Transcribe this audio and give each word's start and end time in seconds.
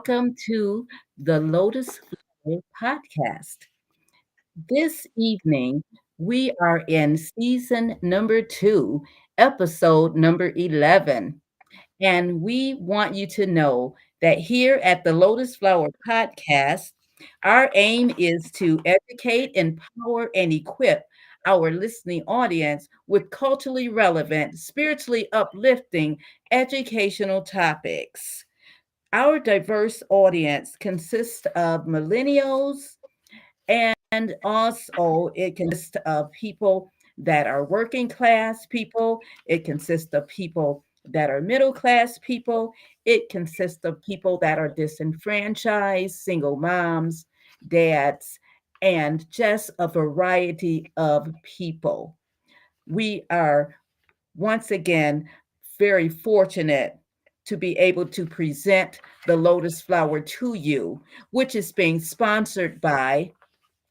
welcome 0.00 0.34
to 0.46 0.86
the 1.18 1.38
Lotus 1.40 2.00
Flower 2.42 2.60
Podcast. 2.82 3.58
This 4.66 5.06
evening, 5.18 5.84
we 6.16 6.52
are 6.62 6.78
in 6.88 7.18
season 7.18 7.98
number 8.00 8.40
two, 8.40 9.02
episode 9.36 10.16
number 10.16 10.54
11. 10.56 11.38
And 12.00 12.40
we 12.40 12.76
want 12.80 13.14
you 13.14 13.26
to 13.26 13.44
know 13.44 13.94
that 14.22 14.38
here 14.38 14.80
at 14.82 15.04
the 15.04 15.12
Lotus 15.12 15.56
Flower 15.56 15.88
Podcast, 16.08 16.92
our 17.44 17.70
aim 17.74 18.14
is 18.16 18.50
to 18.52 18.80
educate, 18.86 19.50
empower, 19.54 20.30
and 20.34 20.50
equip 20.50 21.02
our 21.46 21.70
listening 21.70 22.22
audience 22.26 22.88
with 23.06 23.28
culturally 23.28 23.90
relevant, 23.90 24.58
spiritually 24.58 25.28
uplifting, 25.34 26.16
educational 26.50 27.42
topics. 27.42 28.46
Our 29.12 29.40
diverse 29.40 30.04
audience 30.08 30.76
consists 30.76 31.44
of 31.56 31.86
millennials 31.86 32.96
and 33.66 34.34
also 34.44 35.30
it 35.34 35.56
consists 35.56 35.96
of 36.06 36.30
people 36.30 36.92
that 37.18 37.48
are 37.48 37.64
working 37.64 38.08
class 38.08 38.66
people, 38.66 39.20
it 39.46 39.64
consists 39.64 40.14
of 40.14 40.28
people 40.28 40.84
that 41.06 41.28
are 41.28 41.40
middle 41.40 41.72
class 41.72 42.18
people, 42.18 42.72
it 43.04 43.28
consists 43.30 43.84
of 43.84 44.00
people 44.00 44.38
that 44.38 44.58
are 44.58 44.68
disenfranchised, 44.68 46.14
single 46.14 46.56
moms, 46.56 47.26
dads, 47.66 48.38
and 48.80 49.28
just 49.30 49.70
a 49.80 49.88
variety 49.88 50.92
of 50.96 51.28
people. 51.42 52.16
We 52.86 53.24
are 53.30 53.74
once 54.36 54.70
again 54.70 55.28
very 55.78 56.08
fortunate 56.08 56.99
to 57.50 57.56
be 57.56 57.76
able 57.78 58.06
to 58.06 58.24
present 58.24 59.00
the 59.26 59.34
Lotus 59.34 59.80
Flower 59.80 60.20
to 60.20 60.54
you, 60.54 61.02
which 61.32 61.56
is 61.56 61.72
being 61.72 61.98
sponsored 61.98 62.80
by 62.80 63.32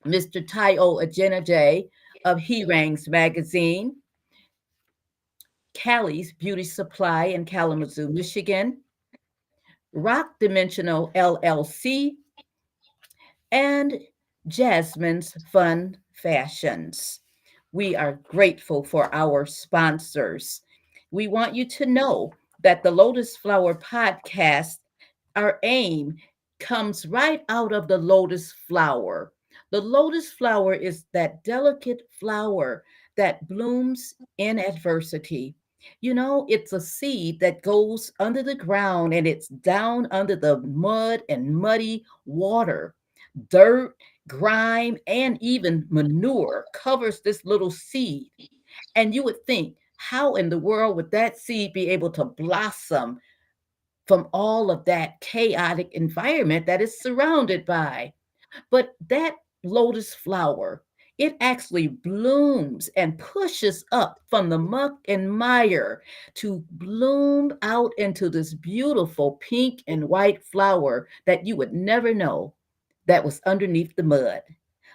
Mr. 0.05 0.41
Tayo 0.41 1.03
Ajenajay 1.03 1.89
of 2.23 2.39
He 2.39 2.63
Rangs 2.63 3.09
Magazine, 3.09 3.97
Callie's 5.77 6.31
Beauty 6.31 6.63
Supply 6.63 7.25
in 7.25 7.43
Kalamazoo, 7.43 8.07
Michigan, 8.07 8.79
Rock 9.91 10.39
Dimensional 10.39 11.11
LLC, 11.13 12.11
and 13.51 13.99
Jasmine's 14.47 15.35
Fun 15.51 15.97
Fashions. 16.13 17.19
We 17.73 17.93
are 17.93 18.21
grateful 18.23 18.85
for 18.85 19.13
our 19.13 19.45
sponsors. 19.45 20.61
We 21.11 21.27
want 21.27 21.55
you 21.55 21.65
to 21.65 21.85
know 21.85 22.31
that 22.61 22.83
the 22.83 22.91
Lotus 22.91 23.37
Flower 23.37 23.75
podcast, 23.75 24.79
our 25.35 25.59
aim 25.63 26.17
comes 26.59 27.05
right 27.05 27.43
out 27.49 27.71
of 27.71 27.87
the 27.87 27.97
lotus 27.97 28.53
flower. 28.67 29.31
The 29.71 29.81
lotus 29.81 30.31
flower 30.31 30.73
is 30.73 31.05
that 31.13 31.43
delicate 31.43 32.07
flower 32.19 32.83
that 33.17 33.47
blooms 33.47 34.15
in 34.37 34.59
adversity. 34.59 35.55
You 36.01 36.13
know, 36.13 36.45
it's 36.49 36.73
a 36.73 36.81
seed 36.81 37.39
that 37.39 37.61
goes 37.61 38.11
under 38.19 38.43
the 38.43 38.55
ground 38.55 39.13
and 39.13 39.25
it's 39.25 39.47
down 39.47 40.07
under 40.11 40.35
the 40.35 40.57
mud 40.59 41.21
and 41.29 41.55
muddy 41.55 42.03
water. 42.25 42.95
Dirt, 43.49 43.95
grime, 44.27 44.97
and 45.07 45.37
even 45.41 45.85
manure 45.89 46.65
covers 46.73 47.21
this 47.21 47.45
little 47.45 47.71
seed. 47.71 48.29
And 48.95 49.15
you 49.15 49.23
would 49.23 49.45
think, 49.45 49.77
how 49.99 50.35
in 50.35 50.47
the 50.47 50.57
world 50.57 50.95
would 50.95 51.11
that 51.11 51.37
seed 51.37 51.73
be 51.73 51.89
able 51.89 52.09
to 52.09 52.23
blossom 52.23 53.19
from 54.07 54.29
all 54.31 54.71
of 54.71 54.85
that 54.85 55.19
chaotic 55.19 55.89
environment 55.91 56.65
that 56.65 56.81
is 56.81 57.01
surrounded 57.01 57.65
by? 57.65 58.13
But 58.71 58.95
that 59.09 59.35
lotus 59.65 60.13
flower, 60.13 60.83
it 61.17 61.35
actually 61.41 61.87
blooms 61.89 62.89
and 62.95 63.19
pushes 63.19 63.83
up 63.91 64.21
from 64.29 64.47
the 64.47 64.57
muck 64.57 64.93
and 65.09 65.29
mire 65.29 66.01
to 66.35 66.63
bloom 66.71 67.51
out 67.61 67.91
into 67.97 68.29
this 68.29 68.53
beautiful 68.53 69.33
pink 69.41 69.83
and 69.87 70.07
white 70.07 70.41
flower 70.45 71.09
that 71.25 71.45
you 71.45 71.57
would 71.57 71.73
never 71.73 72.13
know 72.13 72.53
that 73.05 73.25
was 73.25 73.41
underneath 73.45 73.93
the 73.97 74.03
mud. 74.03 74.43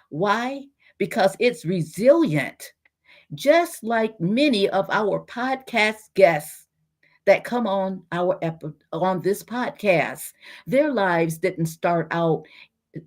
Why? 0.08 0.62
Because 0.96 1.37
it's 1.40 1.67
resilient, 1.67 2.73
just 3.34 3.82
like 3.84 4.19
many 4.20 4.69
of 4.69 4.88
our 4.90 5.25
podcast 5.26 6.12
guests 6.14 6.66
that 7.26 7.44
come 7.44 7.66
on 7.66 8.02
our 8.12 8.38
on 8.92 9.22
this 9.22 9.42
podcast. 9.42 10.32
Their 10.66 10.92
lives 10.92 11.38
didn't 11.38 11.66
start 11.66 12.08
out 12.10 12.44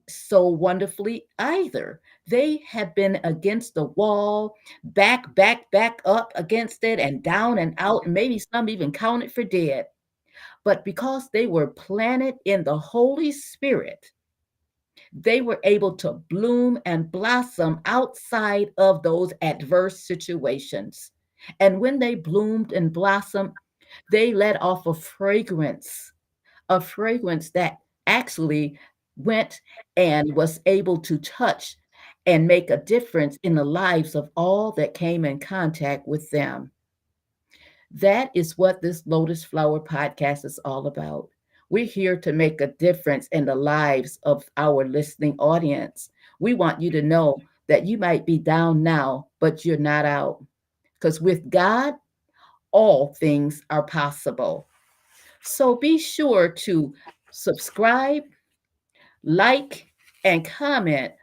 so 0.09 0.47
wonderfully 0.47 1.25
either. 1.39 2.01
They 2.27 2.61
have 2.67 2.93
been 2.95 3.19
against 3.23 3.73
the 3.73 3.85
wall, 3.85 4.55
back, 4.83 5.33
back, 5.35 5.69
back 5.71 6.01
up 6.05 6.31
against 6.35 6.83
it, 6.83 6.99
and 6.99 7.23
down 7.23 7.57
and 7.57 7.73
out, 7.77 8.05
and 8.05 8.13
maybe 8.13 8.39
some 8.39 8.69
even 8.69 8.91
counted 8.91 9.31
for 9.31 9.43
dead. 9.43 9.85
But 10.65 10.83
because 10.83 11.29
they 11.31 11.47
were 11.47 11.67
planted 11.67 12.35
in 12.43 12.63
the 12.63 12.77
Holy 12.77 13.31
Spirit, 13.31 14.11
they 15.13 15.41
were 15.41 15.59
able 15.63 15.95
to 15.97 16.13
bloom 16.29 16.79
and 16.85 17.11
blossom 17.11 17.79
outside 17.85 18.71
of 18.77 19.03
those 19.03 19.33
adverse 19.41 20.05
situations. 20.05 21.11
And 21.59 21.79
when 21.79 21.99
they 21.99 22.15
bloomed 22.15 22.73
and 22.73 22.91
blossomed, 22.91 23.53
they 24.11 24.33
let 24.33 24.61
off 24.61 24.85
a 24.85 24.93
fragrance, 24.93 26.11
a 26.69 26.81
fragrance 26.81 27.51
that 27.51 27.77
actually 28.05 28.79
went 29.17 29.61
and 29.95 30.35
was 30.35 30.59
able 30.65 30.97
to 30.97 31.17
touch 31.17 31.77
and 32.25 32.45
make 32.45 32.69
a 32.69 32.77
difference 32.77 33.37
in 33.43 33.55
the 33.55 33.63
lives 33.63 34.15
of 34.15 34.29
all 34.35 34.71
that 34.73 34.93
came 34.93 35.25
in 35.25 35.39
contact 35.39 36.07
with 36.07 36.29
them. 36.29 36.71
That 37.91 38.31
is 38.35 38.57
what 38.57 38.81
this 38.81 39.03
Lotus 39.05 39.45
Flower 39.45 39.79
podcast 39.79 40.43
is 40.43 40.59
all 40.65 40.87
about. 40.87 41.29
We're 41.69 41.85
here 41.85 42.17
to 42.17 42.31
make 42.31 42.61
a 42.61 42.67
difference 42.67 43.27
in 43.27 43.45
the 43.45 43.55
lives 43.55 44.19
of 44.23 44.43
our 44.55 44.87
listening 44.87 45.35
audience. 45.37 46.09
We 46.39 46.53
want 46.53 46.81
you 46.81 46.91
to 46.91 47.01
know 47.01 47.37
that 47.67 47.85
you 47.85 47.97
might 47.97 48.25
be 48.25 48.37
down 48.37 48.83
now, 48.83 49.27
but 49.39 49.65
you're 49.65 49.77
not 49.77 50.05
out. 50.05 50.43
Because 50.99 51.19
with 51.19 51.49
God, 51.49 51.95
all 52.71 53.13
things 53.15 53.63
are 53.69 53.83
possible. 53.83 54.67
So 55.41 55.75
be 55.75 55.97
sure 55.97 56.49
to 56.49 56.93
subscribe, 57.31 58.23
like, 59.23 59.87
and 60.23 60.45
comment 60.45 61.13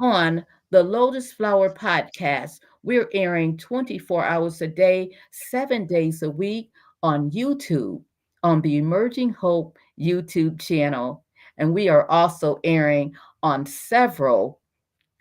on 0.00 0.44
the 0.70 0.82
Lotus 0.82 1.32
Flower 1.32 1.72
Podcast. 1.72 2.60
We're 2.82 3.08
airing 3.12 3.58
24 3.58 4.24
hours 4.24 4.62
a 4.62 4.66
day, 4.66 5.16
seven 5.30 5.86
days 5.86 6.22
a 6.22 6.30
week 6.30 6.70
on 7.02 7.30
YouTube, 7.30 8.02
on 8.42 8.60
the 8.60 8.76
Emerging 8.76 9.30
Hope 9.30 9.78
YouTube 9.98 10.60
channel. 10.60 11.24
And 11.56 11.72
we 11.72 11.88
are 11.88 12.08
also 12.10 12.60
airing 12.64 13.14
on 13.42 13.66
several 13.66 14.60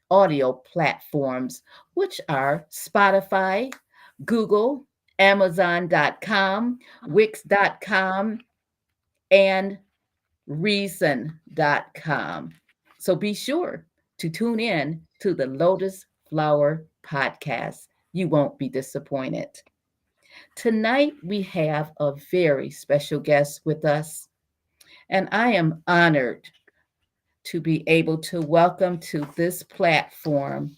audio 0.10 0.54
platforms, 0.54 1.64
which 1.94 2.22
are 2.30 2.66
Spotify, 2.72 3.74
Google, 4.26 4.86
Amazon.com, 5.20 6.80
Wix.com, 7.08 8.40
and 9.32 9.78
reason.com. 10.48 12.52
So 13.00 13.16
be 13.16 13.34
sure 13.34 13.86
to 14.18 14.30
tune 14.30 14.60
in 14.60 15.02
to 15.20 15.34
the 15.34 15.48
Lotus 15.48 16.06
Flower 16.30 16.86
podcast. 17.06 17.88
You 18.14 18.30
won't 18.30 18.58
be 18.58 18.70
disappointed. 18.70 19.50
Tonight, 20.56 21.14
we 21.24 21.42
have 21.44 21.92
a 22.00 22.14
very 22.32 22.70
special 22.70 23.20
guest 23.20 23.62
with 23.66 23.86
us, 23.86 24.28
and 25.10 25.30
I 25.32 25.54
am 25.54 25.84
honored 25.88 26.44
to 27.46 27.62
be 27.62 27.84
able 27.88 28.18
to 28.18 28.42
welcome 28.42 29.00
to 29.00 29.28
this 29.36 29.64
platform 29.64 30.76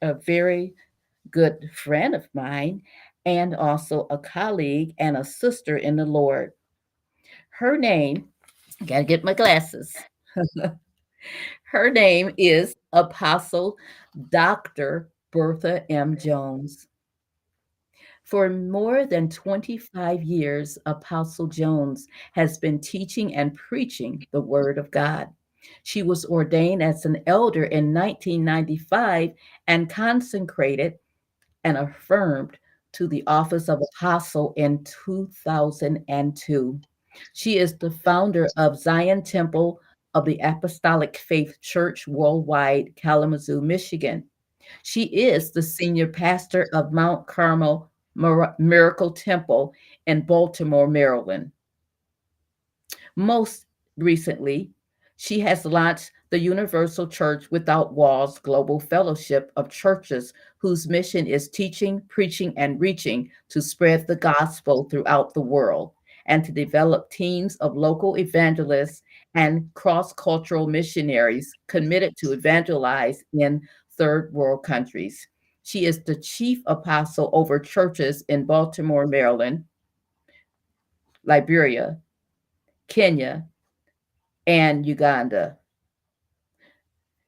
a 0.00 0.14
very 0.14 0.74
good 1.30 1.70
friend 1.74 2.14
of 2.14 2.28
mine 2.34 2.82
and 3.24 3.54
also 3.54 4.06
a 4.10 4.18
colleague 4.18 4.94
and 4.98 5.16
a 5.16 5.24
sister 5.24 5.76
in 5.76 5.96
the 5.96 6.04
Lord. 6.04 6.52
Her 7.50 7.78
name 7.78 8.28
Gotta 8.86 9.04
get 9.04 9.22
my 9.22 9.34
glasses. 9.34 9.96
Her 11.64 11.90
name 11.90 12.32
is 12.36 12.74
Apostle 12.92 13.76
Dr. 14.30 15.08
Bertha 15.30 15.90
M. 15.90 16.16
Jones. 16.18 16.88
For 18.24 18.48
more 18.48 19.04
than 19.04 19.28
mm. 19.28 19.34
25 19.34 20.22
years, 20.22 20.78
Apostle 20.86 21.46
Jones 21.46 22.06
has 22.32 22.58
been 22.58 22.80
teaching 22.80 23.34
and 23.34 23.54
preaching 23.54 24.26
the 24.30 24.40
Word 24.40 24.78
of 24.78 24.90
God. 24.90 25.28
She 25.82 26.02
was 26.02 26.24
ordained 26.24 26.82
as 26.82 27.04
an 27.04 27.22
elder 27.26 27.64
in 27.64 27.92
1995 27.94 29.32
and 29.66 29.88
consecrated 29.88 30.94
and 31.64 31.76
affirmed 31.76 32.58
to 32.92 33.06
the 33.06 33.22
office 33.26 33.68
of 33.68 33.82
apostle 33.94 34.52
in 34.56 34.84
2002. 34.84 36.80
She 37.34 37.58
is 37.58 37.78
the 37.78 37.90
founder 37.90 38.48
of 38.56 38.78
Zion 38.78 39.22
Temple 39.22 39.80
of 40.14 40.24
the 40.24 40.38
Apostolic 40.42 41.16
Faith 41.16 41.58
Church 41.60 42.06
Worldwide, 42.06 42.94
Kalamazoo, 42.96 43.60
Michigan. 43.60 44.24
She 44.82 45.04
is 45.04 45.52
the 45.52 45.62
senior 45.62 46.06
pastor 46.06 46.68
of 46.72 46.92
Mount 46.92 47.26
Carmel 47.26 47.90
Miracle 48.14 49.10
Temple 49.10 49.74
in 50.06 50.22
Baltimore, 50.22 50.88
Maryland. 50.88 51.50
Most 53.16 53.66
recently, 53.96 54.70
she 55.16 55.40
has 55.40 55.64
launched 55.64 56.10
the 56.30 56.38
Universal 56.38 57.08
Church 57.08 57.50
Without 57.50 57.92
Walls 57.92 58.38
Global 58.38 58.80
Fellowship 58.80 59.52
of 59.56 59.68
Churches, 59.68 60.32
whose 60.58 60.88
mission 60.88 61.26
is 61.26 61.48
teaching, 61.48 62.00
preaching, 62.08 62.54
and 62.56 62.80
reaching 62.80 63.30
to 63.50 63.60
spread 63.60 64.06
the 64.06 64.16
gospel 64.16 64.84
throughout 64.84 65.34
the 65.34 65.40
world 65.40 65.92
and 66.26 66.44
to 66.44 66.52
develop 66.52 67.10
teams 67.10 67.56
of 67.56 67.76
local 67.76 68.16
evangelists 68.16 69.02
and 69.34 69.68
cross 69.74 70.12
cultural 70.12 70.66
missionaries 70.66 71.52
committed 71.66 72.16
to 72.16 72.32
evangelize 72.32 73.22
in 73.34 73.60
third 73.98 74.32
world 74.32 74.62
countries. 74.64 75.28
She 75.62 75.86
is 75.86 76.02
the 76.02 76.16
chief 76.16 76.62
apostle 76.66 77.30
over 77.32 77.58
churches 77.58 78.22
in 78.28 78.44
Baltimore, 78.44 79.06
Maryland, 79.06 79.64
Liberia, 81.24 81.98
Kenya, 82.88 83.46
and 84.46 84.84
Uganda. 84.84 85.58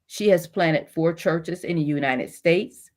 She 0.06 0.28
has 0.28 0.46
planted 0.46 0.88
four 0.88 1.12
churches 1.12 1.64
in 1.64 1.76
the 1.76 1.82
United 1.82 2.30
States. 2.30 2.90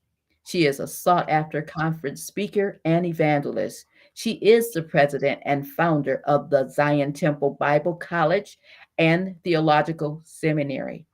She 0.45 0.65
is 0.65 0.79
a 0.79 0.87
sought 0.87 1.29
after 1.29 1.61
conference 1.61 2.23
speaker 2.23 2.79
and 2.85 3.05
evangelist. 3.05 3.85
She 4.13 4.33
is 4.33 4.71
the 4.71 4.81
president 4.81 5.41
and 5.45 5.67
founder 5.67 6.21
of 6.25 6.49
the 6.49 6.67
Zion 6.69 7.13
Temple 7.13 7.51
Bible 7.59 7.95
College 7.95 8.57
and 8.97 9.35
Theological 9.43 10.21
Seminary. 10.25 11.05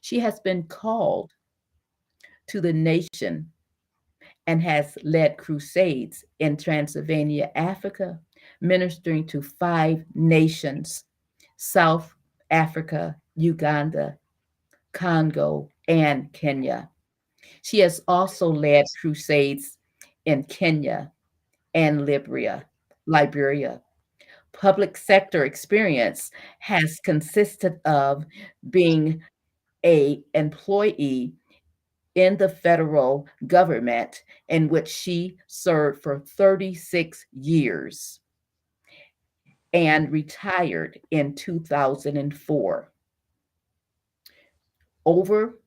She 0.00 0.18
has 0.20 0.40
been 0.40 0.62
called 0.64 1.32
to 2.48 2.60
the 2.62 2.72
nation 2.72 3.50
and 4.48 4.62
has 4.62 4.96
led 5.04 5.36
crusades 5.36 6.24
in 6.38 6.56
Transylvania, 6.56 7.50
Africa, 7.54 8.18
ministering 8.62 9.26
to 9.26 9.42
five 9.42 10.02
nations 10.14 11.04
South 11.58 12.14
Africa, 12.50 13.14
Uganda, 13.34 14.16
Congo, 14.94 15.68
and 15.86 16.32
Kenya. 16.32 16.88
She 17.60 17.80
has 17.80 18.00
also 18.08 18.48
led 18.48 18.86
crusades 18.98 19.76
in 20.24 20.44
Kenya 20.44 21.12
and 21.74 22.06
Liberia, 22.06 22.64
Liberia. 23.06 23.82
Public 24.52 24.96
sector 24.96 25.44
experience 25.44 26.30
has 26.60 26.98
consisted 27.04 27.80
of 27.84 28.24
being 28.70 29.22
a 29.84 30.22
employee 30.32 31.34
in 32.18 32.36
the 32.36 32.48
federal 32.48 33.28
government 33.46 34.24
in 34.48 34.68
which 34.68 34.88
she 34.88 35.36
served 35.46 36.02
for 36.02 36.18
36 36.18 37.24
years 37.32 38.18
and 39.72 40.10
retired 40.10 40.98
in 41.12 41.32
2004 41.36 42.92
over 45.06 45.60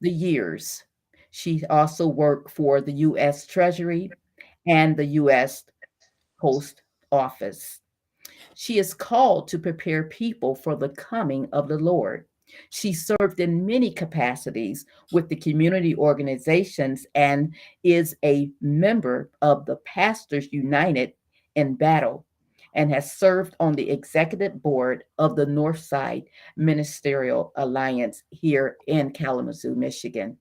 the 0.00 0.10
years, 0.10 0.84
she 1.32 1.64
also 1.66 2.06
worked 2.06 2.52
for 2.52 2.80
the 2.80 2.92
U.S. 2.92 3.44
Treasury 3.46 4.12
and 4.68 4.96
the 4.96 5.04
U.S. 5.04 5.64
Post 6.40 6.82
Office. 7.10 7.80
She 8.54 8.78
is 8.78 8.94
called 8.94 9.48
to 9.48 9.58
prepare 9.58 10.04
people 10.04 10.54
for 10.54 10.76
the 10.76 10.90
coming 10.90 11.48
of 11.52 11.66
the 11.66 11.78
Lord. 11.78 12.26
She 12.70 12.92
served 12.92 13.40
in 13.40 13.66
many 13.66 13.90
capacities 13.90 14.86
with 15.12 15.28
the 15.28 15.36
community 15.36 15.94
organizations 15.94 17.06
and 17.14 17.54
is 17.82 18.16
a 18.24 18.50
member 18.60 19.30
of 19.42 19.66
the 19.66 19.76
Pastors 19.76 20.52
United 20.52 21.12
in 21.54 21.74
Battle 21.74 22.26
and 22.74 22.92
has 22.92 23.12
served 23.12 23.56
on 23.58 23.74
the 23.74 23.90
executive 23.90 24.62
board 24.62 25.04
of 25.18 25.36
the 25.36 25.46
Northside 25.46 26.24
Ministerial 26.56 27.52
Alliance 27.56 28.22
here 28.30 28.76
in 28.86 29.10
Kalamazoo, 29.10 29.74
Michigan. 29.74 30.36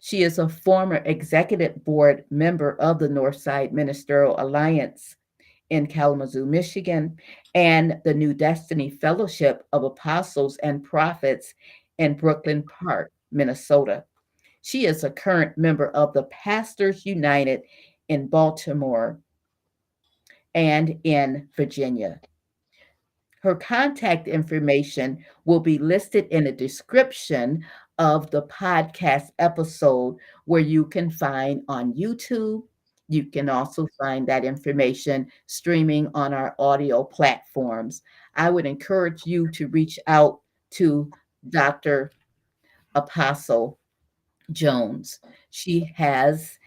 She 0.00 0.22
is 0.22 0.38
a 0.38 0.50
former 0.50 0.96
executive 1.06 1.82
board 1.82 2.24
member 2.28 2.76
of 2.78 2.98
the 2.98 3.08
Northside 3.08 3.72
Ministerial 3.72 4.38
Alliance 4.38 5.16
in 5.74 5.86
Kalamazoo, 5.86 6.46
Michigan, 6.46 7.16
and 7.54 8.00
the 8.04 8.14
New 8.14 8.32
Destiny 8.32 8.90
Fellowship 8.90 9.66
of 9.72 9.84
Apostles 9.84 10.56
and 10.62 10.82
Prophets 10.82 11.54
in 11.98 12.14
Brooklyn 12.14 12.62
Park, 12.62 13.12
Minnesota. 13.30 14.04
She 14.62 14.86
is 14.86 15.04
a 15.04 15.10
current 15.10 15.58
member 15.58 15.88
of 15.90 16.12
the 16.12 16.24
Pastors 16.24 17.04
United 17.04 17.62
in 18.08 18.28
Baltimore, 18.28 19.20
and 20.54 20.98
in 21.04 21.48
Virginia. 21.56 22.20
Her 23.42 23.54
contact 23.54 24.28
information 24.28 25.24
will 25.44 25.60
be 25.60 25.78
listed 25.78 26.26
in 26.30 26.44
the 26.44 26.52
description 26.52 27.64
of 27.98 28.30
the 28.30 28.42
podcast 28.44 29.30
episode 29.38 30.16
where 30.46 30.62
you 30.62 30.86
can 30.86 31.10
find 31.10 31.62
on 31.68 31.92
YouTube. 31.92 32.62
You 33.08 33.24
can 33.24 33.48
also 33.48 33.86
find 34.00 34.26
that 34.26 34.44
information 34.44 35.30
streaming 35.46 36.08
on 36.14 36.32
our 36.32 36.54
audio 36.58 37.04
platforms. 37.04 38.02
I 38.34 38.50
would 38.50 38.66
encourage 38.66 39.26
you 39.26 39.50
to 39.52 39.68
reach 39.68 39.98
out 40.06 40.40
to 40.72 41.10
Dr. 41.50 42.10
Apostle 42.94 43.78
Jones. 44.52 45.20
She 45.50 45.92
has 45.96 46.58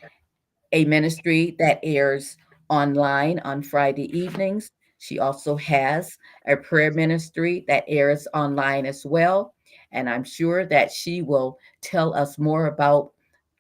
a 0.72 0.86
ministry 0.86 1.56
that 1.60 1.80
airs 1.82 2.38
online 2.70 3.40
on 3.40 3.64
Friday 3.64 4.16
evenings. 4.18 4.72
She 5.00 5.20
also 5.20 5.56
has 5.58 6.18
a 6.48 6.58
prayer 6.58 6.92
ministry 6.92 7.66
that 7.68 7.86
airs 7.88 8.28
online 8.34 8.86
as 8.86 9.06
well. 9.06 9.54
And 9.92 10.10
I'm 10.10 10.24
sure 10.24 10.66
that 10.66 10.92
she 10.92 11.22
will 11.22 11.58
tell 11.82 12.14
us 12.14 12.38
more 12.38 12.68
about 12.68 13.14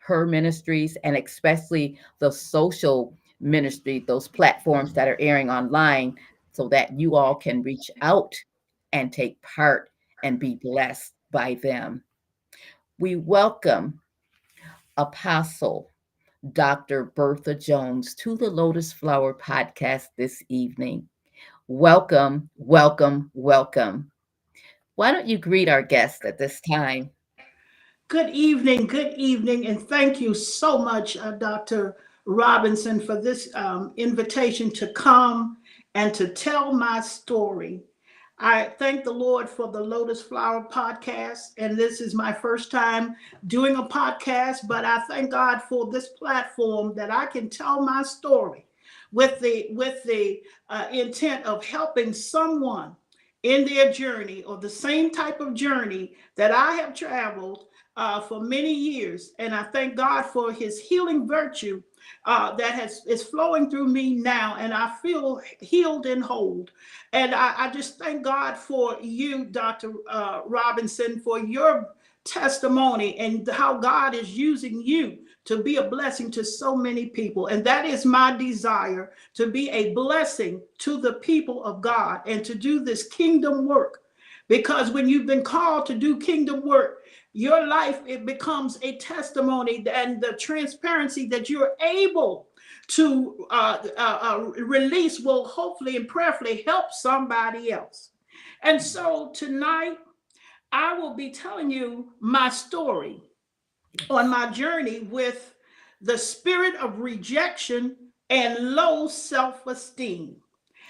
her 0.07 0.25
ministries 0.25 0.97
and 1.03 1.17
especially 1.17 1.99
the 2.19 2.31
social 2.31 3.13
ministry, 3.41 4.05
those 4.07 4.29
platforms 4.29 4.93
that 4.93 5.09
are 5.09 5.17
airing 5.19 5.49
online, 5.49 6.15
so 6.53 6.69
that 6.69 6.97
you 6.97 7.17
all 7.17 7.35
can 7.35 7.61
reach 7.61 7.91
out 8.01 8.33
and 8.93 9.11
take 9.11 9.39
part 9.41 9.89
and 10.23 10.39
be 10.39 10.55
blessed 10.55 11.11
by 11.29 11.55
them. 11.55 12.01
We 12.99 13.17
welcome 13.17 13.99
Apostle 14.95 15.91
Dr. 16.53 17.11
Bertha 17.13 17.53
Jones 17.53 18.15
to 18.15 18.37
the 18.37 18.49
Lotus 18.49 18.93
Flower 18.93 19.33
podcast 19.33 20.05
this 20.17 20.41
evening. 20.47 21.09
Welcome, 21.67 22.49
welcome, 22.55 23.29
welcome. 23.33 24.09
Why 24.95 25.11
don't 25.11 25.27
you 25.27 25.37
greet 25.37 25.67
our 25.67 25.83
guest 25.83 26.23
at 26.23 26.37
this 26.37 26.61
time? 26.61 27.11
Good 28.09 28.29
evening, 28.29 28.87
good 28.87 29.15
evening, 29.17 29.67
and 29.67 29.81
thank 29.81 30.21
you 30.21 30.33
so 30.33 30.77
much, 30.77 31.17
uh, 31.17 31.31
Dr. 31.31 31.97
Robinson, 32.23 33.01
for 33.01 33.21
this 33.21 33.53
um, 33.53 33.91
invitation 33.97 34.71
to 34.75 34.87
come 34.93 35.57
and 35.93 36.13
to 36.13 36.29
tell 36.29 36.71
my 36.71 37.01
story. 37.01 37.83
I 38.39 38.71
thank 38.79 39.03
the 39.03 39.11
Lord 39.11 39.49
for 39.49 39.69
the 39.69 39.81
Lotus 39.81 40.21
Flower 40.21 40.65
podcast. 40.71 41.51
And 41.57 41.75
this 41.75 41.99
is 41.99 42.15
my 42.15 42.31
first 42.31 42.71
time 42.71 43.13
doing 43.47 43.75
a 43.75 43.83
podcast, 43.83 44.69
but 44.69 44.85
I 44.85 45.01
thank 45.09 45.31
God 45.31 45.63
for 45.67 45.91
this 45.91 46.07
platform 46.07 46.95
that 46.95 47.11
I 47.11 47.25
can 47.25 47.49
tell 47.49 47.81
my 47.81 48.03
story 48.03 48.67
with 49.11 49.37
the 49.41 49.67
with 49.71 50.01
the 50.05 50.43
uh, 50.69 50.87
intent 50.93 51.43
of 51.43 51.65
helping 51.65 52.13
someone 52.13 52.95
in 53.43 53.65
their 53.65 53.91
journey 53.91 54.43
or 54.43 54.55
the 54.55 54.69
same 54.69 55.11
type 55.11 55.41
of 55.41 55.53
journey 55.53 56.13
that 56.35 56.51
I 56.51 56.75
have 56.75 56.93
traveled 56.93 57.65
uh, 57.97 58.21
for 58.21 58.39
many 58.39 58.71
years. 58.71 59.33
And 59.39 59.53
I 59.53 59.63
thank 59.63 59.95
God 59.95 60.21
for 60.21 60.53
his 60.53 60.79
healing 60.79 61.27
virtue 61.27 61.81
uh, 62.25 62.55
that 62.55 62.73
has 62.73 63.01
is 63.07 63.23
flowing 63.23 63.69
through 63.69 63.87
me 63.87 64.15
now, 64.15 64.55
and 64.57 64.73
I 64.73 64.93
feel 65.01 65.41
healed 65.59 66.05
and 66.05 66.23
whole. 66.23 66.67
And 67.11 67.33
I, 67.33 67.53
I 67.57 67.69
just 67.71 67.97
thank 67.97 68.23
God 68.23 68.55
for 68.55 68.97
you, 69.01 69.45
Dr. 69.45 69.93
Uh, 70.09 70.41
Robinson, 70.45 71.19
for 71.19 71.39
your 71.39 71.89
testimony 72.23 73.17
and 73.17 73.47
how 73.49 73.77
God 73.77 74.13
is 74.13 74.37
using 74.37 74.81
you 74.81 75.19
to 75.45 75.63
be 75.63 75.77
a 75.77 75.89
blessing 75.89 76.29
to 76.31 76.43
so 76.43 76.75
many 76.75 77.05
people. 77.05 77.47
And 77.47 77.63
that 77.65 77.85
is 77.85 78.05
my 78.05 78.35
desire 78.35 79.13
to 79.35 79.47
be 79.47 79.69
a 79.69 79.93
blessing 79.93 80.61
to 80.79 80.99
the 80.99 81.13
people 81.13 81.63
of 81.63 81.81
God 81.81 82.21
and 82.25 82.43
to 82.45 82.53
do 82.53 82.83
this 82.83 83.07
kingdom 83.07 83.65
work. 83.65 84.03
Because 84.49 84.91
when 84.91 85.09
you've 85.09 85.25
been 85.25 85.43
called 85.43 85.85
to 85.87 85.95
do 85.95 86.19
kingdom 86.19 86.67
work, 86.67 87.03
your 87.37 87.67
life 87.67 87.99
it 88.07 88.25
becomes 88.25 88.79
a 88.81 88.97
testimony 88.97 89.85
and 89.93 90.19
the 90.19 90.33
transparency 90.39 91.27
that 91.27 91.51
you're 91.51 91.73
able 91.83 92.47
to 92.87 93.45
uh, 93.51 93.77
uh, 93.95 94.19
uh, 94.23 94.39
release 94.63 95.19
will 95.19 95.45
hopefully 95.45 95.97
and 95.97 96.07
prayerfully 96.07 96.63
help 96.65 96.91
somebody 96.91 97.71
else. 97.71 98.09
And 98.63 98.81
so 98.81 99.31
tonight, 99.35 99.99
I 100.71 100.97
will 100.97 101.13
be 101.13 101.29
telling 101.29 101.69
you 101.69 102.11
my 102.19 102.49
story 102.49 103.21
on 104.09 104.29
my 104.29 104.49
journey 104.49 105.01
with 105.01 105.53
the 106.01 106.17
spirit 106.17 106.73
of 106.77 107.01
rejection 107.01 107.97
and 108.31 108.73
low 108.73 109.07
self 109.07 109.67
esteem. 109.67 110.37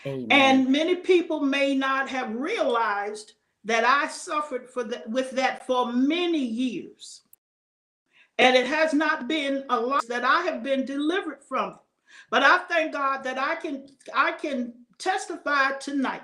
Amen. 0.05 0.27
And 0.31 0.69
many 0.69 0.95
people 0.95 1.41
may 1.41 1.75
not 1.75 2.07
have 2.07 2.33
realized 2.33 3.33
that 3.67 3.83
I 3.83 4.07
suffered 4.07 4.69
for 4.69 4.85
the, 4.85 5.03
with 5.07 5.31
that 5.31 5.67
for 5.67 5.91
many 5.91 6.39
years. 6.39 7.21
And 8.37 8.55
it 8.55 8.65
has 8.65 8.93
not 8.93 9.27
been 9.27 9.65
a 9.69 9.77
lot 9.79 10.07
that 10.07 10.23
I 10.23 10.41
have 10.43 10.63
been 10.63 10.85
delivered 10.85 11.43
from. 11.43 11.77
But 12.31 12.43
I 12.43 12.59
thank 12.69 12.93
God 12.93 13.23
that 13.23 13.37
I 13.37 13.55
can 13.55 13.87
I 14.15 14.31
can 14.31 14.73
testify 14.97 15.73
tonight 15.73 16.21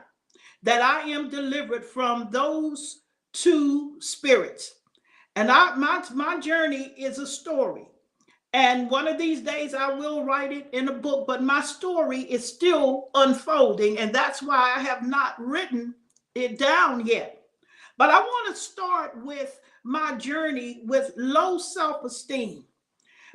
that 0.64 0.82
I 0.82 1.02
am 1.10 1.30
delivered 1.30 1.84
from 1.84 2.30
those 2.32 3.02
two 3.34 4.00
spirits. 4.00 4.76
And 5.36 5.52
I 5.52 5.76
my 5.76 6.02
my 6.14 6.40
journey 6.40 6.94
is 6.98 7.20
a 7.20 7.28
story. 7.28 7.90
And 8.54 8.90
one 8.90 9.08
of 9.08 9.18
these 9.18 9.42
days 9.42 9.74
I 9.74 9.92
will 9.94 10.24
write 10.24 10.54
it 10.54 10.70
in 10.72 10.88
a 10.88 10.94
book, 10.94 11.28
but 11.28 11.44
my 11.44 11.60
story 11.60 12.22
is 12.22 12.48
still 12.48 13.10
unfolding. 13.16 13.98
And 13.98 14.14
that's 14.14 14.42
why 14.42 14.74
I 14.78 14.80
have 14.80 15.06
not 15.06 15.36
written 15.44 15.96
it 16.36 16.58
down 16.58 17.06
yet. 17.06 17.42
But 17.98 18.10
I 18.10 18.20
want 18.20 18.56
to 18.56 18.62
start 18.62 19.24
with 19.24 19.60
my 19.84 20.16
journey 20.16 20.82
with 20.86 21.12
low 21.16 21.58
self 21.58 22.04
esteem 22.04 22.66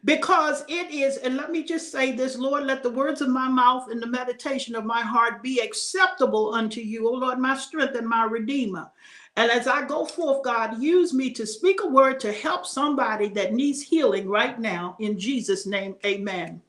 because 0.04 0.64
it 0.68 0.90
is, 0.90 1.16
and 1.18 1.36
let 1.36 1.50
me 1.50 1.64
just 1.64 1.90
say 1.90 2.12
this 2.12 2.36
Lord, 2.36 2.64
let 2.64 2.82
the 2.82 2.90
words 2.90 3.20
of 3.20 3.28
my 3.28 3.48
mouth 3.48 3.90
and 3.90 4.00
the 4.00 4.06
meditation 4.06 4.74
of 4.74 4.84
my 4.84 5.00
heart 5.00 5.42
be 5.42 5.60
acceptable 5.60 6.54
unto 6.54 6.80
you, 6.80 7.08
O 7.08 7.12
Lord, 7.12 7.38
my 7.38 7.56
strength 7.56 7.96
and 7.96 8.08
my 8.08 8.24
redeemer. 8.24 8.90
And 9.36 9.50
as 9.50 9.68
I 9.68 9.86
go 9.86 10.04
forth, 10.04 10.42
God, 10.42 10.82
use 10.82 11.12
me 11.12 11.30
to 11.30 11.46
speak 11.46 11.82
a 11.82 11.86
word 11.86 12.18
to 12.20 12.32
help 12.32 12.66
somebody 12.66 13.28
that 13.30 13.54
needs 13.54 13.82
healing 13.82 14.28
right 14.28 14.58
now. 14.58 14.96
In 14.98 15.18
Jesus' 15.18 15.66
name, 15.66 15.94
amen. 16.04 16.60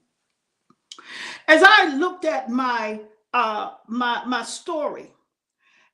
As 1.48 1.64
I 1.66 1.96
looked 1.96 2.26
at 2.26 2.50
my 2.50 3.02
uh 3.34 3.72
my 3.88 4.24
my 4.26 4.44
story, 4.44 5.12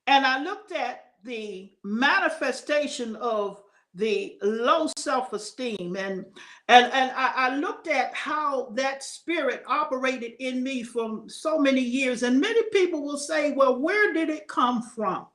and 0.08 0.26
I 0.26 0.44
looked 0.44 0.72
at 0.72 1.06
the 1.24 1.72
manifestation 1.84 3.16
of 3.18 3.62
the 3.94 4.38
low 4.42 4.90
self-esteem 4.98 5.96
and 5.96 6.26
and 6.68 6.86
and 6.92 7.12
I, 7.16 7.32
I 7.36 7.56
looked 7.56 7.88
at 7.88 8.14
how 8.14 8.70
that 8.72 9.04
spirit 9.04 9.64
operated 9.68 10.34
in 10.40 10.62
me 10.62 10.84
for 10.84 11.24
so 11.28 11.58
many 11.58 11.82
years 11.82 12.24
and 12.24 12.42
many 12.42 12.62
people 12.74 13.04
will 13.04 13.18
say 13.18 13.54
well 13.54 13.80
where 13.80 14.14
did 14.14 14.30
it 14.30 14.50
come 14.50 14.82
from 14.82 15.28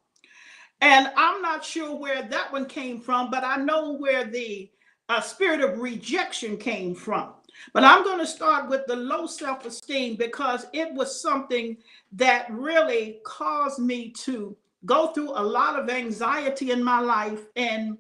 and 0.81 1.11
I'm 1.17 1.43
not 1.43 1.65
sure 1.65 1.95
where 1.95 2.23
that 2.23 2.53
one 2.53 2.67
came 2.67 3.01
from, 3.01 3.31
but 3.31 3.45
I 3.45 3.57
know 3.57 3.93
where 3.93 4.25
the 4.25 4.71
uh, 5.09 5.21
spirit 5.21 5.61
of 5.61 5.79
rejection 5.79 6.57
came 6.57 6.95
from. 6.95 7.35
But 7.75 7.85
I'm 7.85 8.03
going 8.03 8.21
to 8.21 8.27
start 8.27 8.71
with 8.71 8.87
the 8.87 8.97
low 8.97 9.27
self 9.27 9.67
esteem 9.67 10.17
because 10.17 10.67
it 10.73 10.95
was 10.95 11.21
something 11.21 11.77
that 12.13 12.47
really 12.51 13.21
caused 13.25 13.79
me 13.79 14.11
to 14.25 14.57
go 14.85 15.09
through 15.09 15.31
a 15.31 15.43
lot 15.43 15.79
of 15.79 15.91
anxiety 15.91 16.71
in 16.71 16.83
my 16.83 17.01
life. 17.01 17.47
And 17.57 17.99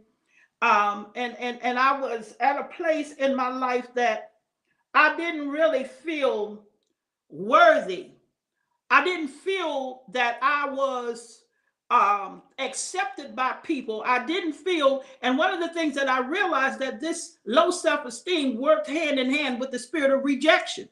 um, 0.62 1.08
and 1.14 1.37
and 1.38 1.58
and 1.62 1.78
I 1.78 1.99
was 1.99 2.37
at 2.40 2.60
a 2.60 2.64
place 2.64 3.14
in 3.14 3.34
my 3.34 3.49
life 3.49 3.88
that 3.94 4.32
I 4.94 5.16
didn't 5.16 5.49
really 5.49 5.84
feel 5.84 6.64
worthy. 7.28 8.10
I 8.90 9.04
didn't 9.04 9.28
feel 9.28 10.02
that 10.12 10.38
I 10.42 10.68
was 10.68 11.44
um, 11.90 12.42
accepted 12.58 13.34
by 13.34 13.52
people. 13.62 14.02
I 14.04 14.25
didn't 14.25 14.52
feel, 14.52 15.04
and 15.22 15.38
one 15.38 15.52
of 15.52 15.60
the 15.60 15.75
things 15.75 15.94
that 15.94 16.08
I 16.08 16.20
realized 16.20 16.78
that 16.80 17.00
this 17.00 17.38
low 17.46 17.70
self-esteem 17.70 18.60
worked 18.60 18.88
hand 18.88 19.18
in 19.18 19.32
hand 19.32 19.60
with 19.60 19.70
the 19.70 19.78
spirit 19.78 20.10
of 20.10 20.25
rejection. 20.25 20.88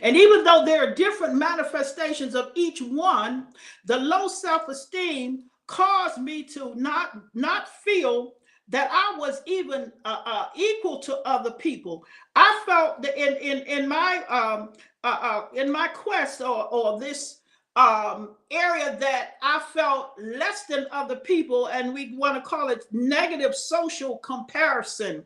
And 0.00 0.16
even 0.16 0.44
though 0.44 0.64
there 0.64 0.82
are 0.82 0.94
different 0.94 1.34
manifestations 1.34 2.34
of 2.34 2.52
each 2.54 2.80
one, 2.80 3.48
the 3.84 3.98
low 3.98 4.28
self-esteem 4.28 5.44
caused 5.66 6.18
me 6.18 6.42
to 6.42 6.74
not 6.74 7.20
not 7.34 7.68
feel 7.82 8.32
that 8.68 8.90
I 8.90 9.18
was 9.18 9.40
even 9.46 9.92
uh, 10.04 10.22
uh, 10.24 10.46
equal 10.54 10.98
to 11.00 11.18
other 11.26 11.50
people. 11.50 12.04
I 12.34 12.62
felt 12.66 13.02
that 13.02 13.16
in 13.16 13.36
in 13.36 13.66
in 13.66 13.88
my 13.88 14.24
um, 14.28 14.70
uh, 15.04 15.18
uh 15.20 15.44
in 15.54 15.70
my 15.70 15.88
quest 15.88 16.40
or 16.40 16.66
or 16.68 16.98
this 16.98 17.40
um, 17.76 18.34
area 18.50 18.96
that 18.98 19.34
I 19.42 19.60
felt 19.72 20.14
less 20.18 20.64
than 20.64 20.86
other 20.90 21.16
people, 21.16 21.66
and 21.66 21.94
we 21.94 22.16
want 22.16 22.34
to 22.34 22.40
call 22.40 22.68
it 22.70 22.84
negative 22.90 23.54
social 23.54 24.18
comparison. 24.18 25.24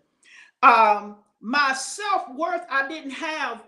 Um, 0.63 1.17
my 1.41 1.73
self 1.73 2.29
worth, 2.35 2.67
I 2.71 2.87
didn't 2.89 3.13
have 3.13 3.65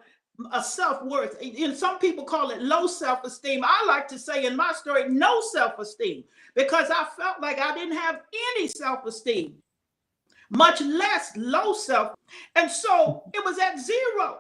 a 0.52 0.62
self 0.62 1.02
worth. 1.02 1.40
And 1.40 1.76
some 1.76 1.98
people 1.98 2.24
call 2.24 2.50
it 2.50 2.60
low 2.60 2.86
self 2.86 3.24
esteem. 3.24 3.62
I 3.64 3.84
like 3.86 4.08
to 4.08 4.18
say 4.18 4.46
in 4.46 4.56
my 4.56 4.72
story, 4.72 5.08
no 5.08 5.40
self 5.40 5.78
esteem, 5.78 6.24
because 6.54 6.90
I 6.90 7.06
felt 7.16 7.40
like 7.40 7.58
I 7.58 7.74
didn't 7.74 7.96
have 7.96 8.20
any 8.56 8.68
self 8.68 9.04
esteem, 9.06 9.54
much 10.50 10.80
less 10.80 11.32
low 11.36 11.72
self. 11.72 12.14
And 12.54 12.70
so 12.70 13.24
it 13.32 13.44
was 13.44 13.58
at 13.58 13.78
zero. 13.78 14.38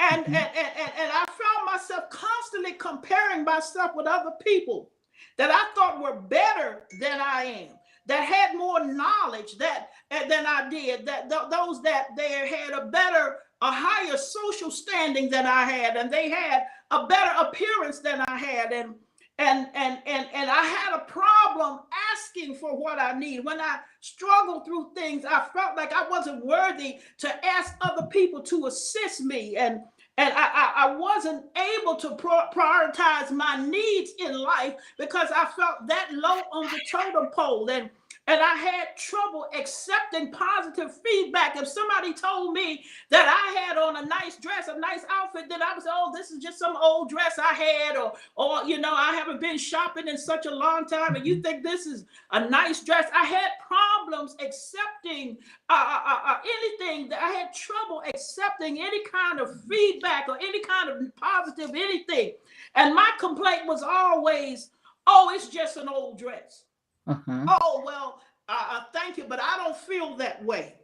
And, 0.00 0.24
mm-hmm. 0.24 0.34
and, 0.34 0.46
and, 0.56 0.92
and 1.00 1.10
I 1.12 1.24
found 1.26 1.66
myself 1.66 2.04
constantly 2.10 2.72
comparing 2.72 3.44
myself 3.44 3.92
with 3.96 4.06
other 4.06 4.32
people 4.42 4.90
that 5.36 5.50
I 5.50 5.74
thought 5.74 6.00
were 6.00 6.20
better 6.20 6.84
than 7.00 7.20
I 7.20 7.44
am, 7.44 7.68
that 8.06 8.24
had 8.24 8.56
more 8.56 8.84
knowledge 8.84 9.56
that 9.58 9.88
than 10.10 10.46
I 10.46 10.68
did, 10.70 11.06
that 11.06 11.28
th- 11.28 11.50
those 11.50 11.82
that 11.82 12.08
there 12.16 12.46
had 12.46 12.70
a 12.70 12.86
better, 12.86 13.38
a 13.60 13.70
higher 13.72 14.16
social 14.16 14.70
standing 14.70 15.28
than 15.30 15.46
I 15.46 15.64
had, 15.64 15.96
and 15.96 16.10
they 16.10 16.28
had 16.28 16.64
a 16.90 17.06
better 17.06 17.32
appearance 17.40 17.98
than 18.00 18.20
I 18.20 18.38
had, 18.38 18.72
and 18.72 18.94
and 19.38 19.68
and 19.74 19.98
and 20.06 20.26
and 20.32 20.50
I 20.50 20.62
had 20.62 20.96
a 20.96 21.04
problem 21.04 21.80
asking 22.12 22.56
for 22.56 22.76
what 22.76 22.98
I 22.98 23.18
need. 23.18 23.44
When 23.44 23.60
I 23.60 23.78
struggled 24.00 24.64
through 24.64 24.90
things, 24.94 25.24
I 25.24 25.46
felt 25.52 25.76
like 25.76 25.92
I 25.92 26.08
wasn't 26.08 26.44
worthy 26.44 26.98
to 27.18 27.46
ask 27.46 27.74
other 27.80 28.06
people 28.06 28.42
to 28.42 28.66
assist 28.66 29.20
me, 29.20 29.56
and 29.56 29.80
and 30.18 30.32
I, 30.34 30.46
I, 30.46 30.72
I 30.76 30.96
wasn't 30.96 31.44
able 31.56 31.94
to 31.96 32.16
pro- 32.16 32.50
prioritize 32.52 33.30
my 33.30 33.64
needs 33.64 34.10
in 34.18 34.36
life 34.36 34.74
because 34.98 35.28
I 35.34 35.46
felt 35.56 35.86
that 35.86 36.08
low 36.12 36.40
on 36.52 36.64
the 36.66 36.80
totem 36.90 37.28
pole, 37.32 37.70
and 37.70 37.90
and 38.28 38.42
I 38.42 38.56
had 38.56 38.94
trouble 38.94 39.46
accepting 39.58 40.30
positive 40.30 40.94
feedback. 41.02 41.56
If 41.56 41.66
somebody 41.66 42.12
told 42.12 42.52
me 42.52 42.84
that 43.08 43.26
I 43.26 43.58
had 43.58 43.78
on 43.78 43.96
a 43.96 44.06
nice 44.06 44.36
dress, 44.36 44.68
a 44.68 44.78
nice 44.78 45.00
outfit, 45.10 45.46
then 45.48 45.62
I 45.62 45.74
was, 45.74 45.84
oh, 45.88 46.12
this 46.14 46.30
is 46.30 46.42
just 46.42 46.58
some 46.58 46.76
old 46.76 47.08
dress 47.08 47.38
I 47.38 47.54
had, 47.54 47.96
or, 47.96 48.12
or 48.36 48.64
you 48.64 48.78
know, 48.80 48.92
I 48.92 49.14
haven't 49.14 49.40
been 49.40 49.56
shopping 49.56 50.08
in 50.08 50.18
such 50.18 50.44
a 50.44 50.54
long 50.54 50.84
time, 50.84 51.16
and 51.16 51.26
you 51.26 51.36
mm-hmm. 51.36 51.42
think 51.42 51.62
this 51.62 51.86
is 51.86 52.04
a 52.30 52.46
nice 52.50 52.84
dress. 52.84 53.08
I 53.14 53.24
had 53.24 53.48
problems 53.66 54.36
accepting 54.40 55.38
uh, 55.70 55.72
uh, 55.72 56.00
uh, 56.06 56.20
uh 56.26 56.36
anything. 56.44 57.08
That 57.08 57.22
I 57.22 57.30
had 57.30 57.54
trouble 57.54 58.02
accepting 58.06 58.78
any 58.78 59.04
kind 59.04 59.40
of 59.40 59.64
feedback 59.64 60.28
or 60.28 60.36
any 60.36 60.60
kind 60.60 60.90
of 60.90 61.16
positive 61.16 61.70
anything. 61.70 62.34
And 62.74 62.94
my 62.94 63.10
complaint 63.18 63.62
was 63.64 63.82
always, 63.82 64.68
oh, 65.06 65.32
it's 65.34 65.48
just 65.48 65.78
an 65.78 65.88
old 65.88 66.18
dress. 66.18 66.64
Uh-huh. 67.08 67.58
Oh, 67.62 67.82
well, 67.84 68.20
uh, 68.48 68.82
thank 68.92 69.16
you, 69.16 69.24
but 69.28 69.40
I 69.42 69.56
don't 69.56 69.76
feel 69.76 70.16
that 70.16 70.44
way. 70.44 70.74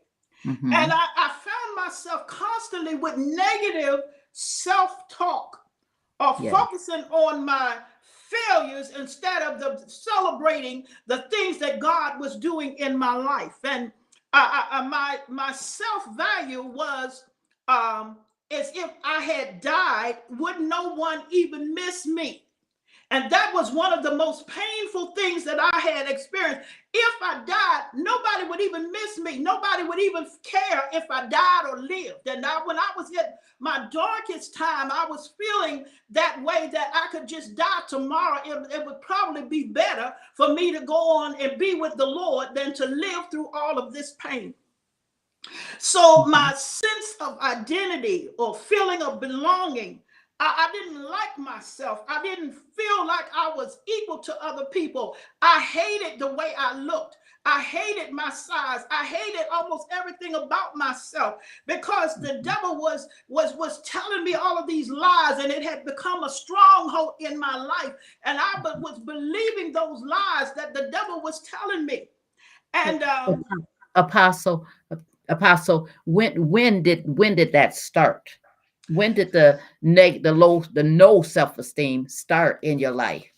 Mm-hmm. 0.44 0.72
And 0.72 0.92
I, 0.92 1.06
I 1.16 1.28
found 1.28 1.86
myself 1.86 2.26
constantly 2.26 2.94
with 2.94 3.16
negative 3.16 4.00
self 4.32 5.08
talk 5.08 5.60
or 6.20 6.36
yeah. 6.40 6.50
focusing 6.50 7.04
on 7.10 7.44
my 7.44 7.76
failures 8.48 8.90
instead 8.98 9.42
of 9.42 9.60
the 9.60 9.82
celebrating 9.86 10.84
the 11.06 11.26
things 11.30 11.58
that 11.58 11.80
God 11.80 12.20
was 12.20 12.36
doing 12.36 12.74
in 12.78 12.96
my 12.98 13.14
life. 13.16 13.56
And 13.64 13.92
I, 14.32 14.66
I, 14.70 14.88
my 14.88 15.18
my 15.28 15.52
self 15.52 16.16
value 16.16 16.62
was 16.62 17.24
um, 17.68 18.18
as 18.50 18.70
if 18.74 18.90
I 19.04 19.22
had 19.22 19.60
died, 19.60 20.18
would 20.30 20.60
no 20.60 20.94
one 20.94 21.22
even 21.30 21.74
miss 21.74 22.06
me? 22.06 22.43
And 23.10 23.30
that 23.30 23.52
was 23.52 23.70
one 23.70 23.92
of 23.92 24.02
the 24.02 24.14
most 24.14 24.46
painful 24.48 25.12
things 25.12 25.44
that 25.44 25.58
I 25.60 25.78
had 25.78 26.08
experienced. 26.08 26.62
If 26.92 27.22
I 27.22 27.44
died, 27.44 27.82
nobody 27.94 28.48
would 28.48 28.60
even 28.60 28.90
miss 28.90 29.18
me. 29.18 29.38
Nobody 29.38 29.82
would 29.82 30.00
even 30.00 30.26
care 30.42 30.84
if 30.92 31.04
I 31.10 31.26
died 31.26 31.70
or 31.70 31.80
lived. 31.80 32.26
And 32.26 32.44
I, 32.44 32.64
when 32.64 32.78
I 32.78 32.88
was 32.96 33.10
at 33.18 33.38
my 33.60 33.86
darkest 33.92 34.54
time, 34.54 34.90
I 34.90 35.06
was 35.08 35.34
feeling 35.38 35.84
that 36.10 36.42
way 36.42 36.70
that 36.72 36.92
I 36.94 37.08
could 37.12 37.28
just 37.28 37.54
die 37.54 37.82
tomorrow. 37.88 38.40
It, 38.44 38.72
it 38.72 38.86
would 38.86 39.00
probably 39.00 39.42
be 39.42 39.64
better 39.64 40.12
for 40.34 40.54
me 40.54 40.72
to 40.72 40.80
go 40.80 40.94
on 40.94 41.40
and 41.40 41.58
be 41.58 41.74
with 41.74 41.96
the 41.96 42.06
Lord 42.06 42.48
than 42.54 42.74
to 42.74 42.86
live 42.86 43.30
through 43.30 43.50
all 43.52 43.78
of 43.78 43.92
this 43.92 44.16
pain. 44.18 44.54
So 45.78 46.24
my 46.24 46.54
sense 46.54 47.16
of 47.20 47.38
identity 47.40 48.30
or 48.38 48.54
feeling 48.54 49.02
of 49.02 49.20
belonging, 49.20 50.00
I, 50.40 50.68
I, 50.68 50.72
didn't 50.72 51.02
like 51.02 51.38
myself. 51.38 52.02
I 52.08 52.22
didn't 52.22 52.52
feel 52.52 53.06
like 53.06 53.26
I 53.34 53.52
was 53.54 53.78
equal 53.86 54.18
to 54.18 54.44
other 54.44 54.64
people. 54.66 55.16
I 55.40 55.60
hated 55.60 56.18
the 56.18 56.34
way 56.34 56.52
I 56.58 56.76
looked. 56.76 57.16
I 57.46 57.60
hated 57.60 58.12
my 58.12 58.30
size. 58.30 58.84
I 58.90 59.04
hated 59.04 59.46
almost 59.52 59.86
everything 59.92 60.34
about 60.34 60.76
myself 60.76 61.34
because 61.66 62.14
the 62.16 62.40
devil 62.42 62.76
was 62.76 63.06
was 63.28 63.54
was 63.56 63.82
telling 63.82 64.24
me 64.24 64.34
all 64.34 64.58
of 64.58 64.66
these 64.66 64.88
lies 64.88 65.38
and 65.38 65.52
it 65.52 65.62
had 65.62 65.84
become 65.84 66.24
a 66.24 66.30
stronghold 66.30 67.14
in 67.20 67.38
my 67.38 67.56
life 67.56 67.94
and 68.24 68.38
I 68.40 68.60
was 68.78 68.98
believing 69.00 69.72
those 69.72 70.00
lies 70.00 70.54
that 70.54 70.72
the 70.72 70.88
devil 70.90 71.20
was 71.20 71.42
telling 71.42 71.84
me. 71.84 72.08
And 72.72 73.02
um, 73.02 73.44
apostle 73.94 74.66
apostle 75.28 75.88
when 76.06 76.48
when 76.48 76.82
did 76.82 77.04
when 77.06 77.34
did 77.34 77.52
that 77.52 77.74
start? 77.76 78.30
When 78.88 79.14
did 79.14 79.32
the 79.32 79.60
neg 79.82 80.22
the 80.22 80.32
low 80.32 80.64
the 80.72 80.82
no 80.82 81.22
self-esteem 81.22 82.08
start 82.08 82.58
in 82.62 82.78
your 82.78 82.92
life? 82.92 83.30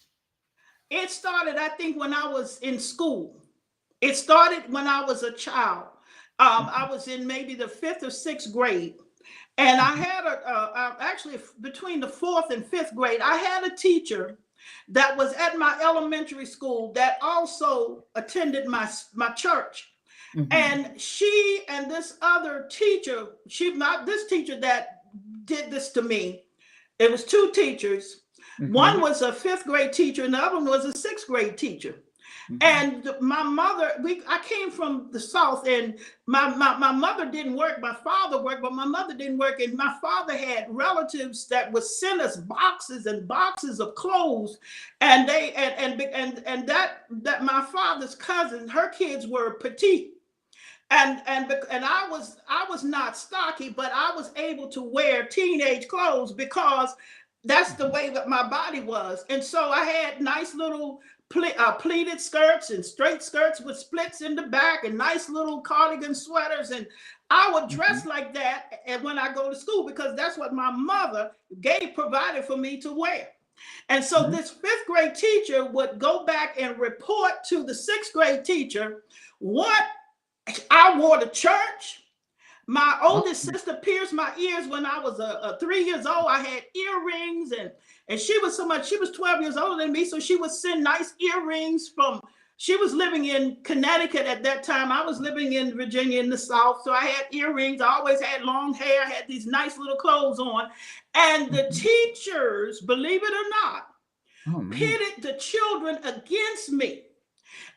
It 0.90 1.10
started 1.10 1.56
I 1.56 1.68
think 1.68 1.98
when 1.98 2.12
I 2.12 2.28
was 2.28 2.58
in 2.60 2.78
school 2.78 3.42
it 4.00 4.16
started 4.16 4.70
when 4.72 4.86
I 4.86 5.04
was 5.04 5.22
a 5.22 5.32
child. 5.32 5.84
Um, 6.38 6.68
I 6.70 6.86
was 6.90 7.08
in 7.08 7.26
maybe 7.26 7.54
the 7.54 7.68
fifth 7.68 8.02
or 8.02 8.10
sixth 8.10 8.52
grade. 8.52 8.94
And 9.58 9.80
I 9.80 9.96
had 9.96 10.24
a, 10.24 10.46
uh, 10.46 10.96
actually 11.00 11.38
between 11.62 12.00
the 12.00 12.08
fourth 12.08 12.50
and 12.50 12.64
fifth 12.64 12.94
grade, 12.94 13.20
I 13.22 13.36
had 13.36 13.64
a 13.64 13.74
teacher 13.74 14.38
that 14.88 15.16
was 15.16 15.32
at 15.34 15.58
my 15.58 15.78
elementary 15.82 16.44
school 16.44 16.92
that 16.92 17.16
also 17.22 18.04
attended 18.14 18.66
my, 18.66 18.88
my 19.14 19.30
church. 19.30 19.92
Mm-hmm. 20.36 20.52
And 20.52 21.00
she 21.00 21.62
and 21.68 21.90
this 21.90 22.18
other 22.20 22.68
teacher, 22.70 23.28
she 23.48 23.72
not 23.72 24.04
this 24.04 24.26
teacher 24.26 24.60
that 24.60 24.95
did 25.46 25.70
this 25.70 25.90
to 25.90 26.02
me. 26.02 26.42
It 26.98 27.10
was 27.10 27.24
two 27.24 27.50
teachers. 27.54 28.22
Mm-hmm. 28.60 28.72
One 28.72 29.00
was 29.00 29.22
a 29.22 29.32
fifth 29.32 29.64
grade 29.64 29.92
teacher, 29.92 30.24
and 30.24 30.34
the 30.34 30.38
other 30.38 30.56
one 30.56 30.66
was 30.66 30.84
a 30.84 30.96
sixth 30.96 31.26
grade 31.26 31.58
teacher. 31.58 31.96
Mm-hmm. 32.50 32.62
And 32.62 33.10
my 33.20 33.42
mother, 33.42 33.92
we 34.02 34.22
I 34.28 34.40
came 34.44 34.70
from 34.70 35.08
the 35.10 35.18
south, 35.18 35.66
and 35.66 35.98
my, 36.26 36.54
my 36.54 36.76
my 36.78 36.92
mother 36.92 37.30
didn't 37.30 37.56
work. 37.56 37.80
My 37.80 37.94
father 37.94 38.40
worked, 38.40 38.62
but 38.62 38.72
my 38.72 38.86
mother 38.86 39.14
didn't 39.14 39.38
work. 39.38 39.60
And 39.60 39.74
my 39.74 39.96
father 40.00 40.36
had 40.36 40.66
relatives 40.68 41.48
that 41.48 41.70
would 41.72 41.84
send 41.84 42.20
us 42.20 42.36
boxes 42.36 43.06
and 43.06 43.26
boxes 43.26 43.80
of 43.80 43.94
clothes, 43.94 44.58
and 45.00 45.28
they 45.28 45.52
and 45.54 45.74
and 45.74 46.00
and 46.00 46.42
and 46.46 46.68
that 46.68 47.04
that 47.10 47.42
my 47.42 47.62
father's 47.62 48.14
cousin, 48.14 48.68
her 48.68 48.88
kids 48.90 49.26
were 49.26 49.54
petite 49.54 50.15
and 50.90 51.20
and 51.26 51.52
and 51.70 51.84
I 51.84 52.08
was 52.08 52.36
I 52.48 52.66
was 52.68 52.84
not 52.84 53.16
stocky, 53.16 53.70
but 53.70 53.90
I 53.94 54.14
was 54.14 54.32
able 54.36 54.68
to 54.68 54.82
wear 54.82 55.24
teenage 55.26 55.88
clothes 55.88 56.32
because 56.32 56.94
that's 57.44 57.74
the 57.74 57.90
way 57.90 58.10
that 58.10 58.28
my 58.28 58.48
body 58.48 58.80
was, 58.80 59.24
and 59.28 59.42
so 59.42 59.70
I 59.70 59.84
had 59.84 60.20
nice 60.20 60.54
little 60.54 61.00
ple- 61.28 61.52
uh, 61.58 61.72
pleated 61.72 62.20
skirts 62.20 62.70
and 62.70 62.84
straight 62.84 63.22
skirts 63.22 63.60
with 63.60 63.78
splits 63.78 64.20
in 64.20 64.34
the 64.34 64.42
back 64.42 64.84
and 64.84 64.96
nice 64.96 65.28
little 65.28 65.60
cardigan 65.60 66.14
sweaters. 66.14 66.70
And 66.70 66.86
I 67.30 67.52
would 67.52 67.68
dress 67.68 68.00
mm-hmm. 68.00 68.10
like 68.10 68.34
that 68.34 68.80
and 68.86 69.02
when 69.02 69.18
I 69.18 69.32
go 69.32 69.50
to 69.50 69.56
school 69.56 69.86
because 69.86 70.16
that's 70.16 70.38
what 70.38 70.54
my 70.54 70.70
mother 70.70 71.32
gave 71.60 71.94
provided 71.94 72.44
for 72.44 72.56
me 72.56 72.80
to 72.80 72.92
wear. 72.92 73.28
And 73.88 74.04
so 74.04 74.22
mm-hmm. 74.22 74.32
this 74.32 74.50
fifth 74.50 74.86
grade 74.86 75.14
teacher 75.14 75.64
would 75.64 75.98
go 75.98 76.24
back 76.24 76.56
and 76.60 76.78
report 76.78 77.32
to 77.48 77.64
the 77.64 77.74
sixth 77.74 78.12
grade 78.12 78.44
teacher 78.44 79.02
what 79.38 79.84
I 80.70 80.98
wore 80.98 81.18
to 81.18 81.28
church. 81.28 82.02
My 82.68 82.98
oldest 83.02 83.42
sister 83.42 83.74
pierced 83.74 84.12
my 84.12 84.32
ears 84.36 84.66
when 84.66 84.86
I 84.86 84.98
was 84.98 85.20
a, 85.20 85.40
a 85.42 85.58
three 85.60 85.84
years 85.84 86.04
old. 86.04 86.26
I 86.28 86.40
had 86.40 86.64
earrings 86.74 87.52
and 87.52 87.70
and 88.08 88.20
she 88.20 88.38
was 88.38 88.56
so 88.56 88.66
much, 88.66 88.88
she 88.88 88.98
was 88.98 89.10
12 89.10 89.42
years 89.42 89.56
older 89.56 89.82
than 89.82 89.92
me. 89.92 90.04
So 90.04 90.20
she 90.20 90.36
would 90.36 90.52
send 90.52 90.84
nice 90.84 91.14
earrings 91.20 91.88
from, 91.88 92.20
she 92.56 92.76
was 92.76 92.94
living 92.94 93.26
in 93.26 93.58
Connecticut 93.64 94.26
at 94.26 94.42
that 94.44 94.62
time. 94.62 94.92
I 94.92 95.04
was 95.04 95.20
living 95.20 95.54
in 95.54 95.76
Virginia 95.76 96.20
in 96.20 96.30
the 96.30 96.38
South. 96.38 96.82
So 96.84 96.92
I 96.92 97.04
had 97.04 97.26
earrings. 97.34 97.80
I 97.80 97.88
always 97.88 98.20
had 98.20 98.42
long 98.42 98.74
hair, 98.74 99.02
I 99.04 99.10
had 99.10 99.26
these 99.28 99.46
nice 99.46 99.76
little 99.76 99.96
clothes 99.96 100.38
on. 100.38 100.70
And 101.14 101.50
the 101.50 101.64
mm-hmm. 101.64 101.70
teachers, 101.70 102.80
believe 102.80 103.22
it 103.24 103.32
or 103.32 103.50
not, 103.50 103.88
oh, 104.54 104.70
pitted 104.70 105.22
the 105.22 105.34
children 105.34 105.98
against 106.04 106.70
me. 106.70 107.02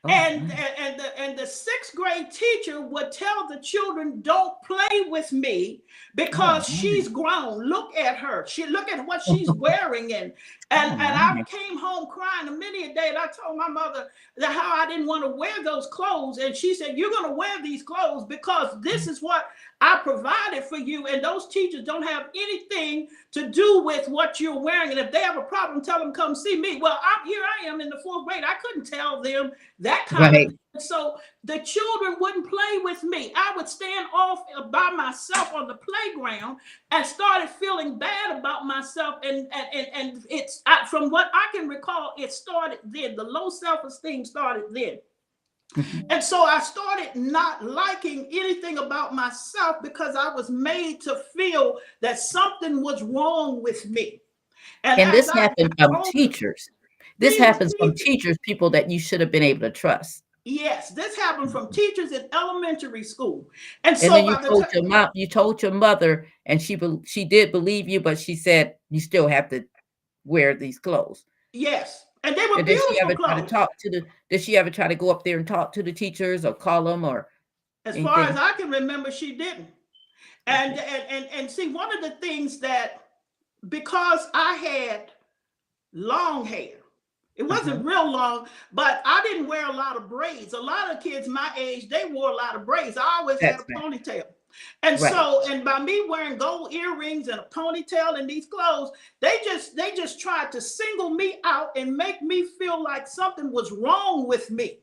Oh, 0.04 0.10
and, 0.10 0.52
and, 0.52 0.54
and 0.78 1.00
the 1.00 1.20
and 1.20 1.38
the 1.38 1.46
sixth 1.46 1.96
grade 1.96 2.32
teacher 2.32 2.82
would 2.82 3.12
tell 3.12 3.48
the 3.48 3.60
children, 3.60 4.22
"Don't 4.22 4.54
play 4.64 5.02
with 5.08 5.32
me 5.34 5.82
because 6.16 6.70
oh, 6.70 6.74
she's 6.74 7.08
grown. 7.08 7.68
Look 7.68 7.96
at 7.98 8.18
her. 8.18 8.46
She 8.48 8.66
look 8.66 8.90
at 8.90 9.06
what 9.06 9.22
she's 9.28 9.52
wearing." 9.52 10.14
And 10.14 10.34
and, 10.72 10.92
oh, 10.92 11.04
and 11.04 11.40
I 11.40 11.44
came 11.44 11.78
home 11.78 12.08
crying 12.08 12.48
a 12.48 12.52
many 12.52 12.92
a 12.92 12.94
day. 12.94 13.08
And 13.10 13.18
I 13.18 13.26
told 13.28 13.58
my 13.58 13.70
mother 13.70 14.08
that 14.38 14.52
how 14.52 14.76
I 14.76 14.88
didn't 14.88 15.08
want 15.08 15.24
to 15.24 15.30
wear 15.30 15.64
those 15.64 15.88
clothes, 15.88 16.38
and 16.38 16.56
she 16.56 16.76
said, 16.76 16.98
"You're 16.98 17.12
going 17.12 17.30
to 17.30 17.36
wear 17.36 17.62
these 17.62 17.84
clothes 17.84 18.26
because 18.26 18.80
this 18.82 19.08
is 19.08 19.22
what 19.22 19.46
I 19.82 20.00
provided 20.04 20.66
for 20.66 20.78
you, 20.78 21.08
and 21.08 21.24
those 21.24 21.48
teachers 21.48 21.86
don't 21.86 22.04
have 22.04 22.28
anything 22.36 23.08
to 23.32 23.50
do 23.50 23.82
with 23.84 24.10
what 24.10 24.40
you're 24.40 24.60
wearing. 24.60 24.92
And 24.92 25.00
if 25.00 25.12
they 25.12 25.22
have 25.22 25.38
a 25.38 25.42
problem, 25.42 25.82
tell 25.82 26.00
them 26.00 26.12
come 26.12 26.36
see 26.36 26.60
me. 26.60 26.80
Well, 26.82 27.00
I'm 27.02 27.26
here. 27.26 27.42
I 27.62 27.68
am 27.68 27.80
in 27.80 27.90
the 27.90 28.00
fourth 28.04 28.28
grade. 28.28 28.44
I 28.44 28.56
couldn't 28.62 28.86
tell 28.86 29.22
them 29.22 29.52
that 29.80 30.06
kind 30.08 30.34
right. 30.36 30.48
of. 30.48 30.82
So 30.82 31.18
the 31.44 31.60
children 31.60 32.18
wouldn't 32.20 32.48
play 32.48 32.78
with 32.84 33.04
me. 33.04 33.34
I 33.36 33.54
would 33.56 33.68
stand 33.68 34.08
off 34.14 34.44
uh, 34.56 34.64
by 34.64 34.92
myself 34.96 35.54
on 35.54 35.68
the 35.68 35.76
playground 35.76 36.58
and 36.92 37.06
started 37.06 37.50
feeling 37.50 37.98
bad 37.98 38.38
about 38.38 38.66
myself. 38.66 39.16
And 39.24 39.48
and 39.52 39.68
and, 39.74 39.88
and 39.94 40.26
it's 40.30 40.59
I, 40.66 40.86
from 40.86 41.10
what 41.10 41.30
I 41.34 41.48
can 41.56 41.68
recall, 41.68 42.14
it 42.18 42.32
started 42.32 42.80
then. 42.84 43.16
The 43.16 43.24
low 43.24 43.50
self 43.50 43.84
esteem 43.84 44.26
started 44.26 44.66
then. 44.72 45.00
Mm-hmm. 45.76 46.00
And 46.10 46.24
so 46.24 46.44
I 46.44 46.60
started 46.60 47.16
not 47.16 47.64
liking 47.64 48.28
anything 48.32 48.80
about 48.80 49.14
myself 49.14 49.78
because 49.84 50.16
I 50.16 50.34
was 50.34 50.50
made 50.50 51.00
to 51.02 51.22
feel 51.36 51.78
that 52.02 52.20
something 52.20 52.82
was 52.82 53.04
wrong 53.04 53.62
with 53.62 53.88
me. 53.88 54.22
And, 54.84 55.00
and 55.00 55.14
this 55.14 55.30
happened 55.30 55.76
from 55.78 56.02
teachers. 56.12 56.70
This 57.20 57.38
happens 57.38 57.74
teachers. 57.74 57.88
from 57.88 57.96
teachers, 57.96 58.38
people 58.42 58.70
that 58.72 58.90
you 58.90 59.00
should 59.00 59.20
have 59.20 59.32
been 59.32 59.44
able 59.44 59.62
to 59.62 59.70
trust. 59.70 60.24
Yes, 60.46 60.90
this 60.90 61.16
happened 61.16 61.52
from 61.52 61.72
teachers 61.72 62.12
in 62.12 62.28
elementary 62.34 63.04
school. 63.04 63.48
And, 63.84 63.94
and 63.94 64.02
so 64.02 64.16
you 64.16 64.36
told 64.42 64.66
your 64.74 64.84
mom, 64.84 65.10
you 65.14 65.28
told 65.28 65.62
your 65.62 65.74
mother, 65.74 66.26
and 66.46 66.62
she 66.62 66.80
she 67.06 67.26
did 67.26 67.52
believe 67.52 67.88
you, 67.88 68.00
but 68.00 68.18
she 68.18 68.36
said 68.36 68.76
you 68.90 69.00
still 69.00 69.28
have 69.28 69.50
to 69.50 69.66
wear 70.26 70.54
these 70.54 70.80
clothes. 70.80 71.26
Yes. 71.54 72.06
And 72.24 72.36
they 72.36 72.46
were 72.48 72.58
and 72.58 72.66
beautiful 72.66 72.90
did 72.90 72.98
she 72.98 73.02
ever 73.02 73.16
clothes. 73.16 73.32
try 73.32 73.42
to 73.42 73.48
talk 73.48 73.70
to 73.80 73.90
the? 73.90 74.06
Did 74.30 74.42
she 74.42 74.58
ever 74.58 74.70
try 74.70 74.88
to 74.88 74.96
go 74.96 75.10
up 75.10 75.24
there 75.24 75.38
and 75.38 75.48
talk 75.48 75.72
to 75.74 75.84
the 75.84 75.94
teachers 75.94 76.46
or 76.46 76.54
call 76.54 76.84
them 76.84 77.04
or? 77.04 77.28
As 77.86 77.96
anything? 77.96 78.12
far 78.12 78.24
as 78.24 78.38
I 78.38 78.54
can 78.54 78.70
remember, 78.70 79.10
she 79.10 79.38
didn't. 79.38 79.70
And 80.48 80.78
and 80.78 81.04
and 81.10 81.26
and 81.32 81.52
see, 81.52 81.70
one 81.70 81.96
of 81.96 82.04
the 82.04 82.18
things 82.20 82.60
that 82.60 83.04
because 83.70 84.28
I 84.34 84.56
had 84.56 85.12
long 85.94 86.46
hair, 86.46 86.78
it 87.36 87.44
wasn't 87.44 87.78
uh-huh. 87.80 87.90
real 87.90 88.12
long, 88.12 88.48
but 88.74 89.02
I 89.06 89.22
didn't 89.24 89.48
wear 89.48 89.68
a 89.68 89.74
lot 89.74 89.96
of 89.96 90.10
braids. 90.10 90.54
A 90.54 90.60
lot 90.60 90.94
of 90.94 91.02
kids 91.02 91.28
my 91.28 91.52
age, 91.58 91.88
they 91.88 92.06
wore 92.06 92.32
a 92.32 92.36
lot 92.36 92.56
of 92.56 92.66
braids. 92.66 92.98
I 92.98 93.20
always 93.20 93.40
That's 93.40 93.62
had 93.62 93.62
a 93.62 93.80
right. 93.80 94.04
ponytail. 94.04 94.24
And 94.84 95.00
right. 95.00 95.12
so, 95.12 95.44
and 95.50 95.64
by 95.64 95.80
me 95.80 96.06
wearing 96.08 96.38
gold 96.38 96.74
earrings 96.74 97.28
and 97.28 97.40
a 97.40 97.44
ponytail 97.44 98.18
and 98.20 98.30
these 98.30 98.48
clothes, 98.48 98.92
they 99.20 99.38
just 99.44 99.76
they 99.76 99.92
just 99.96 100.20
tried 100.20 100.52
to 100.52 100.62
single 100.62 101.10
me 101.10 101.40
out 101.44 101.70
and 101.76 101.96
make 101.96 102.22
me 102.22 102.44
feel 102.44 102.84
like 102.84 103.08
something 103.08 103.52
was 103.52 103.72
wrong 103.72 104.28
with 104.28 104.52
me. 104.52 104.80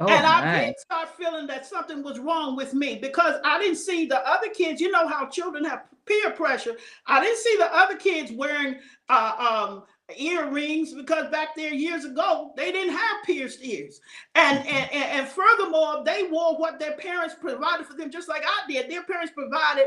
Oh, 0.00 0.08
and 0.08 0.26
I 0.26 0.66
did 0.66 0.78
start 0.78 1.16
feeling 1.16 1.46
that 1.46 1.66
something 1.66 2.02
was 2.02 2.18
wrong 2.18 2.56
with 2.56 2.74
me 2.74 2.98
because 3.00 3.36
I 3.44 3.60
didn't 3.60 3.76
see 3.76 4.06
the 4.06 4.26
other 4.28 4.48
kids. 4.48 4.80
You 4.80 4.90
know 4.90 5.06
how 5.06 5.26
children 5.26 5.64
have 5.64 5.84
peer 6.04 6.30
pressure. 6.32 6.76
I 7.06 7.20
didn't 7.22 7.38
see 7.38 7.56
the 7.58 7.72
other 7.72 7.96
kids 7.96 8.32
wearing 8.32 8.76
uh, 9.08 9.66
um, 9.68 9.84
earrings 10.16 10.94
because 10.94 11.30
back 11.30 11.54
there 11.56 11.72
years 11.72 12.04
ago 12.04 12.52
they 12.56 12.72
didn't 12.72 12.94
have 12.94 13.24
pierced 13.24 13.62
ears 13.62 14.00
and, 14.34 14.58
mm-hmm. 14.58 14.68
and 14.68 14.92
and 14.92 15.20
and 15.20 15.28
furthermore 15.28 16.02
they 16.04 16.24
wore 16.30 16.56
what 16.56 16.78
their 16.78 16.96
parents 16.96 17.34
provided 17.40 17.86
for 17.86 17.94
them 17.94 18.10
just 18.10 18.28
like 18.28 18.42
i 18.46 18.72
did 18.72 18.90
their 18.90 19.04
parents 19.04 19.32
provided 19.34 19.86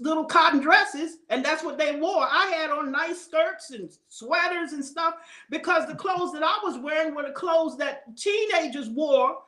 little 0.00 0.24
cotton 0.24 0.60
dresses 0.60 1.18
and 1.28 1.44
that's 1.44 1.62
what 1.62 1.78
they 1.78 1.96
wore 1.96 2.26
i 2.30 2.46
had 2.56 2.70
on 2.70 2.90
nice 2.90 3.22
skirts 3.22 3.70
and 3.70 3.90
sweaters 4.08 4.72
and 4.72 4.84
stuff 4.84 5.14
because 5.50 5.86
the 5.86 5.94
clothes 5.94 6.32
that 6.32 6.42
i 6.42 6.58
was 6.62 6.78
wearing 6.78 7.14
were 7.14 7.22
the 7.22 7.30
clothes 7.30 7.76
that 7.76 8.04
teenagers 8.16 8.88
wore 8.88 9.38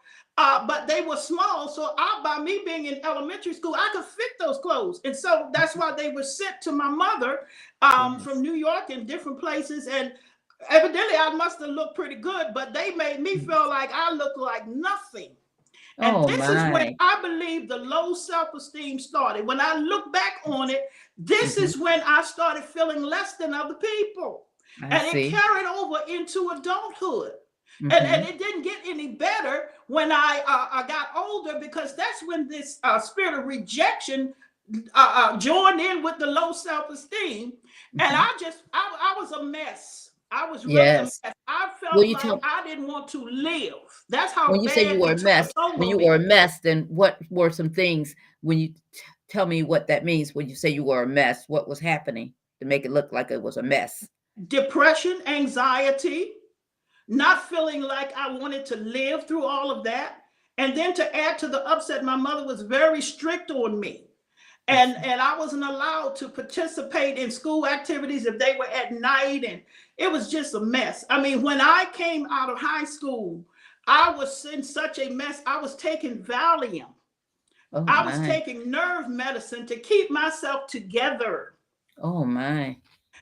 uh, 0.43 0.67
but 0.67 0.87
they 0.87 1.03
were 1.03 1.17
small. 1.19 1.69
So 1.69 1.93
I, 1.99 2.21
by 2.25 2.43
me 2.43 2.63
being 2.65 2.87
in 2.87 3.05
elementary 3.05 3.53
school, 3.53 3.75
I 3.75 3.91
could 3.93 4.07
fit 4.07 4.31
those 4.39 4.59
clothes. 4.59 4.99
And 5.05 5.15
so 5.15 5.51
that's 5.53 5.77
why 5.77 5.93
they 5.93 6.13
were 6.13 6.23
sent 6.23 6.63
to 6.63 6.73
my 6.73 6.89
mother 6.89 7.41
um, 7.83 8.21
from 8.21 8.43
New 8.43 8.55
York 8.55 8.91
and 8.91 9.07
different 9.07 9.41
places. 9.41 9.87
And 9.87 10.13
evidently 10.69 11.17
I 11.17 11.31
must 11.35 11.61
have 11.61 11.71
looked 11.71 11.95
pretty 11.95 12.17
good, 12.17 12.49
but 12.55 12.73
they 12.73 12.91
made 12.95 13.21
me 13.21 13.39
feel 13.39 13.69
like 13.69 13.91
I 13.93 14.13
looked 14.13 14.39
like 14.39 14.67
nothing. 14.67 15.31
And 15.99 16.17
Oh, 16.17 16.27
this 16.27 16.41
is 16.49 16.73
when. 16.73 16.97
I 17.01 17.21
believe 17.21 17.69
the 17.69 17.77
low 17.77 18.15
self-esteem 18.15 18.99
started. 18.99 19.47
When 19.47 19.61
I 19.61 19.75
look 19.77 20.13
back 20.13 20.41
on 20.47 20.71
it, 20.71 20.85
this 21.19 21.59
Mhm. 21.59 21.63
is 21.63 21.79
when 21.79 22.01
I 22.03 22.23
started 22.23 22.65
feeling 22.65 23.03
less 23.03 23.35
than 23.37 23.53
other 23.53 23.75
people. 23.75 24.47
I 24.83 24.87
And 24.97 25.17
it 25.17 25.31
carried 25.31 25.67
over 25.67 26.03
into 26.09 26.51
adulthood. 26.51 27.35
Mhm. 27.83 27.93
And, 27.93 28.07
and 28.07 28.29
it 28.29 28.39
didn't 28.39 28.63
get 28.63 28.79
any 28.85 29.09
better 29.09 29.73
when 29.89 30.13
I 30.13 30.43
uh, 30.47 30.69
I 30.71 30.87
got 30.87 31.09
older 31.17 31.59
because 31.59 31.95
that's 31.97 32.23
when 32.23 32.47
this 32.49 32.79
uh, 32.83 32.99
spirit 32.99 33.39
of 33.39 33.47
rejection 33.47 34.35
uh, 34.95 35.13
uh, 35.35 35.37
joined 35.37 35.81
in 35.81 36.03
with 36.03 36.19
the 36.19 36.27
low 36.27 36.53
self-esteem. 36.53 37.53
And. 37.93 38.03
I 38.03 38.07
mm-hmm. 38.07 38.45
just 38.45 38.63
I, 38.73 39.15
I 39.17 39.21
was 39.21 39.33
a 39.33 39.43
mess. 39.43 40.11
I 40.33 40.49
was 40.49 40.65
really 40.65 40.77
Yes. 40.77 41.21
a 41.25 41.29
mess. 41.29 41.35
I 41.49 41.71
felt 41.81 42.07
you 42.07 42.15
like 42.15 42.23
tell- 42.23 42.41
I 42.45 42.63
didn't 42.65 42.87
want 42.87 43.09
to 43.09 43.29
live. 43.29 43.75
That's 44.09 44.33
how 44.33 44.51
when 44.53 44.63
you 44.63 44.69
say 44.69 44.93
you 44.93 45.01
were 45.01 45.13
a 45.13 45.19
mess, 45.19 45.53
when 45.77 45.89
you 45.89 45.99
me. 45.99 46.05
were 46.07 46.15
a 46.15 46.21
mess, 46.21 46.61
then 46.61 46.83
what 46.89 47.19
were 47.31 47.51
some 47.51 47.71
things 47.71 48.15
when 48.43 48.59
you 48.59 48.69
t- 48.69 49.01
tell 49.29 49.47
me 49.47 49.65
what 49.65 49.89
that 49.89 50.05
means 50.05 50.35
when 50.35 50.49
you 50.49 50.55
say 50.55 50.69
you 50.69 50.85
were 50.85 51.03
a 51.03 51.07
mess? 51.09 51.45
What 51.49 51.69
was 51.69 51.81
happening 51.81 52.33
to 52.61 52.67
make 52.67 52.85
it 52.85 52.93
look 52.93 53.11
like 53.13 53.31
it 53.33 53.43
was 53.43 53.57
a 53.57 53.63
mess? 53.63 54.07
depression, 54.49 55.21
anxiety, 55.27 56.33
not 57.09 57.49
feeling 57.49 57.83
like 57.83 58.17
I 58.17 58.33
wanted 58.33 58.65
to 58.67 58.77
live 58.77 59.27
through 59.27 59.45
all 59.45 59.71
of 59.71 59.85
that. 59.85 60.17
And 60.59 60.77
then 60.77 60.95
to 60.95 61.17
add 61.17 61.39
to 61.39 61.49
the 61.49 61.67
upset, 61.67 62.05
my 62.05 62.17
mother 62.17 62.47
was 62.47 62.63
very 62.63 63.01
strict 63.01 63.51
on 63.51 63.81
me. 63.81 64.10
And, 64.71 64.97
and 65.05 65.21
I 65.21 65.39
wasn't 65.39 65.65
allowed 65.65 66.17
to 66.17 66.29
participate 66.29 67.19
in 67.19 67.31
school 67.31 67.67
activities 67.67 68.27
if 68.27 68.39
they 68.39 68.57
were 68.59 68.69
at 68.69 68.93
night. 68.93 69.45
And 69.45 69.63
it 69.99 70.11
was 70.11 70.31
just 70.31 70.55
a 70.55 70.61
mess. 70.61 71.05
I 71.11 71.21
mean, 71.21 71.43
when 71.43 71.61
I 71.61 71.87
came 71.93 72.27
out 72.31 72.51
of 72.51 72.59
high 72.59 72.85
school, 72.85 73.45
I 73.87 74.11
was 74.11 74.45
in 74.45 74.63
such 74.63 74.99
a 74.99 75.11
mess. 75.11 75.43
I 75.47 75.61
was 75.61 75.77
taking 75.77 76.19
Valium. 76.19 76.87
Oh 77.73 77.85
I 77.87 78.05
was 78.05 78.19
my. 78.19 78.27
taking 78.27 78.71
nerve 78.71 79.09
medicine 79.09 79.67
to 79.67 79.77
keep 79.77 80.11
myself 80.11 80.67
together 80.67 81.55
oh 82.03 82.25
my. 82.25 82.77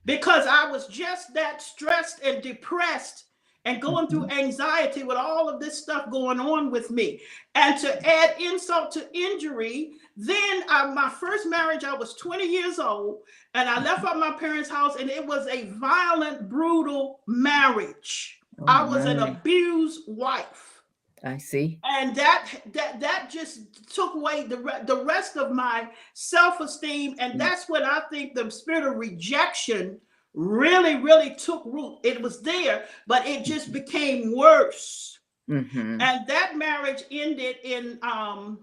because 0.07 0.47
I 0.47 0.71
was 0.71 0.87
just 0.87 1.35
that 1.35 1.61
stressed 1.61 2.23
and 2.25 2.43
depressed 2.43 3.25
and 3.65 3.83
going 3.83 4.09
through 4.09 4.27
mm-hmm. 4.27 4.39
anxiety 4.39 5.03
with 5.03 5.19
all 5.19 5.49
of 5.49 5.61
this 5.61 5.77
stuff 5.77 6.11
going 6.11 6.41
on 6.41 6.71
with 6.71 6.91
me. 6.91 7.21
And 7.55 7.79
to 7.81 8.09
add 8.09 8.41
insult 8.41 8.93
to 8.93 9.15
injury, 9.15 9.93
then 10.21 10.65
uh, 10.69 10.91
my 10.95 11.09
first 11.09 11.47
marriage, 11.49 11.85
I 11.85 11.95
was 11.95 12.15
20 12.15 12.45
years 12.45 12.81
old 12.81 13.21
and 13.55 13.69
I 13.69 13.81
left 13.83 14.05
out 14.05 14.19
my 14.19 14.33
parents' 14.33 14.69
house 14.69 14.97
and 14.97 15.09
it 15.09 15.25
was 15.25 15.47
a 15.47 15.71
violent, 15.79 16.49
brutal 16.49 17.21
marriage. 17.29 18.41
Oh 18.61 18.65
I 18.67 18.83
was 18.85 19.05
an 19.05 19.21
abused 19.21 20.01
wife 20.09 20.83
I 21.23 21.37
see. 21.39 21.79
and 21.85 22.15
that 22.17 22.49
that 22.73 22.99
that 23.01 23.31
just 23.31 23.93
took 23.95 24.15
away 24.17 24.45
the 24.49 24.57
re- 24.59 24.83
the 24.87 25.05
rest 25.05 25.37
of 25.37 25.53
my 25.53 25.89
self-esteem 26.15 27.15
and 27.19 27.35
Mm. 27.35 27.39
that's 27.39 27.69
when 27.69 27.83
i 27.83 28.01
think 28.11 28.35
the 28.35 28.49
spirit 28.51 28.85
of 28.85 28.97
rejection 28.97 30.01
really 30.35 30.95
really 30.97 31.35
took 31.35 31.63
root 31.67 31.99
it 32.05 32.21
was 32.23 32.41
there 32.43 32.87
but 33.07 33.27
it 33.27 33.45
just 33.45 33.73
became 33.73 34.37
worse 34.37 35.19
hmm 35.49 36.01
and 36.01 36.27
that 36.27 36.57
marriage 36.57 37.03
ended 37.11 37.57
in 37.65 37.99
um 38.03 38.61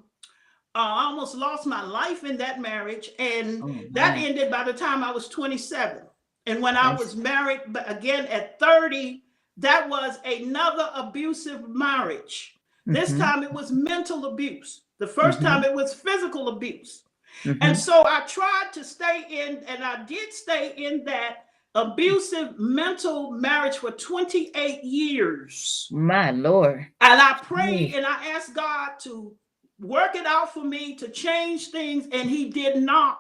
I 0.76 1.06
almost 1.06 1.36
lost 1.36 1.66
my 1.68 1.84
life 1.84 2.26
in 2.26 2.38
that 2.38 2.62
marriage, 2.62 3.12
and 3.20 3.64
Oh 3.64 3.86
that 3.94 4.18
ended 4.18 4.52
by 4.52 4.64
the 4.64 4.74
time 4.74 5.04
I 5.04 5.12
was 5.12 5.30
27. 5.30 6.04
And 6.48 6.62
when 6.62 6.78
I 6.78 6.94
was 6.94 7.16
married, 7.16 7.62
again 7.88 8.28
at 8.28 8.60
30, 8.60 9.24
that 9.58 9.90
was 9.90 10.20
another 10.26 10.90
abusive 10.96 11.70
marriage. 11.70 12.60
This 12.86 13.12
Mhm, 13.14 13.20
time 13.20 13.44
it 13.44 13.54
was 13.54 13.72
mental 13.72 14.26
abuse. 14.28 14.84
The 15.00 15.08
1st 15.08 15.40
Mhm. 15.40 15.44
time 15.44 15.64
it 15.64 15.74
was 15.74 15.94
physical 15.94 16.50
abuse. 16.50 17.04
mhm. 17.46 17.58
And 17.62 17.78
so 17.78 18.06
I 18.06 18.22
tried 18.22 18.72
to 18.74 18.84
stay 18.84 19.26
in, 19.30 19.64
and 19.66 19.84
I 19.84 20.04
did 20.06 20.34
stay 20.34 20.74
in 20.78 21.06
that 21.06 21.46
abusive 21.76 22.60
mental 22.60 23.32
marriage 23.32 23.78
for 23.78 23.92
28 23.92 24.84
years. 24.84 25.88
my 25.92 26.32
Lord. 26.32 26.88
And 27.02 27.22
I 27.22 27.34
prayed 27.44 27.94
Mm. 27.94 27.98
and 27.98 28.06
I 28.06 28.30
asked 28.36 28.54
God 28.56 29.00
to 29.02 29.36
work 29.80 30.16
it 30.16 30.26
out 30.26 30.54
for 30.54 30.64
me 30.64 30.96
to 30.96 31.10
change 31.10 31.70
things, 31.70 32.08
and 32.12 32.30
He 32.30 32.50
did 32.50 32.82
not. 32.84 33.20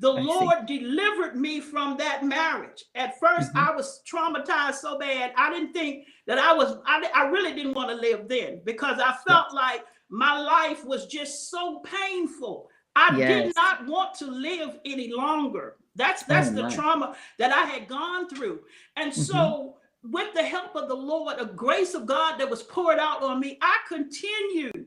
The 0.00 0.12
I 0.12 0.20
see. 0.20 0.26
Lord 0.26 0.66
delivered 0.66 1.36
me 1.36 1.60
from 1.60 1.96
that 1.96 2.24
marriage. 2.24 2.84
At 2.94 3.18
1st 3.18 3.52
Mhm. 3.52 3.56
I 3.56 3.74
was 3.74 4.00
traumatized 4.10 4.76
so 4.76 4.96
bad. 4.98 5.32
I 5.36 5.50
didn't 5.50 5.72
think 5.72 6.06
that 6.26 6.38
I 6.38 6.52
was, 6.52 6.76
I, 6.86 7.10
I 7.14 7.28
really 7.28 7.52
didn't 7.52 7.74
want 7.74 7.90
to 7.90 7.96
live 7.96 8.28
then 8.28 8.60
because 8.64 9.00
I 9.00 9.16
felt 9.26 9.52
like 9.52 9.84
my 10.08 10.38
life 10.38 10.84
was 10.84 11.06
just 11.06 11.50
so 11.50 11.80
painful. 11.80 12.68
I 12.94 13.18
Yes. 13.18 13.46
did 13.46 13.54
not 13.56 13.86
want 13.86 14.14
to 14.18 14.26
live 14.26 14.78
any 14.84 15.12
longer. 15.12 15.76
That's 15.96 16.22
that's 16.24 16.50
Oh, 16.50 16.54
the 16.54 16.70
trauma 16.70 17.16
that 17.38 17.52
I 17.52 17.62
had 17.62 17.88
gone 17.88 18.28
through. 18.28 18.60
And 18.96 19.10
Mhm. 19.12 19.16
so 19.16 19.78
with 20.04 20.32
the 20.34 20.44
help 20.44 20.76
of 20.76 20.88
the 20.88 20.94
Lord, 20.94 21.40
a 21.40 21.44
grace 21.46 21.94
of 21.94 22.06
God 22.06 22.38
that 22.38 22.48
was 22.48 22.62
poured 22.62 22.98
out 23.00 23.22
on 23.22 23.40
me, 23.40 23.58
I 23.60 23.78
continued 23.88 24.77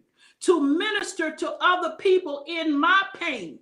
to 0.42 0.60
minister 0.62 1.32
to 1.36 1.54
other 1.62 1.96
people 1.98 2.44
in 2.48 2.78
my 2.78 3.02
pain, 3.16 3.60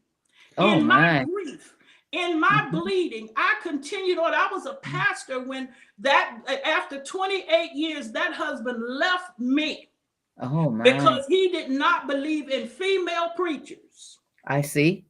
Oh 0.58 0.80
in 0.80 0.86
my 0.88 0.98
my. 0.98 1.26
grief, 1.26 1.76
in 2.12 2.40
my 2.40 2.68
Mhm. 2.68 2.72
bleeding. 2.72 3.30
I 3.36 3.56
continued 3.62 4.18
on. 4.18 4.34
I 4.34 4.48
was 4.52 4.66
a 4.66 4.76
pastor 4.76 5.42
when 5.42 5.70
that 6.00 6.40
after 6.66 7.04
28 7.04 7.74
years, 7.74 8.12
that 8.14 8.34
husband 8.34 8.82
left 8.84 9.38
me 9.40 9.90
Oh 10.42 10.70
my. 10.70 10.84
because 10.86 11.26
he 11.28 11.50
did 11.50 11.70
not 11.70 12.08
believe 12.08 12.50
in 12.50 12.68
female 12.68 13.30
preachers 13.36 14.18
I 14.46 14.62
see. 14.62 15.06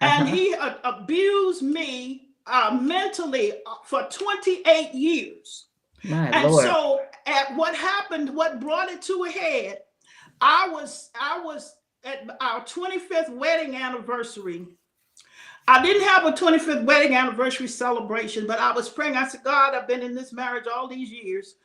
and 0.00 0.26
Uh-huh. 0.26 0.36
he 0.36 0.54
uh, 0.54 0.74
abused 0.84 1.62
me 1.62 2.28
uh, 2.46 2.78
mentally 2.80 3.52
uh, 3.66 3.74
for 3.84 4.04
28 4.04 4.94
years. 4.94 5.66
My 6.04 6.30
And 6.32 6.50
Lord. 6.50 6.64
so, 6.64 7.00
at 7.26 7.54
what 7.56 7.74
happened, 7.74 8.34
what 8.34 8.60
brought 8.60 8.88
it 8.88 9.02
to 9.02 9.24
a 9.24 9.30
head, 9.30 9.80
I 10.40 10.68
was 10.68 11.10
I 11.18 11.40
was 11.40 11.74
at 12.04 12.28
our 12.40 12.64
25th 12.64 13.30
wedding 13.30 13.76
anniversary. 13.76 14.66
I 15.68 15.82
didn't 15.84 16.02
have 16.08 16.24
a 16.24 16.32
25th 16.32 16.84
wedding 16.84 17.14
anniversary 17.14 17.68
celebration, 17.68 18.46
but 18.46 18.58
I 18.58 18.72
was 18.72 18.88
praying. 18.88 19.16
I 19.16 19.28
said, 19.28 19.44
God, 19.44 19.74
I've 19.74 19.86
been 19.86 20.02
in 20.02 20.14
this 20.14 20.32
marriage 20.32 20.64
all 20.66 20.88
these 20.88 21.10
years, 21.12 21.56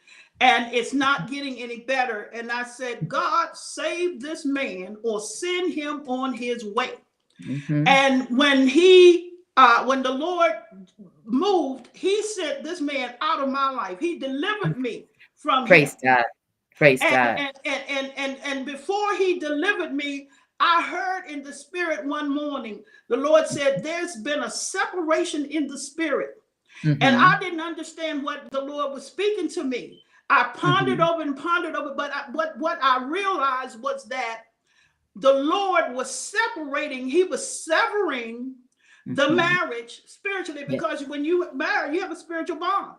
and 0.42 0.72
it's 0.74 0.94
not 0.94 1.30
getting 1.30 1.58
any 1.58 1.80
better. 1.80 2.30
And 2.34 2.52
I 2.52 2.64
said, 2.64 3.08
God, 3.08 3.56
save 3.56 4.22
this 4.22 4.46
man 4.46 4.98
or 5.04 5.20
send 5.22 5.74
him 5.74 6.04
on 6.08 6.34
his 6.34 6.66
way. 6.66 6.96
Mhm. 7.42 7.88
And 7.88 8.38
when 8.38 8.68
he, 8.68 9.38
uh, 9.58 9.86
when 9.86 10.04
the 10.04 10.12
Lord 10.12 10.52
moved, 11.24 11.90
he 11.94 12.22
sent 12.22 12.64
this 12.64 12.82
man 12.82 13.16
out 13.22 13.42
of 13.42 13.50
my 13.50 13.72
life. 13.72 14.00
He 14.00 14.20
delivered 14.20 14.78
me 14.78 15.08
from 15.36 15.66
Praise 15.66 15.94
him. 15.94 16.16
God. 16.16 16.26
Praise 16.76 17.02
And, 17.02 17.12
God. 17.12 17.38
and, 17.38 17.60
and, 17.66 17.84
and, 17.90 18.14
and, 18.18 18.38
and 18.44 18.66
before 18.66 19.16
he 19.18 19.40
delivered 19.40 19.94
me, 19.94 20.28
I 20.60 20.82
heard 20.84 21.30
in 21.30 21.44
the 21.44 21.54
spirit 21.54 22.06
one 22.06 22.34
morning, 22.34 22.84
the 23.10 23.18
Lord 23.18 23.48
said, 23.48 23.84
There's 23.84 24.16
been 24.18 24.44
a 24.44 24.50
separation 24.50 25.46
in 25.46 25.68
the 25.68 25.78
spirit. 25.78 26.32
And 26.84 27.02
Mhm. 27.02 27.20
I 27.20 27.40
didn't 27.40 27.62
understand 27.62 28.24
what 28.24 28.50
the 28.52 28.62
Lord 28.62 28.94
was 28.94 29.06
speaking 29.06 29.50
to 29.50 29.64
me. 29.64 30.04
I 30.30 30.44
pondered 30.56 31.00
over 31.02 31.22
and 31.22 31.38
pondered 31.38 31.76
over, 31.76 31.94
but 31.96 32.12
I, 32.14 32.26
what, 32.32 32.58
what 32.58 32.80
I 32.82 33.04
realized 33.06 33.82
was 33.82 34.06
that 34.06 34.44
the 35.16 35.34
Lord 35.34 35.94
was 35.94 36.10
separating, 36.14 37.08
He 37.08 37.24
was 37.24 37.64
severing 37.66 38.56
the 39.06 39.28
Mhm. 39.28 39.36
marriage 39.36 40.02
spiritually 40.08 40.66
because 40.68 41.06
when 41.06 41.24
you 41.24 41.52
marry, 41.54 41.96
you 41.96 42.02
have 42.02 42.12
a 42.12 42.16
spiritual 42.16 42.58
bond. 42.58 42.96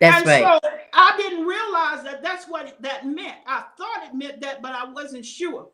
That's 0.00 0.18
and 0.18 0.26
right. 0.26 0.60
so 0.62 0.70
I 0.94 1.14
didn't 1.16 1.44
realize 1.46 2.02
that 2.04 2.22
that's 2.22 2.46
what 2.46 2.80
that 2.82 3.06
meant. 3.06 3.36
I 3.46 3.64
thought 3.76 4.04
it 4.06 4.14
meant 4.14 4.40
that, 4.42 4.62
but 4.62 4.72
I 4.72 4.84
wasn't 4.90 5.24
sure. 5.24 5.70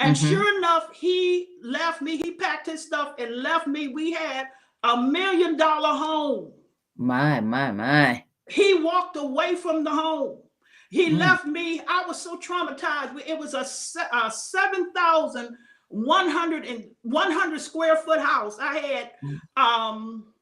And 0.00 0.16
Mhm. 0.16 0.30
sure 0.30 0.58
enough, 0.58 0.92
he 0.94 1.48
left 1.62 2.00
me. 2.02 2.16
He 2.16 2.32
packed 2.32 2.66
his 2.66 2.84
stuff 2.84 3.14
and 3.18 3.36
left 3.42 3.66
me. 3.66 3.88
We 3.88 4.12
had 4.12 4.48
a 4.82 4.96
million 4.96 5.56
dollar 5.56 5.94
home. 5.96 6.52
My, 6.96 7.40
my, 7.40 7.70
my. 7.72 8.24
He 8.48 8.74
walked 8.74 9.16
away 9.16 9.54
from 9.54 9.84
the 9.84 9.90
home. 9.90 10.38
He 10.90 11.10
Mm. 11.10 11.18
left 11.18 11.44
me. 11.44 11.80
I 11.86 12.04
was 12.06 12.20
so 12.20 12.36
traumatized. 12.38 13.20
It 13.26 13.38
was 13.38 13.54
a, 13.54 13.60
a 14.16 14.30
7,100 14.30 16.64
and 16.66 16.90
100 17.02 17.60
square 17.60 17.96
foot 17.96 18.20
house. 18.20 18.58
I 18.58 18.78
had 18.78 19.12
Mm. 19.22 19.38
um, 19.56 20.32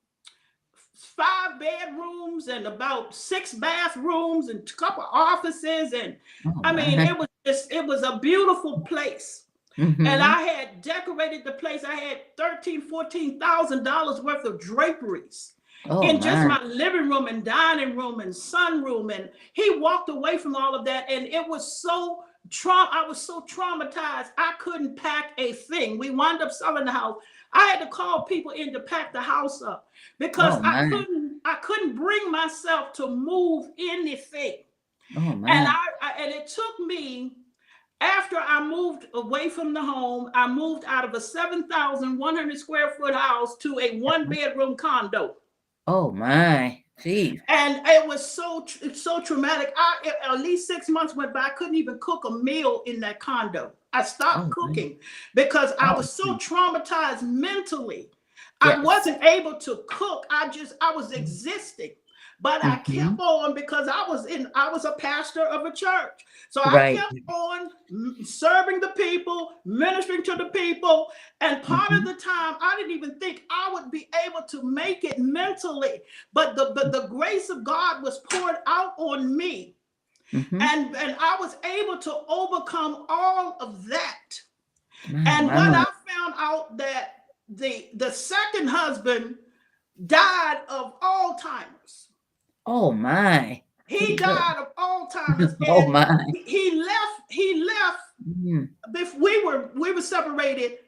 five 0.97 1.59
bedrooms 1.61 2.49
and 2.49 2.67
about 2.67 3.15
six 3.15 3.55
bathrooms 3.55 4.49
and 4.49 4.61
a 4.69 4.73
couple 4.75 5.05
offices. 5.13 5.93
And 5.93 6.17
Oh, 6.47 6.53
I 6.65 6.73
mean, 6.73 7.01
it 7.01 7.17
was 7.17 7.29
just, 7.45 7.73
it 7.73 7.85
was 7.85 8.03
a 8.03 8.19
beautiful 8.19 8.81
place. 8.81 9.45
Mhm. 9.77 10.09
And 10.09 10.23
I 10.23 10.41
had 10.43 10.81
decorated 10.81 11.45
the 11.45 11.53
place. 11.53 11.85
I 11.85 11.95
had 11.95 12.35
thirteen, 12.37 12.81
fourteen 12.81 13.39
thousand 13.39 13.85
dollars 13.85 14.23
worth 14.23 14.45
of 14.47 14.59
draperies 14.59 15.53
oh, 15.91 16.01
in 16.01 16.17
just 16.19 16.49
my. 16.49 16.59
my 16.59 16.65
living 16.65 17.11
room 17.11 17.27
and 17.27 17.45
dining 17.45 17.95
room 17.95 18.21
and 18.21 18.33
sunroom. 18.33 19.15
And 19.15 19.29
he 19.53 19.79
walked 19.79 20.09
away 20.09 20.39
from 20.39 20.57
all 20.57 20.75
of 20.75 20.87
that. 20.87 21.11
And 21.11 21.27
it 21.27 21.47
was 21.47 21.81
so 21.83 22.25
trauma. 22.49 22.89
I 22.91 23.07
was 23.07 23.21
so 23.21 23.43
traumatized. 23.43 24.31
I 24.39 24.55
couldn't 24.59 24.97
pack 24.97 25.33
a 25.37 25.53
thing. 25.53 25.99
We 25.99 26.09
wound 26.09 26.41
up 26.41 26.53
selling 26.53 26.87
the 26.87 26.93
house. 26.93 27.17
I 27.57 27.67
had 27.67 27.81
to 27.81 27.87
call 27.87 28.25
people 28.25 28.53
in 28.53 28.73
to 28.75 28.81
pack 28.81 29.13
the 29.13 29.21
house 29.21 29.63
up 29.63 29.89
because 30.19 30.55
Oh, 30.57 30.63
I 30.63 30.89
couldn't. 30.89 31.41
I 31.45 31.55
couldn't 31.63 31.97
bring 31.97 32.31
myself 32.31 32.93
to 32.95 33.07
move 33.07 33.71
anything. 33.79 34.65
Oh 35.17 35.21
And. 35.21 35.51
I, 35.51 35.77
I 36.03 36.13
and 36.19 36.35
it 36.35 36.49
took 36.49 36.87
me 36.87 37.33
after 38.01 38.37
I 38.37 38.63
moved 38.63 39.07
away 39.15 39.49
from 39.49 39.73
the 39.73 39.81
home, 39.81 40.31
I 40.35 40.47
moved 40.49 40.85
out 40.87 41.05
of 41.05 41.15
a 41.15 41.21
7,100 41.21 42.59
square 42.59 42.91
foot 42.91 43.15
house 43.15 43.57
to 43.59 43.79
a 43.81 43.99
one 44.01 44.29
bedroom 44.29 44.77
condo. 44.77 45.37
Oh 45.87 46.11
my. 46.11 46.83
Jeez. 47.03 47.41
And 47.49 47.81
it 47.87 48.07
was 48.07 48.25
so 48.25 48.67
so 48.95 49.21
traumatic. 49.21 49.73
I 49.77 50.13
at 50.25 50.41
least 50.41 50.67
six 50.67 50.89
months 50.89 51.15
went 51.15 51.33
by. 51.33 51.41
I 51.41 51.51
couldn't 51.51 51.75
even 51.77 51.99
cook 52.01 52.25
a 52.25 52.31
meal 52.31 52.83
in 52.87 53.01
that 53.01 53.21
condo. 53.21 53.73
I 54.01 54.05
stopped 54.05 54.51
Oh, 54.51 54.55
man. 54.63 54.87
cooking 54.87 54.99
because 55.35 55.73
I 55.81 55.95
Oh, 55.95 55.97
was 55.97 56.13
so 56.13 56.25
man. 56.25 56.39
traumatized 56.39 57.23
mentally. 57.23 58.11
I 58.63 58.81
wasn't 58.83 59.25
able 59.25 59.59
to 59.61 59.85
cook. 59.89 60.27
I 60.31 60.49
just 60.51 60.75
I 60.83 60.93
was 60.93 61.13
existing. 61.13 61.93
But 62.41 62.63
I 62.63 62.79
Mhm. 62.89 62.89
kept 62.91 63.21
on 63.21 63.55
because 63.55 63.89
I 63.89 64.07
was 64.09 64.27
in 64.27 64.51
I 64.55 64.71
was 64.71 64.85
a 64.85 64.93
pastor 64.93 65.43
of 65.47 65.67
a 65.67 65.73
church. 65.75 66.25
So 66.51 66.63
I 66.63 66.81
Right. 66.81 66.93
kept 66.93 67.15
on 67.29 67.71
serving 68.25 68.81
the 68.81 68.91
people, 68.97 69.53
ministering 69.67 70.23
to 70.25 70.37
the 70.37 70.47
people. 70.47 71.09
And 71.41 71.63
part 71.65 71.91
of 72.01 72.05
Mhm. 72.05 72.07
the 72.07 72.21
time 72.21 72.57
I 72.63 72.77
didn't 72.79 72.93
even 72.97 73.19
think 73.21 73.45
I 73.51 73.71
would 73.75 73.91
be 73.93 74.09
able 74.27 74.43
to 74.51 74.63
make 74.65 75.05
it 75.05 75.19
mentally. 75.19 76.03
But 76.35 76.57
the 76.57 76.73
but 76.75 76.93
the 76.93 77.09
grace 77.09 77.51
of 77.51 77.65
God 77.65 78.05
was 78.05 78.21
poured 78.31 78.57
out 78.69 78.95
on 78.99 79.37
me. 79.37 79.76
Mhm. 80.33 80.61
And 80.63 80.97
and 80.97 81.17
I 81.21 81.37
was 81.41 81.57
able 81.65 81.99
to 81.99 82.15
overcome 82.29 83.07
all 83.09 83.57
of 83.61 83.87
that. 83.89 84.41
My, 85.11 85.25
And 85.31 85.49
when. 85.49 85.75
I 85.75 85.85
found 86.09 86.35
out 86.39 86.77
that 86.79 87.13
the 87.49 87.89
the 87.95 88.11
second 88.11 88.69
husband 88.69 89.37
died 90.07 90.63
of 90.69 90.99
Alzheimer's. 91.01 92.09
Oh 92.67 92.93
my. 92.93 93.63
He 93.89 94.17
died 94.17 94.57
of 94.59 94.75
Alzheimer's. 94.79 95.55
Oh 95.69 95.89
my. 95.89 96.19
he- 96.35 96.45
left. 96.83 97.23
He 97.31 97.65
left. 97.65 98.01
Mm. 98.29 98.71
We 99.19 99.45
were 99.45 99.71
we 99.77 99.93
were 99.93 100.03
separated 100.03 100.79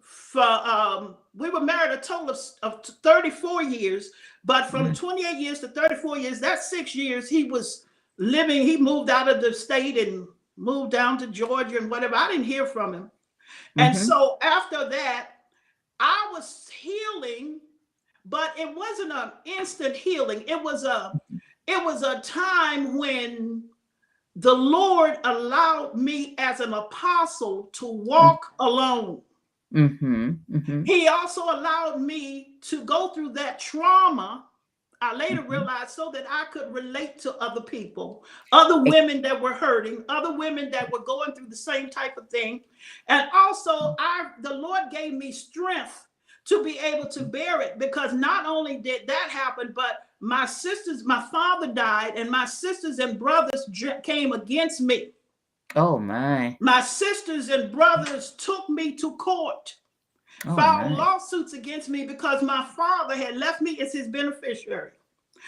for 0.00 0.42
um 0.42 1.16
we 1.34 1.50
were 1.50 1.60
married 1.60 1.92
a 1.92 2.02
total 2.02 2.30
of, 2.30 2.38
of 2.62 2.84
34 2.84 3.62
years, 3.64 4.10
but 4.44 4.70
from 4.70 4.92
Mm. 4.92 4.96
28 4.96 5.38
years 5.38 5.60
to 5.60 5.68
34 5.68 6.18
years, 6.18 6.40
that's 6.40 6.70
six 6.70 6.94
years 6.94 7.28
he 7.28 7.44
was 7.44 7.86
living. 8.20 8.62
He 8.62 8.76
moved 8.76 9.10
out 9.10 9.28
of 9.28 9.40
the 9.40 9.52
state 9.52 9.98
and 9.98 10.28
moved 10.56 10.92
down 10.92 11.18
to 11.18 11.26
Georgia 11.26 11.78
and 11.78 11.90
whatever. 11.90 12.14
I 12.14 12.28
didn't 12.28 12.44
hear 12.44 12.66
from 12.66 12.94
him. 12.94 13.10
And 13.78 13.94
Mhm. 13.94 14.06
so 14.06 14.38
after 14.42 14.88
that, 14.88 15.30
I 15.98 16.28
was 16.32 16.68
healing, 16.68 17.60
but 18.24 18.56
it 18.58 18.72
wasn't 18.72 19.12
an 19.12 19.32
instant 19.44 19.96
healing. 19.96 20.44
It 20.46 20.62
was 20.62 20.84
a 20.84 21.18
it 21.66 21.82
was 21.84 22.02
a 22.02 22.20
time 22.20 22.96
when 22.98 23.70
the 24.36 24.52
Lord 24.54 25.18
allowed 25.24 25.94
me 25.94 26.34
as 26.38 26.60
an 26.60 26.74
apostle 26.74 27.64
to 27.72 27.86
walk 27.86 28.54
alone. 28.58 29.22
Mhm. 29.72 30.40
Mhm. 30.50 30.86
He 30.86 31.06
also 31.08 31.42
allowed 31.44 32.00
me 32.00 32.56
to 32.62 32.84
go 32.84 33.08
through 33.08 33.30
that 33.34 33.58
trauma. 33.60 34.49
I 35.02 35.14
later 35.14 35.42
Mhm. 35.42 35.48
realized 35.48 35.90
so 35.90 36.10
that 36.12 36.26
I 36.30 36.44
could 36.46 36.72
relate 36.72 37.18
to 37.20 37.34
other 37.36 37.62
people, 37.62 38.24
other 38.52 38.82
women 38.82 39.22
that 39.22 39.40
were 39.40 39.52
hurting, 39.54 40.04
other 40.08 40.32
women 40.32 40.70
that 40.72 40.90
were 40.90 41.00
going 41.00 41.32
through 41.32 41.48
the 41.48 41.56
same 41.56 41.88
type 41.88 42.18
of 42.18 42.28
thing. 42.28 42.64
And 43.08 43.28
also, 43.34 43.94
I 43.98 44.30
the 44.40 44.54
Lord 44.54 44.90
gave 44.90 45.14
me 45.14 45.32
strength 45.32 46.06
to 46.46 46.62
be 46.64 46.78
able 46.78 47.08
to 47.08 47.24
bear 47.24 47.60
it 47.60 47.78
because 47.78 48.12
not 48.12 48.46
only 48.46 48.76
did 48.78 49.06
that 49.06 49.30
happen, 49.30 49.72
but 49.74 50.06
my 50.20 50.44
sisters, 50.46 51.04
my 51.04 51.22
father 51.30 51.68
died, 51.68 52.16
and 52.16 52.30
my 52.30 52.44
sisters 52.44 52.98
and 52.98 53.18
brothers 53.18 53.68
came 54.02 54.32
against 54.32 54.80
me. 54.80 55.12
Oh 55.76 55.98
my. 55.98 56.56
My 56.60 56.80
sisters 56.80 57.48
and 57.48 57.72
brothers 57.72 58.32
took 58.32 58.68
me 58.68 58.96
to 58.96 59.16
court 59.16 59.76
Oh 60.46 60.56
filed 60.56 60.92
lawsuits 60.92 61.52
against 61.52 61.88
me 61.88 62.06
because 62.06 62.42
my 62.42 62.64
father 62.76 63.14
had 63.14 63.36
left 63.36 63.60
me 63.60 63.78
as 63.80 63.92
his 63.92 64.08
beneficiary. 64.08 64.92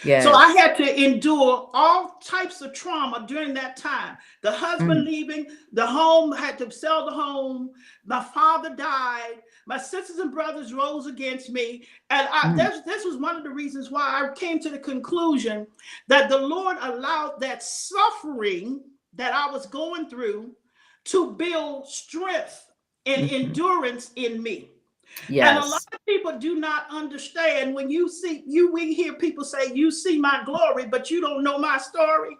Yes. 0.04 0.24
So 0.24 0.32
I 0.32 0.48
had 0.52 0.74
to 0.78 1.04
endure 1.04 1.70
all 1.74 2.18
types 2.24 2.60
of 2.60 2.72
trauma 2.72 3.24
during 3.28 3.54
that 3.54 3.76
time. 3.76 4.16
The 4.40 4.50
husband 4.50 5.02
Mm. 5.02 5.04
leaving, 5.06 5.46
the 5.72 5.86
home 5.86 6.32
had 6.32 6.58
to 6.58 6.70
sell 6.70 7.04
the 7.06 7.12
home, 7.12 7.70
my 8.04 8.22
father 8.22 8.74
died, 8.74 9.42
my 9.66 9.78
sisters 9.78 10.16
and 10.18 10.32
brothers 10.32 10.72
rose 10.72 11.06
against 11.06 11.50
me. 11.50 11.86
And 12.10 12.26
I, 12.32 12.48
Mm. 12.48 12.56
this, 12.56 12.80
this 12.84 13.04
was 13.04 13.16
one 13.16 13.36
of 13.36 13.44
the 13.44 13.50
reasons 13.50 13.90
why 13.90 14.02
I 14.28 14.34
came 14.34 14.58
to 14.60 14.70
the 14.70 14.78
conclusion 14.78 15.66
that 16.08 16.28
the 16.28 16.38
Lord 16.38 16.78
allowed 16.80 17.38
that 17.40 17.62
suffering 17.62 18.80
that 19.12 19.34
I 19.34 19.50
was 19.52 19.66
going 19.66 20.08
through 20.08 20.56
to 21.04 21.32
build 21.32 21.86
strength 21.88 22.72
and 23.06 23.28
Mhm. 23.28 23.32
endurance 23.32 24.10
in 24.16 24.42
me. 24.42 24.71
And 25.28 25.58
a 25.58 25.66
lot 25.66 25.82
of 25.92 26.04
people 26.06 26.38
do 26.38 26.56
not 26.56 26.86
understand 26.90 27.74
when 27.74 27.90
you 27.90 28.08
see 28.08 28.42
you 28.46 28.72
we 28.72 28.94
hear 28.94 29.14
people 29.14 29.44
say 29.44 29.72
you 29.72 29.90
see 29.90 30.18
my 30.18 30.42
glory 30.44 30.86
but 30.86 31.10
you 31.10 31.20
don't 31.20 31.42
know 31.42 31.58
my 31.58 31.78
story. 31.78 32.36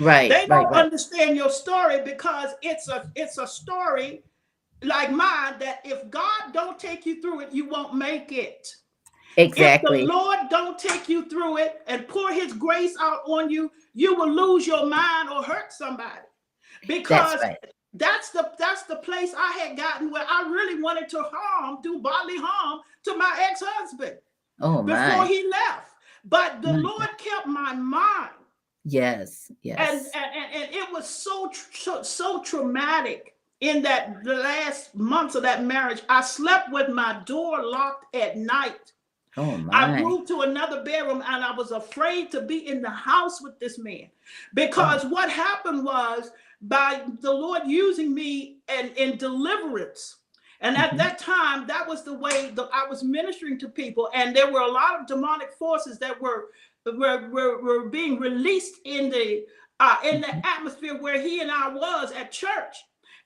Right. 0.00 0.28
They 0.28 0.46
don't 0.46 0.70
Right. 0.70 0.84
understand 0.84 1.36
your 1.36 1.50
story 1.50 2.00
because 2.04 2.50
it's 2.62 2.88
a 2.88 3.10
it's 3.14 3.38
a 3.38 3.46
story 3.46 4.22
like 4.82 5.10
mine 5.10 5.54
that 5.60 5.80
if 5.84 6.10
God 6.10 6.52
don't 6.52 6.78
take 6.78 7.06
you 7.06 7.20
through 7.22 7.40
it 7.40 7.52
you 7.52 7.68
won't 7.68 7.94
make 7.94 8.32
it. 8.32 8.66
Exactly. 9.36 10.02
If 10.02 10.08
the 10.08 10.12
Lord 10.12 10.38
don't 10.50 10.78
take 10.78 11.08
you 11.08 11.28
through 11.28 11.58
it 11.58 11.82
and 11.86 12.06
pour 12.06 12.32
his 12.32 12.52
grace 12.52 12.96
out 13.00 13.20
on 13.26 13.50
you, 13.50 13.70
you 13.92 14.14
will 14.14 14.30
lose 14.30 14.66
your 14.66 14.86
mind 14.86 15.28
or 15.28 15.42
hurt 15.42 15.72
somebody. 15.72 16.20
Because 16.86 17.40
right. 17.42 17.56
That's 17.94 18.30
the 18.30 18.50
that's 18.58 18.82
the 18.84 18.96
place 18.96 19.32
I 19.36 19.52
had 19.58 19.76
gotten 19.76 20.10
where 20.10 20.26
I 20.28 20.42
really 20.42 20.82
wanted 20.82 21.08
to 21.10 21.24
harm, 21.32 21.78
do 21.82 21.98
bodily 22.00 22.38
harm 22.38 22.80
to 23.04 23.16
my 23.16 23.46
ex-husband 23.50 24.18
Oh 24.60 24.82
before 24.82 25.18
my. 25.18 25.26
he 25.26 25.48
left. 25.48 25.90
But 26.24 26.62
the 26.62 26.72
My 26.72 26.78
Lord 26.78 27.08
kept 27.18 27.46
my 27.46 27.74
mind. 27.74 28.30
Yes. 28.84 29.50
Yes. 29.62 29.78
and, 30.14 30.24
and, 30.24 30.54
and 30.54 30.74
it 30.74 30.92
was 30.92 31.08
so, 31.08 31.50
so 31.72 32.02
so 32.02 32.42
traumatic 32.42 33.34
in 33.60 33.82
that 33.82 34.22
the 34.24 34.34
last 34.34 34.94
months 34.94 35.34
of 35.34 35.42
that 35.42 35.64
marriage. 35.64 36.02
I 36.08 36.20
slept 36.20 36.70
with 36.70 36.88
my 36.88 37.20
door 37.24 37.64
locked 37.64 38.14
at 38.14 38.36
night. 38.36 38.92
Oh 39.36 39.66
I 39.72 40.00
moved 40.00 40.28
to 40.28 40.42
another 40.42 40.84
bedroom 40.84 41.22
and 41.26 41.44
I 41.44 41.52
was 41.52 41.72
afraid 41.72 42.30
to 42.32 42.42
be 42.42 42.68
in 42.68 42.80
the 42.80 42.90
house 42.90 43.42
with 43.42 43.58
this 43.58 43.78
man 43.78 44.08
because 44.54 45.04
oh. 45.04 45.08
what 45.08 45.28
happened 45.28 45.84
was 45.84 46.30
by 46.68 47.04
the 47.22 47.32
Lord 47.32 47.62
using 47.66 48.14
me 48.14 48.58
and 48.68 48.92
in 48.96 49.18
deliverance. 49.18 50.16
And 50.62 50.76
at 50.78 50.92
Mhm. 50.92 50.98
that 50.98 51.18
time, 51.20 51.66
that 51.68 51.88
was 51.88 52.04
the 52.04 52.14
way 52.14 52.50
that 52.52 52.70
I 52.74 52.86
was 52.88 53.04
ministering 53.04 53.58
to 53.60 53.68
people. 53.68 54.10
And 54.14 54.36
there 54.36 54.52
were 54.52 54.62
a 54.62 54.72
lot 54.72 55.00
of 55.00 55.06
demonic 55.08 55.52
forces 55.54 55.98
that 56.00 56.20
were 56.20 56.50
were, 56.86 57.30
were, 57.30 57.62
were 57.62 57.90
being 57.90 58.20
released 58.20 58.76
in 58.86 59.10
the 59.10 59.46
uh, 59.80 59.98
in 60.04 60.22
the 60.22 60.28
Mhm. 60.28 60.42
atmosphere 60.44 60.96
where 61.00 61.20
he 61.20 61.40
and 61.42 61.50
I 61.52 61.68
was 61.70 62.12
at 62.12 62.32
church. 62.32 62.76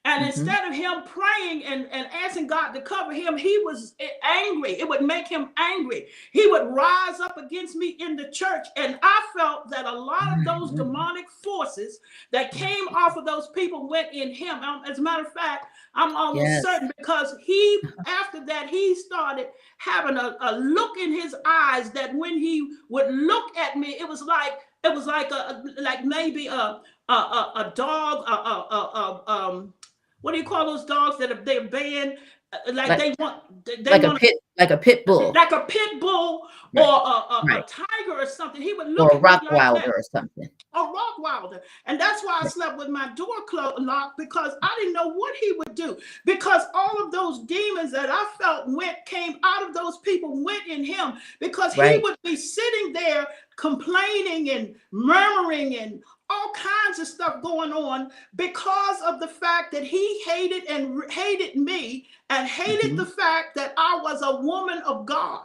And 0.05 0.25
Mhm. 0.25 0.27
instead 0.27 0.67
of 0.67 0.75
him 0.75 1.03
praying 1.05 1.65
and, 1.65 1.87
and 1.93 2.09
asking 2.13 2.47
God 2.47 2.73
to 2.73 2.81
cover 2.81 3.13
him, 3.13 3.37
he 3.37 3.59
was 3.65 3.95
angry. 4.23 4.73
It 4.81 4.89
would 4.89 5.03
make 5.03 5.29
him 5.29 5.51
angry. 5.59 6.09
He 6.33 6.47
would 6.47 6.69
rise 6.69 7.21
up 7.21 7.37
against 7.37 7.77
me 7.77 7.91
in 8.01 8.17
the 8.17 8.31
church. 8.31 8.67
And 8.77 8.99
I 9.03 9.23
felt 9.37 9.69
that 9.71 9.85
a 9.87 9.93
lot 9.93 10.39
of 10.39 10.45
those 10.45 10.73
Mhm. 10.73 10.77
demonic 10.77 11.29
forces 11.31 12.01
that 12.33 12.53
came 12.53 12.89
off 12.95 13.17
of 13.17 13.27
those 13.27 13.49
people 13.49 13.89
went 13.89 14.13
in 14.15 14.33
him. 14.33 14.63
Um, 14.65 14.83
As 14.87 14.99
a 14.99 15.03
matter 15.03 15.27
of 15.27 15.33
fact, 15.35 15.67
I'm 15.95 16.17
almost 16.17 16.61
Yes. 16.61 16.63
certain 16.63 16.91
because 16.97 17.35
he, 17.41 17.83
after 18.07 18.45
that, 18.47 18.71
he 18.71 18.95
started 18.95 19.49
having 19.79 20.17
a, 20.17 20.37
a 20.41 20.59
look 20.59 20.97
in 20.97 21.13
his 21.13 21.35
eyes 21.45 21.91
that 21.91 22.15
when 22.15 22.39
he 22.39 22.67
would 22.89 23.13
look 23.13 23.57
at 23.59 23.77
me, 23.77 23.97
it 24.01 24.09
was 24.09 24.23
like, 24.23 24.53
it 24.85 24.95
was 24.95 25.07
like 25.07 25.31
a 25.33 25.63
like 25.79 26.05
maybe 26.05 26.47
a 26.47 26.81
a, 27.09 27.13
a, 27.13 27.53
a 27.57 27.73
dog, 27.75 28.25
a, 28.29 28.33
a, 28.33 29.23
a 29.27 29.31
um, 29.31 29.75
what 30.23 30.33
do 30.33 30.39
you 30.39 30.45
call 30.45 30.67
those 30.67 30.85
dogs 30.85 31.19
that 31.19 31.31
are 31.31 31.43
they're 31.43 31.65
banned? 31.69 32.19
Uh, 32.53 32.73
Like, 32.73 32.89
Like- 32.89 32.99
they 32.99 33.15
want 33.19 33.65
they, 33.65 33.77
Like 33.91 34.03
a 34.05 34.07
want 34.09 34.21
pit. 34.21 34.35
Like 34.59 34.71
a 34.71 34.77
pit 34.77 35.07
bull 35.07 35.33
like 35.35 35.53
a 35.53 35.61
pit 35.69 36.01
bull 36.01 36.49
Right. 36.75 36.83
or 36.85 36.89
a, 36.89 37.55
a, 37.55 37.61
a 37.61 37.63
tiger 37.69 38.13
or 38.21 38.27
something. 38.27 38.61
He 38.61 38.75
would 38.75 38.89
look 38.89 39.13
or 39.15 39.19
a 39.25 39.31
at 39.33 39.43
me 39.45 39.49
like 39.57 39.87
or 39.87 40.03
something. 40.13 40.49
a 40.75 40.79
Rockwilder. 40.79 41.61
And 41.87 41.99
that's 42.01 42.23
why 42.25 42.39
I 42.41 42.43
Right. 42.43 42.53
slept 42.53 42.77
with 42.77 42.89
my 42.89 43.13
door 43.15 43.37
closed 43.49 43.79
locked 43.79 44.19
because 44.19 44.53
I 44.63 44.75
didn't 44.79 44.95
know 44.95 45.09
what 45.13 45.35
he 45.37 45.53
would 45.53 45.75
do. 45.77 45.97
Because 46.27 46.63
all 46.75 47.03
of 47.03 47.13
those 47.13 47.45
demons 47.45 47.93
that 47.93 48.11
I 48.11 48.27
felt 48.41 48.69
went 48.69 48.97
came 49.07 49.37
out 49.45 49.63
of 49.63 49.73
those 49.75 49.99
people 49.99 50.43
went 50.43 50.67
in 50.67 50.83
him 50.85 51.15
because 51.41 51.73
he 51.75 51.99
would 51.99 52.17
be 52.25 52.35
sitting 52.37 52.93
there 52.93 53.29
complaining 53.57 54.51
and 54.51 54.75
murmuring 54.91 55.77
and 55.79 56.03
all 56.31 56.53
kinds 56.53 56.99
of 56.99 57.07
stuff 57.07 57.43
going 57.43 57.73
on 57.73 58.11
because 58.37 59.01
of 59.03 59.21
the 59.21 59.29
fact 59.29 59.73
that 59.73 59.85
he 59.85 60.23
hated 60.25 60.65
and 60.67 61.11
hated 61.11 61.57
me 61.57 62.09
and 62.31 62.47
hated 62.47 62.93
Mhm. 62.93 62.97
the 62.97 63.07
fact 63.07 63.55
that 63.55 63.73
I 63.77 63.99
was 64.03 64.23
a 64.23 64.37
woman 64.37 64.79
of 64.83 65.07
God. 65.07 65.45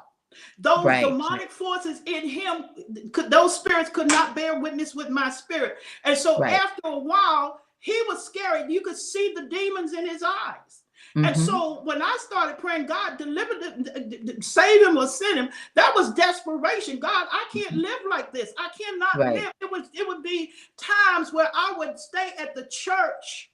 Those 0.57 0.85
Right. 0.85 1.03
demonic 1.05 1.51
forces 1.51 2.01
in 2.05 2.27
him, 2.27 2.65
could, 3.11 3.29
those 3.29 3.55
spirits 3.55 3.89
could 3.89 4.07
not 4.07 4.35
bear 4.35 4.59
witness 4.59 4.95
with 4.95 5.09
my 5.09 5.29
spirit. 5.29 5.77
And 6.03 6.17
so 6.17 6.39
Right. 6.39 6.53
after 6.53 6.81
a 6.85 6.97
while, 6.99 7.61
he 7.79 8.01
was 8.07 8.25
scary. 8.25 8.71
You 8.71 8.81
could 8.81 8.97
see 8.97 9.33
the 9.33 9.43
demons 9.43 9.93
in 9.93 10.07
his 10.07 10.23
eyes. 10.23 10.82
And 11.15 11.25
Mhm. 11.27 11.45
so 11.45 11.81
when 11.83 12.01
I 12.01 12.17
started 12.21 12.57
praying, 12.57 12.87
God 12.87 13.17
deliver 13.17 13.53
them, 13.55 13.83
d- 13.83 14.41
save 14.41 14.87
him 14.87 14.97
or 14.97 15.07
send 15.07 15.37
him, 15.37 15.49
that 15.75 15.93
was 15.95 16.13
desperation. 16.13 16.99
God, 16.99 17.27
I 17.31 17.45
can't 17.51 17.67
mm-hmm. 17.67 17.81
live 17.81 17.99
like 18.09 18.33
this. 18.33 18.51
I 18.57 18.69
cannot 18.69 19.17
Right. 19.17 19.35
live. 19.41 19.51
It 19.61 19.71
was 19.71 19.89
it 19.93 20.07
would 20.07 20.23
be 20.23 20.53
times 20.77 21.31
where 21.31 21.51
I 21.53 21.73
would 21.77 21.99
stay 21.99 22.33
at 22.39 22.55
the 22.55 22.65
church 22.65 23.51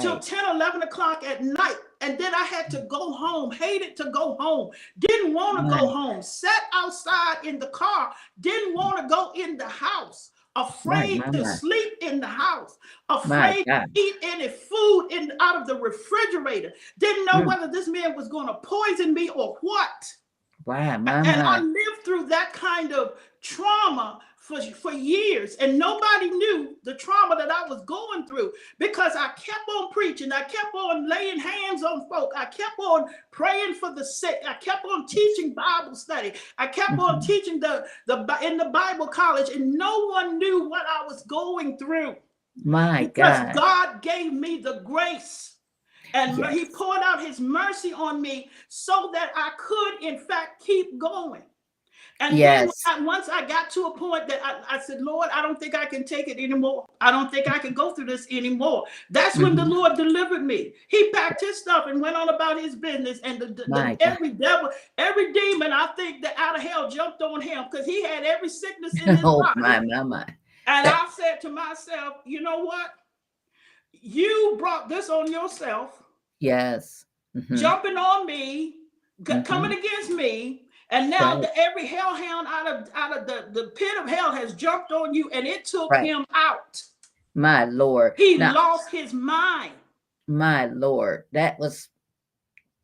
till 0.00 0.14
right. 0.14 0.22
10, 0.22 0.56
11 0.56 0.82
o'clock 0.82 1.22
at 1.24 1.42
night. 1.42 1.76
And 2.00 2.18
then 2.18 2.34
I 2.34 2.44
had 2.44 2.70
to 2.70 2.78
mm-hmm. 2.78 2.88
go 2.88 3.12
home, 3.12 3.50
hated 3.50 3.96
to 3.96 4.10
go 4.10 4.36
home, 4.40 4.70
didn't 4.98 5.34
want 5.34 5.58
to 5.58 5.78
go 5.78 5.88
home, 5.88 6.22
sat 6.22 6.62
outside 6.72 7.44
in 7.44 7.58
the 7.58 7.68
car, 7.68 8.14
didn't 8.40 8.70
mm-hmm. 8.70 8.78
want 8.78 8.96
to 8.96 9.14
go 9.14 9.32
in 9.34 9.56
the 9.56 9.68
house, 9.68 10.30
afraid 10.56 11.18
my, 11.20 11.30
to 11.30 11.42
my. 11.42 11.54
sleep 11.54 11.92
in 12.02 12.20
the 12.20 12.26
house, 12.26 12.76
afraid 13.08 13.64
to 13.64 13.86
eat 13.94 14.16
any 14.22 14.48
food 14.48 15.08
in 15.10 15.32
out 15.40 15.56
of 15.56 15.66
the 15.66 15.76
refrigerator, 15.76 16.72
didn't 16.98 17.24
know 17.26 17.42
Mm. 17.42 17.46
whether 17.46 17.68
this 17.68 17.88
man 17.88 18.14
was 18.14 18.28
going 18.28 18.46
to 18.46 18.54
poison 18.54 19.14
me 19.14 19.28
or 19.30 19.56
what. 19.60 20.12
Wow, 20.64 20.96
And 21.04 21.26
I 21.26 21.58
lived 21.58 22.04
through 22.04 22.26
that 22.28 22.52
kind 22.52 22.92
of 22.92 23.18
trauma 23.40 24.20
for, 24.42 24.60
for 24.60 24.90
years, 24.92 25.54
and 25.56 25.78
nobody 25.78 26.28
knew 26.28 26.76
the 26.82 26.94
trauma 26.94 27.36
that 27.36 27.50
I 27.52 27.68
was 27.68 27.82
going 27.84 28.26
through 28.26 28.52
because 28.80 29.12
I 29.16 29.28
kept 29.28 29.68
on 29.78 29.92
preaching, 29.92 30.32
I 30.32 30.42
kept 30.42 30.74
on 30.74 31.08
laying 31.08 31.38
hands 31.38 31.84
on 31.84 32.08
folk, 32.08 32.32
I 32.36 32.46
kept 32.46 32.76
on 32.80 33.06
praying 33.30 33.74
for 33.74 33.94
the 33.94 34.04
sick, 34.04 34.40
I 34.46 34.54
kept 34.54 34.84
on 34.84 35.06
teaching 35.06 35.54
Bible 35.54 35.94
study, 35.94 36.32
I 36.58 36.66
kept 36.66 36.98
on 36.98 37.20
Mhm. 37.20 37.24
teaching 37.24 37.60
the, 37.60 37.86
the 38.08 38.26
in 38.42 38.56
the 38.56 38.70
Bible 38.70 39.06
college, 39.06 39.48
and 39.50 39.72
no 39.74 40.06
one 40.08 40.38
knew 40.38 40.68
what 40.68 40.86
I 40.88 41.04
was 41.06 41.22
going 41.22 41.78
through 41.78 42.16
My 42.64 43.04
because 43.04 43.38
God. 43.38 43.54
God 43.54 44.02
gave 44.02 44.32
me 44.32 44.58
the 44.58 44.80
grace. 44.80 45.50
And 46.14 46.36
Yes. 46.36 46.52
he 46.52 46.64
poured 46.66 47.00
out 47.02 47.24
his 47.24 47.40
mercy 47.40 47.92
on 47.92 48.20
me 48.20 48.50
so 48.68 49.10
that 49.14 49.30
I 49.36 49.52
could, 49.56 50.02
in 50.02 50.18
fact, 50.18 50.62
keep 50.62 50.98
going. 50.98 51.42
And 52.20 52.36
Yes. 52.38 52.82
then 52.84 53.04
once 53.04 53.28
I 53.28 53.44
got 53.44 53.68
to 53.70 53.86
a 53.86 53.96
point 53.98 54.28
that 54.28 54.40
I, 54.44 54.76
I 54.76 54.78
said, 54.78 55.00
Lord, 55.00 55.28
I 55.32 55.42
don't 55.42 55.58
think 55.58 55.74
I 55.74 55.86
can 55.86 56.04
take 56.04 56.28
it 56.28 56.38
anymore. 56.38 56.86
I 57.00 57.10
don't 57.10 57.30
think 57.32 57.50
I 57.50 57.58
can 57.58 57.74
go 57.74 57.94
through 57.94 58.04
this 58.06 58.26
anymore. 58.30 58.84
That's 59.10 59.36
when 59.38 59.56
the 59.56 59.62
Mhm. 59.62 59.70
Lord 59.70 59.96
delivered 59.96 60.42
me. 60.44 60.72
He 60.88 61.10
packed 61.10 61.40
his 61.40 61.58
stuff 61.58 61.86
and 61.88 62.00
went 62.00 62.14
on 62.16 62.28
about 62.28 62.60
his 62.60 62.76
business. 62.76 63.18
And 63.24 63.40
the, 63.40 63.46
the- 63.46 63.64
the- 63.66 63.96
every 64.00 64.30
devil, 64.30 64.70
every 64.98 65.32
demon, 65.32 65.72
I 65.72 65.86
think 65.96 66.22
that 66.22 66.34
out 66.38 66.54
of 66.56 66.62
hell 66.62 66.88
jumped 66.88 67.22
on 67.22 67.40
him 67.40 67.64
because 67.70 67.86
he 67.86 68.02
had 68.04 68.22
every 68.24 68.48
sickness 68.48 68.92
in 69.00 69.08
his 69.16 69.20
Oh, 69.24 69.40
body. 69.42 69.60
my, 69.60 69.80
my, 69.80 70.02
my. 70.04 70.26
And 70.68 70.86
I 70.86 71.08
said 71.16 71.40
to 71.40 71.48
myself, 71.48 72.18
you 72.24 72.40
know 72.40 72.60
what? 72.60 72.90
You 73.92 74.56
brought 74.58 74.88
this 74.88 75.08
on 75.10 75.30
yourself, 75.30 76.02
Yes. 76.40 77.04
Mhm. 77.36 77.58
jumping 77.58 77.96
on 77.96 78.26
me, 78.26 78.76
Mhm. 79.22 79.44
coming 79.44 79.72
against 79.76 80.10
me. 80.10 80.66
And 80.92 81.08
now 81.10 81.32
Right. 81.34 81.40
the, 81.42 81.58
every 81.58 81.86
hellhound 81.86 82.46
out 82.46 82.66
of 82.68 82.90
out 82.94 83.16
of 83.16 83.26
the, 83.26 83.48
the 83.52 83.68
pit 83.70 83.96
of 83.98 84.08
hell 84.08 84.30
has 84.30 84.54
jumped 84.54 84.92
on 84.92 85.14
you 85.14 85.28
and 85.30 85.46
it 85.46 85.64
took 85.64 85.90
Right. 85.90 86.04
him 86.04 86.24
out. 86.34 86.82
My 87.34 87.64
Lord. 87.64 88.12
He 88.18 88.36
Now, 88.36 88.54
lost 88.54 88.90
his 88.90 89.12
mind. 89.14 89.72
my 90.28 90.66
Lord. 90.66 91.24
That 91.32 91.58
was 91.58 91.88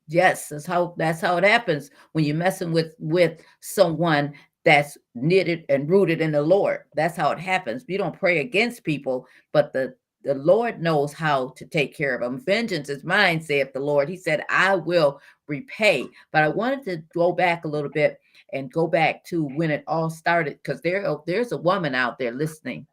yes, 0.08 0.48
that's 0.48 0.64
how 0.66 0.94
that's 0.96 1.20
how 1.20 1.36
it 1.36 1.44
happens 1.44 1.90
when 2.12 2.24
you're 2.24 2.34
messing 2.34 2.72
with 2.72 2.94
with 2.98 3.42
someone 3.60 4.32
that's 4.64 4.96
knitted 5.14 5.64
and 5.68 5.88
rooted 5.88 6.20
in 6.22 6.32
the 6.32 6.42
Lord. 6.42 6.80
That's 6.94 7.16
how 7.16 7.30
it 7.30 7.38
happens. 7.38 7.84
You 7.88 7.98
don't 7.98 8.18
pray 8.18 8.38
against 8.40 8.84
people, 8.84 9.26
but 9.52 9.72
the 9.72 9.94
the 10.28 10.34
Lord 10.34 10.82
knows 10.82 11.14
how 11.14 11.54
to 11.56 11.64
take 11.64 11.96
care 11.96 12.14
of 12.14 12.20
them. 12.20 12.38
Vengeance 12.38 12.90
is 12.90 13.02
mine, 13.02 13.40
saith 13.40 13.72
the 13.72 13.80
Lord. 13.80 14.10
He 14.10 14.16
said, 14.18 14.44
I 14.50 14.74
will 14.74 15.22
repay. 15.46 16.06
But 16.32 16.42
I 16.42 16.48
wanted 16.48 16.84
to 16.84 17.02
go 17.14 17.32
back 17.32 17.64
a 17.64 17.68
little 17.68 17.88
bit 17.88 18.20
and 18.52 18.70
go 18.70 18.86
back 18.86 19.24
to 19.28 19.44
when 19.44 19.70
it 19.70 19.84
all 19.86 20.10
started, 20.10 20.58
because 20.62 20.82
there, 20.82 21.06
oh, 21.06 21.24
there's 21.26 21.52
a 21.52 21.56
woman 21.56 21.94
out 21.94 22.18
there 22.18 22.32
listening, 22.32 22.86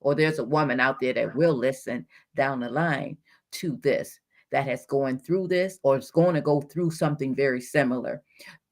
or 0.00 0.16
there's 0.16 0.40
a 0.40 0.44
woman 0.44 0.80
out 0.80 0.98
there 0.98 1.12
that 1.12 1.36
will 1.36 1.54
listen 1.54 2.06
down 2.34 2.58
the 2.58 2.68
line 2.68 3.18
to 3.52 3.78
this 3.80 4.18
that 4.50 4.66
has 4.66 4.84
going 4.86 5.20
through 5.20 5.46
this 5.46 5.78
or 5.84 5.96
is 5.96 6.10
going 6.10 6.34
to 6.34 6.40
go 6.40 6.60
through 6.60 6.90
something 6.90 7.36
very 7.36 7.60
similar 7.60 8.20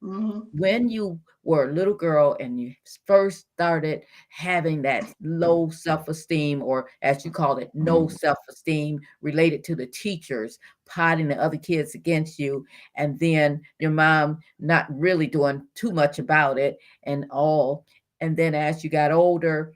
Mhm. 0.03 0.49
when 0.53 0.89
you 0.89 1.21
were 1.45 1.69
a 1.69 1.73
little 1.73 1.95
girl 1.95 2.37
and 2.41 2.61
you 2.61 2.75
first 3.07 3.47
started 3.53 4.03
having 4.29 4.83
that 4.83 5.05
low 5.21 5.71
self-esteem 5.71 6.63
or 6.63 6.89
as 7.03 7.25
you 7.25 7.31
call 7.31 7.59
it 7.59 7.71
no 7.75 8.09
self-esteem 8.09 9.01
related 9.23 9.65
to 9.65 9.75
the 9.75 9.87
teachers 9.87 10.59
potting 10.87 11.29
the 11.29 11.41
other 11.41 11.57
kids 11.57 11.95
against 11.95 12.39
you 12.39 12.65
and 12.97 13.19
then 13.19 13.61
your 13.79 13.91
mom 13.91 14.39
not 14.59 14.87
really 14.91 15.27
doing 15.27 15.63
too 15.75 15.91
much 15.93 16.19
about 16.19 16.59
it 16.59 16.79
and 17.05 17.27
all 17.31 17.85
and 18.21 18.37
then 18.37 18.55
as 18.55 18.85
you 18.85 18.91
got 18.91 19.11
older 19.13 19.73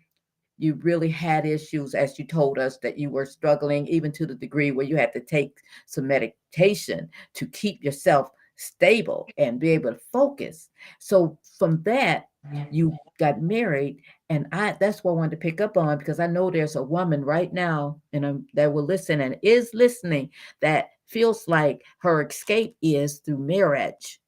you 0.58 0.74
really 0.74 1.10
had 1.10 1.44
issues 1.44 1.94
as 1.94 2.18
you 2.18 2.24
told 2.24 2.58
us 2.58 2.78
that 2.78 2.98
you 2.98 3.10
were 3.10 3.26
struggling 3.26 3.86
even 3.88 4.10
to 4.10 4.24
the 4.26 4.34
degree 4.34 4.70
where 4.70 4.86
you 4.86 4.96
had 4.96 5.12
to 5.12 5.20
take 5.20 5.58
some 5.86 6.06
medication 6.06 7.08
to 7.34 7.46
keep 7.46 7.82
yourself 7.82 8.30
stable 8.56 9.28
and 9.38 9.60
be 9.60 9.70
able 9.70 9.92
to 9.92 10.00
focus. 10.12 10.70
So 10.98 11.38
from 11.58 11.82
that, 11.84 12.26
you 12.70 12.96
got 13.18 13.42
married, 13.42 14.02
and 14.30 14.46
I 14.52 14.76
that's 14.78 15.02
what 15.02 15.12
I 15.12 15.14
wanted 15.14 15.30
to 15.32 15.36
pick 15.38 15.60
up 15.60 15.76
on 15.76 15.98
because 15.98 16.20
I 16.20 16.26
know 16.26 16.50
there's 16.50 16.76
a 16.76 16.82
woman 16.82 17.24
right 17.24 17.52
now 17.52 18.00
and 18.12 18.46
that 18.54 18.72
will 18.72 18.84
listen 18.84 19.20
and 19.20 19.36
is 19.42 19.70
listening 19.74 20.30
that 20.60 20.90
feels 21.06 21.48
like 21.48 21.82
her 21.98 22.24
escape 22.24 22.76
is 22.82 23.18
through 23.18 23.38
marriage. 23.38 24.20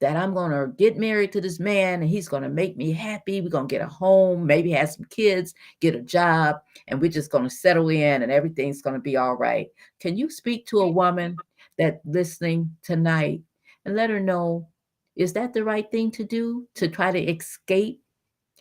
That 0.00 0.16
I'm 0.16 0.32
gonna 0.32 0.68
get 0.78 0.96
married 0.96 1.32
to 1.32 1.40
this 1.40 1.58
man 1.58 2.02
and 2.02 2.08
he's 2.08 2.28
gonna 2.28 2.48
make 2.48 2.76
me 2.76 2.92
happy. 2.92 3.40
We're 3.40 3.48
gonna 3.48 3.66
get 3.66 3.82
a 3.82 3.88
home, 3.88 4.46
maybe 4.46 4.70
have 4.70 4.90
some 4.90 5.06
kids, 5.10 5.54
get 5.80 5.96
a 5.96 6.00
job, 6.00 6.56
and 6.86 7.00
we're 7.00 7.10
just 7.10 7.32
gonna 7.32 7.50
settle 7.50 7.88
in 7.88 8.22
and 8.22 8.30
everything's 8.30 8.80
gonna 8.80 9.00
be 9.00 9.16
all 9.16 9.34
right. 9.34 9.66
Can 10.00 10.16
you 10.16 10.30
speak 10.30 10.66
to 10.68 10.80
a 10.80 10.90
woman 10.90 11.36
that 11.78 12.00
listening 12.04 12.76
tonight 12.82 13.42
and 13.88 13.96
let 13.96 14.10
her 14.10 14.20
know 14.20 14.68
is 15.16 15.32
that 15.32 15.54
the 15.54 15.64
right 15.64 15.90
thing 15.90 16.10
to 16.12 16.24
do 16.24 16.68
to 16.74 16.88
try 16.88 17.10
to 17.10 17.18
escape 17.18 18.02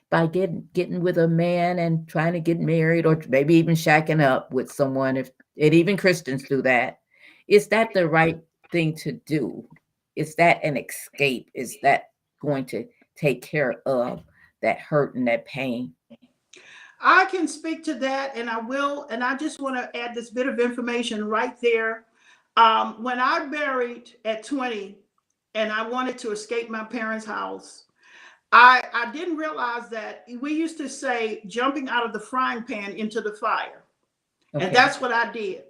by 0.09 0.25
getting 0.25 0.65
getting 0.73 1.01
with 1.01 1.17
a 1.17 1.27
man 1.27 1.79
and 1.79 2.07
trying 2.07 2.31
to 2.31 2.39
get 2.39 2.59
married 2.59 3.05
or 3.05 3.21
maybe 3.27 3.55
even 3.55 3.75
shacking 3.75 4.23
up 4.23 4.53
with 4.53 4.71
someone 4.71 5.17
if 5.17 5.29
and 5.61 5.73
even 5.73 5.97
christians 5.97 6.43
do 6.43 6.61
that 6.61 6.99
is 7.49 7.67
that 7.67 7.89
the 7.93 8.07
right 8.07 8.39
thing 8.71 8.95
to 8.95 9.11
do 9.25 9.67
is 10.15 10.33
that 10.35 10.63
an 10.63 10.77
escape 10.77 11.51
is 11.53 11.77
that 11.83 12.11
going 12.41 12.65
to 12.65 12.87
take 13.17 13.41
care 13.41 13.81
of 13.85 14.23
that 14.61 14.79
hurt 14.79 15.13
and 15.15 15.27
that 15.27 15.45
pain 15.45 15.93
I 16.99 17.25
can 17.25 17.47
speak 17.47 17.83
to 17.83 17.93
that, 17.93 18.35
and 18.35 18.49
I 18.49 18.57
will. 18.57 19.05
And 19.11 19.23
I 19.23 19.37
just 19.37 19.59
want 19.59 19.75
to 19.75 19.95
add 19.95 20.15
this 20.15 20.31
bit 20.31 20.47
of 20.47 20.59
information 20.59 21.25
right 21.25 21.55
there. 21.61 22.05
Um, 22.55 23.03
when 23.03 23.19
I 23.19 23.45
married 23.45 24.15
at 24.25 24.43
20, 24.43 24.97
and 25.57 25.71
I 25.71 25.87
wanted 25.87 26.19
to 26.19 26.31
escape 26.31 26.69
my 26.69 26.83
parents' 26.83 27.25
house, 27.25 27.85
I 28.51 28.83
I 28.93 29.11
didn't 29.11 29.37
realize 29.37 29.89
that 29.89 30.25
we 30.39 30.53
used 30.53 30.77
to 30.77 30.87
say 30.87 31.41
jumping 31.47 31.89
out 31.89 32.05
of 32.05 32.13
the 32.13 32.19
frying 32.19 32.63
pan 32.63 32.91
into 32.93 33.21
the 33.21 33.33
fire, 33.33 33.83
okay 34.55 34.65
and 34.67 34.75
that's 34.75 35.01
what 35.01 35.11
I 35.11 35.31
did. 35.31 35.63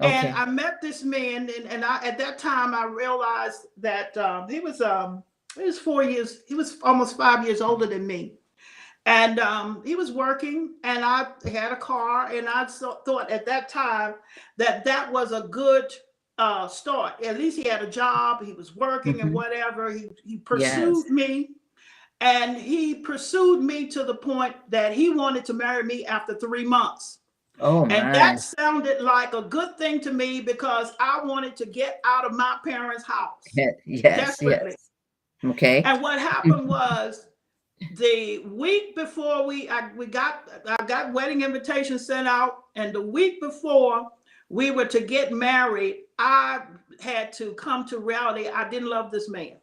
okay 0.00 0.10
And 0.10 0.34
I 0.34 0.44
met 0.46 0.82
this 0.82 1.04
man, 1.04 1.48
and, 1.56 1.66
and 1.68 1.84
I 1.84 2.04
at 2.04 2.18
that 2.18 2.38
time 2.38 2.74
I 2.74 2.84
realized 2.84 3.66
that 3.78 4.16
um, 4.18 4.48
he 4.48 4.60
was 4.60 4.80
um 4.80 5.22
he 5.56 5.62
was 5.62 5.78
four 5.78 6.02
years, 6.02 6.40
he 6.48 6.54
was 6.54 6.78
almost 6.82 7.16
five 7.16 7.46
years 7.46 7.60
older 7.60 7.86
than 7.86 8.06
me. 8.06 8.34
And 9.04 9.40
um, 9.40 9.82
he 9.84 9.96
was 9.96 10.12
working, 10.12 10.74
and 10.84 11.04
I 11.04 11.26
had 11.50 11.72
a 11.72 11.76
car, 11.76 12.28
and 12.32 12.48
I 12.48 12.66
so, 12.66 13.00
thought 13.04 13.30
at 13.30 13.44
that 13.46 13.68
time 13.68 14.14
that 14.58 14.84
that 14.84 15.12
was 15.12 15.32
a 15.32 15.48
good 15.48 15.86
uh, 16.38 16.68
start. 16.68 17.22
At 17.24 17.38
least 17.38 17.56
he 17.58 17.68
had 17.68 17.82
a 17.82 17.86
job, 17.90 18.44
he 18.44 18.52
was 18.52 18.74
working, 18.74 19.14
Mhm. 19.14 19.20
and 19.22 19.34
whatever. 19.34 19.90
He 19.90 20.08
he 20.24 20.38
pursued 20.38 21.10
me, 21.10 21.50
and 22.20 22.56
he 22.56 22.94
pursued 22.96 23.60
me 23.62 23.86
to 23.88 24.04
the 24.04 24.14
point 24.14 24.56
that 24.70 24.92
he 24.92 25.10
wanted 25.10 25.44
to 25.46 25.52
marry 25.52 25.82
me 25.82 26.06
after 26.06 26.34
three 26.34 26.64
months. 26.64 27.18
oh 27.60 27.82
And 27.82 28.14
that 28.14 28.40
sounded 28.40 29.02
like 29.02 29.34
a 29.34 29.42
good 29.42 29.76
thing 29.76 30.00
to 30.00 30.12
me 30.12 30.40
because 30.40 30.94
I 30.98 31.22
wanted 31.22 31.54
to 31.56 31.66
get 31.66 32.00
out 32.04 32.24
of 32.24 32.32
my 32.32 32.56
parents' 32.64 33.04
house 33.04 33.42
yes 33.52 33.74
yes 33.84 34.38
yes 34.40 34.74
okay 35.44 35.82
And 35.84 36.00
what 36.02 36.18
happened 36.18 36.66
was 36.66 37.26
the 37.96 38.38
week 38.46 38.96
before 38.96 39.44
we 39.46 39.68
I, 39.68 39.92
we 39.94 40.06
got 40.06 40.48
I 40.66 40.82
got 40.86 41.12
wedding 41.12 41.42
invitations 41.42 42.06
sent 42.06 42.26
out, 42.26 42.64
and 42.74 42.92
the 42.94 43.02
week 43.02 43.40
before 43.40 44.08
we 44.52 44.70
were 44.70 44.84
to 44.84 45.00
get 45.00 45.32
married, 45.32 46.02
I 46.18 46.60
had 47.00 47.32
to 47.34 47.54
come 47.54 47.86
to 47.88 47.98
reality. 47.98 48.48
I 48.48 48.68
didn't 48.68 48.90
love 48.90 49.10
this 49.10 49.28
man. 49.28 49.56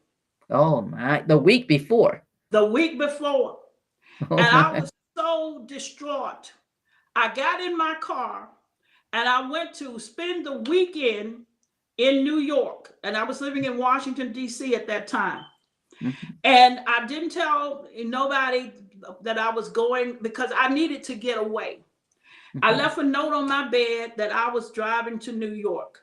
Oh 0.50 0.82
my, 0.82 1.24
the 1.28 1.38
week 1.38 1.68
before. 1.68 2.24
The 2.50 2.66
week 2.66 2.98
before, 2.98 3.60
Oh 4.30 4.38
and 4.38 4.48
I 4.48 4.80
was 4.80 4.90
so 5.16 5.64
distraught. 5.68 6.52
I 7.16 7.34
got 7.34 7.62
in 7.62 7.78
my 7.78 7.96
car 8.02 8.50
and 9.14 9.30
I 9.30 9.48
went 9.48 9.76
to 9.76 10.00
spend 10.00 10.46
the 10.46 10.58
weekend 10.58 11.46
in 11.98 12.24
New 12.24 12.38
York, 12.38 12.96
and 13.04 13.16
I 13.16 13.24
was 13.24 13.42
living 13.42 13.66
in 13.66 13.78
Washington 13.78 14.32
D.C. 14.32 14.74
at 14.74 14.88
that 14.88 15.08
time. 15.08 15.44
Mhm. 16.02 16.16
And 16.44 16.80
I 16.88 17.06
didn't 17.06 17.30
tell 17.30 17.88
nobody 17.96 18.72
that 19.22 19.38
I 19.38 19.52
was 19.52 19.70
going 19.70 20.18
because 20.22 20.52
I 20.56 20.70
needed 20.70 21.04
to 21.04 21.16
get 21.16 21.38
away. 21.38 21.80
I 22.64 22.72
left 22.76 22.98
a 22.98 23.04
note 23.04 23.34
on 23.34 23.48
my 23.48 23.68
bed 23.68 24.14
that 24.18 24.32
I 24.32 24.50
was 24.52 24.72
driving 24.72 25.20
to 25.20 25.32
New 25.32 25.54
York. 25.54 26.00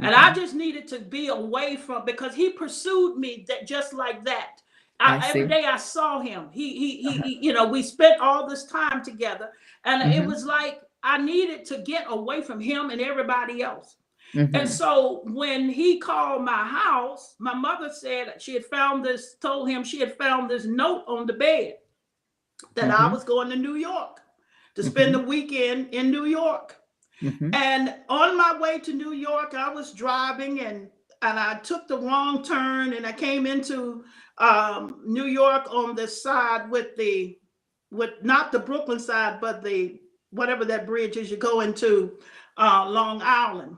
And 0.00 0.12
I 0.14 0.30
Mhm. 0.30 0.34
just 0.34 0.54
needed 0.54 0.88
to 0.88 0.98
be 0.98 1.28
away 1.28 1.76
from 1.76 2.04
because 2.04 2.34
he 2.34 2.50
pursued 2.50 3.16
me 3.16 3.44
that 3.48 3.66
just 3.66 3.92
like 3.92 4.24
that. 4.24 4.60
I, 5.00 5.18
I 5.18 5.28
every 5.28 5.46
day 5.48 5.64
I 5.64 5.76
saw 5.76 6.20
him. 6.20 6.48
He, 6.50 6.76
he, 6.78 6.96
he, 7.02 7.08
Uh-huh. 7.10 7.22
he- 7.24 7.38
you 7.46 7.52
know, 7.52 7.66
we 7.66 7.82
spent 7.82 8.20
all 8.20 8.48
this 8.48 8.64
time 8.64 9.02
together, 9.04 9.52
and 9.84 10.02
it 10.12 10.22
Mhm. 10.22 10.26
was 10.26 10.44
like 10.44 10.80
I 11.02 11.18
needed 11.18 11.64
to 11.66 11.78
get 11.78 12.06
away 12.08 12.40
from 12.42 12.60
him 12.60 12.90
and 12.90 13.00
everybody 13.00 13.62
else. 13.62 13.96
And 14.34 14.52
Mhm. 14.54 14.68
so 14.68 15.20
when 15.26 15.68
he 15.68 15.98
called 16.00 16.42
my 16.42 16.64
house, 16.64 17.36
my 17.38 17.54
mother 17.54 17.90
said 17.90 18.40
she 18.42 18.54
had 18.54 18.64
found 18.66 19.04
this, 19.04 19.34
told 19.36 19.68
him 19.68 19.84
she 19.84 20.00
had 20.00 20.16
found 20.16 20.50
this 20.50 20.64
note 20.64 21.04
on 21.06 21.26
the 21.26 21.34
bed 21.34 21.78
that 22.74 22.90
I 22.90 23.04
Mhm. 23.08 23.12
was 23.12 23.22
going 23.22 23.50
to 23.50 23.56
New 23.56 23.74
York 23.76 24.20
to 24.74 24.82
spend 24.82 25.14
the 25.14 25.20
weekend 25.20 25.94
in 25.94 26.10
New 26.10 26.24
York. 26.26 26.76
Mhm. 27.22 27.54
And 27.54 27.94
on 28.08 28.36
my 28.36 28.58
way 28.58 28.78
to 28.80 28.92
New 28.92 29.12
York, 29.12 29.54
I 29.54 29.72
was 29.72 29.92
driving 29.92 30.60
and 30.60 30.90
and 31.22 31.38
I 31.38 31.54
took 31.60 31.88
the 31.88 31.96
wrong 31.98 32.42
turn 32.44 32.92
and 32.92 33.06
I 33.06 33.12
came 33.12 33.46
into 33.46 34.04
um, 34.38 35.00
New 35.06 35.24
York 35.24 35.72
on 35.72 35.94
the 35.94 36.06
side 36.06 36.70
with 36.70 36.96
the 36.96 37.38
with 37.90 38.10
not 38.22 38.52
the 38.52 38.58
Brooklyn 38.58 38.98
side, 39.00 39.40
but 39.40 39.62
the 39.62 40.00
whatever 40.30 40.64
that 40.66 40.86
bridge 40.86 41.16
is 41.16 41.30
you 41.30 41.36
go 41.36 41.60
into 41.60 42.18
uh, 42.58 42.84
Long 42.88 43.22
Island. 43.22 43.76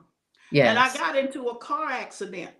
Yes. 0.51 0.68
And 0.68 0.78
I 0.78 0.92
got 0.94 1.16
into 1.16 1.49
a 1.49 1.57
car 1.59 1.90
accident. 1.90 2.51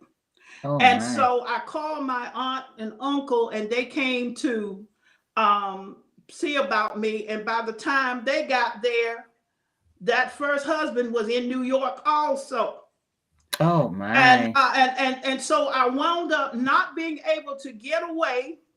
Oh 0.63 0.79
And 0.79 1.01
my. 1.01 1.07
so 1.17 1.45
I 1.47 1.61
called 1.67 2.05
my 2.05 2.31
aunt 2.35 2.67
and 2.79 2.93
uncle, 3.01 3.51
and 3.51 3.69
they 3.71 3.87
came 3.87 4.35
to 4.37 4.87
um, 5.37 6.03
see 6.31 6.57
about 6.57 6.99
me. 6.99 7.27
And 7.29 7.45
by 7.45 7.63
the 7.63 7.73
time 7.73 8.25
they 8.25 8.47
got 8.47 8.83
there, 8.83 9.27
that 10.03 10.33
first 10.33 10.67
husband 10.67 11.13
was 11.13 11.29
in 11.29 11.49
New 11.49 11.63
York 11.63 12.03
also. 12.05 12.83
Oh 13.61 13.89
my. 13.89 14.15
And, 14.15 14.53
uh, 14.57 14.73
and 14.77 14.99
and 14.99 15.25
and 15.25 15.41
so 15.41 15.69
I 15.69 15.89
wound 15.89 16.33
up 16.33 16.55
not 16.55 16.95
being 16.95 17.21
able 17.37 17.57
to 17.57 17.73
get 17.73 18.03
away. 18.09 18.59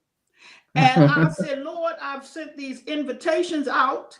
And 0.76 1.10
I 1.10 1.30
said, 1.30 1.64
Lord, 1.64 1.96
I've 2.00 2.26
sent 2.26 2.56
these 2.56 2.84
invitations 2.84 3.68
out, 3.68 4.18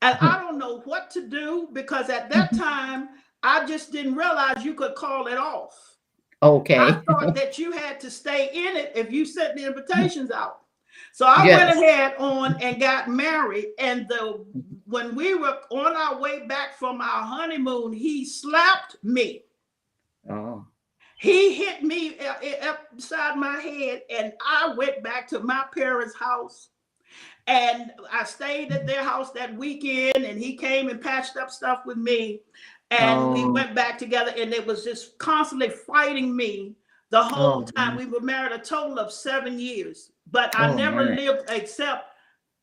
and 0.00 0.16
I 0.20 0.38
don't 0.40 0.56
know 0.56 0.78
what 0.84 1.10
to 1.10 1.26
do 1.26 1.68
because 1.72 2.08
at 2.08 2.30
that 2.30 2.56
time 2.56 3.08
I 3.42 3.66
just 3.66 3.90
didn't 3.90 4.14
realize 4.14 4.64
you 4.64 4.74
could 4.74 4.94
call 4.94 5.26
it 5.26 5.36
off. 5.36 5.98
okay. 6.40 6.78
I 6.78 6.92
thought 6.92 7.34
that 7.34 7.58
you 7.58 7.72
had 7.72 7.98
to 8.00 8.12
stay 8.12 8.50
in 8.54 8.76
it 8.76 8.92
if 8.94 9.10
you 9.10 9.26
sent 9.26 9.56
the 9.56 9.66
invitations 9.66 10.30
out. 10.30 10.61
So 11.12 11.26
I 11.26 11.44
Yes. 11.44 11.66
went 11.66 11.78
ahead 11.78 12.14
on 12.18 12.54
and 12.60 12.80
got 12.80 13.08
married. 13.08 13.72
And 13.78 14.08
the 14.08 14.44
when 14.86 15.14
we 15.14 15.34
were 15.34 15.58
on 15.70 15.96
our 15.96 16.20
way 16.20 16.46
back 16.46 16.76
from 16.78 17.00
our 17.00 17.22
honeymoon, 17.22 17.92
he 17.92 18.24
slapped 18.24 18.96
me. 19.02 19.44
Oh. 20.28 20.66
He 21.18 21.54
hit 21.54 21.82
me 21.84 22.18
uh, 22.18 22.34
uh, 22.34 22.70
upside 22.92 23.36
my 23.36 23.56
head, 23.60 24.02
and 24.10 24.32
I 24.44 24.74
went 24.76 25.02
back 25.04 25.28
to 25.28 25.40
my 25.40 25.64
parents' 25.72 26.16
house. 26.16 26.70
And 27.46 27.92
I 28.10 28.24
stayed 28.24 28.72
at 28.72 28.86
their 28.86 29.04
house 29.04 29.30
that 29.32 29.54
weekend, 29.56 30.24
and 30.24 30.38
he 30.38 30.56
came 30.56 30.88
and 30.88 31.00
patched 31.00 31.36
up 31.36 31.50
stuff 31.50 31.82
with 31.86 31.96
me. 31.96 32.40
And 32.90 33.32
we 33.32 33.44
Oh. 33.44 33.52
went 33.52 33.74
back 33.74 33.98
together, 33.98 34.32
and 34.36 34.52
it 34.52 34.66
was 34.66 34.84
just 34.84 35.16
constantly 35.18 35.68
fighting 35.70 36.34
me 36.34 36.74
the 37.12 37.22
whole 37.22 37.60
Oh, 37.60 37.64
time. 37.76 37.96
man. 37.96 37.98
We 37.98 38.06
were 38.06 38.20
married 38.20 38.52
a 38.52 38.58
total 38.58 38.98
of 38.98 39.12
seven 39.12 39.58
years, 39.58 40.12
but 40.32 40.50
I 40.56 40.70
Oh, 40.70 40.74
never 40.74 41.04
man. 41.04 41.16
lived 41.16 41.44
except 41.50 42.08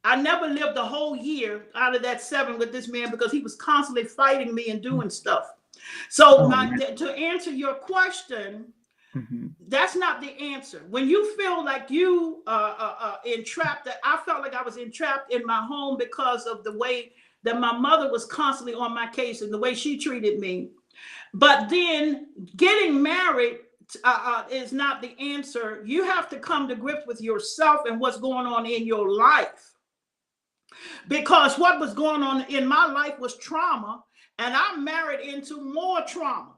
I 0.04 0.16
never 0.16 0.48
lived 0.48 0.78
a 0.78 0.84
whole 0.84 1.16
year 1.16 1.66
out 1.76 1.94
of 1.96 2.02
that 2.04 2.22
seven 2.22 2.58
with 2.58 2.72
this 2.72 2.88
man 2.88 3.12
because 3.12 3.32
he 3.32 3.42
was 3.42 3.56
constantly 3.58 4.06
fighting 4.06 4.56
me 4.56 4.70
and 4.70 4.82
doing 4.82 5.10
stuff. 5.10 5.54
So, 6.10 6.38
Oh, 6.40 6.48
my, 6.48 6.70
to 6.78 7.12
answer 7.12 7.52
your 7.52 7.76
question, 7.76 8.74
Mhm. 9.14 9.54
that's 9.68 9.96
not 9.96 10.22
the 10.22 10.32
answer. 10.40 10.84
When 10.90 11.08
you 11.08 11.36
feel 11.36 11.64
like 11.64 11.92
you 11.92 12.44
uh, 12.48 12.76
uh, 12.80 12.96
uh, 13.00 13.16
entrapped, 13.26 13.86
that 13.86 14.00
I 14.04 14.18
felt 14.26 14.42
like 14.42 14.56
I 14.56 14.64
was 14.64 14.78
entrapped 14.78 15.32
in 15.34 15.46
my 15.46 15.62
home 15.66 15.98
because 15.98 16.46
of 16.46 16.64
the 16.64 16.76
way 16.78 17.12
that 17.44 17.60
my 17.60 17.78
mother 17.78 18.10
was 18.10 18.26
constantly 18.26 18.74
on 18.74 18.96
my 18.96 19.08
case 19.08 19.42
and 19.42 19.54
the 19.54 19.60
way 19.60 19.76
she 19.76 19.98
treated 20.00 20.40
me. 20.40 20.70
But 21.34 21.70
then 21.70 22.30
getting 22.56 23.02
married 23.04 23.60
uh, 24.04 24.20
uh, 24.24 24.44
is 24.50 24.72
not 24.72 25.02
the 25.02 25.16
answer. 25.20 25.82
You 25.86 26.04
have 26.04 26.30
to 26.30 26.40
come 26.40 26.68
to 26.68 26.76
grips 26.76 27.08
with 27.08 27.22
yourself 27.22 27.82
and 27.86 28.00
what's 28.00 28.20
going 28.20 28.46
on 28.46 28.66
in 28.66 28.86
your 28.86 29.10
life. 29.12 29.74
Because 31.08 31.58
what 31.58 31.80
was 31.80 31.94
going 31.94 32.24
on 32.24 32.46
in 32.50 32.66
my 32.68 32.86
life 32.86 33.20
was 33.20 33.38
trauma, 33.38 34.04
and 34.38 34.56
I'm 34.56 34.84
married 34.84 35.22
into 35.22 35.62
more 35.62 36.02
trauma. 36.08 36.54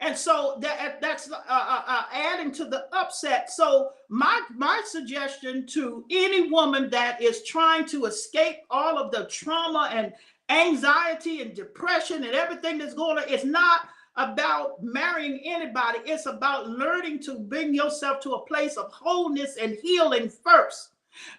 And 0.00 0.16
so 0.16 0.58
that 0.60 1.00
that's 1.00 1.30
uh, 1.30 1.36
uh, 1.48 1.82
uh, 1.86 2.02
adding 2.12 2.52
to 2.52 2.66
the 2.66 2.86
upset. 2.92 3.50
So 3.50 3.90
my 4.08 4.42
my 4.54 4.82
suggestion 4.84 5.66
to 5.68 6.04
any 6.10 6.50
woman 6.50 6.90
that 6.90 7.22
is 7.22 7.44
trying 7.44 7.86
to 7.86 8.04
escape 8.04 8.56
all 8.68 8.98
of 8.98 9.10
the 9.10 9.26
trauma 9.26 9.88
and 9.92 10.12
anxiety 10.50 11.40
and 11.40 11.54
depression 11.54 12.24
and 12.24 12.34
everything 12.34 12.78
that's 12.78 12.94
going 12.94 13.18
on, 13.18 13.24
it's 13.26 13.44
not 13.44 13.88
about 14.16 14.82
marrying 14.82 15.40
anybody. 15.44 15.98
It's 16.04 16.26
about 16.26 16.68
learning 16.68 17.22
to 17.24 17.38
bring 17.38 17.74
yourself 17.74 18.20
to 18.20 18.32
a 18.32 18.46
place 18.46 18.76
of 18.76 18.90
wholeness 18.92 19.56
and 19.56 19.76
healing 19.82 20.30
first. 20.30 20.90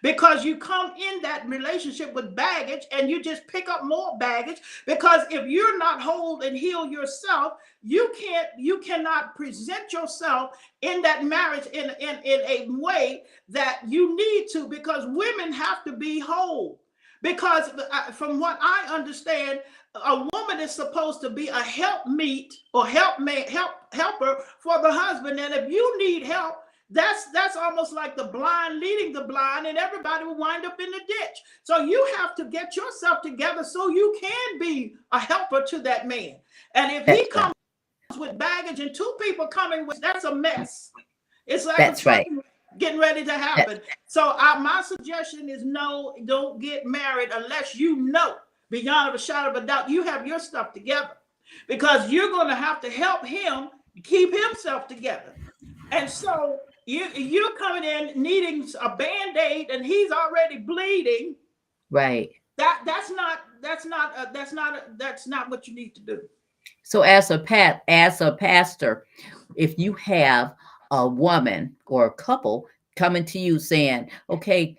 Because 0.02 0.44
you 0.44 0.58
come 0.58 0.92
in 0.98 1.22
that 1.22 1.48
relationship 1.48 2.12
with 2.14 2.36
baggage 2.36 2.88
and 2.92 3.12
you 3.12 3.22
just 3.22 3.48
pick 3.48 3.70
up 3.70 3.84
more 3.84 4.18
baggage. 4.18 4.58
Because 4.88 5.22
if 5.30 5.48
you're 5.48 5.78
not 5.78 6.02
whole 6.02 6.42
and 6.42 6.58
heal 6.58 6.88
yourself, 6.88 7.54
you 7.84 8.12
can't 8.20 8.48
you 8.58 8.80
cannot 8.80 9.36
present 9.36 9.94
yourself 9.94 10.58
in 10.82 11.02
that 11.04 11.24
marriage 11.24 11.68
in, 11.68 11.92
in, 12.00 12.18
in 12.24 12.42
a 12.42 12.66
way 12.70 13.24
that 13.50 13.82
you 13.88 14.16
need 14.16 14.48
to 14.52 14.68
because 14.68 15.06
women 15.08 15.54
have 15.54 15.84
to 15.84 15.96
be 15.96 16.20
whole 16.20 16.82
because 17.22 17.70
uh, 17.92 18.12
from 18.12 18.40
what 18.40 18.60
i 18.62 18.88
understand 18.94 19.60
a 20.06 20.28
woman 20.34 20.60
is 20.60 20.72
supposed 20.72 21.22
to 21.22 21.30
be 21.30 21.48
a 21.48 21.62
helpmeet 21.62 22.54
or 22.74 22.86
helpmate 22.86 23.50
help 23.50 23.72
helper 23.94 24.44
for 24.60 24.82
the 24.82 24.92
husband 24.92 25.40
and 25.40 25.54
if 25.54 25.70
you 25.72 25.98
need 25.98 26.24
help 26.24 26.56
that's 26.90 27.30
that's 27.32 27.58
almost 27.58 27.92
like 27.94 28.16
the 28.16 28.26
blind 28.26 28.80
leading 28.80 29.12
the 29.12 29.24
blind 29.24 29.68
and 29.68 29.78
everybody 29.78 30.24
will 30.24 30.38
wind 30.38 30.66
up 30.66 30.80
in 30.80 30.90
the 30.92 31.02
ditch 31.08 31.38
so 31.64 31.80
you 31.80 32.08
have 32.18 32.34
to 32.36 32.46
get 32.46 32.76
yourself 32.76 33.22
together 33.22 33.64
so 33.64 33.90
you 33.90 34.18
can 34.22 34.60
be 34.60 34.94
a 35.12 35.20
helper 35.20 35.64
to 35.68 35.80
that 35.80 36.08
man 36.08 36.36
and 36.76 36.92
if 36.92 37.06
he 37.06 37.06
That's 37.06 37.20
right. 37.20 37.30
comes 37.32 37.54
with 38.18 38.38
baggage 38.38 38.80
and 38.80 38.94
two 38.94 39.16
people 39.22 39.48
coming 39.48 39.86
with 39.88 40.00
that's 40.02 40.24
a 40.26 40.34
mess. 40.34 40.92
It's 41.46 41.66
like 41.66 41.78
That's 41.78 42.06
right. 42.06 42.28
getting 42.78 43.00
ready 43.00 43.24
to 43.24 43.34
happen. 43.34 43.80
So 44.06 44.36
uh, 44.38 44.60
my 44.60 44.82
suggestion 44.86 45.50
is 45.50 45.64
no, 45.64 46.14
don't 46.26 46.60
get 46.62 46.86
married 46.86 47.30
unless 47.34 47.76
you 47.76 47.96
know 47.96 48.36
beyond 48.70 49.16
a 49.16 49.18
shadow 49.18 49.50
of 49.50 49.64
a 49.64 49.66
doubt 49.66 49.90
you 49.90 50.04
have 50.04 50.28
your 50.28 50.40
stuff 50.40 50.74
together 50.74 51.12
because 51.68 52.10
you're 52.10 52.30
going 52.30 52.48
to 52.48 52.56
have 52.56 52.82
to 52.82 52.90
help 52.90 53.26
him 53.26 53.70
keep 54.04 54.34
himself 54.34 54.88
together. 54.88 55.34
And 55.92 56.10
so 56.10 56.60
you 56.86 57.08
you're 57.16 57.56
coming 57.58 57.84
in 57.84 58.22
needing 58.22 58.68
a 58.82 58.96
band-aid 58.96 59.70
and 59.70 59.86
he's 59.86 60.12
already 60.12 60.58
bleeding. 60.58 61.36
Right. 61.90 62.30
That 62.58 62.82
that's 62.86 63.12
not 63.12 63.40
that's 63.62 63.86
not 63.86 64.18
uh, 64.18 64.26
that's 64.34 64.54
not 64.54 64.98
that's 64.98 65.28
not 65.28 65.50
what 65.50 65.68
you 65.68 65.76
need 65.76 65.96
to 65.96 66.02
do. 66.02 66.22
So 66.84 67.02
as 67.02 67.32
a 67.32 67.40
pat 67.40 67.84
as 67.88 68.22
a 68.22 68.34
pastor, 68.34 69.06
if 69.56 69.78
you 69.78 69.94
have 69.94 70.56
a 70.92 71.08
woman 71.08 71.76
or 71.86 72.06
a 72.06 72.14
couple 72.14 72.66
coming 72.96 73.26
to 73.26 73.40
you 73.40 73.60
saying, 73.60 74.10
"Okay, 74.30 74.76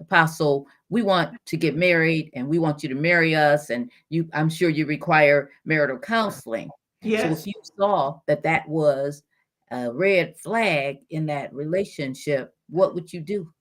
apostle, 0.00 0.66
we 0.90 1.02
want 1.02 1.36
to 1.46 1.56
get 1.56 1.76
married 1.76 2.30
and 2.34 2.48
we 2.48 2.58
want 2.58 2.82
you 2.82 2.88
to 2.88 2.94
marry 2.94 3.34
us 3.34 3.70
and 3.70 3.90
you 4.08 4.28
I'm 4.32 4.48
sure 4.48 4.70
you 4.70 4.86
require 4.86 5.50
marital 5.64 5.98
counseling." 5.98 6.70
yes. 7.02 7.22
So 7.22 7.28
if 7.28 7.46
you 7.46 7.62
saw 7.76 8.20
that 8.26 8.42
that 8.42 8.68
was 8.68 9.22
a 9.70 9.92
red 9.92 10.36
flag 10.38 10.98
in 11.10 11.26
that 11.26 11.52
relationship, 11.52 12.54
what 12.68 12.94
would 12.94 13.12
you 13.12 13.20
do? 13.20 13.52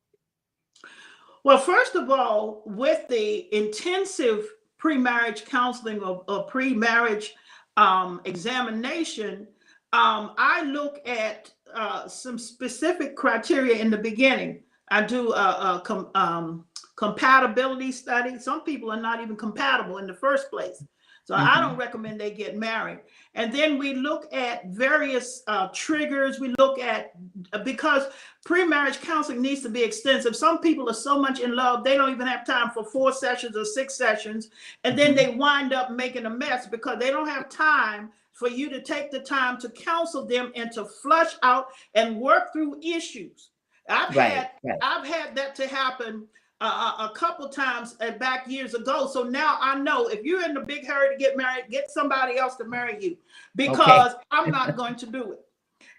Well, 1.43 1.57
first 1.57 1.95
of 1.95 2.09
all, 2.09 2.63
with 2.65 3.07
the 3.07 3.53
intensive 3.55 4.45
pre-marriage 4.77 5.45
counseling 5.45 6.01
or, 6.01 6.23
or 6.27 6.43
pre-marriage 6.43 7.35
um, 7.77 8.21
examination, 8.25 9.47
um, 9.93 10.33
I 10.37 10.63
look 10.63 10.99
at 11.07 11.51
uh, 11.73 12.07
some 12.07 12.37
specific 12.37 13.15
criteria 13.15 13.77
in 13.77 13.89
the 13.89 13.97
beginning. 13.97 14.63
I 14.89 15.01
do 15.01 15.33
a, 15.33 15.81
a 15.85 16.09
um, 16.15 16.65
compatibility 16.97 17.91
study. 17.91 18.37
Some 18.39 18.63
people 18.63 18.91
are 18.91 18.99
not 18.99 19.21
even 19.21 19.37
compatible 19.37 19.99
in 19.99 20.07
the 20.07 20.13
first 20.13 20.49
place. 20.49 20.83
So 21.27 21.35
I 21.35 21.39
mm-hmm. 21.39 21.61
don't 21.61 21.77
recommend 21.77 22.21
they 22.21 22.31
get 22.31 22.57
married. 22.57 22.99
And 23.35 23.53
then 23.53 23.77
we 23.77 23.93
look 23.95 24.33
at 24.33 24.67
various 24.67 25.43
uh, 25.47 25.67
triggers. 25.73 26.39
We 26.39 26.55
look 26.57 26.79
at 26.79 27.11
uh, 27.51 27.59
because 27.65 28.03
pre-marriage 28.45 29.01
counseling 29.01 29.41
needs 29.41 29.61
to 29.63 29.69
be 29.69 29.83
extensive. 29.83 30.37
Some 30.37 30.59
people 30.59 30.89
are 30.89 30.93
so 30.93 31.19
much 31.19 31.41
in 31.41 31.53
love 31.53 31.83
they 31.83 31.97
don't 31.97 32.11
even 32.11 32.27
have 32.27 32.45
time 32.45 32.71
for 32.73 32.85
four 32.85 33.11
sessions 33.11 33.57
or 33.57 33.65
six 33.65 33.95
sessions, 33.95 34.49
and 34.85 34.97
then 34.97 35.15
mm-hmm. 35.15 35.31
they 35.31 35.35
wind 35.35 35.73
up 35.73 35.91
making 35.91 36.27
a 36.27 36.29
mess 36.29 36.65
because 36.65 36.97
they 36.97 37.11
don't 37.11 37.27
have 37.27 37.49
time 37.49 38.09
for 38.31 38.47
you 38.47 38.69
to 38.69 38.81
take 38.81 39.11
the 39.11 39.19
time 39.19 39.59
to 39.59 39.69
counsel 39.69 40.25
them 40.25 40.53
and 40.55 40.71
to 40.71 40.85
flush 40.85 41.33
out 41.43 41.67
and 41.93 42.15
work 42.15 42.53
through 42.53 42.79
issues. 42.81 43.49
I've 43.89 44.15
Right, 44.15 44.31
had 44.31 44.51
right. 44.63 44.79
I've 44.81 45.05
had 45.05 45.35
that 45.35 45.55
to 45.55 45.67
happen 45.67 46.25
uh, 46.61 46.93
a 46.99 47.03
a 47.05 47.09
couple 47.15 47.47
times 47.49 47.95
uh, 48.01 48.11
back 48.11 48.47
years 48.47 48.73
ago. 48.73 49.07
So 49.07 49.23
now 49.23 49.57
I 49.61 49.77
know 49.79 50.07
if 50.07 50.23
you're 50.23 50.43
in 50.43 50.57
a 50.57 50.65
big 50.65 50.85
hurry 50.87 51.15
to 51.15 51.17
get 51.23 51.37
married, 51.37 51.65
get 51.69 51.91
somebody 51.91 52.37
else 52.37 52.55
to 52.55 52.65
marry 52.65 52.97
you 53.03 53.17
because 53.55 54.13
I'm 54.31 54.49
not 54.51 54.75
going 54.75 54.95
to 54.95 55.05
do 55.05 55.33
it. 55.33 55.39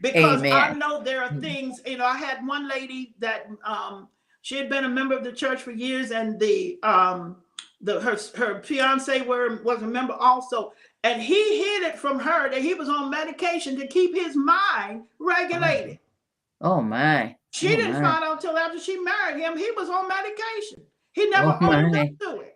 Because 0.00 0.42
I 0.42 0.72
know 0.74 1.02
there 1.02 1.22
are 1.22 1.30
Mhm. 1.30 1.40
things, 1.40 1.80
you 1.86 1.98
know, 1.98 2.04
I 2.06 2.16
had 2.16 2.46
one 2.46 2.68
lady 2.68 3.14
that 3.20 3.48
um 3.64 4.09
she 4.42 4.56
had 4.56 4.68
been 4.68 4.84
a 4.84 4.88
member 4.88 5.16
of 5.16 5.24
the 5.24 5.32
church 5.32 5.62
for 5.62 5.70
years 5.70 6.11
and 6.11 6.38
the 6.40 6.78
um 6.82 7.36
the 7.80 8.00
her 8.00 8.18
her 8.36 8.62
fiance 8.62 9.20
were 9.22 9.62
was 9.62 9.82
a 9.82 9.86
member 9.86 10.14
also 10.14 10.72
and 11.04 11.22
he 11.22 11.59
hid 11.59 11.82
it 11.84 11.98
from 11.98 12.18
her 12.18 12.50
that 12.50 12.61
he 12.61 12.74
was 12.74 12.88
on 12.88 13.11
medication 13.11 13.76
to 13.78 13.86
keep 13.86 14.14
his 14.16 14.34
mind 14.34 15.04
regulated. 15.20 16.00
Oh 16.61 16.80
my. 16.80 17.36
She 17.51 17.72
Oh, 17.72 17.76
didn't 17.76 17.94
find 17.94 18.24
out 18.24 18.32
until 18.32 18.57
after 18.59 18.78
she 18.78 18.99
married 18.99 19.40
him. 19.40 19.57
He 19.57 19.70
was 19.72 19.88
on 19.88 20.09
medication. 20.09 20.82
He 21.12 21.28
never 21.30 21.57
Oh, 21.61 21.72
owned 21.72 21.96
up 21.96 22.09
to 22.20 22.40
it. 22.40 22.55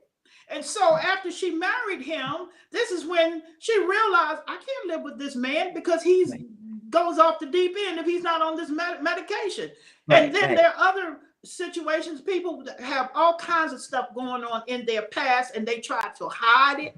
And 0.49 0.65
so 0.65 0.97
after 0.97 1.31
she 1.31 1.51
married 1.51 2.03
him, 2.03 2.49
this 2.71 2.91
is 2.91 3.07
when 3.07 3.43
she 3.59 3.79
realized 3.79 4.43
I 4.47 4.57
can't 4.57 4.87
live 4.89 5.03
with 5.03 5.19
this 5.19 5.35
man 5.35 5.73
because 5.75 6.03
he's 6.03 6.31
Right. 6.31 6.45
goes 6.91 7.19
off 7.19 7.39
the 7.39 7.47
deep 7.47 7.75
end 7.87 7.99
if 7.99 8.05
he's 8.07 8.23
not 8.23 8.43
on 8.43 8.57
this 8.57 8.69
med- 8.69 9.03
medication. 9.03 9.71
Right, 10.07 10.25
and 10.25 10.35
then 10.35 10.49
right. 10.51 10.57
there 10.59 10.69
are 10.77 10.89
other 10.89 11.21
situations. 11.45 12.21
People 12.21 12.65
have 12.81 13.11
all 13.15 13.37
kinds 13.39 13.73
of 13.73 13.81
stuff 13.81 14.15
going 14.15 14.45
on 14.45 14.63
in 14.67 14.85
their 14.85 15.03
past, 15.03 15.57
and 15.57 15.67
they 15.67 15.81
try 15.81 16.11
to 16.19 16.29
hide 16.29 16.81
it. 16.81 16.97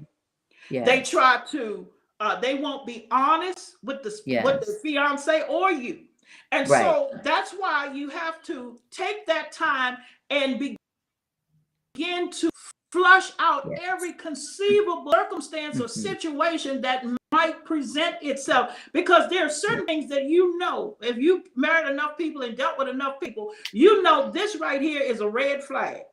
Yeah. 0.69 0.83
They 0.83 1.01
try 1.01 1.41
to. 1.51 1.87
Uh, 2.19 2.39
they 2.39 2.55
won't 2.55 2.85
be 2.85 3.07
honest 3.11 3.75
with 3.83 4.01
the 4.03 4.09
with 4.43 4.65
the 4.65 4.79
fiance 4.81 5.43
or 5.49 5.71
you, 5.71 6.03
and 6.51 6.69
Right. 6.69 6.81
so 6.81 7.19
that's 7.23 7.51
why 7.51 7.91
you 7.93 8.09
have 8.09 8.41
to 8.43 8.79
take 8.91 9.25
that 9.27 9.51
time 9.51 9.97
and 10.29 10.59
begin 10.59 12.29
to 12.31 12.49
flush 12.91 13.31
out 13.39 13.67
Yes. 13.71 13.79
every 13.83 14.13
conceivable 14.13 15.11
circumstance 15.11 15.79
or 15.81 15.85
Mhm. 15.85 15.89
situation 15.89 16.81
that 16.81 17.03
might 17.31 17.65
present 17.65 18.15
itself 18.21 18.77
because 18.93 19.29
there 19.29 19.45
are 19.45 19.49
certain 19.49 19.85
things 19.85 20.07
that 20.09 20.23
you 20.23 20.57
know 20.57 20.97
if 21.01 21.17
you 21.17 21.43
married 21.55 21.89
enough 21.91 22.17
people 22.17 22.41
and 22.43 22.55
dealt 22.55 22.77
with 22.77 22.87
enough 22.87 23.19
people 23.19 23.53
you 23.73 24.01
know 24.01 24.31
this 24.31 24.55
right 24.55 24.81
here 24.81 25.01
is 25.01 25.19
a 25.21 25.27
red 25.29 25.63
flag 25.63 26.03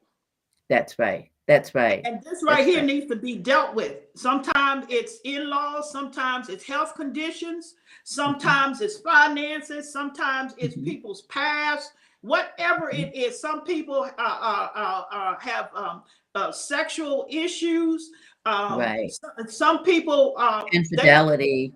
That's 0.68 0.99
right. 0.99 1.32
That's 1.49 1.74
right. 1.74 2.01
and 2.05 2.22
this 2.22 2.43
right 2.43 2.59
That's 2.59 2.66
here 2.68 2.76
right. 2.78 2.86
needs 2.86 3.07
to 3.07 3.16
be 3.16 3.36
dealt 3.36 3.74
with. 3.74 3.97
Sometimes 4.14 4.86
it's 4.88 5.18
in-laws, 5.24 5.90
sometimes 5.90 6.49
it's 6.49 6.64
health 6.64 6.95
conditions, 6.95 7.74
sometimes 8.05 8.80
it's 8.80 8.99
finances, 8.99 9.93
sometimes 9.93 10.55
it's 10.57 10.76
Mhm. 10.76 10.84
people's 10.84 11.22
past, 11.22 11.93
whatever 12.20 12.90
it 12.90 13.14
is. 13.14 13.40
Some 13.40 13.62
people 13.64 14.05
uh, 14.05 14.09
uh, 14.18 14.68
uh, 14.74 15.05
uh, 15.11 15.38
have 15.40 15.70
um, 15.74 16.05
uh, 16.36 16.53
sexual 16.53 17.26
issues. 17.28 18.11
Um, 18.47 18.78
Right. 18.78 19.11
some, 19.11 19.49
some 19.49 19.84
people, 19.84 20.34
uh, 20.38 20.64
Infidelity. 20.72 21.74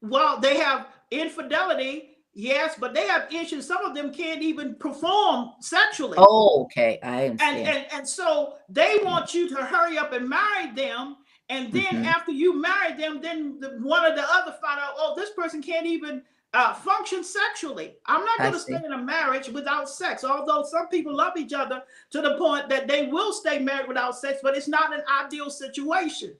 well, 0.00 0.38
they 0.40 0.56
have 0.56 0.86
infidelity. 1.10 2.11
Yes, 2.34 2.76
but 2.80 2.94
they 2.94 3.06
have 3.06 3.32
issues. 3.32 3.66
Some 3.66 3.84
of 3.84 3.94
them 3.94 4.12
can't 4.12 4.42
even 4.42 4.74
perform 4.76 5.50
sexually. 5.60 6.16
Oh, 6.18 6.62
okay. 6.64 6.98
I 7.02 7.22
and, 7.22 7.40
understand. 7.40 7.68
and 7.68 7.86
and 7.92 8.08
so 8.08 8.54
they 8.68 8.98
want 9.02 9.34
you 9.34 9.48
to 9.50 9.56
hurry 9.56 9.98
up 9.98 10.12
and 10.12 10.28
marry 10.28 10.70
them 10.74 11.16
and 11.52 11.72
then 11.72 11.84
Mhm. 11.84 12.06
after 12.06 12.32
you 12.32 12.60
marry 12.60 12.94
them 12.94 13.20
then 13.20 13.60
the, 13.60 13.78
one 13.82 14.04
or 14.04 14.14
the 14.14 14.22
other 14.22 14.52
find 14.62 14.80
out 14.80 14.94
oh 14.96 15.14
this 15.16 15.30
person 15.30 15.62
can't 15.62 15.86
even 15.86 16.22
uh, 16.54 16.74
function 16.74 17.24
sexually 17.24 17.96
i'm 18.06 18.24
not 18.24 18.38
going 18.38 18.52
to 18.52 18.58
stay 18.58 18.76
in 18.84 18.92
a 18.92 18.98
marriage 18.98 19.48
without 19.48 19.88
sex 19.88 20.22
although 20.22 20.62
some 20.62 20.86
people 20.88 21.14
love 21.14 21.36
each 21.36 21.52
other 21.52 21.82
to 22.10 22.20
the 22.20 22.36
point 22.36 22.68
that 22.68 22.86
they 22.86 23.06
will 23.06 23.32
stay 23.32 23.58
married 23.58 23.88
without 23.88 24.16
sex 24.16 24.40
but 24.42 24.56
it's 24.56 24.68
not 24.68 24.94
an 24.94 25.02
ideal 25.24 25.50
situation 25.50 26.34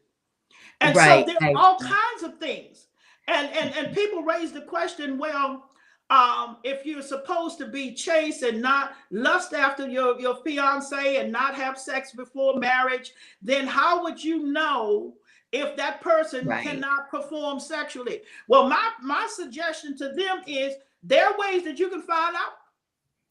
and 0.80 0.94
Right, 0.96 1.26
so 1.26 1.32
there 1.40 1.50
are 1.50 1.56
all 1.56 1.78
kinds 1.78 2.22
of 2.22 2.38
things 2.38 2.86
and 3.28 3.48
and 3.52 3.74
and 3.74 3.94
people 3.94 4.22
raise 4.22 4.52
the 4.52 4.62
question 4.62 5.18
well 5.18 5.70
um, 6.12 6.58
if 6.62 6.84
you're 6.84 7.00
supposed 7.00 7.56
to 7.56 7.66
be 7.66 7.94
chaste 7.94 8.42
and 8.42 8.60
not 8.60 8.92
lust 9.10 9.54
after 9.54 9.88
your, 9.88 10.20
your 10.20 10.36
fiance 10.44 11.16
and 11.16 11.32
not 11.32 11.54
have 11.54 11.78
sex 11.78 12.12
before 12.12 12.58
marriage, 12.58 13.12
then 13.40 13.66
how 13.66 14.02
would 14.02 14.22
you 14.22 14.44
know 14.44 15.14
if 15.52 15.74
that 15.76 16.02
person 16.02 16.46
Right. 16.46 16.62
cannot 16.62 17.08
perform 17.10 17.58
sexually? 17.58 18.20
Well, 18.46 18.68
my, 18.68 18.90
my 19.00 19.26
suggestion 19.34 19.96
to 19.98 20.10
them 20.10 20.42
is 20.46 20.74
there 21.02 21.24
are 21.26 21.34
ways 21.38 21.64
that 21.64 21.78
you 21.78 21.88
can 21.88 22.02
find 22.02 22.36
out. 22.36 22.52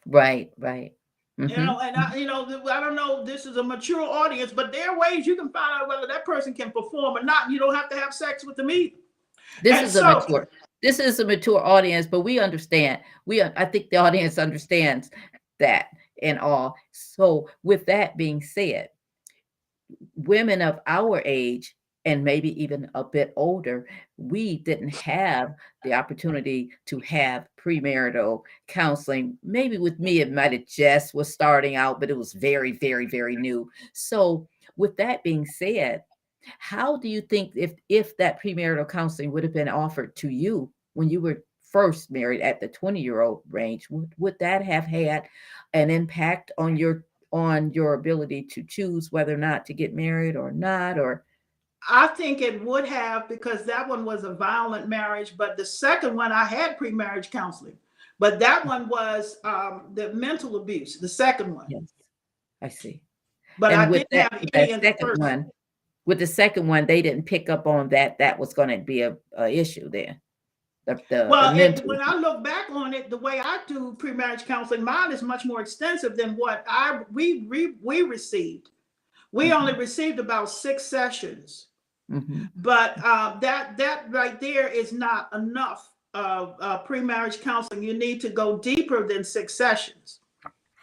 Right, 0.07 0.51
right. 0.57 0.93
You 1.37 1.47
Mhm. 1.47 1.65
know, 1.65 1.79
and 1.81 1.95
I, 1.95 2.15
you 2.15 2.25
know, 2.25 2.45
I 2.71 2.79
don't 2.79 2.95
know, 2.95 3.23
this 3.23 3.45
is 3.45 3.57
a 3.57 3.63
mature 3.63 4.01
audience, 4.01 4.51
but 4.51 4.71
there 4.71 4.89
are 4.89 4.97
ways 4.99 5.27
you 5.27 5.35
can 5.35 5.49
find 5.49 5.81
out 5.81 5.87
whether 5.87 6.07
that 6.07 6.25
person 6.25 6.53
can 6.53 6.71
perform 6.71 7.15
or 7.15 7.23
not. 7.23 7.51
You 7.51 7.59
don't 7.59 7.75
have 7.75 7.89
to 7.89 7.95
have 7.95 8.11
sex 8.13 8.43
with 8.43 8.55
them 8.55 8.71
either. 8.71 8.95
This 9.61 9.77
And 9.77 9.87
is 9.87 9.95
a 9.97 10.03
mature. 10.03 10.47
This 10.81 10.99
is 10.99 11.19
a 11.19 11.25
mature 11.25 11.63
audience, 11.63 12.07
but 12.07 12.21
we 12.21 12.39
understand. 12.39 13.01
We, 13.25 13.41
I 13.41 13.65
think 13.65 13.89
the 13.89 13.97
audience 13.97 14.37
understands 14.37 15.11
that 15.59 15.87
and 16.21 16.39
all. 16.39 16.75
So, 16.91 17.49
with 17.63 17.85
that 17.85 18.17
being 18.17 18.41
said, 18.41 18.89
women 20.15 20.61
of 20.61 20.79
our 20.87 21.21
age 21.25 21.75
and 22.05 22.23
maybe 22.23 22.61
even 22.61 22.89
a 22.95 23.03
bit 23.03 23.31
older, 23.35 23.87
we 24.17 24.57
didn't 24.57 24.95
have 24.95 25.53
the 25.83 25.93
opportunity 25.93 26.71
to 26.87 26.99
have 27.01 27.47
premarital 27.63 28.41
counseling. 28.67 29.37
Maybe 29.43 29.77
with 29.77 29.99
me, 29.99 30.19
it 30.19 30.31
might 30.31 30.51
have 30.51 30.65
just 30.65 31.13
was 31.13 31.31
starting 31.31 31.75
out, 31.75 31.99
but 31.99 32.09
it 32.09 32.17
was 32.17 32.33
very, 32.33 32.71
very, 32.71 33.05
very 33.05 33.35
new. 33.35 33.69
So, 33.93 34.47
with 34.77 34.97
that 34.97 35.23
being 35.23 35.45
said, 35.45 36.03
how 36.59 36.97
do 36.97 37.07
you 37.07 37.21
think 37.21 37.51
if 37.55 37.73
if 37.89 38.15
that 38.17 38.41
premarital 38.41 38.87
counseling 38.89 39.31
would 39.31 39.43
have 39.43 39.53
been 39.53 39.69
offered 39.69 40.15
to 40.15 40.29
you 40.29 40.71
when 40.93 41.09
you 41.09 41.21
were 41.21 41.43
first 41.71 42.11
married 42.11 42.41
at 42.41 42.59
the 42.59 42.67
20 42.67 42.99
year 42.99 43.21
old 43.21 43.41
range 43.49 43.89
would, 43.89 44.13
would 44.17 44.35
that 44.39 44.61
have 44.63 44.83
had 44.85 45.23
an 45.73 45.89
impact 45.89 46.51
on 46.57 46.75
your 46.75 47.05
on 47.31 47.71
your 47.71 47.93
ability 47.93 48.43
to 48.43 48.61
choose 48.63 49.11
whether 49.11 49.33
or 49.33 49.37
not 49.37 49.65
to 49.65 49.73
get 49.73 49.93
married 49.93 50.35
or 50.35 50.51
not 50.51 50.99
or 50.99 51.23
I 51.89 52.07
think 52.07 52.41
it 52.41 52.63
would 52.63 52.85
have 52.85 53.27
because 53.29 53.63
that 53.65 53.87
one 53.87 54.05
was 54.05 54.23
a 54.23 54.35
violent 54.35 54.87
marriage, 54.87 55.35
but 55.35 55.57
the 55.57 55.65
second 55.65 56.15
one 56.15 56.31
I 56.31 56.43
had 56.45 56.77
pre-marriage 56.77 57.31
counseling, 57.31 57.75
but 58.19 58.37
that 58.39 58.63
one 58.67 58.87
was 58.87 59.37
um, 59.43 59.89
the 59.93 60.13
mental 60.13 60.57
abuse, 60.57 60.99
the 60.99 61.09
second 61.09 61.55
one. 61.55 61.65
yes 61.69 61.93
i 62.61 62.67
see 62.67 63.01
But 63.57 63.73
I 63.73 63.83
and 63.83 63.91
with 63.91 64.05
didn't 64.11 64.29
that, 64.29 64.33
have 64.33 64.41
any 64.41 64.51
that 64.51 64.69
in 64.69 64.79
the 64.81 64.93
first. 64.99 65.19
one 65.21 65.49
with 66.05 66.19
the 66.19 66.27
second 66.27 66.67
one 66.67 66.85
they 66.85 67.01
didn't 67.01 67.23
pick 67.25 67.49
up 67.49 67.67
on 67.67 67.89
that 67.89 68.17
that 68.17 68.37
was 68.39 68.53
going 68.53 68.69
to 68.69 68.77
be 68.77 69.01
a, 69.01 69.15
a 69.37 69.49
issue 69.49 69.89
there 69.89 70.19
the, 70.85 70.95
the, 70.95 71.01
the 71.09 71.27
Well, 71.29 71.55
it, 71.57 71.85
when 71.85 72.01
I 72.01 72.15
look 72.15 72.43
back 72.43 72.71
on 72.71 72.95
it, 72.95 73.11
the 73.11 73.17
way 73.17 73.39
I 73.39 73.59
do 73.67 73.93
pre-marriage 73.99 74.45
counseling, 74.45 74.83
mine 74.83 75.11
is 75.11 75.21
much 75.21 75.45
more 75.45 75.61
extensive 75.61 76.17
than 76.17 76.31
what 76.35 76.65
I 76.67 77.01
we 77.11 77.45
we, 77.47 77.75
we 77.83 78.01
received. 78.01 78.69
We 79.31 79.49
Mhm. 79.49 79.59
only 79.59 79.73
received 79.73 80.17
about 80.17 80.49
six 80.49 80.81
sessions. 80.83 81.67
Mhm. 82.11 82.49
But 82.55 82.95
uh, 83.03 83.39
that 83.41 83.77
that 83.77 84.11
right 84.11 84.39
there 84.41 84.67
is 84.67 84.91
not 84.91 85.29
enough 85.35 85.93
of 86.15 86.55
uh, 86.59 86.79
pre-marriage 86.79 87.41
counseling. 87.41 87.83
You 87.83 87.93
need 87.93 88.19
to 88.21 88.29
go 88.29 88.57
deeper 88.57 89.07
than 89.07 89.23
six 89.23 89.53
sessions 89.53 90.19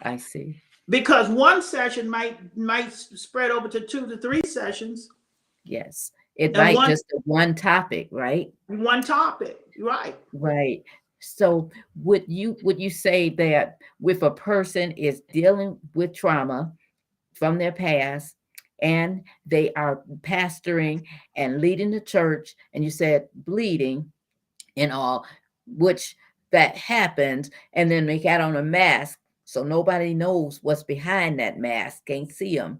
i 0.01 0.15
see 0.15 0.61
because 0.89 1.29
one 1.29 1.61
session 1.61 2.09
might 2.09 2.55
might 2.57 2.91
spread 2.91 3.51
over 3.51 3.67
to 3.67 3.79
two 3.81 4.07
to 4.07 4.17
three 4.17 4.41
sessions, 4.45 5.09
yes 5.63 6.11
it 6.35 6.55
might 6.55 6.75
one- 6.75 6.89
just 6.89 7.05
one 7.25 7.53
topic 7.53 8.07
right 8.11 8.51
one 8.67 9.03
topic, 9.03 9.59
right? 9.79 10.15
Right. 10.31 10.83
So 11.19 11.69
would 12.03 12.23
you 12.27 12.55
would 12.63 12.79
you 12.79 12.89
say 12.89 13.29
that 13.31 13.77
if 14.01 14.21
a 14.21 14.31
person 14.31 14.91
is 14.91 15.21
dealing 15.33 15.77
with 15.93 16.13
trauma 16.13 16.71
from 17.33 17.57
their 17.57 17.73
past 17.73 18.35
and 18.81 19.23
they 19.45 19.73
are 19.73 20.03
pastoring 20.21 21.03
and 21.35 21.59
leading 21.59 21.91
the 21.91 21.99
church 21.99 22.55
and 22.73 22.83
you 22.83 22.89
said 22.89 23.27
bleeding 23.33 24.11
and 24.77 24.93
all 24.93 25.25
which 25.67 26.15
that 26.51 26.77
happens 26.77 27.51
and 27.73 27.91
then 27.91 28.05
they 28.05 28.17
got 28.17 28.39
on 28.39 28.55
a 28.55 28.63
mask 28.63 29.18
so 29.49 29.63
nobody 29.63 30.13
knows 30.13 30.59
what's 30.61 30.83
behind 30.83 31.39
that 31.39 31.57
mask 31.57 32.05
can't 32.05 32.31
see 32.31 32.55
them 32.55 32.79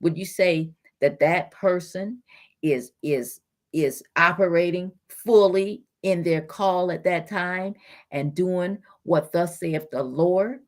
would 0.00 0.16
you 0.16 0.24
say 0.24 0.70
that 1.00 1.20
that 1.20 1.50
person 1.50 2.22
is 2.62 2.92
is 3.02 3.40
is 3.72 4.02
operating 4.16 4.90
fully 5.08 5.82
in 6.02 6.22
their 6.22 6.40
call 6.40 6.90
at 6.90 7.04
that 7.04 7.28
time 7.28 7.74
and 8.10 8.34
doing 8.34 8.78
what 9.04 9.32
thus 9.32 9.60
saith 9.60 9.88
the 9.90 10.02
lord? 10.02 10.60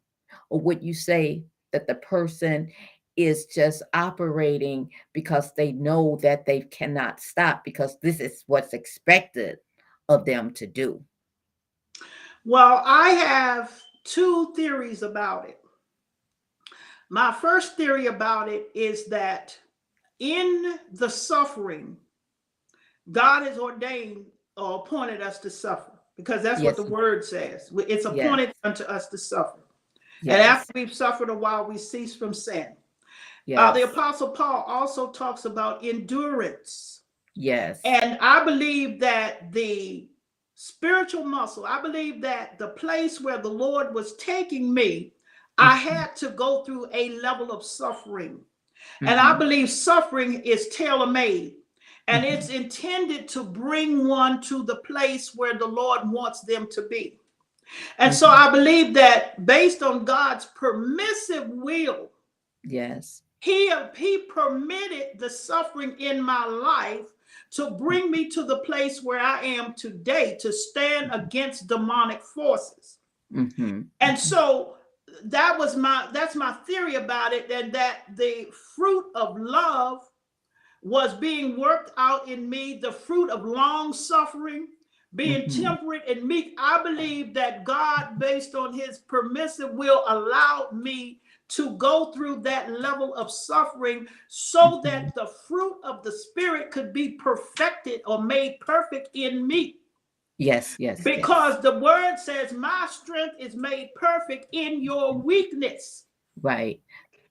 Or 0.50 0.60
would 0.60 0.82
you 0.82 0.94
say 0.94 1.44
that 1.72 1.86
the 1.86 1.96
person 1.96 2.70
is 3.16 3.46
just 3.46 3.82
operating 3.92 4.90
because 5.12 5.52
they 5.54 5.72
know 5.72 6.18
that 6.22 6.46
they 6.46 6.60
cannot 6.62 7.20
stop 7.20 7.64
because 7.64 7.98
this 8.00 8.20
is 8.20 8.44
what's 8.46 8.72
expected 8.72 9.58
of 10.08 10.24
them 10.24 10.52
to 10.52 10.66
do? 10.66 11.02
Well, 12.44 12.82
I 12.84 13.10
have 13.10 13.72
two 14.04 14.52
theories 14.54 15.02
about 15.02 15.48
it. 15.48 15.58
My 17.10 17.32
first 17.32 17.76
theory 17.76 18.06
about 18.06 18.48
it 18.48 18.68
is 18.74 19.06
that 19.06 19.56
in 20.18 20.78
the 20.92 21.10
suffering, 21.10 21.96
God 23.10 23.46
has 23.46 23.58
ordained 23.58 24.26
or 24.56 24.76
appointed 24.80 25.20
us 25.20 25.38
to 25.40 25.50
suffer 25.50 25.92
because 26.16 26.42
that's 26.42 26.60
Yes. 26.62 26.76
what 26.78 26.86
the 26.86 26.90
word 26.92 27.24
says. 27.24 27.70
It's 27.88 28.04
Yes. 28.04 28.06
appointed 28.06 28.52
unto 28.64 28.84
us 28.84 29.08
to 29.08 29.18
suffer. 29.18 29.58
And 30.22 30.40
after 30.40 30.72
we've 30.74 30.94
suffered 30.94 31.30
a 31.30 31.34
while, 31.34 31.64
we 31.66 31.76
cease 31.78 32.14
from 32.14 32.32
sin. 32.32 32.76
Uh, 33.56 33.72
the 33.72 33.82
Apostle 33.82 34.30
Paul 34.30 34.62
also 34.66 35.10
talks 35.10 35.44
about 35.44 35.84
endurance. 35.84 37.00
yes 37.34 37.80
And 37.84 38.18
I 38.20 38.44
believe 38.44 39.00
that 39.00 39.50
the 39.52 40.08
spiritual 40.62 41.24
muscle, 41.24 41.66
I 41.66 41.82
believe 41.82 42.22
that 42.22 42.56
the 42.56 42.68
place 42.68 43.20
where 43.20 43.38
the 43.38 43.48
Lord 43.48 43.92
was 43.92 44.14
taking 44.14 44.72
me, 44.72 45.12
I 45.58 45.76
Mhm. 45.76 45.80
had 45.80 46.16
to 46.16 46.28
go 46.30 46.62
through 46.62 46.86
a 46.92 47.18
level 47.18 47.50
of 47.50 47.64
suffering. 47.64 48.44
And 49.00 49.18
I 49.18 49.34
Mhm. 49.34 49.38
believe 49.40 49.70
suffering 49.70 50.34
is 50.42 50.68
tailor 50.68 51.08
made 51.08 51.56
and 52.06 52.24
Mhm. 52.24 52.32
it's 52.32 52.48
intended 52.48 53.26
to 53.30 53.42
bring 53.42 54.06
one 54.06 54.40
to 54.42 54.62
the 54.62 54.76
place 54.76 55.34
where 55.34 55.54
the 55.54 55.66
Lord 55.66 56.08
wants 56.08 56.42
them 56.42 56.68
to 56.68 56.82
be. 56.82 57.18
And 57.98 58.14
so 58.14 58.28
Mhm. 58.28 58.46
I 58.46 58.50
believe 58.50 58.94
that 58.94 59.44
based 59.44 59.82
on 59.82 60.04
God's 60.04 60.46
permissive 60.46 61.48
will, 61.48 62.08
yes 62.62 63.22
he, 63.40 63.72
he 63.96 64.18
permitted 64.18 65.18
the 65.18 65.28
suffering 65.28 65.98
in 65.98 66.22
my 66.22 66.44
life 66.44 67.08
to 67.52 67.70
bring 67.70 68.10
me 68.10 68.28
to 68.30 68.44
the 68.44 68.58
place 68.58 69.02
where 69.02 69.20
I 69.20 69.42
am 69.42 69.74
today 69.74 70.36
to 70.40 70.52
stand 70.52 71.10
against 71.12 71.66
demonic 71.66 72.22
forces. 72.22 72.98
Mhm. 73.32 73.88
And 74.00 74.18
so 74.18 74.76
that 75.24 75.58
was 75.58 75.76
my 75.76 76.08
that's 76.12 76.34
my 76.34 76.52
theory 76.66 76.94
about 76.94 77.32
it 77.32 77.50
and 77.50 77.72
that 77.74 78.04
the 78.16 78.50
fruit 78.74 79.06
of 79.14 79.38
love 79.38 80.08
was 80.82 81.14
being 81.14 81.58
worked 81.60 81.92
out 81.98 82.28
in 82.28 82.48
me 82.48 82.78
the 82.78 82.90
fruit 82.90 83.28
of 83.30 83.44
long 83.44 83.92
suffering 83.92 84.68
being 85.14 85.42
Mhm. 85.42 85.62
temperate 85.62 86.02
and 86.08 86.26
meek 86.26 86.54
i 86.58 86.82
believe 86.82 87.34
that 87.34 87.62
god 87.64 88.18
based 88.18 88.54
on 88.54 88.72
his 88.72 89.00
permissive 89.00 89.70
will 89.74 90.02
allowed 90.08 90.72
me 90.72 91.20
to 91.54 91.76
go 91.76 92.12
through 92.12 92.40
that 92.40 92.80
level 92.80 93.14
of 93.14 93.30
suffering 93.30 94.06
so 94.28 94.80
that 94.84 95.14
the 95.14 95.26
fruit 95.46 95.76
of 95.84 96.02
the 96.02 96.12
spirit 96.12 96.70
could 96.70 96.92
be 96.92 97.10
perfected 97.10 98.00
or 98.06 98.22
made 98.22 98.58
perfect 98.60 99.08
in 99.14 99.46
me 99.46 99.76
yes 100.38 100.76
yes 100.78 100.98
yes. 100.98 101.04
because 101.04 101.60
the 101.60 101.78
word 101.78 102.16
says 102.16 102.52
my 102.52 102.86
strength 102.90 103.34
is 103.38 103.54
made 103.54 103.90
perfect 103.94 104.46
in 104.52 104.82
your 104.82 105.12
weakness 105.12 106.04
right 106.40 106.80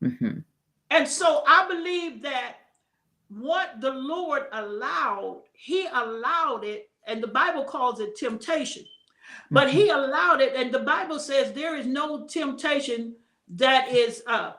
Mhm. 0.01 0.43
and 0.91 1.07
so 1.07 1.43
i 1.47 1.67
believe 1.67 2.21
that 2.21 2.57
what 3.29 3.79
the 3.81 3.89
lord 3.91 4.43
allowed 4.53 5.43
he 5.53 5.87
allowed 5.93 6.63
it 6.63 6.89
and 7.07 7.23
the 7.23 7.27
bible 7.27 7.63
calls 7.63 7.99
it 7.99 8.15
temptation 8.15 8.83
but 9.49 9.67
Mhm. 9.67 9.71
he 9.71 9.89
allowed 9.89 10.41
it 10.41 10.53
and 10.55 10.71
the 10.71 10.79
bible 10.79 11.19
says 11.19 11.53
there 11.53 11.75
is 11.75 11.87
no 11.87 12.27
temptation 12.27 13.15
that 13.51 13.89
is 13.89 14.23
uh 14.27 14.53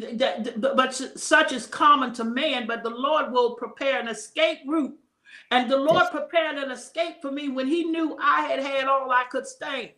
that 0.00 0.60
but 0.60 0.76
but 0.76 0.94
such 0.94 1.52
is 1.52 1.66
common 1.66 2.12
to 2.12 2.24
man 2.24 2.66
but 2.66 2.82
the 2.82 2.90
lord 2.90 3.32
will 3.32 3.54
prepare 3.54 4.00
an 4.00 4.08
escape 4.08 4.58
route. 4.66 4.96
And 5.50 5.70
the 5.70 5.76
lord 5.76 6.02
Yes. 6.02 6.10
prepared 6.10 6.56
an 6.56 6.70
escape 6.70 7.22
for 7.22 7.30
me 7.30 7.48
when 7.48 7.66
he 7.66 7.84
knew 7.84 8.16
i 8.20 8.42
had 8.42 8.60
had 8.60 8.86
all 8.86 9.10
i 9.10 9.24
could 9.30 9.46
stand. 9.46 9.90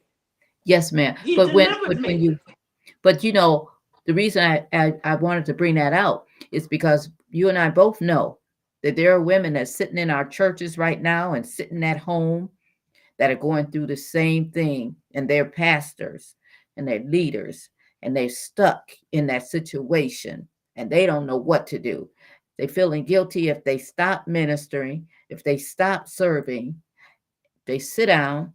Yes 0.64 0.93
ma'am. 0.93 1.16
He 1.25 1.37
but 1.37 1.53
when, 1.55 1.75
but 1.87 2.01
when 2.03 2.21
you 2.21 2.39
but 3.03 3.25
you 3.25 3.33
know 3.33 3.71
the 4.07 4.14
reason 4.14 4.45
I, 4.45 4.66
I 4.73 4.95
i 5.05 5.14
wanted 5.14 5.47
to 5.47 5.55
bring 5.55 5.75
that 5.77 5.93
out 5.93 6.27
is 6.53 6.68
because 6.68 7.11
you 7.31 7.49
and 7.49 7.59
i 7.59 7.71
both 7.71 8.01
know 8.01 8.39
that 8.83 8.97
there 8.97 9.12
are 9.14 9.21
women 9.21 9.55
that's 9.55 9.75
sitting 9.75 9.99
in 9.99 10.11
our 10.11 10.27
churches 10.27 10.79
right 10.79 11.01
now 11.01 11.35
and 11.35 11.47
sitting 11.47 11.83
at 11.85 11.99
home 11.99 12.51
that 13.18 13.31
are 13.31 13.37
going 13.37 13.71
through 13.71 13.87
the 13.87 13.97
same 13.97 14.51
thing 14.51 14.97
and 15.14 15.29
they're 15.29 15.45
pastors 15.45 16.35
and 16.77 16.87
they're 16.87 17.05
leaders 17.05 17.71
and 18.03 18.17
they're 18.17 18.29
stuck 18.29 18.91
in 19.13 19.27
that 19.27 19.47
situation 19.47 20.49
and 20.77 20.91
they 20.91 21.07
don't 21.07 21.27
know 21.27 21.37
what 21.37 21.67
to 21.69 21.79
do. 21.79 22.09
They're 22.59 22.69
feeling 22.69 23.05
guilty 23.05 23.49
if 23.49 23.65
they 23.65 23.79
stop 23.79 24.27
ministering 24.27 25.09
if 25.31 25.43
they 25.45 25.57
stop 25.57 26.09
serving 26.09 26.75
they 27.65 27.79
sit 27.79 28.07
down 28.07 28.53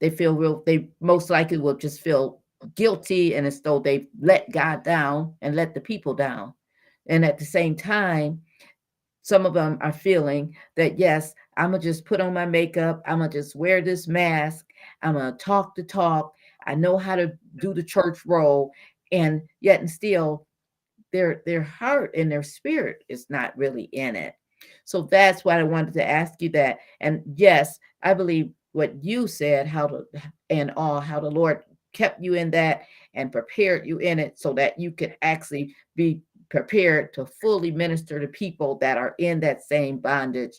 they 0.00 0.10
feel 0.10 0.34
real 0.34 0.62
they 0.66 0.88
most 1.00 1.30
likely 1.30 1.58
will 1.58 1.76
just 1.76 2.00
feel 2.00 2.42
guilty 2.74 3.36
and 3.36 3.46
as 3.46 3.60
though 3.60 3.78
they've 3.78 4.08
let 4.20 4.50
god 4.50 4.82
down 4.82 5.34
and 5.42 5.54
let 5.54 5.74
the 5.74 5.80
people 5.80 6.14
down. 6.14 6.54
And 7.06 7.24
at 7.24 7.38
the 7.38 7.44
same 7.44 7.76
time 7.76 8.42
some 9.22 9.44
of 9.44 9.54
them 9.54 9.78
are 9.80 9.92
feeling 9.92 10.56
that 10.76 10.98
yes 10.98 11.34
i'm 11.56 11.72
gonna 11.72 11.82
just 11.82 12.04
put 12.04 12.20
on 12.20 12.32
my 12.32 12.46
makeup 12.46 13.02
i'm 13.06 13.18
gonna 13.18 13.30
just 13.30 13.56
wear 13.56 13.80
this 13.80 14.06
mask 14.06 14.66
i'm 15.02 15.14
gonna 15.14 15.36
talk 15.36 15.74
the 15.74 15.82
talk 15.82 16.34
i 16.66 16.74
know 16.74 16.96
how 16.98 17.16
to 17.16 17.32
do 17.56 17.72
the 17.72 17.82
church 17.82 18.24
role 18.26 18.70
and 19.12 19.42
yet 19.60 19.80
and 19.80 19.90
still 19.90 20.46
their 21.12 21.42
their 21.46 21.62
heart 21.62 22.10
and 22.14 22.30
their 22.30 22.42
spirit 22.42 23.04
is 23.08 23.26
not 23.30 23.56
really 23.56 23.84
in 23.84 24.16
it. 24.16 24.34
So 24.84 25.02
that's 25.02 25.44
why 25.44 25.58
i 25.58 25.62
wanted 25.62 25.94
to 25.94 26.06
ask 26.06 26.34
you 26.40 26.50
that. 26.50 26.78
And 27.00 27.22
yes 27.36 27.78
i 28.02 28.12
believe 28.14 28.50
what 28.72 29.02
you 29.02 29.26
said 29.26 29.66
how 29.66 29.86
to 29.86 30.04
and 30.50 30.72
all 30.76 31.00
how 31.00 31.18
the 31.18 31.30
lord 31.30 31.62
kept 31.94 32.22
you 32.22 32.34
in 32.34 32.50
that 32.50 32.82
and 33.14 33.32
prepared 33.32 33.86
you 33.86 33.96
in 33.98 34.18
it 34.18 34.38
so 34.38 34.52
that 34.52 34.78
you 34.78 34.90
could 34.90 35.16
actually 35.22 35.74
be 35.94 36.20
prepared 36.50 37.14
to 37.14 37.24
fully 37.40 37.70
minister 37.70 38.20
to 38.20 38.28
people 38.28 38.76
that 38.76 38.98
are 38.98 39.14
in 39.18 39.40
that 39.40 39.64
same 39.64 39.96
bondage 39.96 40.58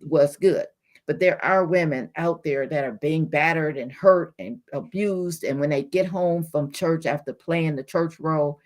was 0.00 0.36
good 0.36 0.66
but 1.08 1.18
there 1.18 1.44
are 1.44 1.64
women 1.64 2.08
out 2.14 2.44
there 2.44 2.68
that 2.68 2.84
are 2.84 2.98
being 3.00 3.24
battered 3.24 3.76
and 3.76 3.90
hurt 3.90 4.34
and 4.38 4.60
abused 4.72 5.42
and 5.42 5.58
when 5.58 5.70
they 5.70 5.82
get 5.82 6.06
home 6.06 6.44
from 6.44 6.70
church 6.70 7.06
after 7.06 7.32
playing 7.32 7.74
the 7.74 7.82
church 7.82 8.20
role 8.20 8.60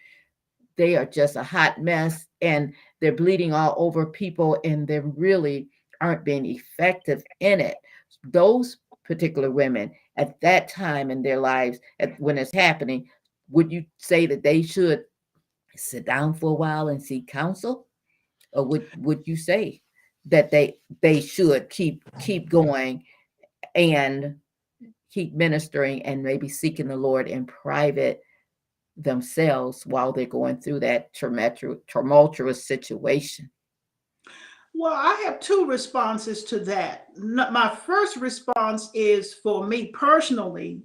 they 0.77 0.97
are 0.97 1.07
just 1.07 1.37
a 1.37 1.43
hot 1.43 1.81
mess 1.81 2.27
and 2.41 2.75
they're 3.01 3.13
bleeding 3.13 3.53
all 3.53 3.75
over 3.77 4.07
people 4.07 4.59
and 4.65 4.87
they 4.87 5.01
really 5.01 5.69
aren't 6.01 6.25
being 6.25 6.47
effective 6.47 7.23
in 7.41 7.61
it. 7.61 7.77
Those 8.25 8.79
particular 9.05 9.51
women 9.51 9.93
at 10.17 10.41
that 10.41 10.69
time 10.69 11.11
in 11.11 11.23
their 11.23 11.39
lives 11.39 11.79
at, 12.01 12.19
when 12.21 12.39
it's 12.39 12.55
happening 12.55 13.09
would 13.51 13.71
you 13.71 13.85
say 13.99 14.25
that 14.27 14.43
they 14.43 14.63
should 14.63 15.05
sit 15.77 16.07
down 16.07 16.33
for 16.33 16.51
a 16.51 16.55
while 16.55 16.89
and 16.89 17.03
seek 17.03 17.27
counsel? 17.27 17.87
Or 18.55 18.65
would 18.65 18.89
would 18.97 19.27
you 19.27 19.37
say 19.37 19.82
that 20.27 20.51
they 20.51 20.77
they 21.01 21.21
should 21.21 21.69
keep 21.69 22.05
keep 22.21 22.49
going 22.49 23.05
and 23.75 24.37
keep 25.11 25.35
ministering 25.35 26.03
and 26.03 26.23
maybe 26.23 26.49
seeking 26.49 26.89
the 26.89 26.97
lord 26.97 27.29
in 27.29 27.45
private 27.45 28.23
themselves 28.97 29.85
while 29.87 30.13
they're 30.13 30.27
going 30.27 30.61
through 30.61 30.79
that 30.79 31.13
tumultuous, 31.15 31.79
tumultuous 31.89 32.67
situation 32.67 33.51
Well, 34.75 34.95
I 34.95 35.15
have 35.25 35.41
two 35.41 35.67
responses 35.67 36.45
to 36.45 36.59
that. 36.61 37.09
My 37.17 37.75
first 37.75 38.17
response 38.17 38.91
is 38.95 39.35
for 39.35 39.67
me 39.67 39.87
personally, 39.87 40.83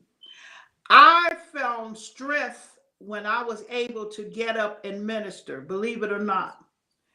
I 0.89 1.35
found 1.53 1.97
strength 1.97 2.77
when 2.99 3.25
I 3.25 3.43
was 3.43 3.63
able 3.69 4.07
to 4.07 4.23
get 4.23 4.57
up 4.57 4.83
and 4.85 5.05
minister, 5.05 5.61
believe 5.61 6.03
it 6.03 6.11
or 6.11 6.19
not. 6.19 6.57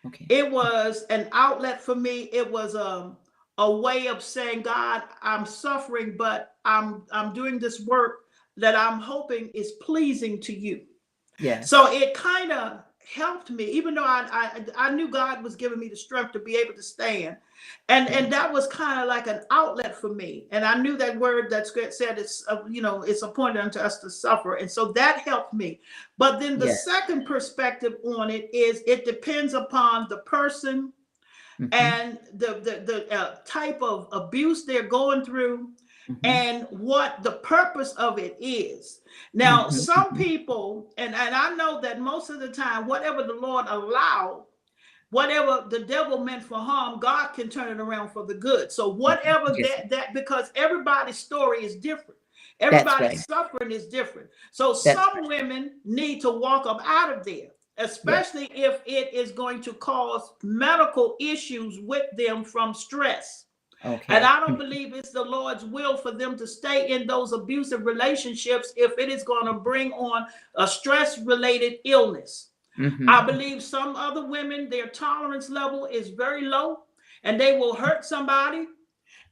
Okay 0.06 0.26
It 0.28 0.50
was 0.50 1.04
an 1.10 1.28
outlet 1.32 1.80
for 1.80 1.94
me. 1.94 2.28
It 2.32 2.50
was 2.50 2.74
a, 2.74 3.16
a 3.58 3.70
way 3.70 4.08
of 4.08 4.22
saying, 4.22 4.62
God, 4.62 5.02
I'm 5.22 5.46
suffering, 5.46 6.16
but 6.16 6.56
I'm 6.64 7.02
I'm 7.12 7.32
doing 7.32 7.58
this 7.58 7.84
work 7.86 8.20
that 8.56 8.76
I'm 8.76 9.00
hoping 9.00 9.48
is 9.54 9.72
pleasing 9.82 10.40
to 10.42 10.52
you. 10.54 10.82
Yeah. 11.38 11.60
So 11.60 11.90
it 11.92 12.14
kind 12.14 12.52
of 12.52 12.82
helped 13.04 13.50
me, 13.50 13.64
even 13.64 13.94
though 13.94 14.04
I, 14.04 14.28
I 14.32 14.66
I 14.88 14.90
knew 14.94 15.10
God 15.10 15.42
was 15.42 15.56
giving 15.56 15.78
me 15.78 15.88
the 15.88 15.96
strength 15.96 16.32
to 16.32 16.40
be 16.40 16.56
able 16.56 16.74
to 16.74 16.82
stand, 16.82 17.36
and 17.88 18.08
and 18.08 18.32
that 18.32 18.52
was 18.52 18.66
kind 18.68 19.00
of 19.00 19.08
like 19.08 19.26
an 19.28 19.42
outlet 19.50 19.96
for 20.00 20.14
me. 20.14 20.46
And 20.52 20.64
I 20.64 20.76
knew 20.80 20.96
that 20.98 21.18
word 21.18 21.50
that 21.50 21.66
said 21.68 22.18
it's 22.18 22.44
uh, 22.48 22.62
you 22.70 22.82
know 22.82 23.02
it's 23.02 23.22
appointed 23.22 23.60
unto 23.60 23.80
us 23.80 24.00
to 24.00 24.10
suffer, 24.10 24.54
and 24.56 24.70
so 24.70 24.92
that 24.92 25.20
helped 25.20 25.54
me. 25.54 25.80
But 26.18 26.40
then 26.40 26.58
the 26.58 26.68
Yes. 26.68 26.82
second 26.84 27.26
perspective 27.26 27.94
on 28.04 28.30
it 28.30 28.50
is 28.54 28.82
it 28.86 29.04
depends 29.04 29.54
upon 29.54 30.08
the 30.10 30.18
person 30.18 30.92
Mhm, 31.60 31.72
and 31.72 32.18
the 32.34 32.54
the, 32.62 32.82
the 32.86 33.14
uh, 33.14 33.36
type 33.46 33.82
of 33.82 34.08
abuse 34.12 34.64
they're 34.64 34.82
going 34.82 35.24
through 35.24 35.70
mhm. 36.08 36.18
and 36.24 36.66
what 36.70 37.22
the 37.22 37.32
purpose 37.32 37.92
of 37.92 38.18
it 38.18 38.36
is. 38.40 39.00
Now, 39.34 39.66
Mhm, 39.66 39.72
some 39.72 40.10
mhm. 40.12 40.16
people, 40.16 40.92
and, 40.96 41.14
and 41.14 41.34
I 41.34 41.54
know 41.54 41.80
that 41.80 42.00
most 42.00 42.30
of 42.30 42.40
the 42.40 42.48
time, 42.48 42.86
whatever 42.86 43.22
the 43.22 43.34
Lord 43.34 43.66
allowed, 43.68 44.44
whatever 45.10 45.66
the 45.68 45.80
devil 45.80 46.18
meant 46.18 46.42
for 46.42 46.58
harm, 46.58 46.98
God 46.98 47.28
can 47.34 47.48
turn 47.48 47.68
it 47.68 47.80
around 47.80 48.10
for 48.10 48.24
the 48.24 48.34
good. 48.34 48.72
So 48.72 48.88
whatever 48.88 49.54
Yes. 49.56 49.70
that 49.70 49.90
that 49.90 50.14
because 50.14 50.50
everybody's 50.54 51.18
story 51.18 51.64
is 51.64 51.76
different. 51.76 52.18
Everybody's 52.60 53.18
right. 53.18 53.28
suffering 53.28 53.70
is 53.72 53.86
different. 53.88 54.30
So 54.52 54.68
That's 54.72 54.98
some 54.98 55.26
women 55.26 55.80
need 55.84 56.20
to 56.22 56.30
walk 56.30 56.64
up 56.66 56.80
out 56.84 57.12
of 57.12 57.24
there, 57.24 57.48
especially 57.76 58.46
if 58.54 58.80
it 58.86 59.12
is 59.12 59.32
going 59.32 59.60
to 59.62 59.74
cause 59.74 60.32
medical 60.42 61.16
issues 61.20 61.78
with 61.80 62.06
them 62.16 62.44
from 62.44 62.72
stress. 62.72 63.46
Okay. 63.84 64.14
And 64.14 64.24
I 64.24 64.40
don't 64.40 64.58
believe 64.58 64.94
it's 64.94 65.10
the 65.10 65.24
Lord's 65.24 65.64
will 65.64 65.96
for 65.96 66.12
them 66.12 66.36
to 66.38 66.46
stay 66.46 66.90
in 66.90 67.06
those 67.06 67.32
abusive 67.32 67.84
relationships 67.84 68.72
if 68.76 68.96
it 68.98 69.08
is 69.08 69.22
going 69.24 69.46
to 69.46 69.54
bring 69.54 69.92
on 69.92 70.26
a 70.54 70.66
stress 70.66 71.18
related 71.18 71.78
illness. 71.84 72.50
Mhm. 72.78 73.08
I 73.08 73.24
believe 73.24 73.62
some 73.62 73.96
other 73.96 74.24
women, 74.24 74.70
their 74.70 74.86
tolerance 74.86 75.50
level 75.50 75.86
is 75.86 76.10
very 76.10 76.42
low 76.42 76.84
and 77.24 77.40
they 77.40 77.58
will 77.58 77.74
hurt 77.74 78.04
somebody. 78.04 78.66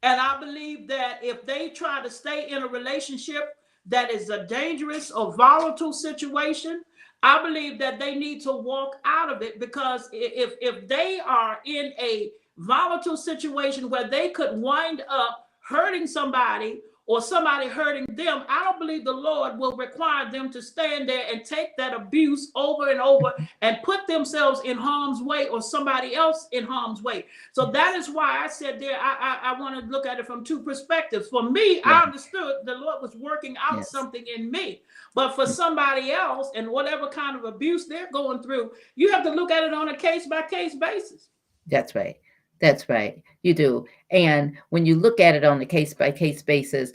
And 0.03 0.21
I 0.21 0.39
believe 0.39 0.89
that 0.89 1.21
if 1.23 1.45
they 1.47 1.71
try 1.71 2.03
to 2.03 2.11
stay 2.11 2.51
in 2.51 2.63
a 2.63 2.67
relationship 2.67 3.55
that 3.87 4.11
is 4.11 4.31
a 4.31 4.47
dangerous 4.47 5.11
or 5.11 5.35
volatile 5.35 5.93
situation, 5.93 6.83
I 7.23 7.43
believe 7.43 7.79
that 7.81 7.99
they 7.99 8.15
need 8.15 8.41
to 8.43 8.53
walk 8.53 8.97
out 9.05 9.31
of 9.31 9.43
it 9.43 9.61
because 9.61 10.09
if 10.13 10.55
if 10.61 10.89
they 10.89 11.21
are 11.21 11.61
in 11.65 11.93
a 11.99 12.33
volatile 12.61 13.17
situation 13.17 13.91
where 13.91 14.09
they 14.09 14.31
could 14.31 14.61
wind 14.61 15.03
up 15.09 15.49
hurting 15.61 16.07
somebody 16.07 16.81
or 17.07 17.21
somebody 17.21 17.67
hurting 17.67 18.07
them, 18.15 18.45
I 18.49 18.63
don't 18.63 18.79
believe 18.79 19.05
the 19.05 19.11
Lord 19.13 19.59
will 19.59 19.77
require 19.77 20.31
them 20.31 20.49
to 20.53 20.63
stand 20.63 21.09
there 21.09 21.25
and 21.29 21.45
take 21.45 21.77
that 21.77 21.93
abuse 21.93 22.53
over 22.55 22.89
and 22.91 23.01
over 23.01 23.33
and 23.63 23.79
put 23.83 24.07
themselves 24.07 24.61
in 24.65 24.77
harm's 24.77 25.21
way 25.21 25.49
or 25.49 25.61
somebody 25.61 26.15
else 26.15 26.47
in 26.53 26.65
harm's 26.65 27.03
way. 27.03 27.25
So 27.53 27.71
that 27.73 27.97
is 27.97 28.09
why 28.11 28.39
I 28.45 28.47
said 28.47 28.79
there, 28.79 28.97
I 29.01 29.41
I, 29.43 29.53
I 29.55 29.61
want 29.61 29.81
to 29.81 29.91
look 29.91 30.07
at 30.07 30.21
it 30.21 30.27
from 30.27 30.45
two 30.45 30.63
perspectives. 30.63 31.29
For 31.29 31.51
me, 31.51 31.83
I 31.83 32.03
understood 32.03 32.57
the 32.65 32.75
Lord 32.75 33.03
was 33.03 33.17
working 33.17 33.57
out 33.57 33.79
Yes. 33.79 33.91
something 33.91 34.25
in 34.37 34.49
me. 34.51 34.83
But 35.15 35.35
for 35.35 35.47
somebody 35.47 36.13
else 36.13 36.51
and 36.55 36.69
whatever 36.69 37.09
kind 37.09 37.37
of 37.37 37.45
abuse 37.45 37.87
they're 37.87 38.13
going 38.13 38.41
through, 38.41 38.71
you 38.95 39.11
have 39.11 39.25
to 39.25 39.31
look 39.31 39.51
at 39.51 39.65
it 39.65 39.75
on 39.75 39.89
a 39.89 39.97
case 39.97 40.29
by 40.29 40.43
case 40.43 40.77
basis. 40.77 41.29
That's 41.67 41.95
right. 41.97 42.20
That's 42.61 42.89
right. 42.89 43.23
You 43.43 43.55
do. 43.55 43.87
And 44.11 44.57
when 44.69 44.85
you 44.87 44.97
look 44.97 45.19
at 45.21 45.35
it 45.35 45.45
on 45.45 45.61
a 45.61 45.67
case 45.67 45.95
by 45.95 46.11
case 46.13 46.43
basis, 46.43 46.93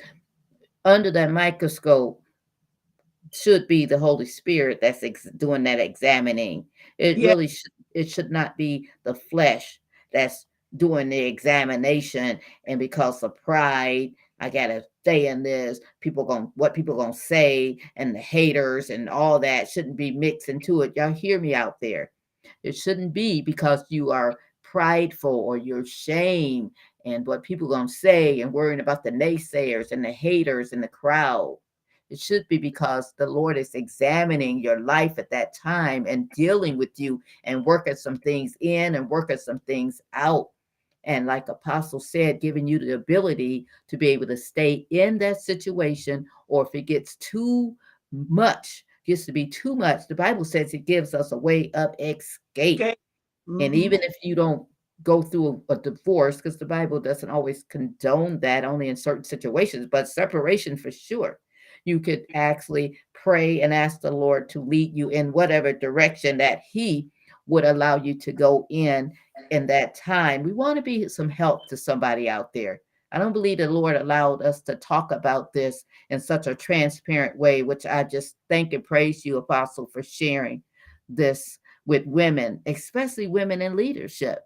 under 0.83 1.11
that 1.11 1.31
microscope 1.31 2.21
should 3.31 3.67
be 3.67 3.85
the 3.85 3.97
Holy 3.97 4.25
Spirit 4.25 4.79
that's 4.81 5.03
ex- 5.03 5.27
doing 5.37 5.63
that 5.63 5.79
examining. 5.79 6.65
It 6.97 7.17
Yeah. 7.17 7.29
really 7.29 7.47
should 7.47 7.71
it 7.93 8.09
should 8.09 8.29
not 8.29 8.57
be 8.57 8.89
the 9.05 9.15
flesh 9.15 9.79
that's 10.11 10.47
doing 10.75 11.07
the 11.07 11.17
examination 11.17 12.39
and 12.65 12.77
because 12.77 13.23
of 13.23 13.37
pride 13.37 14.11
I 14.39 14.49
gotta 14.49 14.83
stay 15.01 15.27
in 15.27 15.43
this. 15.43 15.79
People 16.01 16.25
going 16.25 16.51
what 16.55 16.73
people 16.73 16.97
gonna 16.97 17.13
say 17.13 17.77
and 17.95 18.13
the 18.13 18.19
haters 18.19 18.89
and 18.89 19.09
all 19.09 19.39
that 19.39 19.69
shouldn't 19.69 19.95
be 19.95 20.11
mixed 20.11 20.49
into 20.49 20.81
it. 20.81 20.93
Y'all 20.95 21.13
hear 21.13 21.39
me 21.39 21.55
out 21.55 21.79
there. 21.79 22.11
It 22.63 22.75
shouldn't 22.75 23.13
be 23.13 23.41
because 23.41 23.85
you 23.89 24.11
are 24.11 24.37
prideful 24.75 25.33
or 25.33 25.55
you're 25.55 25.85
shame 25.85 26.69
and 27.05 27.25
what 27.25 27.43
people 27.43 27.69
gonna 27.69 27.87
say 27.87 28.41
and 28.41 28.51
worrying 28.51 28.81
about 28.81 29.05
the 29.05 29.11
naysayers 29.11 29.93
and 29.93 30.03
the 30.03 30.11
haters 30.11 30.73
and 30.73 30.83
the 30.83 30.87
crowd. 30.89 31.57
It 32.09 32.19
should 32.19 32.45
be 32.49 32.57
because 32.57 33.13
the 33.17 33.25
Lord 33.25 33.55
is 33.55 33.73
examining 33.73 34.59
your 34.59 34.81
life 34.81 35.17
at 35.17 35.29
that 35.29 35.55
time 35.55 36.05
and 36.09 36.29
dealing 36.31 36.75
with 36.75 36.89
you 36.99 37.21
and 37.45 37.65
working 37.65 37.95
some 37.95 38.17
things 38.17 38.57
in 38.59 38.95
and 38.95 39.09
working 39.09 39.37
some 39.37 39.59
things 39.61 40.01
out. 40.11 40.49
And 41.05 41.25
like 41.25 41.47
Apostle 41.47 42.01
said, 42.01 42.41
giving 42.41 42.67
you 42.67 42.77
the 42.77 42.95
ability 42.95 43.67
to 43.87 43.95
be 43.95 44.09
able 44.09 44.27
to 44.27 44.35
stay 44.35 44.85
in 44.89 45.17
that 45.19 45.39
situation, 45.39 46.25
or 46.49 46.67
if 46.67 46.75
it 46.75 46.81
gets 46.81 47.15
too 47.15 47.77
much, 48.11 48.83
gets 49.05 49.25
to 49.27 49.31
be 49.31 49.47
too 49.47 49.73
much, 49.73 50.05
the 50.09 50.15
Bible 50.15 50.43
says 50.43 50.73
it 50.73 50.79
gives 50.79 51.13
us 51.13 51.31
a 51.31 51.37
way 51.37 51.71
of 51.75 51.95
escape. 51.97 52.81
Okay. 52.81 52.95
And 53.47 53.73
Mhm. 53.73 53.75
even 53.75 54.01
if 54.01 54.15
you 54.23 54.35
don't 54.35 54.67
go 55.03 55.21
through 55.21 55.63
a, 55.69 55.73
a 55.73 55.77
divorce, 55.77 56.37
because 56.37 56.57
the 56.57 56.65
Bible 56.65 56.99
doesn't 56.99 57.29
always 57.29 57.63
condone 57.69 58.39
that, 58.39 58.65
only 58.65 58.89
in 58.89 58.95
certain 58.95 59.23
situations, 59.23 59.87
but 59.91 60.07
separation 60.07 60.75
for 60.77 60.91
sure. 60.91 61.39
You 61.83 61.99
could 61.99 62.25
actually 62.33 62.97
pray 63.13 63.61
and 63.61 63.73
ask 63.73 64.01
the 64.01 64.11
Lord 64.11 64.49
to 64.49 64.61
lead 64.61 64.95
you 64.95 65.09
in 65.09 65.31
whatever 65.31 65.73
direction 65.73 66.37
that 66.37 66.61
He 66.69 67.09
would 67.47 67.65
allow 67.65 67.97
you 67.97 68.15
to 68.15 68.31
go 68.31 68.65
in 68.69 69.11
in 69.51 69.67
that 69.67 69.93
time. 69.93 70.41
We 70.41 70.53
want 70.53 70.77
to 70.77 70.81
be 70.81 71.07
some 71.07 71.29
help 71.29 71.67
to 71.67 71.77
somebody 71.77 72.27
out 72.27 72.53
there. 72.53 72.81
I 73.11 73.19
don't 73.19 73.33
believe 73.33 73.59
the 73.59 73.69
Lord 73.69 73.95
allowed 73.95 74.41
us 74.41 74.61
to 74.63 74.75
talk 74.75 75.11
about 75.11 75.53
this 75.53 75.85
in 76.09 76.19
such 76.19 76.47
a 76.47 76.55
transparent 76.55 77.37
way, 77.37 77.61
which 77.61 77.85
I 77.85 78.03
just 78.03 78.35
thank 78.49 78.73
and 78.73 78.83
praise 78.83 79.23
you, 79.23 79.37
Apostle, 79.37 79.87
for 79.87 80.01
sharing 80.01 80.63
this 81.07 81.59
with 81.85 82.05
women, 82.05 82.61
especially 82.65 83.27
women 83.27 83.61
in 83.61 83.75
leadership, 83.75 84.39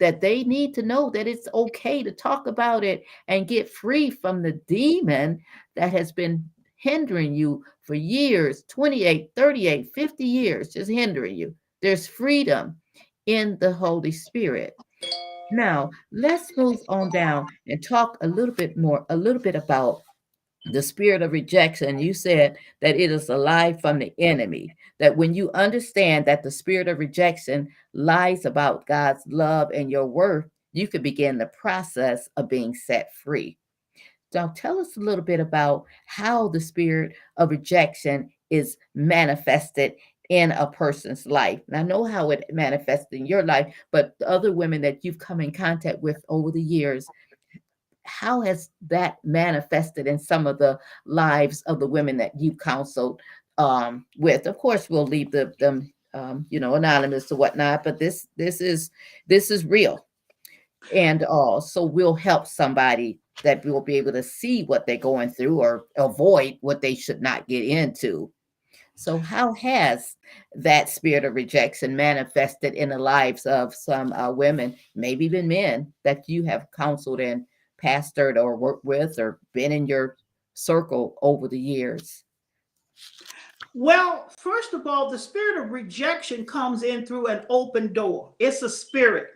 that 0.00 0.20
they 0.20 0.44
need 0.44 0.74
to 0.74 0.82
know 0.82 1.10
that 1.10 1.26
it's 1.26 1.48
okay 1.54 2.02
to 2.02 2.12
talk 2.12 2.46
about 2.46 2.84
it 2.84 3.04
and 3.28 3.48
get 3.48 3.70
free 3.70 4.10
from 4.10 4.42
the 4.42 4.52
demon 4.66 5.40
that 5.76 5.92
has 5.92 6.12
been 6.12 6.44
hindering 6.76 7.34
you 7.34 7.64
for 7.82 7.94
years 7.94 8.64
28, 8.68 9.30
38, 9.36 9.90
50 9.94 10.24
years, 10.24 10.68
just 10.68 10.90
hindering 10.90 11.36
you. 11.36 11.54
There's 11.82 12.06
freedom 12.06 12.76
in 13.26 13.56
the 13.60 13.72
Holy 13.72 14.12
Spirit. 14.12 14.74
Now, 15.50 15.90
let's 16.10 16.56
move 16.56 16.80
on 16.88 17.10
down 17.10 17.46
and 17.66 17.82
talk 17.82 18.16
a 18.22 18.26
little 18.26 18.54
bit 18.54 18.76
more, 18.76 19.06
a 19.10 19.16
little 19.16 19.40
bit 19.40 19.54
about 19.54 20.02
the 20.66 20.82
spirit 20.82 21.22
of 21.22 21.32
rejection. 21.32 21.98
You 21.98 22.14
said 22.14 22.56
that 22.80 22.96
it 22.96 23.10
is 23.10 23.28
a 23.28 23.36
lie 23.36 23.74
from 23.74 23.98
the 23.98 24.12
enemy. 24.18 24.74
That 24.98 25.16
when 25.16 25.34
you 25.34 25.50
understand 25.52 26.26
that 26.26 26.42
the 26.42 26.50
spirit 26.50 26.88
of 26.88 26.98
rejection 26.98 27.68
lies 27.92 28.44
about 28.44 28.86
God's 28.86 29.22
love 29.26 29.70
and 29.72 29.90
your 29.90 30.06
worth, 30.06 30.46
you 30.72 30.88
could 30.88 31.02
begin 31.02 31.38
the 31.38 31.46
process 31.46 32.28
of 32.36 32.48
being 32.48 32.74
set 32.74 33.14
free. 33.14 33.58
Now, 34.32 34.52
tell 34.56 34.80
us 34.80 34.96
a 34.96 35.00
little 35.00 35.24
bit 35.24 35.38
about 35.38 35.84
how 36.06 36.48
the 36.48 36.60
spirit 36.60 37.14
of 37.36 37.50
rejection 37.50 38.30
is 38.50 38.76
manifested 38.94 39.94
in 40.30 40.52
a 40.52 40.66
person's 40.66 41.26
life. 41.26 41.60
And 41.68 41.76
I 41.76 41.82
know 41.82 42.04
how 42.04 42.30
it 42.30 42.44
manifests 42.50 43.12
in 43.12 43.26
your 43.26 43.42
life, 43.42 43.72
but 43.92 44.14
the 44.18 44.28
other 44.28 44.52
women 44.52 44.80
that 44.82 45.04
you've 45.04 45.18
come 45.18 45.40
in 45.40 45.52
contact 45.52 46.00
with 46.00 46.24
over 46.28 46.50
the 46.50 46.62
years, 46.62 47.06
how 48.04 48.40
has 48.42 48.70
that 48.88 49.16
manifested 49.24 50.06
in 50.06 50.18
some 50.18 50.46
of 50.46 50.58
the 50.58 50.78
lives 51.06 51.62
of 51.62 51.80
the 51.80 51.86
women 51.86 52.16
that 52.18 52.32
you've 52.38 52.58
counseled 52.58 53.20
um, 53.58 54.06
with? 54.18 54.46
Of 54.46 54.58
course, 54.58 54.88
we'll 54.88 55.06
leave 55.06 55.30
the, 55.30 55.52
them, 55.58 55.92
um, 56.12 56.46
you 56.50 56.60
know, 56.60 56.74
anonymous 56.74 57.30
or 57.32 57.36
whatnot, 57.36 57.82
but 57.82 57.98
this 57.98 58.28
this 58.36 58.60
is 58.60 58.90
this 59.26 59.50
is 59.50 59.64
real, 59.64 60.06
and 60.92 61.24
all. 61.24 61.60
So 61.60 61.84
we'll 61.84 62.14
help 62.14 62.46
somebody 62.46 63.18
that 63.42 63.64
will 63.64 63.80
be 63.80 63.96
able 63.96 64.12
to 64.12 64.22
see 64.22 64.62
what 64.64 64.86
they're 64.86 64.96
going 64.96 65.30
through 65.30 65.60
or 65.60 65.86
avoid 65.96 66.58
what 66.60 66.80
they 66.80 66.94
should 66.94 67.20
not 67.20 67.48
get 67.48 67.64
into. 67.64 68.30
So, 68.96 69.18
how 69.18 69.54
has 69.54 70.14
that 70.54 70.88
spirit 70.88 71.24
of 71.24 71.34
rejection 71.34 71.96
manifested 71.96 72.74
in 72.74 72.90
the 72.90 72.98
lives 72.98 73.44
of 73.44 73.74
some 73.74 74.12
uh, 74.12 74.30
women, 74.30 74.76
maybe 74.94 75.24
even 75.24 75.48
men 75.48 75.92
that 76.04 76.28
you 76.28 76.44
have 76.44 76.68
counseled 76.76 77.20
and 77.20 77.44
pastored 77.84 78.42
or 78.42 78.56
worked 78.56 78.84
with 78.84 79.18
or 79.18 79.38
been 79.52 79.72
in 79.72 79.86
your 79.86 80.16
circle 80.54 81.16
over 81.22 81.48
the 81.48 81.58
years? 81.58 82.24
Well, 83.74 84.28
first 84.38 84.72
of 84.72 84.86
all, 84.86 85.10
the 85.10 85.18
spirit 85.18 85.62
of 85.62 85.72
rejection 85.72 86.46
comes 86.46 86.82
in 86.82 87.04
through 87.04 87.26
an 87.26 87.44
open 87.50 87.92
door. 87.92 88.34
It's 88.38 88.62
a 88.62 88.68
spirit. 88.68 89.28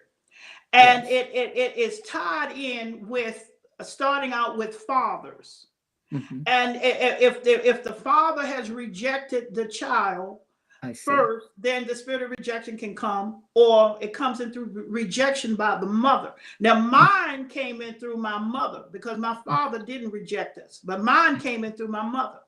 And 0.72 1.04
Yes. 1.04 1.12
it, 1.12 1.30
it, 1.34 1.56
it 1.56 1.76
is 1.76 2.00
tied 2.02 2.56
in 2.56 3.08
with 3.08 3.50
starting 3.82 4.32
out 4.32 4.56
with 4.56 4.76
fathers. 4.76 5.66
Mhm. 6.12 6.42
And 6.46 6.78
if 6.82 7.42
the, 7.42 7.66
if 7.66 7.82
the 7.82 7.92
father 7.92 8.46
has 8.46 8.70
rejected 8.70 9.54
the 9.54 9.66
child, 9.66 10.40
I 10.82 10.92
see. 10.92 11.10
first, 11.10 11.48
then 11.58 11.86
the 11.86 11.94
spirit 11.94 12.22
of 12.22 12.30
rejection 12.30 12.76
can 12.78 12.94
come, 12.94 13.42
or 13.54 13.98
it 14.00 14.12
comes 14.12 14.40
in 14.40 14.52
through 14.52 14.66
re- 14.66 14.84
rejection 15.02 15.54
by 15.56 15.76
the 15.78 15.86
mother. 15.86 16.34
Now, 16.60 16.78
mine 16.78 17.48
came 17.48 17.82
in 17.82 17.94
through 17.94 18.16
my 18.16 18.38
mother 18.38 18.84
because 18.92 19.18
my 19.18 19.36
father 19.44 19.80
didn't 19.80 20.10
reject 20.10 20.58
us, 20.58 20.80
but 20.84 21.02
mine 21.02 21.38
came 21.40 21.64
in 21.64 21.72
through 21.72 21.88
my 21.88 22.02
mother. 22.02 22.40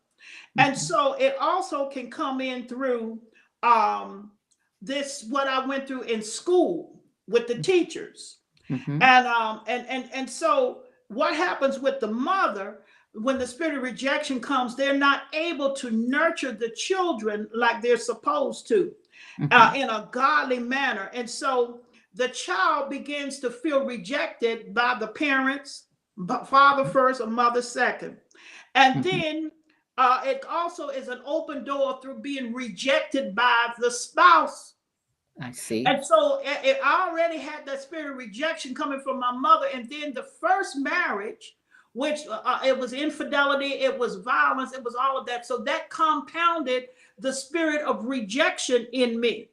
And 0.59 0.75
Mhm. 0.75 0.79
so 0.79 1.13
it 1.15 1.37
also 1.41 1.89
can 1.89 2.11
come 2.11 2.41
in 2.41 2.67
through 2.69 3.21
um, 3.63 4.33
this 4.81 5.25
what 5.29 5.47
I 5.47 5.67
went 5.67 5.87
through 5.87 6.03
in 6.03 6.23
school 6.23 7.03
with 7.29 7.47
the 7.47 7.61
teachers. 7.61 8.39
Mhm. 8.71 9.03
And 9.03 9.27
um 9.27 9.63
and 9.67 9.87
and 9.89 10.09
and 10.15 10.31
so 10.31 10.85
what 11.09 11.35
happens 11.35 11.79
with 11.79 12.01
the 12.01 12.07
mother 12.07 12.83
when 13.15 13.39
the 13.39 13.47
spirit 13.47 13.77
of 13.77 13.83
rejection 13.83 14.41
comes, 14.41 14.77
they're 14.77 14.97
not 14.97 15.23
able 15.33 15.73
to 15.75 15.91
nurture 15.91 16.53
the 16.53 16.71
children 16.71 17.49
like 17.55 17.83
they're 17.83 17.97
supposed 17.97 18.69
to 18.69 18.93
uh, 19.51 19.73
Mhm. 19.73 19.75
in 19.77 19.91
a 19.91 20.09
godly 20.13 20.59
manner. 20.61 21.11
And 21.13 21.29
so 21.29 21.81
the 22.15 22.29
child 22.29 22.91
begins 22.91 23.39
to 23.41 23.51
feel 23.51 23.85
rejected 23.85 24.73
by 24.75 24.95
the 24.99 25.09
parents, 25.09 25.87
but 26.17 26.49
father 26.49 26.85
first 26.85 27.21
or 27.21 27.27
mother 27.27 27.63
second. 27.63 28.17
And 28.75 29.01
Mhm. 29.01 29.03
then 29.05 29.53
uh, 29.99 30.23
it 30.25 30.45
also 30.49 30.89
is 30.89 31.09
an 31.09 31.21
open 31.27 31.63
door 31.65 31.99
through 32.01 32.21
being 32.21 32.55
rejected 32.55 33.35
by 33.35 33.73
the 33.79 33.91
spouse 33.91 34.75
I 35.43 35.51
see. 35.53 35.85
and 35.85 36.03
so 36.05 36.39
it, 36.43 36.65
it- 36.65 36.81
I 36.83 37.09
already 37.11 37.39
had 37.39 37.67
that 37.67 37.83
spirit 37.83 38.11
of 38.11 38.17
rejection 38.17 38.75
coming 38.75 39.01
from 39.01 39.19
my 39.21 39.33
mother. 39.33 39.67
And 39.73 39.89
then 39.91 40.15
the 40.15 40.23
first 40.41 40.77
marriage, 40.79 41.57
which 41.93 42.21
uh, 42.29 42.41
uh, 42.45 42.61
it 42.65 42.79
was 42.79 42.93
infidelity, 42.93 43.73
it 43.75 43.99
was 43.99 44.17
violence, 44.17 44.73
it 44.73 44.83
was 44.83 44.95
all 44.95 45.19
of 45.19 45.27
that. 45.27 45.47
So 45.47 45.59
that 45.59 45.91
compounded 45.91 46.89
the 47.19 47.33
spirit 47.33 47.83
of 47.83 48.05
rejection 48.05 48.87
in 48.93 49.19
me. 49.21 49.49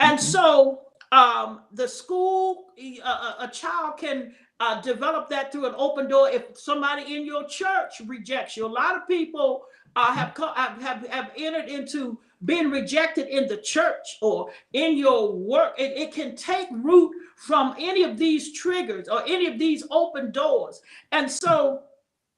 And 0.00 0.18
Mhm. 0.18 0.22
so 0.22 0.80
um, 1.12 1.62
the 1.72 1.88
school, 1.88 2.66
a 2.76 3.48
child 3.52 3.96
can 3.96 4.34
uh, 4.60 4.80
develop 4.80 5.28
that 5.30 5.52
through 5.52 5.66
an 5.66 5.74
open 5.76 6.08
door 6.08 6.28
if 6.28 6.58
somebody 6.58 7.16
in 7.16 7.24
your 7.24 7.46
church 7.46 8.00
rejects 8.06 8.56
you. 8.56 8.66
A 8.66 8.68
lot 8.68 8.96
of 8.96 9.06
people 9.08 9.64
uh, 9.96 10.12
have, 10.12 10.34
co- 10.34 10.52
have, 10.54 10.82
have, 10.82 11.06
have 11.06 11.30
entered 11.36 11.68
into 11.68 12.18
being 12.44 12.70
rejected 12.70 13.28
in 13.28 13.48
the 13.48 13.56
church 13.56 14.18
or 14.22 14.50
in 14.72 14.96
your 14.96 15.32
work. 15.32 15.74
It, 15.78 15.96
it 15.96 16.12
can 16.12 16.36
take 16.36 16.68
root 16.72 17.12
from 17.36 17.74
any 17.78 18.04
of 18.04 18.18
these 18.18 18.52
triggers 18.52 19.08
or 19.08 19.22
any 19.26 19.46
of 19.46 19.58
these 19.58 19.84
open 19.90 20.30
doors. 20.30 20.80
And 21.12 21.30
so 21.30 21.82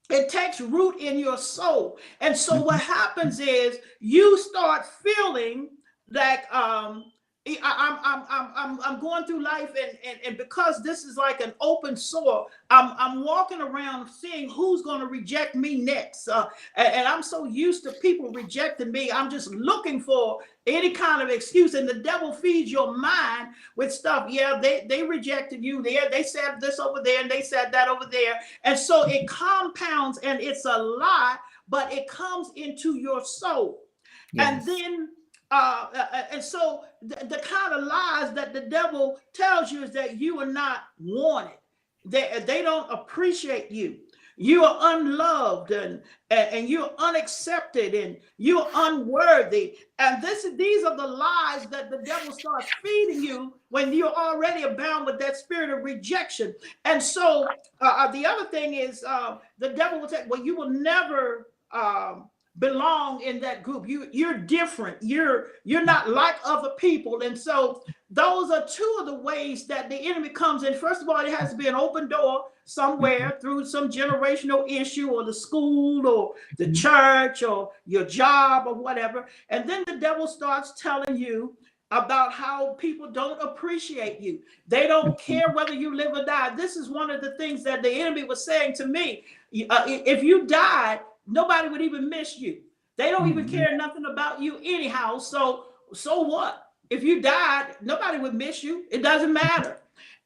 it 0.08 0.28
takes 0.28 0.60
root 0.60 0.96
in 0.98 1.18
your 1.18 1.38
soul. 1.38 1.98
And 2.20 2.36
so 2.36 2.60
what 2.60 2.80
happens 2.80 3.40
is 3.40 3.78
you 4.00 4.38
start 4.38 4.86
feeling 4.86 5.70
like 6.10 6.52
um 6.52 7.04
I'm 7.46 7.98
I'm 8.04 8.24
I'm 8.28 8.48
I'm 8.54 8.80
I'm 8.82 9.00
going 9.00 9.24
through 9.24 9.42
life 9.42 9.70
and, 9.70 9.98
and 10.04 10.18
and 10.26 10.36
because 10.36 10.82
this 10.82 11.04
is 11.04 11.16
like 11.16 11.40
an 11.40 11.54
open 11.60 11.96
sore, 11.96 12.46
I'm 12.68 12.94
I'm 12.98 13.24
walking 13.24 13.62
around 13.62 14.08
seeing 14.10 14.50
who's 14.50 14.82
going 14.82 15.00
to 15.00 15.06
reject 15.06 15.54
me 15.54 15.80
next. 15.80 16.28
Uh, 16.28 16.48
and, 16.76 16.88
and 16.88 17.08
I'm 17.08 17.22
so 17.22 17.46
used 17.46 17.82
to 17.84 17.92
people 17.92 18.30
rejecting 18.32 18.92
me. 18.92 19.10
I'm 19.10 19.30
just 19.30 19.50
looking 19.52 20.00
for 20.00 20.40
any 20.66 20.90
kind 20.90 21.22
of 21.22 21.30
excuse. 21.30 21.72
And 21.72 21.88
the 21.88 21.94
devil 21.94 22.34
feeds 22.34 22.70
your 22.70 22.94
mind 22.94 23.54
with 23.74 23.90
stuff. 23.90 24.26
Yeah, 24.28 24.58
they 24.60 24.84
they 24.86 25.02
rejected 25.02 25.64
you 25.64 25.82
there. 25.82 26.10
They 26.10 26.22
said 26.22 26.60
this 26.60 26.78
over 26.78 27.00
there 27.02 27.22
and 27.22 27.30
they 27.30 27.40
said 27.40 27.72
that 27.72 27.88
over 27.88 28.04
there. 28.04 28.34
And 28.64 28.78
so 28.78 29.08
it 29.08 29.26
compounds 29.26 30.18
and 30.18 30.42
it's 30.42 30.66
a 30.66 30.76
lie, 30.76 31.36
but 31.70 31.90
it 31.90 32.06
comes 32.06 32.50
into 32.54 32.98
your 32.98 33.24
soul. 33.24 33.84
Yes. 34.32 34.52
And 34.52 34.68
then, 34.68 35.08
uh, 35.50 35.86
uh, 35.94 36.06
uh, 36.12 36.22
and 36.30 36.42
so 36.42 36.84
the, 37.02 37.16
the 37.26 37.38
kind 37.38 37.72
of 37.72 37.84
lies 37.84 38.32
that 38.34 38.52
the 38.52 38.60
devil 38.60 39.18
tells 39.34 39.72
you 39.72 39.82
is 39.82 39.92
that 39.92 40.20
you 40.20 40.40
are 40.40 40.46
not 40.46 40.84
wanted. 40.98 41.58
They, 42.04 42.42
they 42.46 42.62
don't 42.62 42.90
appreciate 42.90 43.70
you. 43.70 43.98
You 44.36 44.64
are 44.64 44.96
unloved 44.96 45.70
and, 45.70 46.00
and, 46.30 46.66
you're 46.66 46.90
unaccepted 46.96 47.94
and 47.94 48.16
you're 48.38 48.66
unworthy. 48.74 49.76
And 49.98 50.22
this 50.22 50.46
these 50.56 50.82
are 50.82 50.96
the 50.96 51.06
lies 51.06 51.66
that 51.66 51.90
the 51.90 51.98
devil 51.98 52.32
starts 52.32 52.66
feeding 52.82 53.22
you 53.22 53.58
when 53.68 53.92
you're 53.92 54.08
already 54.08 54.62
abound 54.62 55.04
with 55.04 55.18
that 55.18 55.36
spirit 55.36 55.68
of 55.68 55.84
rejection. 55.84 56.54
And 56.86 57.02
so 57.02 57.46
uh, 57.82 57.84
uh, 57.84 58.10
the 58.12 58.24
other 58.24 58.46
thing 58.46 58.72
is 58.72 59.04
uh, 59.06 59.36
the 59.58 59.70
devil 59.70 60.00
will 60.00 60.08
say, 60.08 60.24
well, 60.26 60.42
you 60.42 60.56
will 60.56 60.70
never 60.70 61.48
um, 61.72 62.30
belong 62.60 63.22
in 63.22 63.40
that 63.40 63.62
group. 63.64 63.88
You 63.88 64.08
you're 64.12 64.38
different. 64.38 64.98
You're 65.00 65.48
you're 65.64 65.84
not 65.84 66.08
like 66.10 66.36
other 66.44 66.70
people. 66.78 67.22
And 67.22 67.36
so 67.36 67.82
those 68.10 68.50
are 68.50 68.66
two 68.66 68.96
of 69.00 69.06
the 69.06 69.14
ways 69.14 69.66
that 69.66 69.88
the 69.88 69.96
enemy 69.96 70.28
comes 70.28 70.62
in. 70.62 70.74
First 70.74 71.02
of 71.02 71.08
all, 71.08 71.18
it 71.18 71.32
has 71.32 71.50
to 71.50 71.56
be 71.56 71.68
an 71.68 71.74
open 71.74 72.08
door 72.08 72.46
somewhere 72.64 73.38
through 73.40 73.64
some 73.64 73.88
generational 73.88 74.70
issue 74.70 75.08
or 75.10 75.24
the 75.24 75.34
school 75.34 76.06
or 76.06 76.34
the 76.58 76.66
Mhm. 76.66 76.76
church 76.76 77.42
or 77.42 77.72
your 77.86 78.04
job 78.04 78.66
or 78.66 78.74
whatever. 78.74 79.26
And 79.48 79.68
then 79.68 79.82
the 79.86 79.96
devil 79.96 80.28
starts 80.28 80.72
telling 80.80 81.16
you 81.16 81.56
about 81.92 82.32
how 82.32 82.74
people 82.74 83.08
don't 83.10 83.40
appreciate 83.42 84.20
you. 84.20 84.40
They 84.68 84.86
don't 84.86 85.16
Mhm. 85.16 85.18
care 85.18 85.48
whether 85.52 85.74
you 85.74 85.94
live 85.94 86.12
or 86.16 86.24
die. 86.24 86.50
This 86.54 86.76
is 86.76 86.88
one 86.88 87.10
of 87.10 87.20
the 87.20 87.32
things 87.32 87.64
that 87.64 87.82
the 87.82 87.90
enemy 87.90 88.22
was 88.24 88.44
saying 88.44 88.74
to 88.74 88.86
me. 88.86 89.24
Uh, 89.68 89.84
if 89.86 90.22
you 90.22 90.46
died, 90.46 91.00
nobody 91.30 91.68
would 91.68 91.82
even 91.82 92.10
miss 92.10 92.38
you. 92.38 92.62
They 92.98 93.10
don't 93.10 93.28
even 93.28 93.46
Mhm. 93.46 93.50
care 93.50 93.76
nothing 93.76 94.06
about 94.06 94.42
you 94.42 94.58
anyhow. 94.64 95.18
So 95.18 95.66
so 95.94 96.22
what? 96.22 96.64
If 96.90 97.04
you 97.04 97.22
died, 97.22 97.76
nobody 97.82 98.18
would 98.18 98.34
miss 98.34 98.64
you. 98.64 98.86
It 98.90 99.02
doesn't 99.02 99.32
matter. 99.34 99.78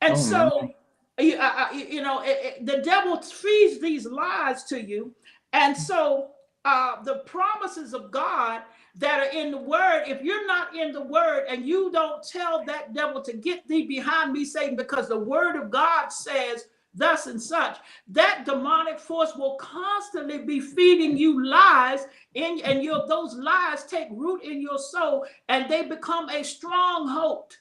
And 0.02 0.16
Oh, 0.16 0.18
so 0.18 0.74
you, 1.18 1.36
uh, 1.38 1.68
you 1.72 2.02
know 2.02 2.22
it, 2.22 2.38
it- 2.42 2.66
the 2.66 2.78
devil 2.82 3.20
feeds 3.22 3.80
these 3.80 4.06
lies 4.06 4.64
to 4.64 4.82
you, 4.82 5.14
and 5.54 5.76
so 5.76 6.30
uh, 6.66 7.02
the 7.04 7.16
promises 7.26 7.94
of 7.94 8.10
God 8.12 8.62
that 8.96 9.20
are 9.20 9.30
in 9.38 9.52
the 9.52 9.58
word, 9.58 10.04
if 10.08 10.22
you're 10.22 10.46
not 10.46 10.76
in 10.76 10.92
the 10.92 11.02
word 11.02 11.46
and 11.48 11.66
you 11.66 11.90
don't 11.92 12.22
tell 12.26 12.64
that 12.66 12.94
devil 12.94 13.22
to 13.22 13.34
get 13.34 13.66
thee 13.68 13.86
behind 13.86 14.32
me, 14.32 14.44
Satan, 14.44 14.76
because 14.76 15.08
the 15.08 15.18
word 15.18 15.56
of 15.56 15.70
God 15.70 16.08
says 16.10 16.66
thus 16.94 17.26
and 17.26 17.40
such, 17.40 17.78
that 18.08 18.44
demonic 18.44 18.98
force 18.98 19.34
will 19.36 19.56
constantly 19.56 20.38
be 20.38 20.60
feeding 20.60 21.16
you 21.16 21.44
lies 21.44 22.06
in 22.34 22.60
and 22.64 22.82
your 22.82 23.06
those 23.06 23.34
lies 23.34 23.84
take 23.84 24.08
root 24.10 24.42
in 24.42 24.60
your 24.60 24.78
soul 24.78 25.26
and 25.48 25.68
they 25.68 25.82
become 25.82 26.28
a 26.30 26.42
stronghold. 26.42 27.56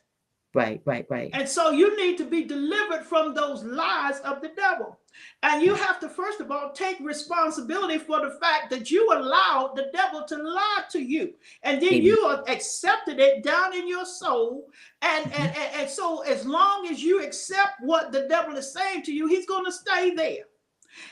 Right, 0.53 0.81
right, 0.85 1.05
right. 1.09 1.31
And 1.33 1.49
so 1.49 1.71
you 1.71 1.97
need 1.97 2.17
to 2.19 2.25
be 2.25 2.43
delivered 2.43 3.03
from 3.03 3.33
those 3.33 3.63
lies 3.63 4.19
of 4.19 4.41
the 4.41 4.49
devil. 4.49 4.99
And 5.43 5.61
you 5.61 5.75
have 5.75 5.99
to, 5.99 6.09
first 6.09 6.39
of 6.39 6.51
all, 6.51 6.71
take 6.71 6.97
responsibility 6.99 7.97
for 7.97 8.19
the 8.21 8.37
fact 8.39 8.69
that 8.69 8.89
you 8.89 9.11
allowed 9.11 9.75
the 9.75 9.89
devil 9.93 10.23
to 10.27 10.35
lie 10.35 10.83
to 10.91 10.99
you. 10.99 11.33
And 11.63 11.81
then 11.81 11.93
Amen. 11.93 12.03
you 12.03 12.29
have 12.29 12.43
accepted 12.47 13.19
it 13.19 13.43
down 13.43 13.75
in 13.75 13.87
your 13.87 14.05
soul. 14.05 14.67
And, 15.01 15.25
and, 15.33 15.55
and, 15.55 15.81
and 15.81 15.89
so, 15.89 16.21
as 16.21 16.45
long 16.45 16.87
as 16.87 17.03
you 17.03 17.23
accept 17.23 17.73
what 17.81 18.11
the 18.11 18.27
devil 18.27 18.55
is 18.55 18.73
saying 18.73 19.03
to 19.03 19.13
you, 19.13 19.27
he's 19.27 19.45
going 19.45 19.65
to 19.65 19.71
stay 19.71 20.15
there. 20.15 20.45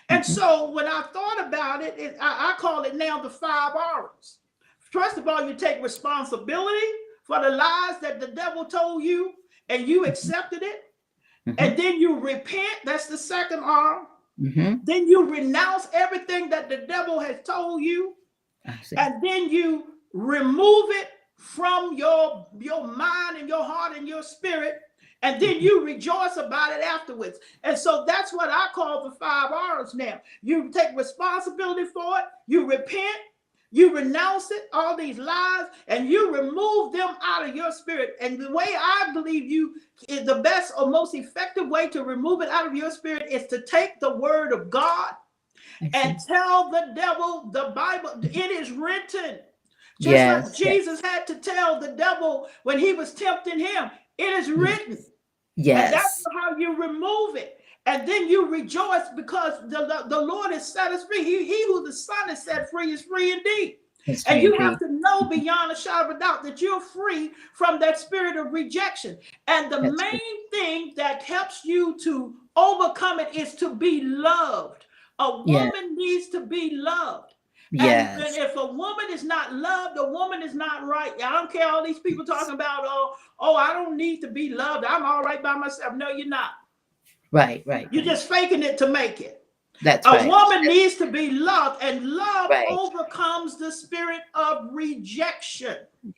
And 0.09 0.23
Mhm. 0.23 0.27
so, 0.27 0.71
when 0.71 0.87
I 0.87 1.01
thought 1.13 1.39
about 1.39 1.83
it, 1.83 1.95
it 1.97 2.17
I, 2.19 2.51
I 2.53 2.59
call 2.59 2.83
it 2.83 2.95
now 2.95 3.21
the 3.21 3.29
five 3.29 3.75
R's. 3.75 4.37
First 4.79 5.17
of 5.17 5.27
all, 5.27 5.47
you 5.47 5.55
take 5.55 5.81
responsibility 5.81 6.87
for 7.23 7.41
the 7.41 7.49
lies 7.49 7.99
that 8.01 8.19
the 8.19 8.27
devil 8.27 8.65
told 8.65 9.03
you 9.03 9.33
and 9.69 9.87
you 9.87 10.05
accepted 10.05 10.63
it. 10.63 10.90
Mhm. 11.47 11.55
And 11.57 11.77
then 11.77 11.99
you 11.99 12.19
repent. 12.19 12.79
That's 12.85 13.07
the 13.07 13.17
second 13.17 13.59
R. 13.63 14.07
Mhm. 14.39 14.85
Then 14.85 15.07
you 15.07 15.25
renounce 15.25 15.87
everything 15.93 16.49
that 16.49 16.69
the 16.69 16.77
devil 16.77 17.19
has 17.19 17.37
told 17.43 17.81
you. 17.83 18.15
And 18.97 19.21
then 19.23 19.49
you 19.49 19.95
remove 20.13 20.89
it 20.91 21.09
from 21.35 21.95
your, 21.95 22.47
your 22.59 22.85
mind 22.85 23.37
and 23.37 23.49
your 23.49 23.63
heart 23.63 23.97
and 23.97 24.07
your 24.07 24.23
spirit. 24.23 24.79
And 25.23 25.41
then 25.41 25.59
you 25.59 25.85
rejoice 25.85 26.37
about 26.37 26.71
it 26.73 26.83
afterwards. 26.83 27.39
And 27.63 27.77
so 27.77 28.05
that's 28.07 28.33
what 28.33 28.49
I 28.49 28.67
call 28.73 29.03
the 29.03 29.15
five 29.15 29.51
R's 29.51 29.93
now. 29.93 30.21
You 30.41 30.69
take 30.71 30.95
responsibility 30.95 31.85
for 31.85 32.19
it, 32.19 32.25
you 32.47 32.65
repent, 32.67 33.17
you 33.71 33.95
renounce 33.95 34.51
it, 34.51 34.69
all 34.73 34.97
these 34.97 35.17
lies, 35.19 35.65
and 35.87 36.09
you 36.09 36.33
remove 36.33 36.93
them 36.93 37.15
out 37.23 37.49
of 37.49 37.55
your 37.55 37.71
spirit. 37.71 38.15
And 38.21 38.39
the 38.39 38.51
way 38.51 38.67
I 38.77 39.11
believe 39.13 39.45
you 39.51 39.75
is 40.09 40.25
the 40.25 40.37
best 40.37 40.73
or 40.77 40.89
most 40.89 41.15
effective 41.15 41.69
way 41.69 41.89
to 41.89 42.03
remove 42.03 42.41
it 42.41 42.49
out 42.49 42.67
of 42.67 42.75
your 42.75 42.91
spirit 42.91 43.31
is 43.31 43.47
to 43.47 43.63
take 43.65 43.99
the 44.01 44.15
word 44.17 44.53
of 44.53 44.69
God 44.71 45.13
and 45.93 46.17
tell 46.27 46.71
the 46.71 46.93
devil 46.95 47.49
the 47.53 47.71
Bible, 47.75 48.11
it 48.23 48.51
is 48.51 48.71
written. 48.71 49.39
Just 50.01 50.13
Yes, 50.13 50.45
like 50.45 50.59
yes. 50.59 50.85
Jesus 50.85 51.01
had 51.01 51.27
to 51.27 51.35
tell 51.37 51.79
the 51.79 51.89
devil 51.93 52.49
when 52.63 52.79
he 52.79 52.93
was 52.93 53.13
tempting 53.13 53.59
him, 53.59 53.91
it 54.17 54.33
is 54.33 54.49
mm. 54.49 54.57
written. 54.57 54.97
And 54.97 55.05
Yes. 55.65 55.91
that's 55.91 56.23
how 56.33 56.57
you 56.57 56.81
remove 56.81 57.37
it. 57.37 57.60
And 57.85 58.07
then 58.07 58.29
you 58.29 58.47
rejoice 58.47 59.07
because 59.15 59.53
the, 59.67 60.05
the, 60.07 60.21
Lord 60.21 60.51
has 60.51 60.71
set 60.71 60.91
us 60.91 61.03
free. 61.05 61.23
He, 61.23 61.45
he 61.45 61.65
who 61.65 61.83
the 61.83 61.93
Son 61.93 62.29
has 62.29 62.43
set 62.43 62.69
free 62.69 62.91
is 62.91 63.01
free 63.01 63.31
indeed. 63.31 63.77
It's 64.05 64.25
And 64.27 64.41
you 64.41 64.57
have 64.59 64.79
to 64.79 64.91
know 64.91 65.23
beyond 65.23 65.71
a 65.71 65.75
shadow 65.75 66.09
of 66.09 66.15
a 66.15 66.19
doubt 66.19 66.43
that 66.43 66.61
you're 66.61 66.81
free 66.81 67.31
from 67.53 67.79
that 67.79 67.99
spirit 67.99 68.35
of 68.35 68.51
rejection. 68.51 69.17
And 69.47 69.71
the 69.71 69.81
That's 69.81 69.95
main 69.99 70.11
good. 70.11 70.51
thing 70.51 70.93
that 70.95 71.23
helps 71.23 71.65
you 71.65 71.97
to 72.03 72.35
overcome 72.55 73.19
it 73.19 73.35
is 73.35 73.55
to 73.55 73.73
be 73.75 74.01
loved. 74.01 74.85
A 75.19 75.43
woman 75.43 75.95
needs 75.95 76.29
to 76.29 76.45
be 76.45 76.71
loved. 76.73 77.33
And, 77.71 77.81
Yes. 77.83 78.35
and 78.35 78.45
if 78.45 78.55
a 78.57 78.65
woman 78.65 79.05
is 79.11 79.23
not 79.23 79.53
loved, 79.53 79.97
a 79.97 80.09
woman 80.09 80.41
is 80.43 80.53
not 80.53 80.85
right. 80.85 81.13
I 81.23 81.31
don't 81.31 81.51
care 81.51 81.69
all 81.69 81.85
these 81.85 81.99
people 81.99 82.25
talking 82.25 82.53
about, 82.53 82.81
oh, 82.83 83.15
oh, 83.39 83.55
I 83.55 83.71
don't 83.71 83.95
need 83.95 84.19
to 84.21 84.27
be 84.27 84.49
loved. 84.49 84.83
I'm 84.83 85.03
all 85.03 85.21
right 85.21 85.41
by 85.41 85.55
myself. 85.55 85.95
No, 85.95 86.09
you're 86.09 86.27
not. 86.27 86.51
Right, 87.31 87.63
right. 87.65 87.87
You're 87.91 88.03
just 88.03 88.27
faking 88.27 88.63
it 88.63 88.77
to 88.79 88.87
make 88.87 89.21
it. 89.21 89.37
That's 89.83 90.05
A 90.05 90.11
right. 90.11 90.27
woman 90.27 90.63
needs 90.63 90.95
to 90.95 91.11
be 91.11 91.31
loved, 91.31 91.81
and 91.81 92.05
love 92.05 92.49
Right. 92.51 92.67
overcomes 92.69 93.57
the 93.57 93.71
spirit 93.71 94.21
of 94.35 94.69
rejection. 94.71 95.77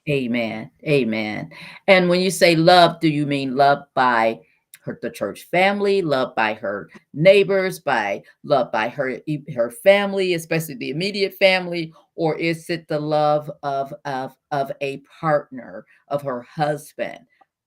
Amen. 0.10 0.70
Amen. 0.86 1.50
And 1.88 2.10
when 2.10 2.20
you 2.20 2.30
say 2.30 2.56
love, 2.56 3.00
do 3.00 3.08
you 3.08 3.26
mean 3.26 3.56
love 3.56 3.86
by 3.94 4.42
her 4.82 5.00
the 5.02 5.10
church 5.10 5.44
family, 5.44 6.02
love 6.02 6.36
by 6.36 6.54
her 6.54 6.90
neighbors, 7.14 7.80
by 7.80 8.22
love 8.44 8.70
by 8.72 8.90
her 8.90 9.22
her 9.54 9.72
family, 9.72 10.34
especially 10.34 10.76
the 10.76 10.90
immediate 10.90 11.34
family, 11.36 11.94
or 12.16 12.36
is 12.36 12.70
it 12.70 12.88
the 12.90 13.00
love 13.00 13.50
of 13.64 13.94
of 14.04 14.36
of 14.52 14.72
a 14.82 14.98
partner, 15.22 15.86
of 16.10 16.22
her 16.22 16.42
husband, 16.42 17.20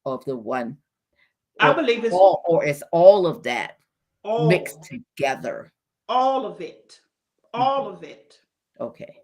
of 0.04 0.22
the 0.26 0.36
one, 0.36 0.76
I 1.60 1.72
believe 1.72 2.04
it's 2.04 2.14
all, 2.14 2.42
or 2.46 2.64
is 2.64 2.84
all 2.92 3.26
of 3.26 3.42
that 3.44 3.78
all, 4.24 4.48
mixed 4.48 4.84
together? 4.84 5.72
all 6.08 6.46
of 6.46 6.60
it, 6.60 7.00
all 7.54 7.88
of 7.88 8.02
it. 8.04 8.38
Okay. 8.80 9.18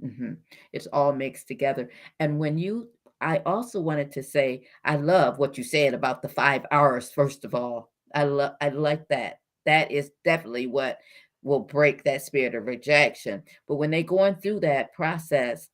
hmm 0.00 0.34
It's 0.72 0.86
all 0.88 1.12
mixed 1.12 1.48
together. 1.48 1.90
And 2.20 2.38
when 2.38 2.58
you, 2.58 2.90
I 3.20 3.38
also 3.38 3.80
wanted 3.80 4.12
to 4.12 4.22
say, 4.22 4.66
I 4.84 4.96
love 4.96 5.38
what 5.38 5.56
you 5.56 5.64
said 5.64 5.94
about 5.94 6.22
the 6.22 6.28
five 6.28 6.66
R's, 6.70 7.10
first 7.10 7.44
of 7.44 7.54
all. 7.54 7.90
I 8.14 8.24
love, 8.24 8.54
I 8.60 8.68
like 8.68 9.08
that. 9.08 9.40
That 9.66 9.90
is 9.90 10.10
definitely 10.24 10.66
what 10.66 10.98
will 11.42 11.60
break 11.60 12.04
that 12.04 12.22
spirit 12.22 12.54
of 12.54 12.66
rejection. 12.66 13.42
But 13.66 13.76
when 13.76 13.90
they're 13.90 14.02
going 14.02 14.36
through 14.36 14.60
that 14.60 14.92
process, 14.92 15.68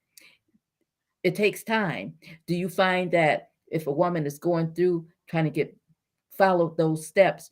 it 1.23 1.35
takes 1.35 1.65
time. 1.65 2.15
Do 2.47 2.55
you 2.55 2.69
find 2.69 3.11
that 3.13 3.51
if 3.71 3.87
a 3.87 3.93
woman 3.93 4.27
is 4.27 4.39
going 4.39 4.75
through 4.75 5.07
trying 5.29 5.45
to 5.45 5.51
get 5.51 5.77
follow 6.41 6.75
those 6.79 7.07
steps, 7.07 7.51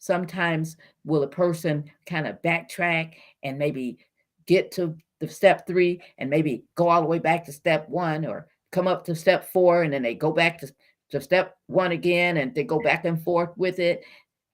sometimes 0.00 0.76
will 1.04 1.22
a 1.22 1.28
person 1.28 1.84
kind 2.06 2.26
of 2.26 2.42
backtrack 2.42 3.14
and 3.44 3.56
maybe 3.56 3.98
get 4.46 4.72
to 4.72 4.96
the 5.20 5.28
step 5.28 5.64
three 5.64 6.02
and 6.18 6.28
maybe 6.28 6.64
go 6.74 6.88
all 6.88 7.00
the 7.00 7.06
way 7.06 7.20
back 7.20 7.44
to 7.44 7.52
step 7.52 7.88
one 7.88 8.26
or 8.26 8.48
come 8.72 8.88
up 8.88 9.04
to 9.04 9.14
step 9.14 9.50
four 9.52 9.84
and 9.84 9.92
then 9.92 10.02
they 10.02 10.14
go 10.14 10.32
back 10.32 10.58
to, 10.58 10.68
to 11.08 11.20
step 11.20 11.56
one 11.68 11.92
again 11.92 12.36
and 12.36 12.52
they 12.52 12.64
go 12.64 12.80
back 12.80 13.04
and 13.04 13.22
forth 13.22 13.50
with 13.56 13.78
it. 13.78 14.02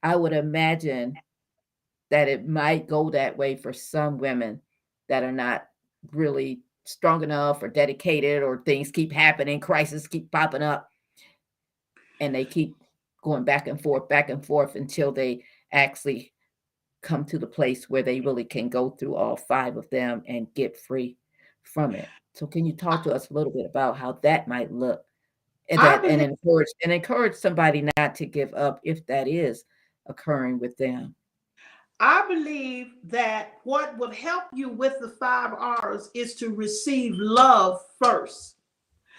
I 0.03 0.16
would 0.16 0.35
imagine 0.35 1.18
that 2.11 2.29
it 2.29 2.47
might 2.47 2.87
go 2.89 3.09
that 3.11 3.39
way 3.39 3.57
for 3.57 3.73
some 3.73 4.18
women 4.18 4.61
that 5.09 5.23
are 5.23 5.33
not 5.33 5.66
really 6.12 6.61
strong 6.85 7.23
enough 7.23 7.62
or 7.62 7.68
dedicated 7.68 8.43
or 8.43 8.59
things 8.59 8.91
keep 8.91 9.12
happening, 9.12 9.61
crises 9.61 10.07
keep 10.07 10.31
popping 10.31 10.62
up 10.62 10.91
and 12.20 12.35
they 12.35 12.45
keep 12.45 12.77
going 13.23 13.45
back 13.45 13.68
and 13.68 13.81
forth, 13.81 14.09
back 14.09 14.29
and 14.29 14.45
forth 14.45 14.75
until 14.75 15.12
they 15.12 15.45
actually 15.73 16.33
come 17.03 17.25
to 17.25 17.39
the 17.39 17.47
place 17.47 17.89
where 17.89 18.03
they 18.03 18.20
really 18.20 18.45
can 18.45 18.68
go 18.68 18.91
through 18.91 19.14
all 19.14 19.37
five 19.37 19.77
of 19.77 19.89
them 19.91 20.23
and 20.29 20.53
get 20.55 20.79
free 20.79 21.16
from 21.62 21.95
it. 21.95 22.09
So 22.35 22.47
can 22.47 22.64
you 22.64 22.75
talk 22.75 23.03
to 23.05 23.14
us 23.14 23.31
a 23.31 23.35
little 23.35 23.53
bit 23.53 23.66
about 23.66 23.97
how 23.97 24.12
that 24.23 24.47
might 24.49 24.70
look 24.70 25.05
and 25.70 25.81
that 25.81 26.05
and 26.05 26.20
encourage 26.20 26.68
and 26.83 26.93
encourage 26.93 27.35
somebody 27.35 27.89
not 27.97 28.14
to 28.16 28.27
give 28.27 28.53
up 28.55 28.81
if 28.85 29.07
that 29.07 29.29
is 29.29 29.64
occurring 30.07 30.59
with 30.59 30.77
them. 30.77 31.14
I 32.01 32.27
believe 32.27 32.89
that 33.05 33.55
what 33.64 33.97
would 33.99 34.14
help 34.14 34.45
you 34.53 34.68
with 34.68 34.95
the 35.01 35.09
five 35.09 35.53
R's 35.55 36.11
is 36.14 36.35
to 36.37 36.51
receive 36.51 37.14
love 37.16 37.81
first. 38.03 38.57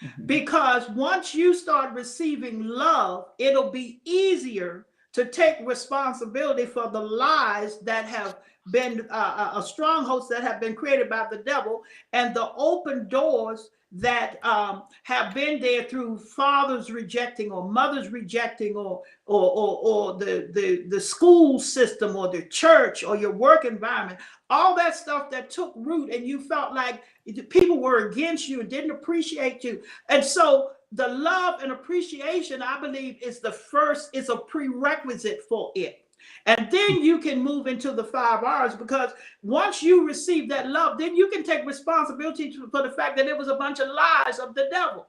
Mhm. 0.03 0.27
Because 0.27 0.89
once 0.89 1.33
you 1.33 1.53
start 1.53 1.93
receiving 1.93 2.63
love, 2.67 3.29
it'll 3.37 3.71
be 3.71 4.01
easier 4.05 4.85
to 5.13 5.25
take 5.25 5.57
responsibility 5.65 6.65
for 6.65 6.89
the 6.89 6.99
lies 6.99 7.79
that 7.79 8.05
have 8.05 8.37
been 8.71 9.05
uh, 9.11 9.13
uh, 9.13 9.51
uh, 9.57 9.61
strongholds 9.61 10.27
that 10.29 10.41
have 10.41 10.59
been 10.59 10.75
created 10.75 11.09
by 11.09 11.27
the 11.29 11.37
devil 11.37 11.83
and 12.13 12.33
the 12.33 12.51
open 12.55 13.07
doors 13.09 13.69
that 13.95 14.43
um, 14.43 14.83
have 15.03 15.35
been 15.35 15.59
there 15.59 15.83
through 15.83 16.17
fathers 16.17 16.89
rejecting 16.89 17.51
or 17.51 17.69
mothers 17.69 18.09
rejecting 18.09 18.75
or 18.75 19.03
or 19.27 19.51
or, 19.51 19.79
or 19.83 20.13
the, 20.17 20.49
the 20.53 20.85
the 20.87 20.99
school 20.99 21.59
system 21.59 22.15
or 22.15 22.29
the 22.29 22.43
church 22.47 23.03
or 23.03 23.15
your 23.15 23.31
work 23.31 23.65
environment 23.65 24.19
all 24.49 24.75
that 24.75 24.95
stuff 24.95 25.29
that 25.29 25.51
took 25.51 25.73
root 25.75 26.09
and 26.11 26.25
you 26.25 26.39
felt 26.39 26.73
like 26.73 27.03
people 27.49 27.79
were 27.79 28.09
against 28.09 28.49
you 28.49 28.61
and 28.61 28.69
didn't 28.69 28.91
appreciate 28.91 29.63
you 29.63 29.81
and 30.09 30.23
so 30.23 30.71
the 30.91 31.07
love 31.07 31.63
and 31.63 31.71
appreciation 31.71 32.61
i 32.61 32.79
believe 32.79 33.17
is 33.21 33.39
the 33.39 33.51
first 33.51 34.09
is 34.13 34.29
a 34.29 34.35
prerequisite 34.35 35.41
for 35.47 35.71
it 35.75 36.03
and 36.45 36.69
then 36.71 37.03
you 37.03 37.19
can 37.19 37.41
move 37.41 37.67
into 37.67 37.91
the 37.91 38.03
five 38.03 38.43
R's 38.43 38.75
because 38.75 39.11
once 39.41 39.81
you 39.83 40.05
receive 40.05 40.49
that 40.49 40.67
love, 40.67 40.97
then 40.97 41.15
you 41.15 41.29
can 41.29 41.43
take 41.43 41.65
responsibility 41.65 42.55
for 42.71 42.81
the 42.81 42.91
fact 42.91 43.17
that 43.17 43.27
it 43.27 43.37
was 43.37 43.47
a 43.47 43.55
bunch 43.55 43.79
of 43.79 43.89
lies 43.89 44.39
of 44.39 44.55
the 44.55 44.67
devil. 44.71 45.07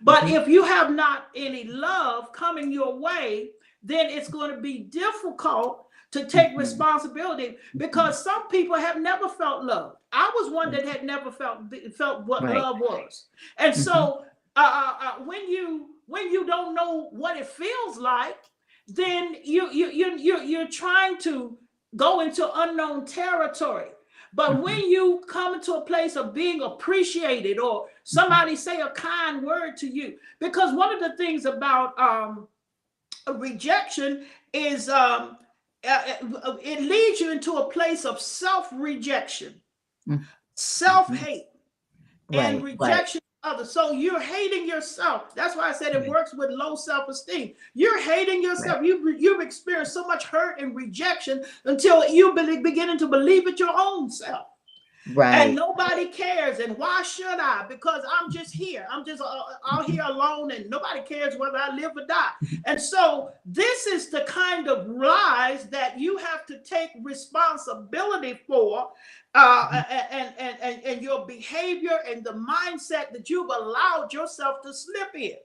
But 0.00 0.24
Mhm. 0.24 0.40
if 0.42 0.48
you 0.48 0.62
have 0.62 0.92
not 0.92 1.28
any 1.34 1.64
love 1.64 2.32
coming 2.32 2.70
your 2.70 2.96
way, 2.96 3.52
then 3.82 4.08
it's 4.08 4.28
going 4.28 4.50
to 4.50 4.60
be 4.60 4.78
difficult 4.78 5.83
to 6.14 6.24
take 6.24 6.52
Mhm. 6.52 6.58
responsibility 6.58 7.58
because 7.76 8.22
some 8.22 8.46
people 8.48 8.76
have 8.76 8.98
never 9.00 9.28
felt 9.28 9.64
love. 9.64 9.96
I 10.12 10.30
was 10.36 10.48
one 10.50 10.70
that 10.70 10.84
had 10.86 11.02
never 11.04 11.30
felt 11.32 11.58
felt 11.96 12.24
what 12.24 12.44
Right. 12.44 12.56
love 12.56 12.78
was, 12.78 13.26
and 13.58 13.74
so 13.74 14.24
uh, 14.56 14.72
uh, 14.80 14.94
uh, 15.06 15.14
when 15.24 15.48
you 15.50 15.96
when 16.06 16.30
you 16.30 16.46
don't 16.46 16.72
know 16.74 17.08
what 17.10 17.36
it 17.36 17.48
feels 17.48 17.98
like, 17.98 18.38
then 18.86 19.36
you 19.42 19.62
you 19.72 19.86
you 19.90 20.16
you 20.16 20.40
you're 20.42 20.68
trying 20.84 21.18
to 21.18 21.58
go 21.96 22.20
into 22.20 22.44
unknown 22.62 23.06
territory. 23.06 23.90
But 24.32 24.62
when 24.62 24.88
you 24.88 25.22
come 25.28 25.54
into 25.54 25.74
a 25.74 25.80
place 25.80 26.14
of 26.16 26.32
being 26.34 26.60
appreciated 26.62 27.58
or 27.58 27.88
somebody 28.04 28.54
say 28.56 28.80
a 28.80 28.90
kind 28.90 29.42
word 29.44 29.76
to 29.78 29.88
you, 29.88 30.18
because 30.38 30.72
one 30.74 30.92
of 30.94 31.00
the 31.00 31.16
things 31.16 31.44
about 31.44 31.98
um, 31.98 32.48
rejection 33.36 34.26
is 34.52 34.88
um, 34.88 35.38
uh, 35.86 36.02
uh, 36.42 36.56
it 36.62 36.82
leads 36.82 37.20
you 37.20 37.32
into 37.32 37.54
a 37.58 37.70
place 37.70 38.04
of 38.04 38.20
self-rejection, 38.20 39.60
Mm. 40.08 40.24
self-hate, 40.54 41.46
and 42.32 42.62
Right, 42.62 42.78
right. 42.78 42.88
rejection 42.90 43.20
of 43.42 43.54
others. 43.54 43.70
So 43.72 43.92
you're 43.92 44.20
hating 44.20 44.66
yourself. 44.68 45.34
That's 45.34 45.56
why 45.56 45.68
I 45.68 45.72
said 45.72 45.94
it 45.94 46.00
Right. 46.00 46.08
works 46.08 46.34
with 46.34 46.50
low 46.50 46.74
self-esteem. 46.76 47.54
You're 47.74 48.00
hating 48.00 48.42
yourself. 48.42 48.82
You've, 48.82 49.20
you've 49.20 49.40
experienced 49.40 49.92
so 49.94 50.06
much 50.06 50.24
hurt 50.24 50.60
and 50.60 50.74
rejection 50.74 51.44
until 51.64 52.06
you 52.08 52.34
be, 52.34 52.58
beginning 52.58 52.98
to 52.98 53.06
believe 53.08 53.46
it 53.46 53.58
your 53.58 53.72
own 53.74 54.10
self. 54.10 54.46
Right. 55.12 55.34
And 55.34 55.54
nobody 55.54 56.06
cares. 56.06 56.60
And 56.60 56.78
why 56.78 57.02
should 57.02 57.38
I? 57.38 57.66
Because 57.68 58.02
I'm 58.10 58.30
just 58.32 58.54
here. 58.54 58.86
I'm 58.90 59.04
just 59.04 59.20
uh, 59.20 59.42
out 59.70 59.84
here 59.84 60.02
alone, 60.06 60.50
and 60.50 60.70
nobody 60.70 61.02
cares 61.02 61.36
whether 61.36 61.58
I 61.58 61.74
live 61.74 61.92
or 61.96 62.06
die. 62.06 62.30
And 62.66 62.80
so, 62.80 63.30
this 63.44 63.86
is 63.86 64.10
the 64.10 64.22
kind 64.22 64.68
of 64.68 64.88
lies 64.88 65.68
that 65.68 65.98
you 65.98 66.16
have 66.16 66.46
to 66.46 66.58
take 66.60 66.90
responsibility 67.02 68.40
for, 68.46 68.90
uh, 69.34 69.82
and, 70.10 70.34
and, 70.38 70.56
and, 70.60 70.82
and 70.84 71.02
your 71.02 71.26
behavior 71.26 71.98
and 72.08 72.24
the 72.24 72.32
mindset 72.32 73.12
that 73.12 73.28
you've 73.28 73.50
allowed 73.50 74.12
yourself 74.12 74.62
to 74.62 74.72
slip 74.72 75.14
in. 75.14 75.36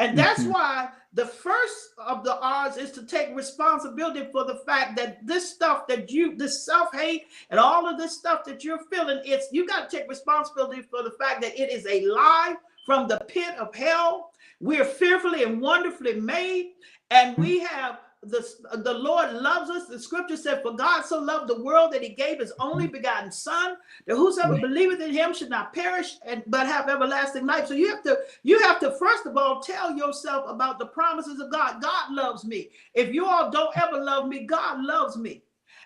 And 0.00 0.16
that's 0.16 0.44
Mhm. 0.44 0.52
why 0.52 0.88
the 1.12 1.26
first 1.26 1.90
of 1.98 2.24
the 2.24 2.40
R's 2.40 2.78
is 2.78 2.90
to 2.92 3.04
take 3.04 3.36
responsibility 3.36 4.26
for 4.32 4.44
the 4.44 4.54
fact 4.66 4.96
that 4.96 5.26
this 5.26 5.50
stuff 5.50 5.86
that 5.88 6.10
you, 6.10 6.36
this 6.36 6.64
self 6.64 6.94
hate, 6.94 7.26
and 7.50 7.60
all 7.60 7.86
of 7.86 7.98
this 7.98 8.16
stuff 8.16 8.42
that 8.44 8.64
you're 8.64 8.82
feeling, 8.90 9.20
it's 9.26 9.48
you 9.52 9.66
got 9.66 9.90
to 9.90 9.96
take 9.96 10.08
responsibility 10.08 10.80
for 10.80 11.02
the 11.02 11.10
fact 11.20 11.42
that 11.42 11.60
it 11.60 11.70
is 11.70 11.86
a 11.86 12.06
lie 12.06 12.56
from 12.86 13.08
the 13.08 13.18
pit 13.28 13.54
of 13.56 13.74
hell. 13.74 14.32
We're 14.58 14.86
fearfully 14.86 15.44
and 15.44 15.60
wonderfully 15.60 16.18
made, 16.18 16.72
and 17.10 17.36
we 17.36 17.58
have 17.60 17.98
the, 18.22 18.46
the 18.84 18.92
Lord 18.92 19.32
loves 19.32 19.70
us. 19.70 19.86
The 19.86 19.98
scripture 19.98 20.36
said, 20.36 20.62
For 20.62 20.74
God 20.74 21.02
so 21.02 21.18
loved 21.18 21.48
the 21.48 21.62
world 21.62 21.92
that 21.92 22.02
he 22.02 22.10
gave 22.10 22.38
his 22.38 22.52
only 22.60 22.84
mm-hmm. 22.84 22.92
begotten 22.92 23.32
son, 23.32 23.76
that 24.06 24.16
whosoever 24.16 24.54
Right. 24.54 24.62
believeth 24.62 25.00
in 25.00 25.12
him 25.12 25.32
should 25.32 25.48
not 25.48 25.72
perish 25.72 26.16
and 26.26 26.42
but 26.46 26.66
have 26.66 26.88
everlasting 26.88 27.46
life. 27.46 27.66
So 27.66 27.74
you 27.74 27.88
have 27.88 28.02
to, 28.02 28.18
you 28.42 28.60
have 28.60 28.78
to 28.80 28.92
first 28.92 29.24
of 29.24 29.36
all 29.36 29.60
tell 29.60 29.96
yourself 29.96 30.44
about 30.48 30.78
the 30.78 30.86
promises 30.86 31.40
of 31.40 31.50
God. 31.50 31.80
God 31.80 32.12
loves 32.12 32.44
me. 32.44 32.70
If 32.94 33.14
you 33.14 33.24
all 33.24 33.50
don't 33.50 33.74
ever 33.76 33.98
love 33.98 34.28
me, 34.28 34.44
God 34.44 34.82
loves 34.84 35.16
me. 35.16 35.42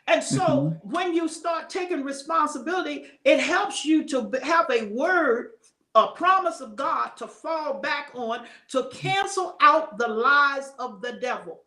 And 0.07 0.23
so 0.23 0.41
Mhm. 0.41 0.81
when 0.85 1.15
you 1.15 1.29
start 1.29 1.71
taking 1.71 2.03
responsibility, 2.03 3.07
it 3.25 3.39
helps 3.39 3.85
you 3.85 4.05
to 4.09 4.31
have 4.43 4.69
a 4.71 4.87
word, 4.87 5.53
a 5.95 6.09
promise 6.09 6.61
of 6.61 6.75
God 6.75 7.17
to 7.17 7.29
fall 7.29 7.75
back 7.81 8.11
on 8.15 8.45
to 8.69 8.83
mm-hmm. 8.83 8.99
cancel 8.99 9.57
out 9.61 9.99
the 9.99 10.09
lies 10.09 10.73
of 10.81 11.01
the 11.01 11.13
devil. 11.13 11.64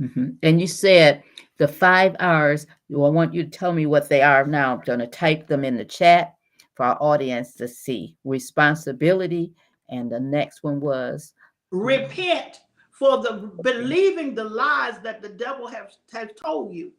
Mhm. 0.00 0.36
And 0.42 0.60
you 0.60 0.66
said 0.66 1.22
the 1.58 1.68
five 1.68 2.16
R's. 2.18 2.66
Well, 2.88 3.06
I 3.06 3.10
want 3.10 3.34
you 3.34 3.44
to 3.44 3.50
tell 3.50 3.72
me 3.72 3.86
what 3.86 4.08
they 4.08 4.22
are 4.22 4.46
now. 4.46 4.74
I'm 4.74 4.80
going 4.80 4.98
to 4.98 5.06
type 5.06 5.46
them 5.46 5.64
in 5.64 5.76
the 5.76 5.84
chat 5.84 6.34
for 6.74 6.84
our 6.86 6.98
audience 7.00 7.54
to 7.54 7.68
see. 7.68 8.16
Responsibility. 8.24 9.52
And 9.88 10.10
the 10.10 10.20
next 10.20 10.62
one 10.62 10.80
was 10.80 11.34
Repent 11.70 12.60
for 12.90 13.22
the 13.22 13.52
believing 13.62 14.34
the 14.34 14.44
lies 14.44 14.98
that 15.00 15.20
the 15.20 15.28
devil 15.28 15.66
has, 15.66 15.98
has 16.12 16.30
told 16.42 16.72
you. 16.74 16.92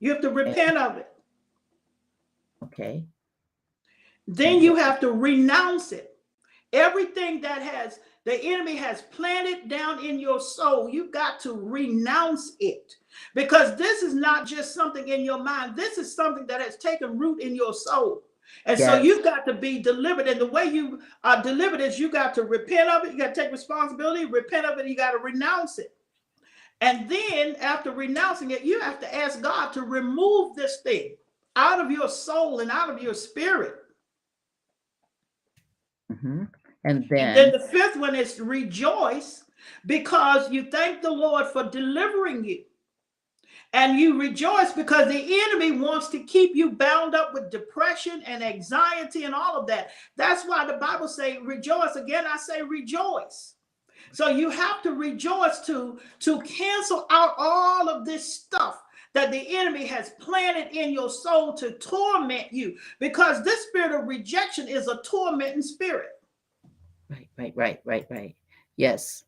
You 0.00 0.10
have 0.10 0.20
to 0.22 0.30
repent 0.30 0.76
of 0.76 0.96
it. 0.96 1.08
okay. 2.64 3.06
Then 4.26 4.60
you 4.60 4.76
have 4.76 5.00
to 5.00 5.12
renounce 5.12 5.92
it. 5.92 6.16
Everything 6.72 7.40
that 7.42 7.62
has 7.62 8.00
the 8.24 8.40
enemy 8.42 8.76
has 8.76 9.02
planted 9.02 9.68
down 9.68 10.04
in 10.04 10.18
your 10.18 10.40
soul, 10.40 10.88
You've 10.88 11.12
got 11.12 11.40
to 11.40 11.54
renounce 11.54 12.52
it 12.60 12.94
because 13.34 13.76
this 13.76 14.02
is 14.02 14.14
not 14.14 14.46
just 14.46 14.74
something 14.74 15.08
in 15.08 15.22
your 15.22 15.42
mind. 15.42 15.76
This 15.76 15.98
is 15.98 16.14
something 16.14 16.46
that 16.46 16.60
has 16.60 16.76
taken 16.76 17.18
root 17.18 17.40
in 17.40 17.54
your 17.54 17.74
soul. 17.74 18.22
And 18.66 18.78
so 18.78 18.94
Yes. 18.94 19.04
you've 19.04 19.24
got 19.24 19.46
to 19.46 19.54
be 19.54 19.80
delivered. 19.82 20.28
And 20.28 20.40
the 20.40 20.46
way 20.46 20.64
you 20.66 21.00
are 21.24 21.42
delivered 21.42 21.80
is 21.80 21.98
you 21.98 22.10
got 22.10 22.34
to 22.34 22.42
repent 22.44 22.88
of 22.90 23.04
it. 23.04 23.12
You 23.12 23.18
got 23.18 23.34
to 23.34 23.40
take 23.42 23.50
responsibility, 23.52 24.26
repent 24.26 24.66
of 24.66 24.78
it. 24.78 24.86
You 24.86 24.96
got 24.96 25.12
to 25.12 25.18
renounce 25.18 25.78
it. 25.78 25.94
And 26.80 27.08
then 27.08 27.56
after 27.56 27.92
renouncing 27.92 28.50
it, 28.50 28.62
you 28.62 28.80
have 28.80 29.00
to 29.00 29.14
ask 29.14 29.40
God 29.40 29.72
to 29.72 29.82
remove 29.82 30.54
this 30.56 30.80
thing 30.82 31.16
out 31.56 31.84
of 31.84 31.90
your 31.90 32.08
soul 32.08 32.60
and 32.60 32.70
out 32.70 32.90
of 32.90 33.02
your 33.02 33.14
spirit. 33.14 33.76
Mhm. 36.12 36.50
And 36.84 36.98
And 36.98 37.10
then, 37.10 37.34
then 37.34 37.52
the 37.52 37.66
fifth 37.68 37.96
one 37.96 38.14
is 38.14 38.40
rejoice 38.40 39.44
because 39.86 40.50
you 40.50 40.70
thank 40.70 41.02
the 41.02 41.10
Lord 41.10 41.46
for 41.46 41.64
delivering 41.64 42.44
you. 42.44 42.64
And 43.74 43.98
you 43.98 44.20
rejoice 44.20 44.72
because 44.72 45.08
the 45.08 45.40
enemy 45.48 45.72
wants 45.72 46.08
to 46.10 46.22
keep 46.24 46.54
you 46.54 46.72
bound 46.72 47.14
up 47.14 47.32
with 47.32 47.50
depression 47.50 48.22
and 48.26 48.42
anxiety 48.42 49.24
and 49.24 49.34
all 49.34 49.56
of 49.56 49.66
that. 49.68 49.90
That's 50.16 50.44
why 50.44 50.66
the 50.66 50.74
Bible 50.74 51.08
say 51.08 51.38
rejoice. 51.38 51.96
Again, 51.96 52.26
I 52.26 52.36
say 52.36 52.60
rejoice. 52.60 53.54
So 54.12 54.28
you 54.28 54.50
have 54.50 54.82
to 54.82 54.92
rejoice 54.92 55.60
to 55.66 55.98
to 56.20 56.40
cancel 56.42 57.06
out 57.10 57.34
all 57.38 57.88
of 57.88 58.04
this 58.04 58.34
stuff 58.34 58.82
that 59.14 59.30
the 59.30 59.56
enemy 59.56 59.86
has 59.86 60.12
planted 60.20 60.76
in 60.76 60.92
your 60.92 61.08
soul 61.08 61.54
to 61.54 61.72
torment 61.72 62.52
you 62.52 62.76
because 62.98 63.42
this 63.42 63.66
spirit 63.68 63.92
of 63.92 64.06
rejection 64.06 64.68
is 64.68 64.88
a 64.88 65.00
tormenting 65.02 65.62
spirit. 65.62 66.11
Right, 67.38 67.52
right, 67.56 67.80
right, 67.84 68.06
right. 68.10 68.36
Yes. 68.76 69.24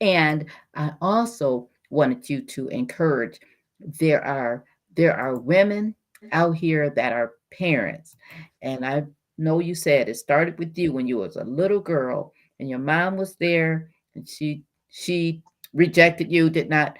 And 0.00 0.46
I 0.74 0.92
also 1.00 1.68
wanted 1.90 2.28
you 2.28 2.42
to 2.42 2.68
encourage 2.68 3.40
there 3.80 4.24
are 4.24 4.64
there 4.96 5.16
are 5.16 5.38
women 5.38 5.94
out 6.32 6.56
here 6.56 6.90
that 6.90 7.12
are 7.12 7.34
parents. 7.52 8.16
And 8.62 8.84
I 8.84 9.04
know 9.38 9.60
you 9.60 9.74
said 9.74 10.08
it 10.08 10.16
started 10.16 10.58
with 10.58 10.76
you 10.76 10.92
when 10.92 11.06
you 11.06 11.18
was 11.18 11.36
a 11.36 11.44
little 11.44 11.80
girl 11.80 12.32
and 12.58 12.68
your 12.68 12.80
mom 12.80 13.16
was 13.16 13.36
there 13.36 13.90
and 14.14 14.28
she 14.28 14.64
she 14.88 15.42
rejected 15.72 16.32
you, 16.32 16.50
did 16.50 16.68
not 16.68 16.96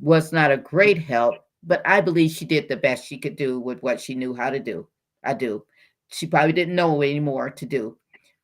was 0.00 0.32
not 0.32 0.52
a 0.52 0.56
great 0.56 0.98
help, 0.98 1.34
but 1.62 1.82
I 1.84 2.00
believe 2.00 2.30
she 2.30 2.44
did 2.44 2.68
the 2.68 2.76
best 2.76 3.06
she 3.06 3.18
could 3.18 3.36
do 3.36 3.58
with 3.58 3.82
what 3.82 4.00
she 4.00 4.14
knew 4.14 4.34
how 4.34 4.50
to 4.50 4.60
do. 4.60 4.86
I 5.24 5.34
do. 5.34 5.64
She 6.08 6.26
probably 6.26 6.52
didn't 6.52 6.74
know 6.74 7.02
anymore 7.02 7.50
to 7.50 7.66
do. 7.66 7.98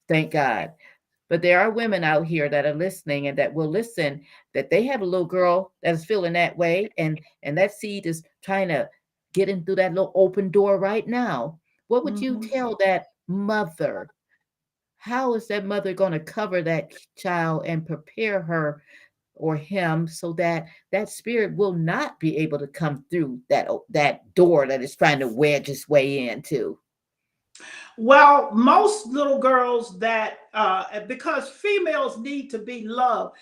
Thank 0.09 0.33
God. 0.33 0.73
But 1.29 1.43
there 1.43 1.61
are 1.61 1.71
women 1.71 2.05
out 2.05 2.27
here 2.27 2.49
that 2.49 2.67
are 2.67 2.75
listening 2.75 3.27
and 3.27 3.37
that 3.39 3.53
will 3.53 3.69
listen 3.69 4.25
that 4.55 4.71
they 4.71 4.85
have 4.85 5.01
a 5.01 5.05
little 5.07 5.27
girl 5.27 5.73
that's 5.83 6.05
feeling 6.05 6.35
that 6.35 6.57
way 6.57 6.89
and 6.99 7.21
and 7.43 7.59
that 7.59 7.73
seed 7.73 8.07
is 8.07 8.23
trying 8.43 8.69
to 8.69 8.89
get 9.33 9.49
in 9.49 9.65
through 9.65 9.77
that 9.77 9.93
little 9.93 10.13
open 10.15 10.51
door 10.51 10.79
right 10.79 11.07
now. 11.07 11.59
What 11.89 12.05
would 12.05 12.21
you 12.21 12.37
Mhm. 12.39 12.51
tell 12.51 12.77
that 12.77 13.07
mother? 13.27 14.09
How 14.99 15.35
is 15.35 15.47
that 15.49 15.65
mother 15.65 15.93
going 15.95 16.13
to 16.13 16.21
cover 16.21 16.63
that 16.63 16.93
child 17.17 17.65
and 17.67 17.87
prepare 17.87 18.43
her 18.43 18.83
or 19.35 19.57
him 19.57 20.09
so 20.09 20.33
that 20.35 20.67
that 20.91 21.09
spirit 21.09 21.55
will 21.57 21.73
not 21.73 22.19
be 22.19 22.37
able 22.39 22.59
to 22.59 22.67
come 22.67 23.05
through 23.11 23.41
that 23.49 23.69
that 23.91 24.35
door 24.35 24.67
that 24.67 24.83
is 24.83 24.97
trying 24.97 25.19
to 25.21 25.29
wedge 25.29 25.69
its 25.69 25.89
way 25.89 26.29
into? 26.29 26.79
Well, 27.99 28.51
most 28.53 29.07
little 29.07 29.39
girls 29.39 29.99
that 29.99 30.39
uh, 30.53 31.01
because 31.07 31.49
females 31.49 32.19
need 32.19 32.51
to 32.51 32.59
be 32.59 32.87
loved. 32.87 33.37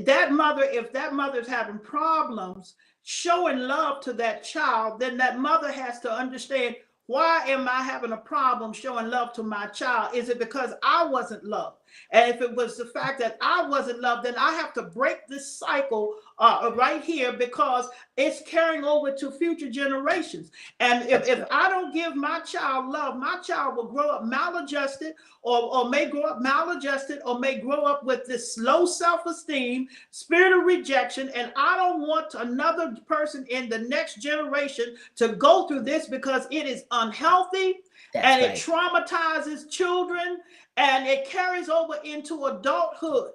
That 0.00 0.32
mother, 0.32 0.64
if 0.64 0.92
that 0.92 1.14
mother's 1.14 1.46
having 1.46 1.78
problems 1.78 2.74
showing 3.02 3.58
love 3.58 4.00
to 4.02 4.12
that 4.14 4.42
child, 4.42 5.00
then 5.00 5.16
that 5.18 5.38
mother 5.38 5.70
has 5.70 6.00
to 6.00 6.12
understand 6.12 6.76
why 7.06 7.44
am 7.46 7.68
I 7.68 7.82
having 7.82 8.12
a 8.12 8.16
problem 8.16 8.72
showing 8.72 9.08
love 9.10 9.32
to 9.32 9.42
my 9.42 9.66
child? 9.66 10.14
Is 10.14 10.28
it 10.28 10.38
because 10.38 10.72
I 10.82 11.04
wasn't 11.06 11.44
loved? 11.44 11.79
And 12.10 12.34
if 12.34 12.40
it 12.40 12.54
was 12.54 12.76
the 12.76 12.86
fact 12.86 13.18
that 13.20 13.36
I 13.40 13.66
wasn't 13.68 14.00
loved, 14.00 14.24
then 14.24 14.36
I 14.36 14.52
have 14.52 14.72
to 14.74 14.82
break 14.82 15.26
this 15.28 15.58
cycle 15.58 16.16
uh, 16.38 16.72
right 16.74 17.02
here 17.02 17.32
because 17.32 17.88
it's 18.16 18.42
carrying 18.48 18.84
over 18.84 19.12
to 19.12 19.30
future 19.30 19.70
generations. 19.70 20.50
And 20.80 21.08
if, 21.08 21.28
if 21.28 21.44
I 21.50 21.68
don't 21.68 21.92
give 21.94 22.16
my 22.16 22.40
child 22.40 22.88
love, 22.90 23.16
my 23.16 23.38
child 23.38 23.76
will 23.76 23.88
grow 23.88 24.08
up 24.08 24.24
maladjusted 24.24 25.14
or, 25.42 25.74
or 25.74 25.88
may 25.88 26.06
grow 26.06 26.22
up 26.22 26.40
maladjusted 26.40 27.20
or 27.24 27.38
may 27.38 27.58
grow 27.58 27.84
up 27.84 28.04
with 28.04 28.26
this 28.26 28.56
low 28.58 28.86
self-esteem, 28.86 29.88
spirit 30.10 30.56
of 30.56 30.64
rejection. 30.64 31.28
And 31.30 31.52
I 31.56 31.76
don't 31.76 32.00
want 32.06 32.34
another 32.34 32.96
person 33.06 33.46
in 33.48 33.68
the 33.68 33.78
next 33.78 34.16
generation 34.16 34.96
to 35.16 35.28
go 35.28 35.66
through 35.66 35.82
this 35.82 36.08
because 36.08 36.46
it 36.50 36.66
is 36.66 36.84
unhealthy 36.90 37.80
That's 38.14 38.26
and 38.26 38.42
right. 38.42 38.50
it 38.50 38.60
traumatizes 38.60 39.70
children 39.70 40.38
and 40.80 41.06
it 41.06 41.28
carries 41.28 41.68
over 41.68 41.96
into 42.04 42.46
adulthood. 42.46 43.32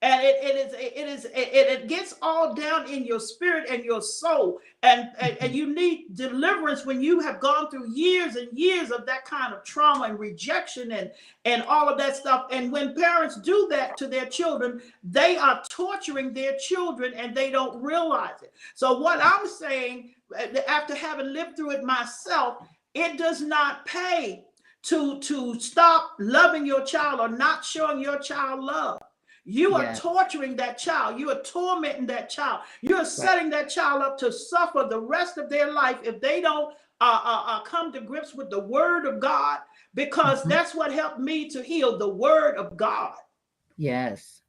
And 0.00 0.22
it, 0.22 0.36
it 0.42 0.54
is 0.54 0.72
it 0.74 1.08
is 1.08 1.24
it, 1.24 1.32
it 1.34 1.88
gets 1.88 2.14
all 2.22 2.54
down 2.54 2.88
in 2.88 3.04
your 3.04 3.18
spirit 3.18 3.68
and 3.68 3.84
your 3.84 4.00
soul. 4.00 4.60
And, 4.84 5.08
and 5.20 5.36
and 5.40 5.54
you 5.54 5.74
need 5.74 6.14
deliverance 6.14 6.86
when 6.86 7.00
you 7.00 7.18
have 7.18 7.40
gone 7.40 7.68
through 7.68 7.90
years 7.90 8.36
and 8.36 8.48
years 8.56 8.92
of 8.92 9.06
that 9.06 9.24
kind 9.24 9.52
of 9.52 9.64
trauma 9.64 10.04
and 10.04 10.18
rejection 10.18 10.92
and 10.92 11.10
and 11.44 11.64
all 11.64 11.88
of 11.88 11.98
that 11.98 12.14
stuff. 12.14 12.46
And 12.52 12.70
when 12.70 12.94
parents 12.94 13.40
do 13.40 13.66
that 13.70 13.96
to 13.96 14.06
their 14.06 14.26
children 14.26 14.80
they 15.02 15.36
are 15.36 15.62
torturing 15.68 16.32
their 16.32 16.56
children 16.58 17.12
and 17.14 17.34
they 17.34 17.50
don't 17.50 17.82
realize 17.82 18.40
it. 18.42 18.52
So 18.76 18.98
what 19.00 19.18
i'm 19.20 19.48
saying 19.48 20.14
uh, 20.38 20.60
after 20.68 20.94
having 20.94 21.32
lived 21.32 21.56
through 21.56 21.72
it 21.72 21.82
myself 21.82 22.58
it 22.94 23.18
does 23.18 23.40
not 23.40 23.84
pay 23.84 24.44
to 24.82 25.18
to 25.20 25.58
stop 25.58 26.12
loving 26.18 26.64
your 26.66 26.84
child 26.84 27.20
or 27.20 27.28
not 27.28 27.64
showing 27.64 28.00
your 28.00 28.18
child 28.18 28.60
love 28.62 29.00
you 29.44 29.74
are 29.74 29.84
Yes. 29.84 30.00
torturing 30.00 30.56
that 30.56 30.78
child 30.78 31.18
you 31.18 31.30
are 31.30 31.42
tormenting 31.42 32.06
that 32.06 32.28
child 32.30 32.60
you 32.82 32.94
are 32.96 33.04
setting 33.04 33.50
that 33.50 33.68
child 33.68 34.02
up 34.02 34.18
to 34.18 34.30
suffer 34.32 34.86
the 34.88 35.00
rest 35.00 35.36
of 35.38 35.48
their 35.50 35.72
life 35.72 35.98
if 36.04 36.20
they 36.20 36.40
don't 36.40 36.74
uh, 37.00 37.20
uh, 37.24 37.42
uh, 37.46 37.62
come 37.62 37.92
to 37.92 38.00
grips 38.00 38.34
with 38.34 38.50
the 38.50 38.58
word 38.60 39.06
of 39.06 39.20
god 39.20 39.60
because 39.94 40.42
Mhm. 40.44 40.48
that's 40.48 40.74
what 40.74 40.92
helped 40.92 41.18
me 41.18 41.48
to 41.48 41.62
heal 41.62 41.98
the 41.98 42.08
word 42.08 42.56
of 42.56 42.76
god 42.76 43.14
Yes. 43.76 44.42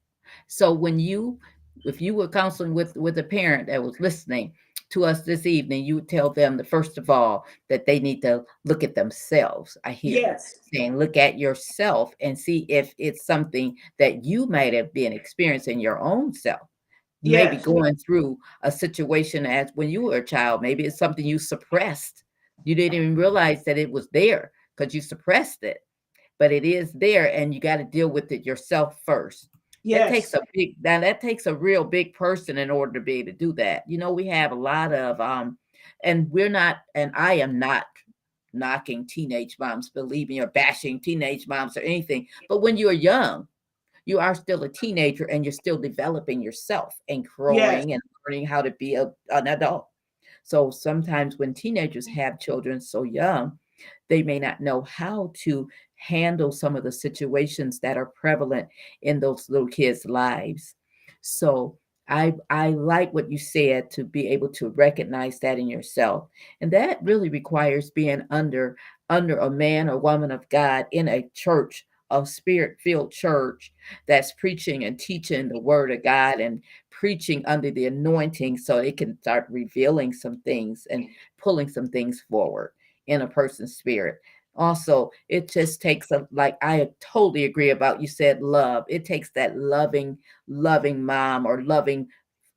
So 0.47 0.73
when 0.73 0.99
you, 0.99 1.39
if 1.85 2.01
you 2.01 2.13
were 2.15 2.27
counseling 2.27 2.73
with 2.73 2.95
with 2.97 3.17
a 3.19 3.23
parent 3.23 3.67
that 3.67 3.81
was 3.81 3.99
listening 3.99 4.53
to 4.91 5.05
us 5.05 5.21
this 5.21 5.45
evening, 5.45 5.85
you 5.85 5.95
would 5.95 6.09
tell 6.09 6.29
them 6.29 6.57
that 6.57 6.67
first 6.67 6.97
of 6.97 7.09
all 7.09 7.45
that 7.69 7.85
they 7.85 7.99
need 7.99 8.21
to 8.21 8.43
look 8.65 8.83
at 8.83 8.95
themselves. 8.95 9.77
I 9.83 9.91
hear 9.91 10.19
yes 10.19 10.59
saying 10.73 10.97
look 10.97 11.17
at 11.17 11.37
yourself 11.37 12.13
and 12.21 12.37
see 12.37 12.65
if 12.69 12.93
it's 12.97 13.25
something 13.25 13.75
that 13.99 14.25
you 14.25 14.47
might 14.47 14.73
have 14.73 14.93
been 14.93 15.13
experiencing 15.13 15.79
your 15.79 15.99
own 15.99 16.33
self. 16.33 16.67
Maybe 17.21 17.57
going 17.57 17.97
through 17.97 18.37
a 18.63 18.71
situation 18.71 19.45
as 19.45 19.71
when 19.75 19.89
you 19.89 20.03
were 20.03 20.17
a 20.17 20.25
child, 20.25 20.61
maybe 20.61 20.85
it's 20.85 20.97
something 20.97 21.25
you 21.25 21.37
suppressed. 21.37 22.23
You 22.63 22.75
didn't 22.75 22.95
even 22.95 23.15
realize 23.15 23.63
that 23.65 23.77
it 23.77 23.91
was 23.91 24.07
there 24.13 24.51
because 24.75 24.93
you 24.93 25.01
suppressed 25.01 25.63
it, 25.63 25.79
but 26.37 26.51
it 26.51 26.63
is 26.63 26.93
there 26.93 27.31
and 27.33 27.53
you 27.53 27.59
got 27.59 27.77
to 27.77 27.83
deal 27.83 28.07
with 28.07 28.31
it 28.31 28.45
yourself 28.45 29.01
first. 29.05 29.49
That 29.85 30.09
takes 30.09 30.33
a 30.33 30.41
big 30.53 30.75
now 30.81 30.99
that 30.99 31.21
takes 31.21 31.45
a 31.47 31.55
real 31.55 31.83
big 31.83 32.13
person 32.13 32.57
in 32.57 32.69
order 32.69 32.93
to 32.93 32.99
be 32.99 33.13
able 33.15 33.31
to 33.31 33.37
do 33.37 33.53
that. 33.53 33.83
You 33.87 33.97
know, 33.97 34.11
we 34.11 34.27
have 34.27 34.51
a 34.51 34.55
lot 34.55 34.93
of 34.93 35.19
um 35.21 35.57
and 36.03 36.29
we're 36.31 36.49
not 36.49 36.77
and 36.95 37.11
I 37.15 37.35
am 37.35 37.59
not 37.59 37.85
knocking 38.53 39.05
teenage 39.07 39.57
moms, 39.59 39.89
believe 39.89 40.29
me, 40.29 40.39
or 40.41 40.47
bashing 40.47 40.99
teenage 40.99 41.47
moms 41.47 41.77
or 41.77 41.81
anything. 41.81 42.27
But 42.47 42.61
when 42.61 42.77
you're 42.77 42.91
young, 42.91 43.47
you 44.05 44.19
are 44.19 44.35
still 44.35 44.63
a 44.63 44.69
teenager 44.69 45.25
and 45.25 45.45
you're 45.45 45.51
still 45.51 45.77
developing 45.77 46.41
yourself 46.41 46.95
and 47.07 47.23
Yes. 47.23 47.35
growing 47.35 47.93
and 47.93 48.01
learning 48.27 48.47
how 48.47 48.61
to 48.61 48.71
be 48.71 48.95
a, 48.95 49.11
an 49.29 49.47
adult. 49.47 49.87
So 50.43 50.71
sometimes 50.71 51.37
when 51.37 51.53
teenagers 51.53 52.07
have 52.07 52.39
children 52.39 52.81
so 52.81 53.03
young, 53.03 53.59
they 54.07 54.23
may 54.23 54.39
not 54.39 54.61
know 54.61 54.81
how 54.81 55.31
to 55.43 55.69
handle 55.99 56.51
some 56.51 56.75
of 56.75 56.83
the 56.83 56.91
situations 56.91 57.79
that 57.81 57.97
are 57.97 58.07
prevalent 58.07 58.67
in 59.01 59.19
those 59.19 59.49
little 59.49 59.67
kids' 59.67 60.05
lives. 60.05 60.75
So 61.21 61.77
I 62.07 62.33
I 62.49 62.69
like 62.69 63.13
what 63.13 63.31
you 63.31 63.37
said 63.37 63.91
to 63.91 64.03
be 64.03 64.27
able 64.29 64.49
to 64.53 64.69
recognize 64.69 65.39
that 65.39 65.59
in 65.59 65.67
yourself. 65.67 66.27
And 66.61 66.71
that 66.71 67.03
really 67.03 67.29
requires 67.29 67.91
being 67.91 68.23
under 68.31 68.77
under 69.09 69.37
a 69.37 69.49
man 69.49 69.89
or 69.89 69.97
woman 69.97 70.31
of 70.31 70.47
God 70.49 70.87
in 70.91 71.07
a 71.07 71.29
church, 71.33 71.85
a 72.09 72.25
spirit-filled 72.25 73.11
church 73.11 73.73
that's 74.07 74.31
preaching 74.33 74.85
and 74.85 74.97
teaching 74.97 75.49
the 75.49 75.59
word 75.59 75.91
of 75.91 76.03
God 76.03 76.39
and 76.39 76.63
preaching 76.89 77.43
under 77.45 77.71
the 77.71 77.85
anointing 77.85 78.57
so 78.57 78.77
it 78.77 78.97
can 78.97 79.19
start 79.21 79.45
revealing 79.49 80.13
some 80.13 80.41
things 80.41 80.87
and 80.89 81.07
pulling 81.37 81.69
some 81.69 81.89
things 81.89 82.23
forward 82.29 82.71
in 83.07 83.21
a 83.21 83.27
person's 83.27 83.77
spirit. 83.77 84.19
Also, 84.59 85.09
it 85.29 85.49
just 85.49 85.81
takes 85.81 86.11
a 86.11 86.27
like 86.31 86.57
I 86.61 86.89
totally 86.99 87.45
agree 87.45 87.71
about 87.71 88.01
you 88.01 88.07
said 88.07 88.41
love. 88.41 88.83
It 88.89 89.05
takes 89.05 89.31
that 89.31 89.57
loving, 89.57 90.17
loving 90.47 91.03
mom 91.03 91.45
or 91.45 91.63
loving 91.63 92.09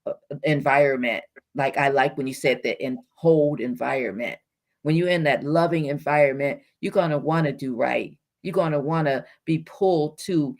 uh, 0.04 0.14
environment. 0.42 1.24
Like 1.54 1.78
I 1.78 1.88
like 1.88 2.18
when 2.18 2.26
you 2.26 2.34
said 2.34 2.60
that 2.64 2.84
in 2.84 2.98
hold 3.14 3.60
environment. 3.60 4.38
When 4.82 4.96
you're 4.96 5.08
in 5.08 5.22
that 5.24 5.44
loving 5.44 5.86
environment, 5.86 6.60
you're 6.80 6.92
gonna 6.92 7.18
want 7.18 7.46
to 7.46 7.52
do 7.52 7.76
right. 7.76 8.18
You're 8.42 8.52
gonna 8.52 8.80
want 8.80 9.06
to 9.06 9.24
be 9.46 9.60
pulled 9.60 10.18
to 10.24 10.56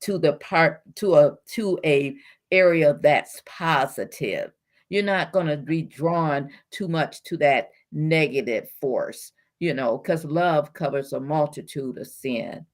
to 0.00 0.18
the 0.18 0.34
part 0.34 0.82
to 0.96 1.14
a 1.14 1.36
to 1.54 1.78
a 1.84 2.16
area 2.50 2.98
that's 3.00 3.40
positive. 3.46 4.50
You're 4.88 5.02
not 5.02 5.32
going 5.32 5.46
to 5.46 5.56
be 5.56 5.82
drawn 5.82 6.50
too 6.70 6.86
much 6.86 7.22
to 7.24 7.36
that 7.38 7.70
negative 7.92 8.68
force, 8.80 9.32
you 9.62 9.72
know, 9.72 9.96
because 9.96 10.24
love 10.24 10.72
covers 10.72 11.12
a 11.12 11.20
multitude 11.20 11.96
of 11.96 12.08
sin. 12.08 12.66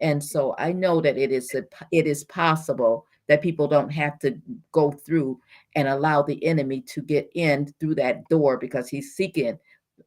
And 0.00 0.22
so 0.22 0.54
I 0.60 0.70
know 0.70 1.00
that 1.00 1.18
it 1.18 1.32
is 1.32 1.52
it 1.90 2.06
is 2.06 2.22
possible 2.22 3.04
that 3.26 3.42
people 3.42 3.66
don't 3.66 3.90
have 3.90 4.16
to 4.20 4.38
go 4.70 4.92
through 4.92 5.40
and 5.74 5.88
allow 5.88 6.22
the 6.22 6.42
enemy 6.46 6.82
to 6.82 7.02
get 7.02 7.28
in 7.34 7.74
through 7.80 7.96
that 7.96 8.28
door 8.28 8.58
because 8.58 8.88
he's 8.88 9.16
seeking 9.16 9.58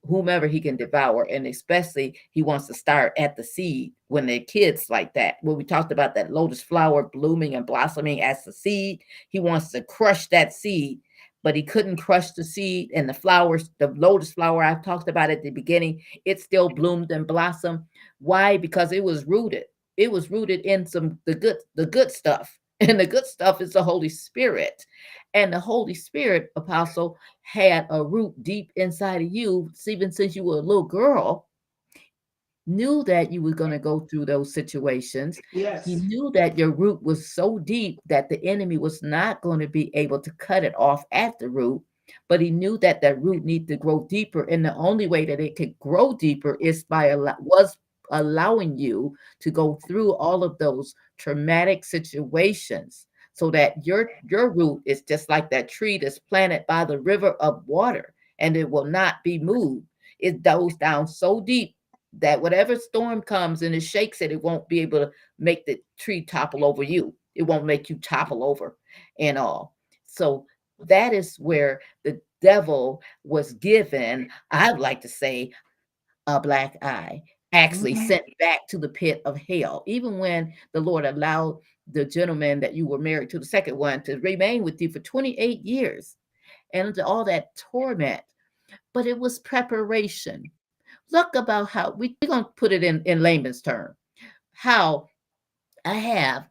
whomever 0.07 0.47
he 0.47 0.61
can 0.61 0.77
devour 0.77 1.27
and 1.29 1.45
especially 1.45 2.17
he 2.31 2.41
wants 2.41 2.67
to 2.67 2.73
start 2.73 3.11
at 3.17 3.35
the 3.35 3.43
seed 3.43 3.91
when 4.07 4.25
they're 4.25 4.39
kids 4.39 4.89
like 4.89 5.13
that 5.15 5.37
when 5.41 5.57
we 5.57 5.63
talked 5.63 5.91
about 5.91 6.15
that 6.15 6.31
lotus 6.31 6.61
flower 6.61 7.09
blooming 7.11 7.55
and 7.55 7.65
blossoming 7.65 8.21
as 8.21 8.45
the 8.45 8.53
seed 8.53 9.01
he 9.29 9.39
wants 9.39 9.71
to 9.71 9.83
crush 9.83 10.27
that 10.27 10.53
seed 10.53 10.99
but 11.43 11.55
he 11.55 11.63
couldn't 11.63 11.97
crush 11.97 12.31
the 12.31 12.43
seed 12.43 12.91
and 12.93 13.07
the 13.07 13.13
flowers 13.13 13.69
the 13.79 13.87
lotus 13.89 14.33
flower 14.33 14.63
i 14.63 14.75
talked 14.75 15.09
about 15.09 15.29
at 15.29 15.43
the 15.43 15.49
beginning 15.49 16.01
it 16.25 16.39
still 16.39 16.69
bloomed 16.69 17.11
and 17.11 17.27
blossomed. 17.27 17.83
Why? 18.19 18.57
Because 18.57 18.91
it 18.91 19.03
was 19.03 19.25
rooted. 19.25 19.65
It 19.97 20.11
was 20.11 20.31
rooted 20.31 20.61
in 20.61 20.85
some 20.85 21.19
the 21.25 21.35
good 21.35 21.57
the 21.75 21.85
good 21.85 22.11
stuff. 22.11 22.57
And 22.81 22.97
the 22.97 23.05
good 23.05 23.25
stuff 23.25 23.59
is 23.59 23.73
the 23.73 23.83
holy 23.83 24.07
spirit. 24.07 24.85
And 25.33 25.51
the 25.51 25.59
holy 25.59 25.93
spirit 25.93 26.49
apostle 26.55 27.17
had 27.41 27.85
a 27.89 28.01
root 28.01 28.41
deep 28.41 28.71
inside 28.77 29.21
of 29.21 29.33
you 29.33 29.69
even 29.85 30.13
since 30.13 30.33
you 30.33 30.45
were 30.45 30.59
a 30.59 30.61
little 30.61 30.83
girl 30.83 31.48
knew 32.69 33.03
that 33.03 33.31
you 33.31 33.41
were 33.41 33.53
going 33.53 33.71
to 33.71 33.79
go 33.79 34.01
through 34.01 34.25
those 34.25 34.53
situations. 34.53 35.39
Yes. 35.51 35.85
he 35.85 35.95
knew 35.95 36.31
that 36.33 36.57
your 36.57 36.71
root 36.71 37.01
was 37.03 37.33
so 37.33 37.59
deep 37.59 37.99
that 38.05 38.29
the 38.29 38.43
enemy 38.45 38.77
was 38.77 39.01
not 39.03 39.41
going 39.41 39.59
to 39.59 39.67
be 39.67 39.93
able 39.95 40.19
to 40.19 40.31
cut 40.33 40.63
it 40.63 40.73
off 40.77 41.03
at 41.11 41.37
the 41.39 41.49
root 41.49 41.81
but 42.27 42.41
he 42.41 42.49
knew 42.49 42.77
that 42.79 43.01
that 43.01 43.21
root 43.21 43.45
needed 43.45 43.67
to 43.67 43.77
grow 43.77 44.07
deeper 44.09 44.43
and 44.45 44.65
the 44.65 44.73
only 44.75 45.07
way 45.07 45.25
that 45.25 45.39
it 45.39 45.55
could 45.55 45.77
grow 45.79 46.13
deeper 46.13 46.57
is 46.59 46.83
by 46.83 47.13
was 47.15 47.77
allowing 48.11 48.77
you 48.77 49.15
to 49.39 49.51
go 49.51 49.79
through 49.87 50.13
all 50.15 50.43
of 50.43 50.57
those 50.57 50.95
traumatic 51.17 51.85
situations 51.85 53.07
so 53.33 53.51
that 53.51 53.85
your 53.85 54.09
your 54.27 54.49
root 54.49 54.81
is 54.85 55.01
just 55.03 55.29
like 55.29 55.49
that 55.49 55.69
tree 55.69 55.97
that's 55.97 56.19
planted 56.19 56.65
by 56.67 56.83
the 56.83 56.99
river 56.99 57.31
of 57.33 57.63
water 57.67 58.13
and 58.39 58.55
it 58.57 58.69
will 58.69 58.85
not 58.85 59.15
be 59.23 59.37
moved. 59.37 59.85
It 60.19 60.41
goes 60.41 60.75
down 60.75 61.07
so 61.07 61.39
deep 61.39 61.75
that 62.13 62.41
whatever 62.41 62.75
storm 62.75 63.21
comes 63.21 63.61
and 63.61 63.75
it 63.75 63.81
shakes 63.81 64.21
it 64.21 64.31
it 64.31 64.43
won't 64.43 64.67
be 64.67 64.79
able 64.79 64.99
to 64.99 65.11
make 65.37 65.65
the 65.65 65.79
tree 65.97 66.21
topple 66.23 66.65
over 66.65 66.83
you. 66.83 67.13
It 67.35 67.43
won't 67.43 67.65
make 67.65 67.89
you 67.89 67.97
topple 67.97 68.43
over 68.43 68.77
and 69.19 69.37
all. 69.37 69.75
So 70.07 70.45
that 70.79 71.13
is 71.13 71.37
where 71.37 71.81
the 72.03 72.19
devil 72.41 73.01
was 73.25 73.51
given 73.53 74.29
i'd 74.51 74.79
like 74.79 75.01
to 75.01 75.09
say 75.09 75.51
a 76.27 76.39
black 76.39 76.77
eye 76.81 77.21
actually 77.51 77.93
Mhm. 77.95 78.07
sent 78.07 78.23
back 78.39 78.65
to 78.69 78.77
the 78.77 78.87
pit 78.87 79.21
of 79.25 79.35
hell. 79.37 79.83
Even 79.87 80.19
when 80.19 80.53
the 80.71 80.79
lord 80.79 81.03
allowed 81.05 81.59
the 81.91 82.05
gentleman 82.05 82.59
that 82.61 82.75
you 82.75 82.87
were 82.87 82.97
married 82.99 83.29
to 83.31 83.39
the 83.39 83.45
second 83.45 83.75
one 83.77 84.01
to 84.03 84.19
remain 84.19 84.63
with 84.63 84.81
you 84.81 84.89
for 84.89 84.99
28 84.99 85.65
years 85.65 86.15
and 86.73 86.97
all 86.99 87.25
that 87.25 87.55
torment. 87.57 88.21
But 88.93 89.05
it 89.07 89.19
was 89.19 89.39
preparation 89.39 90.43
look 91.11 91.35
about 91.35 91.69
how 91.69 91.91
we, 91.91 92.15
we're 92.21 92.27
going 92.27 92.43
to 92.43 92.51
put 92.55 92.71
it 92.71 92.83
in 92.83 93.01
in 93.05 93.21
layman's 93.21 93.61
term 93.61 93.95
how 94.53 95.07
i 95.85 95.93
have 95.93 96.47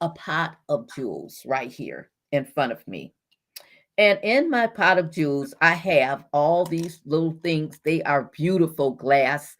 a 0.00 0.08
pot 0.10 0.56
of 0.68 0.88
jewels 0.94 1.42
right 1.46 1.70
here 1.70 2.10
in 2.32 2.44
front 2.44 2.72
of 2.72 2.86
me. 2.88 3.12
And 3.98 4.18
in 4.22 4.48
my 4.48 4.66
pot 4.66 4.98
of 4.98 5.12
jewels 5.12 5.54
i 5.60 5.74
have 5.74 6.24
all 6.32 6.64
these 6.64 7.00
little 7.04 7.36
things. 7.42 7.80
They 7.84 8.02
are 8.02 8.30
beautiful 8.32 8.92
glass 8.92 9.56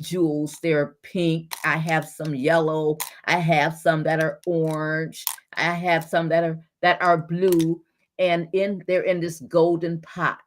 jewels. 0.00 0.58
They're 0.62 0.96
pink. 1.02 1.54
I 1.64 1.76
have 1.76 2.04
some 2.04 2.34
yellow. 2.34 2.98
I 3.24 3.38
have 3.38 3.76
some 3.76 4.02
that 4.04 4.22
are 4.22 4.40
orange. 4.46 5.24
I 5.56 5.72
have 5.72 6.04
some 6.04 6.28
that 6.28 6.44
are 6.44 6.60
that 6.82 7.00
are 7.02 7.18
blue. 7.18 7.82
And 8.18 8.48
in 8.52 8.82
they're 8.86 9.02
in 9.02 9.20
this 9.20 9.40
golden 9.40 10.00
pot 10.02 10.40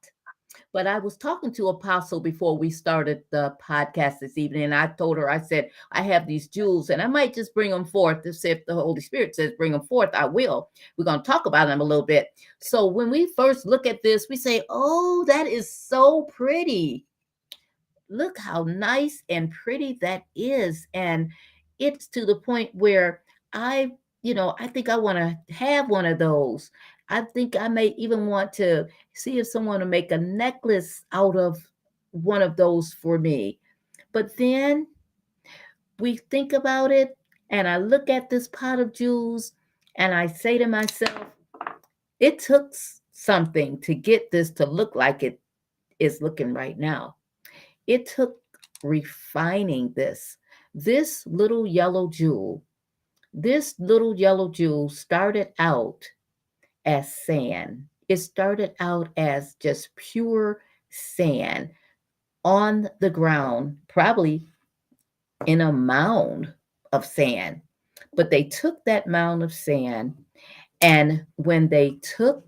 but 0.78 0.86
I 0.86 0.99
was 0.99 1.18
talking 1.18 1.52
to 1.54 1.70
Apostle 1.70 2.20
before 2.20 2.56
we 2.56 2.70
started 2.70 3.24
the 3.32 3.58
podcast 3.60 4.20
this 4.20 4.38
evening, 4.38 4.62
and 4.62 4.76
I 4.76 4.86
told 4.86 5.18
her, 5.18 5.28
I 5.28 5.41
said, 5.41 5.72
I 5.91 6.04
have 6.04 6.28
these 6.28 6.48
jewels, 6.48 6.91
and 6.91 7.02
I 7.02 7.08
might 7.08 7.34
just 7.34 7.56
bring 7.56 7.72
them 7.72 7.84
forth 7.84 8.32
see 8.36 8.52
if 8.52 8.64
the 8.68 8.76
Holy 8.76 9.02
Spirit 9.02 9.34
says 9.34 9.54
bring 9.58 9.72
them 9.72 9.88
forth. 9.88 10.12
I 10.14 10.26
will. 10.26 10.70
We're 10.95 11.06
going 11.06 11.24
to 11.24 11.26
talk 11.26 11.48
about 11.48 11.66
them 11.66 11.82
a 11.82 11.84
little 11.84 12.06
bit. 12.06 12.28
So 12.60 12.86
when 12.86 13.10
we 13.10 13.34
first 13.36 13.66
look 13.66 13.88
at 13.88 14.04
this, 14.04 14.28
we 14.30 14.36
say, 14.36 14.62
Oh, 14.70 15.26
that 15.26 15.48
is 15.48 15.74
so 15.74 16.26
pretty. 16.26 17.08
Look 18.08 18.38
how 18.38 18.62
nice 18.62 19.24
and 19.30 19.49
pretty 19.49 19.98
that 20.02 20.26
is. 20.36 20.86
And 20.94 21.32
it's 21.80 22.06
to 22.10 22.24
the 22.24 22.36
point 22.36 22.70
where 22.76 23.24
I, 23.52 23.94
you 24.22 24.36
know, 24.36 24.54
I 24.60 24.68
think 24.68 24.90
I 24.90 24.98
want 24.98 25.18
to 25.18 25.54
have 25.56 25.90
one 25.90 26.06
of 26.06 26.20
those. 26.20 26.70
I 27.10 27.22
think 27.22 27.56
I 27.56 27.68
may 27.68 27.96
even 27.98 28.28
want 28.28 28.52
to 28.54 28.88
see 29.14 29.40
if 29.40 29.48
someone 29.48 29.80
will 29.80 29.88
make 29.88 30.12
a 30.12 30.18
necklace 30.18 31.04
out 31.12 31.36
of 31.36 31.58
one 32.12 32.42
of 32.42 32.56
those 32.56 32.94
for 32.94 33.18
me. 33.18 33.60
But 34.12 34.36
then 34.38 34.88
we 36.00 36.18
think 36.18 36.54
about 36.54 36.92
it, 36.92 37.18
and 37.50 37.68
I 37.68 37.78
look 37.78 38.10
at 38.10 38.30
this 38.30 38.48
pot 38.50 38.80
of 38.80 38.94
jewels, 38.94 39.54
and 39.96 40.14
I 40.14 40.28
say 40.28 40.58
to 40.58 40.68
myself, 40.68 41.28
it 42.20 42.40
took 42.40 42.74
something 43.12 43.80
to 43.82 43.96
get 43.96 44.32
this 44.32 44.52
to 44.52 44.66
look 44.66 44.96
like 44.96 45.24
it 45.24 45.40
is 46.00 46.22
looking 46.22 46.54
right 46.54 46.78
now. 46.78 47.16
It 47.88 48.06
took 48.06 48.38
refining 48.84 49.94
this. 49.94 50.38
This 50.76 51.26
little 51.26 51.66
yellow 51.66 52.08
jewel, 52.08 52.64
this 53.34 53.76
little 53.80 54.16
yellow 54.16 54.50
jewel 54.50 54.90
started 54.90 55.50
out 55.58 56.04
as 56.88 57.14
sand. 57.14 57.85
It 58.09 58.18
started 58.18 58.73
out 58.80 59.09
as 59.18 59.55
just 59.55 59.95
pure 59.95 60.61
sand 60.89 61.69
on 62.43 62.89
the 63.01 63.09
ground, 63.09 63.77
probably 63.89 64.47
in 65.45 65.61
a 65.61 65.72
mound 65.72 66.53
of 66.93 67.05
sand. 67.05 67.61
But 68.15 68.31
they 68.31 68.45
took 68.45 68.84
that 68.85 69.05
mound 69.07 69.43
of 69.43 69.53
sand, 69.53 70.15
and 70.81 71.26
when 71.35 71.68
they 71.68 71.99
took 72.01 72.43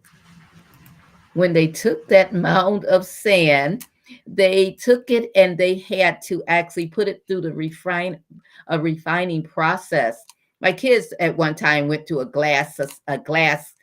when 1.33 1.53
they 1.53 1.67
took 1.67 2.07
that 2.07 2.33
mound 2.49 2.85
of 2.85 3.05
sand, 3.05 3.85
they 4.25 4.71
took 4.71 5.11
it 5.11 5.29
and 5.35 5.57
they 5.57 5.75
had 5.75 6.21
to 6.23 6.43
actually 6.47 6.87
put 6.87 7.07
it 7.07 7.23
through 7.27 7.41
the 7.41 7.53
refine 7.53 8.19
a 8.67 8.79
refining 8.79 9.43
process 9.43 10.23
My 10.61 10.71
kids 10.73 11.13
at 11.19 11.37
one 11.37 11.55
time 11.55 11.87
went 11.87 12.07
to 12.07 12.19
a 12.19 12.25
glass 12.25 12.79
a 13.07 13.17
glass 13.17 13.67
c- 13.67 13.73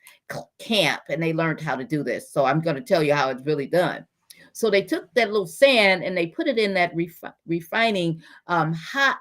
camp 0.59 1.03
and 1.09 1.23
they 1.23 1.33
learned 1.33 1.61
how 1.61 1.77
to 1.77 1.85
do 1.85 2.03
this. 2.03 2.31
So 2.33 2.45
I'm 2.45 2.61
going 2.61 2.77
to 2.77 2.83
tell 2.83 3.03
you 3.03 3.15
how 3.15 3.31
it's 3.31 3.45
really 3.45 3.67
done. 3.67 4.07
So 4.53 4.71
they 4.71 4.83
took 4.83 5.13
that 5.15 5.31
little 5.31 5.47
sand 5.47 6.03
and 6.03 6.17
they 6.17 6.29
put 6.29 6.49
it 6.49 6.59
in 6.59 6.75
that 6.75 6.95
refi- 6.95 7.33
refining 7.47 8.23
um, 8.47 8.73
hot 8.73 9.21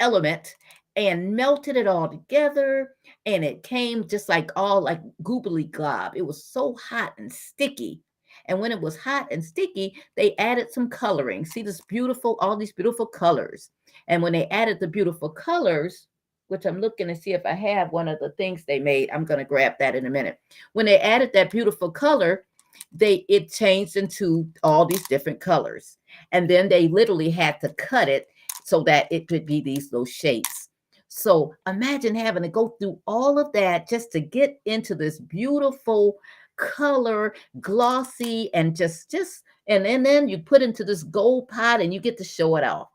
element 0.00 0.54
and 0.94 1.34
melted 1.34 1.76
it 1.76 1.86
all 1.86 2.08
together 2.08 2.94
and 3.26 3.44
it 3.44 3.62
came 3.62 4.06
just 4.08 4.28
like 4.28 4.50
all 4.56 4.80
like 4.80 5.00
goobly 5.22 5.70
glob 5.70 6.12
it 6.16 6.22
was 6.22 6.44
so 6.44 6.74
hot 6.76 7.12
and 7.18 7.32
sticky 7.32 8.00
and 8.46 8.58
when 8.58 8.72
it 8.72 8.80
was 8.80 8.96
hot 8.96 9.26
and 9.30 9.44
sticky 9.44 9.94
they 10.16 10.34
added 10.36 10.70
some 10.70 10.88
coloring 10.88 11.44
see 11.44 11.62
this 11.62 11.80
beautiful 11.82 12.36
all 12.40 12.56
these 12.56 12.72
beautiful 12.72 13.06
colors 13.06 13.70
and 14.08 14.22
when 14.22 14.32
they 14.32 14.46
added 14.48 14.80
the 14.80 14.88
beautiful 14.88 15.28
colors 15.28 16.06
which 16.48 16.66
i'm 16.66 16.80
looking 16.80 17.08
to 17.08 17.14
see 17.14 17.32
if 17.32 17.44
i 17.44 17.52
have 17.52 17.92
one 17.92 18.08
of 18.08 18.18
the 18.20 18.30
things 18.30 18.64
they 18.64 18.78
made 18.78 19.10
i'm 19.10 19.24
going 19.24 19.38
to 19.38 19.44
grab 19.44 19.74
that 19.78 19.94
in 19.94 20.06
a 20.06 20.10
minute 20.10 20.38
when 20.72 20.86
they 20.86 20.98
added 20.98 21.30
that 21.32 21.50
beautiful 21.50 21.90
color 21.90 22.44
they 22.92 23.24
it 23.28 23.50
changed 23.50 23.96
into 23.96 24.48
all 24.62 24.84
these 24.84 25.06
different 25.08 25.40
colors 25.40 25.98
and 26.32 26.48
then 26.48 26.68
they 26.68 26.88
literally 26.88 27.30
had 27.30 27.60
to 27.60 27.68
cut 27.70 28.08
it 28.08 28.28
so 28.66 28.82
that 28.82 29.06
it 29.12 29.28
could 29.28 29.46
be 29.46 29.60
these 29.60 29.92
little 29.92 30.04
shapes. 30.04 30.70
So 31.06 31.54
imagine 31.68 32.16
having 32.16 32.42
to 32.42 32.48
go 32.48 32.74
through 32.80 33.00
all 33.06 33.38
of 33.38 33.52
that 33.52 33.88
just 33.88 34.10
to 34.12 34.20
get 34.20 34.60
into 34.66 34.96
this 34.96 35.20
beautiful 35.20 36.16
color, 36.56 37.34
glossy, 37.60 38.52
and 38.54 38.74
just 38.74 39.10
just 39.10 39.44
and, 39.68 39.86
and 39.86 40.04
then 40.04 40.28
you 40.28 40.38
put 40.38 40.62
into 40.62 40.84
this 40.84 41.04
gold 41.04 41.48
pot 41.48 41.80
and 41.80 41.94
you 41.94 42.00
get 42.00 42.18
to 42.18 42.24
show 42.24 42.56
it 42.56 42.64
off. 42.64 42.88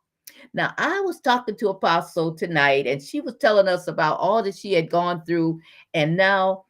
Now, 0.53 0.73
I 0.77 0.99
was 1.01 1.21
talking 1.21 1.55
to 1.57 1.69
Apostle 1.69 2.35
tonight, 2.35 2.87
and 2.87 3.01
she 3.01 3.21
was 3.21 3.37
telling 3.37 3.67
us 3.67 3.87
about 3.87 4.19
all 4.19 4.43
that 4.43 4.55
she 4.55 4.73
had 4.73 4.89
gone 4.89 5.23
through, 5.25 5.59
and 5.93 6.17
now 6.17 6.65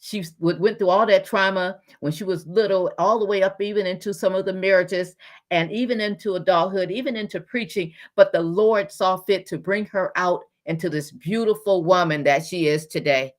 she 0.00 0.24
went 0.40 0.78
through 0.78 0.88
all 0.88 1.06
that 1.06 1.24
trauma 1.24 1.78
when 2.00 2.12
she 2.12 2.24
was 2.24 2.46
little, 2.46 2.92
all 2.98 3.20
the 3.20 3.24
way 3.24 3.42
up 3.42 3.60
even 3.62 3.86
into 3.86 4.12
some 4.12 4.34
of 4.34 4.44
the 4.44 4.52
marriages 4.52 5.14
and 5.52 5.70
even 5.70 6.00
into 6.00 6.34
adulthood, 6.34 6.90
even 6.90 7.14
into 7.14 7.40
preaching. 7.40 7.92
But 8.16 8.32
the 8.32 8.42
Lord 8.42 8.90
saw 8.90 9.16
fit 9.18 9.46
to 9.46 9.58
bring 9.58 9.86
her 9.86 10.10
out 10.16 10.42
into 10.66 10.90
this 10.90 11.12
beautiful 11.12 11.84
woman 11.84 12.24
that 12.24 12.44
she 12.44 12.66
is 12.66 12.86
today. 12.88 13.34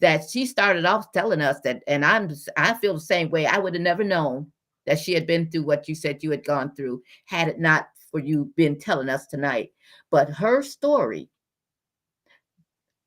That 0.00 0.28
she 0.30 0.46
started 0.46 0.84
off 0.84 1.10
telling 1.12 1.40
us 1.40 1.60
that, 1.64 1.82
and 1.86 2.04
I'm 2.04 2.30
I 2.56 2.74
feel 2.74 2.94
the 2.94 3.00
same 3.00 3.30
way. 3.30 3.46
I 3.46 3.58
would 3.58 3.74
have 3.74 3.82
never 3.82 4.04
known 4.04 4.52
that 4.86 4.98
she 4.98 5.14
had 5.14 5.26
been 5.26 5.50
through 5.50 5.64
what 5.64 5.88
you 5.88 5.94
said 5.94 6.22
you 6.22 6.30
had 6.30 6.44
gone 6.44 6.74
through 6.74 7.02
had 7.24 7.48
it 7.48 7.58
not 7.58 7.88
for 8.14 8.20
you've 8.20 8.54
been 8.54 8.78
telling 8.78 9.08
us 9.08 9.26
tonight. 9.26 9.72
But 10.12 10.30
her 10.30 10.62
story 10.62 11.28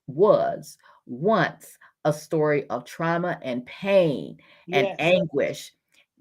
was 0.06 0.78
once 1.06 1.78
a 2.04 2.12
story 2.12 2.68
of 2.68 2.84
trauma 2.84 3.40
and 3.42 3.66
pain 3.66 4.38
and 4.70 4.90
anguish, 5.00 5.72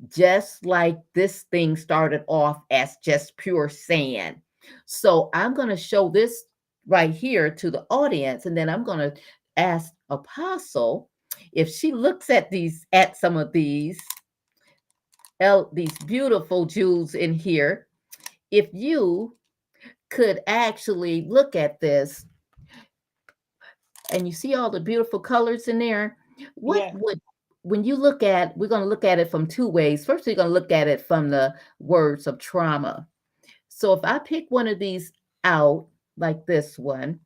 just 0.08 0.64
like 0.64 0.98
this 1.16 1.46
thing 1.50 1.76
started 1.76 2.22
off 2.28 2.60
as 2.70 2.96
just 3.02 3.36
pure 3.36 3.68
sand. 3.68 4.36
So 4.84 5.30
I'm 5.34 5.52
going 5.52 5.70
to 5.70 5.76
show 5.76 6.08
this 6.08 6.44
right 6.86 7.10
here 7.10 7.50
to 7.50 7.72
the 7.72 7.86
audience, 7.90 8.46
and 8.46 8.56
then 8.56 8.68
I'm 8.68 8.84
going 8.84 9.00
to 9.00 9.20
ask 9.56 9.92
Apostle 10.10 11.10
if 11.52 11.68
she 11.68 11.90
looks 11.90 12.30
at 12.30 12.52
these, 12.52 12.86
at 12.92 13.16
some 13.16 13.36
of 13.36 13.50
these, 13.50 14.00
these 15.72 15.98
beautiful 16.06 16.66
jewels 16.66 17.16
in 17.16 17.34
here, 17.34 17.88
if 18.50 18.68
you 18.72 19.36
could 20.10 20.40
actually 20.46 21.22
look 21.28 21.56
at 21.56 21.80
this 21.80 22.24
and 24.12 24.26
you 24.26 24.32
see 24.32 24.54
all 24.54 24.70
the 24.70 24.80
beautiful 24.80 25.18
colors 25.18 25.68
in 25.68 25.78
there 25.78 26.16
what 26.54 26.78
Yeah. 26.78 26.92
would 26.94 27.20
when 27.62 27.82
you 27.82 27.96
look 27.96 28.22
at 28.22 28.56
we're 28.56 28.68
going 28.68 28.82
to 28.82 28.88
look 28.88 29.02
at 29.04 29.18
it 29.18 29.30
from 29.30 29.46
two 29.46 29.66
ways. 29.68 30.06
First 30.06 30.26
we're 30.26 30.36
going 30.36 30.46
to 30.48 30.52
look 30.54 30.70
at 30.70 30.86
it 30.86 31.00
from 31.00 31.28
the 31.30 31.54
words 31.80 32.26
of 32.28 32.38
trauma. 32.38 33.08
So 33.68 33.92
if 33.92 34.00
i 34.04 34.18
pick 34.18 34.46
one 34.50 34.68
of 34.68 34.78
these 34.78 35.12
out 35.44 35.88
like 36.16 36.46
this 36.46 36.78
one 36.78 37.20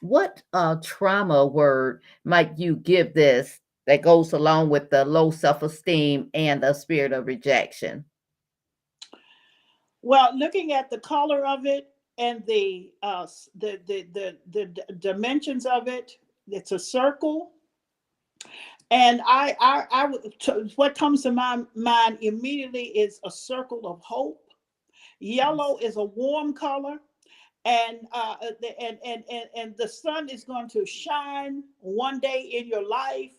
what 0.00 0.42
uh 0.52 0.76
trauma 0.82 1.46
word 1.46 2.02
might 2.24 2.56
you 2.58 2.76
give 2.76 3.12
this 3.14 3.60
that 3.86 4.02
goes 4.02 4.32
along 4.32 4.70
with 4.70 4.88
the 4.90 5.04
low 5.04 5.30
self-esteem 5.30 6.30
and 6.34 6.62
the 6.62 6.72
spirit 6.72 7.12
of 7.12 7.26
rejection 7.26 8.04
Well, 10.02 10.30
looking 10.36 10.72
at 10.72 10.90
the 10.90 10.98
color 10.98 11.44
of 11.46 11.66
it 11.66 11.88
and 12.18 12.44
the 12.46 12.92
uh 13.02 13.24
s- 13.24 13.48
the 13.56 13.80
the 13.86 14.06
the, 14.12 14.36
the 14.50 14.66
d- 14.66 14.82
dimensions 14.98 15.66
of 15.66 15.88
it, 15.88 16.12
it's 16.48 16.72
a 16.72 16.78
circle. 16.78 17.52
And 18.90 19.20
I 19.26 19.56
I 19.60 19.84
I 19.92 20.06
would 20.06 20.34
t- 20.40 20.72
what 20.76 20.96
comes 20.96 21.22
to 21.24 21.32
my 21.32 21.62
mind 21.74 22.18
immediately 22.22 22.84
is 22.86 23.20
a 23.24 23.30
circle 23.30 23.86
of 23.86 24.00
hope. 24.02 24.42
Yellow 25.20 25.78
is 25.78 25.96
a 25.96 26.04
warm 26.04 26.54
color. 26.54 26.98
And 27.66 28.06
uh 28.12 28.36
uh, 28.42 28.46
the- 28.60 28.80
and, 28.80 28.98
and 29.04 29.24
and 29.30 29.44
and 29.56 29.76
the 29.78 29.88
sun 29.88 30.28
is 30.30 30.44
going 30.44 30.68
to 30.70 30.86
shine 30.86 31.64
one 31.80 32.20
day 32.20 32.42
in 32.42 32.68
your 32.68 32.86
life. 32.86 33.32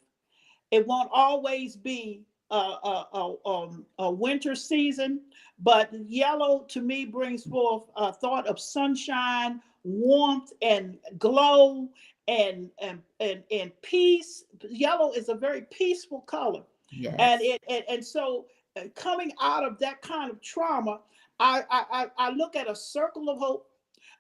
It 0.72 0.88
won't 0.88 1.10
always 1.14 1.76
be 1.78 2.24
a, 2.52 2.56
a, 2.56 3.08
a, 3.14 3.50
um, 3.50 3.86
a 4.00 4.12
winter 4.12 4.56
season, 4.56 5.22
but 5.60 5.90
yellow 6.08 6.66
to 6.70 6.82
me 6.82 7.06
brings 7.06 7.44
forth 7.44 7.84
a 7.96 8.12
thought 8.12 8.48
of 8.48 8.60
sunshine, 8.60 9.62
warmth, 9.84 10.52
and 10.62 10.98
glow, 11.18 11.90
and 12.28 12.70
and 12.80 13.02
and, 13.20 13.44
and 13.52 13.72
peace. 13.82 14.46
Yellow 14.70 15.12
is 15.14 15.30
a 15.30 15.36
very 15.36 15.62
peaceful 15.72 16.22
color, 16.22 16.64
yes 16.92 17.16
and 17.18 17.42
it 17.42 17.62
and, 17.70 17.84
and 17.90 18.06
so 18.06 18.46
uh, 18.78 18.84
coming 18.96 19.32
out 19.42 19.64
of 19.64 19.80
that 19.80 20.02
kind 20.02 20.30
of 20.30 20.42
trauma, 20.42 21.00
I, 21.40 21.64
I 21.70 21.86
I 21.92 22.08
I 22.18 22.30
look 22.32 22.56
at 22.56 22.70
a 22.70 22.76
circle 22.76 23.30
of 23.30 23.40
hope 23.40 23.68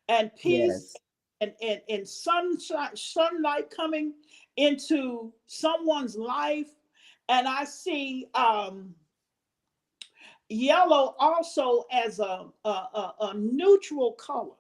and 0.07 0.31
peace 0.35 0.67
yes 0.67 0.95
and, 1.41 1.53
and, 1.61 1.81
and 1.89 2.07
sunshine, 2.07 2.95
sunlight 2.95 3.69
coming 3.75 4.13
into 4.57 5.33
someone's 5.47 6.15
life. 6.15 6.69
And 7.29 7.47
I 7.47 7.63
see 7.63 8.27
um, 8.35 8.93
yellow 10.49 11.15
also 11.19 11.85
as 11.91 12.19
a, 12.19 12.45
a, 12.65 12.69
a, 12.69 13.13
a 13.21 13.33
neutral 13.35 14.13
color 14.13 14.55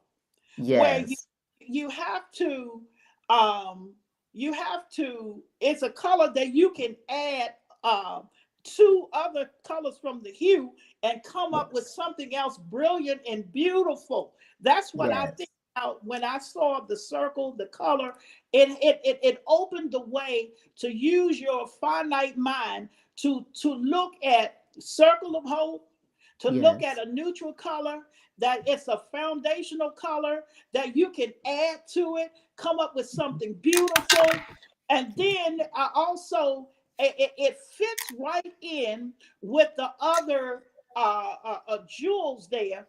Yes. 0.57 0.79
where 0.79 0.99
you, 0.99 1.15
you 1.59 1.89
have 1.89 2.31
to, 2.33 2.81
um, 3.29 3.93
you 4.33 4.53
have 4.53 4.89
to, 4.95 5.43
it's 5.59 5.81
a 5.81 5.89
color 5.89 6.31
that 6.33 6.49
you 6.49 6.71
can 6.71 6.95
add 7.09 7.55
uh, 7.83 8.21
two 8.63 9.07
other 9.13 9.49
colors 9.65 9.97
from 10.01 10.21
the 10.23 10.31
hue 10.31 10.71
and 11.03 11.21
come 11.23 11.53
up 11.53 11.73
with 11.73 11.87
something 11.87 12.35
else 12.35 12.57
brilliant 12.57 13.21
and 13.29 13.51
beautiful. 13.51 14.33
That's 14.61 14.93
what 14.93 15.11
I 15.11 15.27
think 15.27 15.49
out 15.81 16.03
when 16.05 16.23
I 16.23 16.37
saw 16.37 16.81
the 16.81 16.95
circle, 16.95 17.53
the 17.57 17.67
color, 17.67 18.13
it, 18.53 18.69
it 18.81 19.01
it 19.03 19.19
it 19.23 19.43
opened 19.47 19.91
the 19.91 20.01
way 20.01 20.51
to 20.77 20.93
use 20.93 21.39
your 21.39 21.67
finite 21.67 22.37
mind 22.37 22.89
to 23.17 23.45
to 23.61 23.73
look 23.73 24.13
at 24.23 24.61
circle 24.79 25.35
of 25.35 25.43
hope, 25.45 25.89
to 26.39 26.49
look 26.49 26.83
at 26.83 26.97
a 26.97 27.11
neutral 27.11 27.53
color, 27.53 27.99
that 28.37 28.61
it's 28.65 28.87
a 28.87 29.01
foundational 29.11 29.91
color 29.91 30.43
that 30.73 30.95
you 30.95 31.09
can 31.09 31.33
add 31.45 31.81
to 31.93 32.17
it, 32.17 32.31
come 32.55 32.79
up 32.79 32.95
with 32.95 33.09
something 33.09 33.53
beautiful. 33.61 34.29
And 34.89 35.13
then 35.15 35.61
I 35.75 35.89
also 35.93 36.69
it, 36.99 37.15
it, 37.17 37.31
it 37.37 37.57
fits 37.77 38.03
right 38.19 38.53
in 38.61 39.13
with 39.41 39.69
the 39.77 39.91
other 39.99 40.63
uh, 40.95 41.35
uh, 41.43 41.57
uh 41.67 41.77
jewels 41.87 42.47
there. 42.49 42.87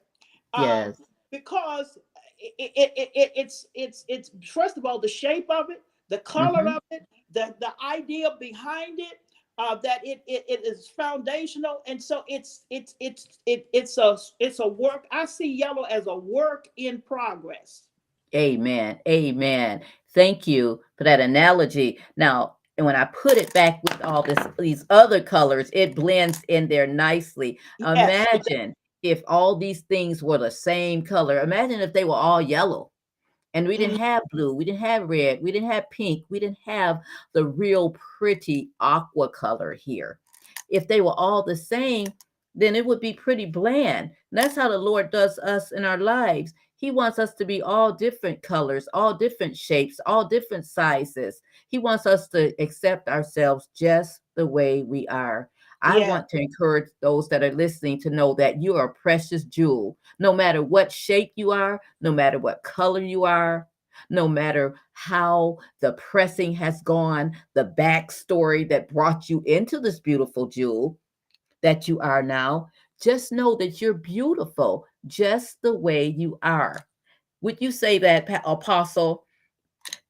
um, 0.55 0.65
yes 0.65 1.01
because 1.33 1.99
it, 2.59 2.73
it, 2.77 2.93
it, 2.97 3.11
it, 3.15 3.33
it's 3.37 3.67
it's 3.75 4.05
it's 4.09 4.31
first 4.49 4.77
of 4.77 4.85
all 4.85 4.99
the 4.99 5.09
shape 5.09 5.49
of 5.51 5.71
it 5.71 5.83
the 6.09 6.19
color 6.19 6.65
Mhm. 6.65 6.77
of 6.77 6.83
it 6.91 7.07
the 7.33 7.55
the 7.61 7.73
idea 7.85 8.31
behind 8.41 8.99
it 8.99 9.21
uh, 9.59 9.77
that 9.77 10.01
it, 10.05 10.23
it 10.27 10.45
it 10.49 10.67
is 10.67 10.89
foundational 10.89 11.83
and 11.87 12.03
so 12.03 12.25
it's 12.27 12.65
it's 12.71 12.95
it's 13.01 13.39
it, 13.47 13.67
it's 13.73 13.99
a 13.99 14.17
it's 14.41 14.59
a 14.61 14.67
work 14.67 15.07
i 15.13 15.25
see 15.25 15.47
yellow 15.53 15.85
as 15.85 16.07
a 16.07 16.15
work 16.17 16.69
in 16.77 17.01
progress 17.01 17.85
Amen. 18.35 18.99
Amen. 19.07 19.83
Thank 20.15 20.47
you 20.47 20.81
for 20.97 21.05
that 21.05 21.21
analogy. 21.21 21.99
Now, 22.17 22.57
and 22.79 22.87
when 22.87 22.97
I 22.97 23.05
put 23.05 23.37
it 23.37 23.53
back 23.53 23.83
with 23.83 24.03
all 24.03 24.23
this 24.23 24.39
these 24.59 24.87
other 24.89 25.23
colors, 25.23 25.69
it 25.75 25.95
blends 25.95 26.43
in 26.49 26.67
there 26.67 26.87
nicely. 26.87 27.59
Yes. 27.79 27.91
Imagine 28.47 28.75
if 29.03 29.23
all 29.27 29.57
these 29.57 29.83
things 29.83 30.23
were 30.23 30.39
the 30.39 30.51
same 30.51 31.03
color. 31.03 31.41
Imagine 31.41 31.81
if 31.81 31.93
they 31.93 32.05
were 32.05 32.15
all 32.15 32.41
yellow. 32.41 32.91
And 33.55 33.69
we 33.69 33.77
didn't 33.77 33.97
mm-hmm. 33.97 34.05
have 34.05 34.23
blue, 34.31 34.55
we 34.55 34.65
didn't 34.65 34.81
have 34.81 35.09
red, 35.09 35.43
we 35.43 35.53
didn't 35.53 35.71
have 35.71 35.91
pink, 35.91 36.25
we 36.31 36.41
didn't 36.41 36.59
have 36.65 37.01
the 37.35 37.45
real 37.45 37.95
pretty 38.19 38.71
aqua 38.81 39.29
color 39.29 39.75
here. 39.75 40.19
If 40.71 40.89
they 40.89 41.03
were 41.03 41.15
all 41.19 41.43
the 41.43 41.57
same, 41.57 42.09
then 42.55 42.75
it 42.75 42.87
would 42.87 43.01
be 43.01 43.13
pretty 43.13 43.45
bland. 43.47 44.11
And 44.31 44.39
that's 44.39 44.57
how 44.57 44.69
the 44.69 44.79
Lord 44.79 45.11
does 45.11 45.39
us 45.39 45.73
in 45.73 45.85
our 45.85 45.99
lives. 45.99 46.55
He 46.77 46.91
wants 46.91 47.19
us 47.19 47.35
to 47.35 47.45
be 47.45 47.63
all 47.63 47.93
different 47.93 48.43
colors, 48.43 48.89
all 48.93 49.15
different 49.15 49.57
shapes, 49.57 50.01
all 50.07 50.27
different 50.27 50.67
sizes. 50.67 51.41
He 51.69 51.79
wants 51.79 52.07
us 52.07 52.29
to 52.29 52.55
accept 52.59 53.09
ourselves 53.09 53.69
just 53.77 54.21
the 54.35 54.47
way 54.47 54.83
we 54.83 55.07
are. 55.09 55.51
I 55.83 55.99
Yeah. 55.99 56.09
want 56.09 56.29
to 56.31 56.41
encourage 56.41 56.89
those 57.01 57.29
that 57.29 57.43
are 57.43 57.53
listening 57.53 58.01
to 58.03 58.11
know 58.11 58.35
that 58.35 58.63
you 58.63 58.77
are 58.77 58.87
a 58.91 58.95
precious 58.95 59.45
jewel. 59.45 59.99
No 60.19 60.33
matter 60.33 60.63
what 60.63 60.93
shape 60.93 61.33
you 61.37 61.51
are, 61.51 61.81
no 62.01 62.13
matter 62.13 62.39
what 62.39 62.63
color 62.63 63.01
you 63.03 63.25
are, 63.25 63.69
no 64.09 64.29
matter 64.29 64.75
how 64.93 65.59
the 65.81 65.93
pressing 65.95 66.53
has 66.55 66.81
gone, 66.83 67.37
the 67.55 67.75
backstory 67.77 68.69
that 68.69 68.89
brought 68.89 69.29
you 69.29 69.43
into 69.47 69.81
this 69.81 70.01
beautiful 70.01 70.47
jewel 70.47 70.99
that 71.63 71.89
you 71.89 71.99
are 72.01 72.23
now, 72.23 72.69
just 73.01 73.33
know 73.33 73.55
that 73.57 73.81
you're 73.81 73.95
beautiful 73.95 74.87
just 75.07 75.61
the 75.63 75.75
way 75.75 76.07
you 76.07 76.39
are. 76.43 76.77
Would 77.41 77.61
you 77.61 77.73
say 77.73 77.99
that, 77.99 78.29
Apostle, 78.45 79.25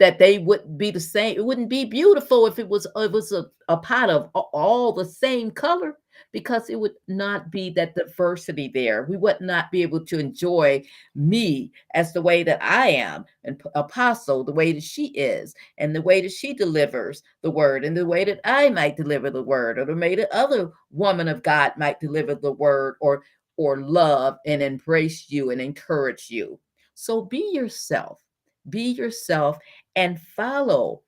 that 0.02 0.18
they 0.18 0.40
would 0.40 0.76
be 0.76 0.90
the 0.90 0.98
same? 0.98 1.36
It 1.36 1.44
wouldn't 1.44 1.68
be 1.68 1.84
beautiful 1.84 2.46
if 2.46 2.58
it 2.58 2.68
was 2.68 2.88
it 2.96 3.12
was 3.12 3.30
a, 3.30 3.44
a 3.68 3.76
pot 3.76 4.10
of 4.10 4.28
all 4.34 4.92
the 4.92 5.04
same 5.04 5.52
color 5.52 5.96
because 6.32 6.68
it 6.68 6.80
would 6.80 6.94
not 7.06 7.52
be 7.52 7.70
that 7.70 7.94
diversity 7.94 8.66
there. 8.66 9.04
We 9.04 9.16
would 9.16 9.40
not 9.40 9.70
be 9.70 9.82
able 9.82 10.04
to 10.06 10.18
enjoy 10.18 10.84
me 11.14 11.70
as 11.94 12.12
the 12.12 12.20
way 12.20 12.42
that 12.42 12.60
I 12.60 12.88
am, 12.88 13.26
and 13.44 13.62
Apostle 13.76 14.42
the 14.42 14.52
way 14.52 14.72
that 14.72 14.82
she 14.82 15.06
is, 15.08 15.54
and 15.78 15.94
the 15.94 16.02
way 16.02 16.20
that 16.20 16.32
she 16.32 16.52
delivers 16.52 17.22
the 17.42 17.50
word, 17.52 17.84
and 17.84 17.96
the 17.96 18.04
way 18.04 18.24
that 18.24 18.40
I 18.44 18.70
might 18.70 18.96
deliver 18.96 19.30
the 19.30 19.42
word, 19.42 19.78
or 19.78 19.84
the 19.84 19.94
way 19.94 20.16
that 20.16 20.34
other 20.34 20.72
woman 20.90 21.28
of 21.28 21.44
God 21.44 21.74
might 21.76 22.00
deliver 22.00 22.34
the 22.34 22.52
word, 22.52 22.96
or 23.00 23.22
or 23.56 23.80
love 23.80 24.38
and 24.46 24.62
embrace 24.62 25.30
you 25.30 25.50
and 25.50 25.60
encourage 25.60 26.28
you. 26.28 26.58
So 26.94 27.22
be 27.22 27.50
yourself. 27.52 28.18
Be 28.68 28.82
yourself 28.82 29.58
and 29.96 30.20
follow 30.20 31.02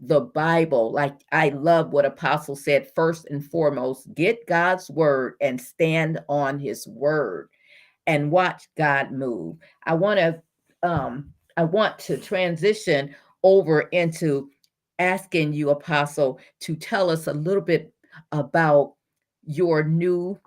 the 0.00 0.20
Bible. 0.20 0.92
Like 0.92 1.18
I 1.32 1.48
love 1.50 1.92
what 1.92 2.04
Apostle 2.04 2.56
said 2.56 2.90
first 2.94 3.26
and 3.30 3.44
foremost 3.44 4.12
get 4.14 4.46
God's 4.46 4.88
word 4.90 5.34
and 5.40 5.60
stand 5.60 6.20
on 6.28 6.58
his 6.58 6.86
word 6.86 7.48
and 8.06 8.30
watch 8.30 8.68
God 8.76 9.10
move. 9.12 9.56
I 9.84 9.94
want 9.94 10.18
to 10.18 10.42
um 10.88 11.32
I 11.56 11.64
want 11.64 11.98
to 12.00 12.16
transition 12.16 13.14
over 13.42 13.82
into 13.82 14.50
asking 14.98 15.52
you 15.52 15.70
apostle 15.70 16.40
to 16.60 16.74
tell 16.74 17.10
us 17.10 17.26
a 17.26 17.32
little 17.32 17.62
bit 17.62 17.92
about 18.32 18.94
your 19.44 19.82
new 19.82 20.38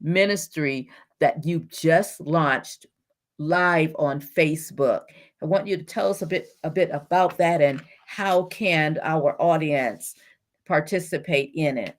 ministry 0.00 0.88
that 1.20 1.44
you 1.44 1.60
just 1.70 2.20
launched 2.20 2.86
live 3.38 3.94
on 3.98 4.20
Facebook. 4.20 5.02
I 5.42 5.46
want 5.46 5.66
you 5.66 5.76
to 5.76 5.82
tell 5.82 6.10
us 6.10 6.22
a 6.22 6.26
bit 6.26 6.48
a 6.64 6.70
bit 6.70 6.90
about 6.92 7.38
that 7.38 7.62
and 7.62 7.82
how 8.06 8.44
can 8.44 8.98
our 9.02 9.40
audience 9.40 10.14
participate 10.66 11.52
in 11.54 11.78
it? 11.78 11.96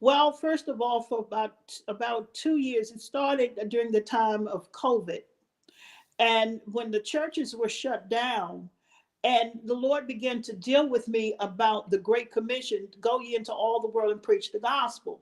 Well, 0.00 0.32
first 0.32 0.68
of 0.68 0.80
all, 0.80 1.02
for 1.02 1.18
about 1.20 1.78
about 1.86 2.32
two 2.32 2.56
years, 2.56 2.90
it 2.90 3.00
started 3.00 3.58
during 3.68 3.92
the 3.92 4.00
time 4.00 4.48
of 4.48 4.72
COVID, 4.72 5.20
and 6.18 6.60
when 6.64 6.90
the 6.90 7.00
churches 7.00 7.54
were 7.54 7.68
shut 7.68 8.08
down, 8.08 8.70
and 9.24 9.52
the 9.64 9.74
Lord 9.74 10.06
began 10.06 10.40
to 10.42 10.56
deal 10.56 10.88
with 10.88 11.06
me 11.06 11.36
about 11.38 11.90
the 11.90 11.98
Great 11.98 12.32
Commission: 12.32 12.88
go 13.00 13.20
ye 13.20 13.36
into 13.36 13.52
all 13.52 13.78
the 13.78 13.88
world 13.88 14.12
and 14.12 14.22
preach 14.22 14.52
the 14.52 14.58
gospel. 14.58 15.20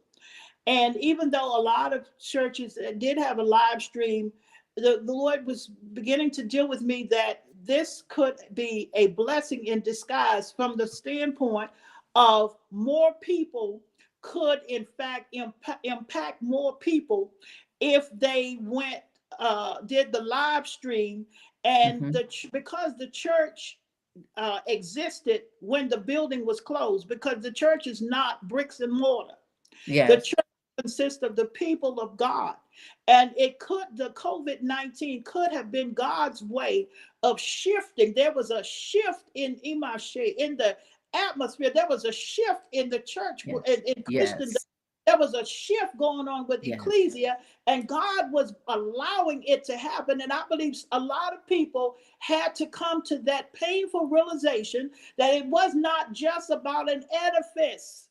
And 0.69 0.97
even 0.98 1.31
though 1.31 1.59
a 1.59 1.60
lot 1.60 1.93
of 1.93 2.06
churches 2.20 2.78
uh, 2.78 2.93
did 2.98 3.19
have 3.19 3.39
a 3.39 3.43
live 3.43 3.82
stream, 3.82 4.32
the, 4.80 5.02
the 5.05 5.12
Lord 5.12 5.46
was 5.46 5.68
beginning 5.92 6.30
to 6.32 6.42
deal 6.42 6.68
with 6.68 6.80
me 6.82 7.05
that 7.10 7.44
this 7.64 8.02
could 8.09 8.36
be 8.55 8.90
a 8.94 9.09
blessing 9.09 9.66
in 9.66 9.80
disguise 9.80 10.50
from 10.52 10.76
the 10.76 10.86
standpoint 10.86 11.70
of 12.14 12.56
more 12.70 13.12
people 13.20 13.82
could, 14.22 14.60
in 14.68 14.84
fact, 14.96 15.26
impact, 15.32 15.84
impact 15.84 16.42
more 16.42 16.76
people 16.76 17.32
if 17.80 18.09
they 18.18 18.59
went, 18.62 19.02
uh, 19.38 19.80
did 19.82 20.12
the 20.12 20.22
live 20.22 20.66
stream. 20.66 21.26
And 21.64 22.02
Mhm. 22.02 22.12
the 22.12 22.24
ch- 22.24 22.50
because 22.52 22.96
the 22.96 23.09
church 23.09 23.78
uh, 24.36 24.60
existed 24.66 25.42
when 25.60 25.88
the 25.88 25.96
building 25.96 26.44
was 26.44 26.60
closed, 26.60 27.06
because 27.06 27.40
the 27.40 27.52
church 27.52 27.86
is 27.86 28.00
not 28.00 28.48
bricks 28.48 28.80
and 28.80 28.92
mortar. 28.92 29.36
The 30.09 30.20
church 30.20 30.46
consists 30.78 31.22
of 31.22 31.36
the 31.36 31.44
people 31.44 32.00
of 32.00 32.16
God. 32.16 32.56
And 33.06 33.32
it 33.36 33.59
could, 33.59 33.86
the 33.94 34.10
COVID 34.10 34.62
19 34.62 35.22
could 35.22 35.52
have 35.52 35.70
been 35.70 35.92
God's 35.94 36.42
way 36.42 36.88
of 37.22 37.40
shifting. 37.40 38.12
There 38.14 38.32
was 38.32 38.50
a 38.50 38.62
shift 38.62 39.24
in 39.34 39.56
Imashe, 39.64 40.34
in 40.36 40.56
the 40.56 40.76
atmosphere. 41.14 41.70
There 41.74 41.88
was 41.88 42.05
a 42.05 42.12
shift 42.12 42.62
in 42.72 42.90
the 42.90 43.00
church, 43.00 43.44
Yes. 43.46 43.62
in, 43.66 43.82
in 43.96 44.02
Christendom. 44.02 44.48
Yes. 44.50 44.66
There 45.06 45.16
was 45.18 45.32
a 45.32 45.44
shift 45.46 45.96
going 45.96 46.28
on 46.28 46.46
with 46.48 46.62
Yes. 46.62 46.78
ecclesia, 46.78 47.38
and 47.66 47.88
God 47.88 48.30
was 48.30 48.52
allowing 48.68 49.42
it 49.44 49.64
to 49.64 49.76
happen. 49.78 50.20
And 50.20 50.30
I 50.30 50.42
believe 50.50 50.76
a 50.92 51.00
lot 51.00 51.32
of 51.32 51.46
people 51.46 51.96
had 52.18 52.55
to 52.56 52.66
come 52.66 53.00
to 53.05 53.18
that 53.20 53.50
painful 53.55 54.06
realization 54.09 54.90
that 55.16 55.32
it 55.32 55.46
was 55.46 55.74
not 55.74 56.12
just 56.12 56.50
about 56.50 56.90
an 56.90 57.06
edifice. 57.10 58.07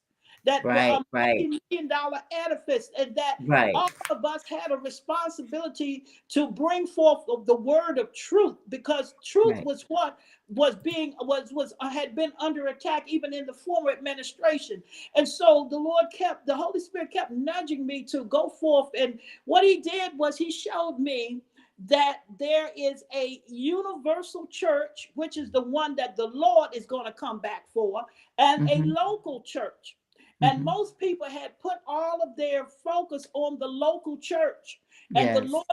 That 0.48 0.66
Right, 0.66 0.92
um, 0.94 1.04
right, 1.14 1.52
million 1.72 1.90
dollar 1.90 2.20
edifice 2.32 2.92
and 3.00 3.16
that 3.18 3.40
right. 3.48 3.76
all 3.76 3.92
of 4.10 4.26
us 4.26 4.44
had 4.50 4.72
a 4.72 4.78
responsibility 4.78 6.06
to 6.30 6.50
bring 6.52 6.88
forth 6.88 7.26
the 7.46 7.56
word 7.56 8.00
of 8.00 8.14
truth 8.14 8.58
because 8.70 9.16
truth 9.24 9.58
Right. 9.58 9.66
was 9.66 9.86
what 9.90 10.20
was 10.50 10.76
being 10.78 11.14
was 11.22 11.52
was 11.54 11.74
uh, 11.82 11.90
had 11.90 12.16
been 12.16 12.34
under 12.40 12.68
attack 12.68 13.04
even 13.08 13.34
in 13.34 13.46
the 13.46 13.54
former 13.54 13.92
administration 13.92 14.82
and 15.16 15.28
so 15.28 15.68
the 15.70 15.78
lord 15.78 16.06
kept 16.14 16.48
the 16.48 16.56
holy 16.56 16.80
spirit 16.80 17.12
kept 17.12 17.32
nudging 17.32 17.86
me 17.86 18.04
to 18.04 18.24
go 18.26 18.50
forth 18.50 18.90
and 18.98 19.20
what 19.46 19.64
he 19.66 19.80
did 19.82 20.18
was 20.18 20.38
he 20.38 20.52
showed 20.52 20.98
me 21.00 21.42
that 21.88 22.22
there 22.40 22.72
is 22.78 23.04
a 23.14 23.42
universal 23.48 24.48
church 24.48 25.12
which 25.16 25.38
is 25.38 25.52
the 25.52 25.62
one 25.62 25.96
that 25.96 26.16
the 26.16 26.28
lord 26.28 26.70
is 26.74 26.86
going 26.86 27.06
to 27.06 27.12
come 27.12 27.40
back 27.40 27.70
for 27.70 28.04
and 28.40 28.64
Mhm. 28.64 28.70
a 28.72 28.84
local 28.88 29.42
church 29.42 29.98
and 30.42 30.64
Mhm. 30.64 30.66
most 30.66 30.98
people 31.00 31.28
had 31.30 31.60
put 31.60 31.80
all 31.88 32.22
of 32.22 32.36
their 32.36 32.66
focus 32.66 33.28
on 33.34 33.60
the 33.60 33.68
local 33.68 34.18
church. 34.18 34.82
And 35.16 35.34
the 35.34 35.42
Lord 35.42 35.66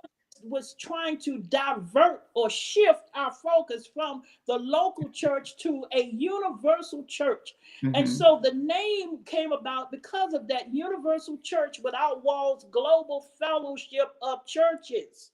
was 0.42 0.74
trying 0.74 1.18
to 1.18 1.38
divert 1.38 2.24
or 2.34 2.50
shift 2.50 3.10
our 3.14 3.32
focus 3.32 3.86
from 3.86 4.22
the 4.46 4.58
local 4.58 5.10
church 5.10 5.56
to 5.58 5.86
a 5.92 6.04
universal 6.06 7.04
church. 7.04 7.54
And 7.94 8.08
Mhm. 8.08 8.18
so 8.18 8.40
the 8.42 8.52
name 8.52 9.24
came 9.24 9.52
about 9.52 9.90
because 9.90 10.34
of 10.34 10.48
that 10.48 10.74
universal 10.74 11.38
church 11.42 11.80
without 11.80 12.24
walls, 12.24 12.66
global 12.70 13.22
fellowship 13.38 14.16
of 14.22 14.44
churches. 14.46 15.32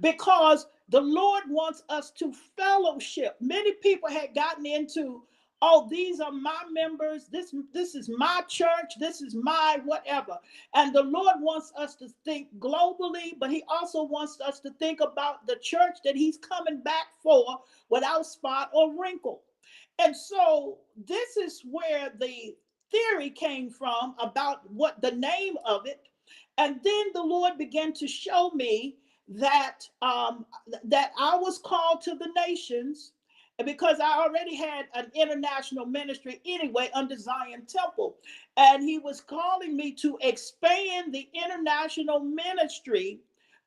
Because 0.00 0.66
the 0.88 1.00
Lord 1.00 1.44
wants 1.48 1.82
us 1.88 2.10
to 2.12 2.32
fellowship. 2.56 3.36
Many 3.40 3.72
people 3.74 4.08
had 4.08 4.34
gotten 4.34 4.66
into 4.66 5.26
oh 5.66 5.88
these 5.90 6.20
are 6.20 6.30
my 6.30 6.62
members. 6.70 7.26
This 7.32 7.54
this 7.72 7.94
is 7.94 8.10
my 8.10 8.42
church. 8.48 8.92
This 9.00 9.22
is 9.22 9.34
my 9.34 9.78
whatever. 9.84 10.38
And 10.74 10.94
the 10.94 11.02
lord 11.02 11.36
wants 11.40 11.72
us 11.76 11.94
to 11.96 12.08
think 12.24 12.48
globally 12.58 13.32
but 13.40 13.50
he 13.50 13.64
also 13.68 14.02
wants 14.02 14.38
us 14.40 14.60
to 14.60 14.70
think 14.78 15.00
about 15.00 15.46
the 15.46 15.56
church 15.62 15.96
that 16.04 16.16
he's 16.16 16.36
coming 16.36 16.82
back 16.82 17.06
for 17.22 17.60
without 17.88 18.26
spot 18.26 18.70
or 18.74 18.92
wrinkle. 19.00 19.42
And 19.98 20.14
so 20.14 20.78
this 21.06 21.38
is 21.38 21.62
where 21.70 22.10
the 22.20 22.54
theory 22.90 23.30
came 23.30 23.70
from 23.70 24.14
about 24.20 24.70
what 24.70 25.00
the 25.00 25.12
name 25.12 25.54
of 25.64 25.86
it. 25.86 26.02
And 26.58 26.78
then 26.84 27.06
the 27.14 27.22
lord 27.22 27.56
began 27.56 27.94
to 27.94 28.06
show 28.06 28.50
me 28.50 28.96
that 29.26 29.88
um 30.02 30.44
that 30.84 31.12
i 31.18 31.34
was 31.34 31.56
called 31.56 32.02
to 32.02 32.14
the 32.16 32.28
nations 32.46 33.12
and 33.58 33.66
because 33.66 34.00
I 34.00 34.18
already 34.18 34.56
had 34.56 34.86
an 34.94 35.12
international 35.14 35.86
ministry 35.86 36.40
anyway 36.44 36.90
under 36.92 37.16
Zion 37.16 37.66
Temple. 37.66 38.16
And 38.56 38.82
he 38.82 38.98
was 38.98 39.20
calling 39.20 39.76
me 39.76 39.92
to 39.92 40.18
expand 40.22 41.14
the 41.14 41.28
international 41.32 42.20
ministry 42.20 43.20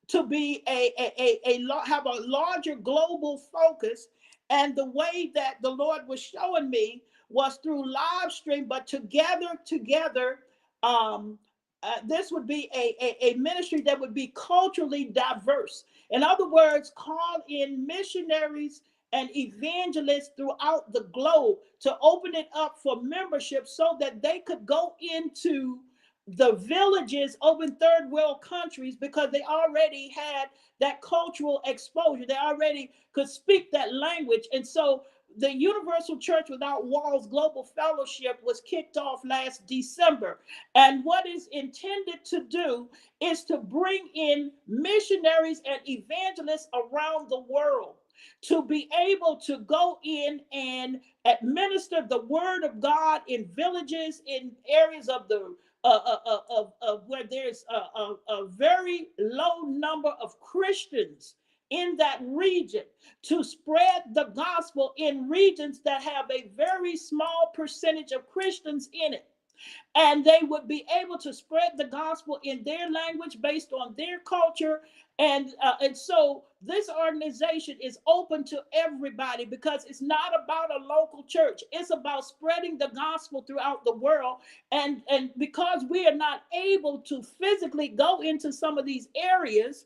to 0.07 0.25
be 0.25 0.61
a, 0.67 0.91
a, 0.99 1.13
a, 1.21 1.39
a 1.45 1.85
have 1.85 2.05
a 2.05 2.21
larger 2.27 2.75
global 2.75 3.37
focus. 3.37 4.07
And 4.49 4.75
the 4.75 4.85
way 4.85 5.31
that 5.35 5.55
the 5.61 5.69
Lord 5.69 6.01
was 6.07 6.21
showing 6.21 6.69
me 6.69 7.03
was 7.29 7.57
through 7.63 7.91
live 7.91 8.31
stream, 8.31 8.65
but 8.67 8.87
together, 8.87 9.57
together, 9.65 10.39
um, 10.83 11.37
uh, 11.83 11.95
this 12.05 12.31
would 12.31 12.47
be 12.47 12.69
a, 12.73 12.95
a, 13.01 13.33
a 13.33 13.37
ministry 13.37 13.81
that 13.81 13.99
would 13.99 14.13
be 14.13 14.33
culturally 14.35 15.05
diverse. 15.05 15.85
In 16.09 16.23
other 16.23 16.49
words, 16.49 16.91
call 16.95 17.43
in 17.47 17.85
missionaries 17.85 18.81
and 19.13 19.29
evangelists 19.35 20.31
throughout 20.35 20.91
the 20.93 21.07
globe 21.13 21.57
to 21.79 21.97
open 22.01 22.35
it 22.35 22.49
up 22.53 22.77
for 22.81 23.01
membership 23.01 23.67
so 23.67 23.97
that 23.99 24.21
they 24.21 24.39
could 24.39 24.65
go 24.65 24.95
into 24.99 25.79
the 26.27 26.53
villages 26.53 27.37
in 27.61 27.75
third 27.75 28.11
world 28.11 28.41
countries 28.41 28.97
because 28.97 29.31
they 29.31 29.41
already 29.43 30.09
had 30.09 30.47
that 30.79 31.01
cultural 31.01 31.61
exposure. 31.65 32.25
They 32.27 32.35
already 32.35 32.91
could 33.13 33.29
speak 33.29 33.71
that 33.71 33.93
language. 33.93 34.47
And 34.51 34.67
so 34.67 35.03
the 35.37 35.53
Universal 35.53 36.17
Church 36.17 36.49
Without 36.49 36.85
Walls 36.85 37.27
Global 37.27 37.63
Fellowship 37.63 38.39
was 38.43 38.61
kicked 38.61 38.97
off 38.97 39.21
last 39.23 39.65
December. 39.67 40.39
And 40.75 41.05
what 41.05 41.27
is 41.27 41.47
intended 41.51 42.25
to 42.25 42.43
do 42.43 42.89
is 43.21 43.43
to 43.45 43.57
bring 43.57 44.09
in 44.15 44.51
missionaries 44.67 45.61
and 45.65 45.79
evangelists 45.87 46.67
around 46.73 47.29
the 47.29 47.39
world 47.39 47.96
to 48.41 48.63
be 48.65 48.89
able 48.99 49.37
to 49.45 49.59
go 49.59 49.99
in 50.03 50.41
and 50.51 50.99
administer 51.25 52.05
the 52.07 52.23
word 52.23 52.63
of 52.63 52.79
God 52.79 53.21
in 53.27 53.49
villages, 53.55 54.21
in 54.25 54.51
areas 54.67 55.09
of 55.09 55.27
the 55.27 55.55
uh, 55.83 56.17
uh, 56.25 56.39
uh, 56.49 56.63
of, 56.81 57.03
where 57.07 57.23
there's 57.29 57.63
a, 57.69 57.99
a, 57.99 58.15
a 58.29 58.47
very 58.47 59.07
low 59.19 59.61
number 59.61 60.09
of 60.21 60.37
Christians 60.39 61.35
in 61.69 61.95
that 61.97 62.19
region 62.23 62.83
to 63.23 63.43
spread 63.43 64.03
the 64.13 64.25
gospel 64.35 64.93
in 64.97 65.29
regions 65.29 65.79
that 65.85 66.01
have 66.01 66.25
a 66.31 66.49
very 66.55 66.95
small 66.95 67.51
percentage 67.53 68.11
of 68.11 68.27
Christians 68.27 68.89
in 68.91 69.13
it. 69.13 69.27
And 69.95 70.23
they 70.23 70.39
would 70.43 70.67
be 70.67 70.85
able 71.01 71.17
to 71.19 71.33
spread 71.33 71.71
the 71.77 71.85
gospel 71.85 72.39
in 72.43 72.63
their 72.63 72.89
language 72.89 73.37
based 73.41 73.73
on 73.73 73.95
their 73.97 74.19
culture. 74.19 74.81
And, 75.19 75.49
uh, 75.63 75.73
and 75.81 75.97
so 75.97 76.43
this 76.61 76.89
organization 76.89 77.77
is 77.81 77.97
open 78.05 78.43
to 78.45 78.61
everybody 78.71 79.45
because 79.45 79.85
it's 79.85 80.01
not 80.01 80.33
about 80.43 80.69
a 80.69 80.85
local 80.85 81.23
church. 81.23 81.63
It's 81.71 81.89
about 81.89 82.25
spreading 82.25 82.77
the 82.77 82.91
gospel 82.93 83.41
throughout 83.41 83.83
the 83.85 83.95
world. 83.95 84.37
And, 84.71 85.01
and 85.09 85.31
because 85.37 85.83
we 85.89 86.07
are 86.07 86.15
not 86.15 86.43
able 86.53 86.99
to 86.99 87.23
physically 87.23 87.87
go 87.87 88.21
into 88.21 88.53
some 88.53 88.77
of 88.77 88.85
these 88.85 89.09
areas, 89.15 89.85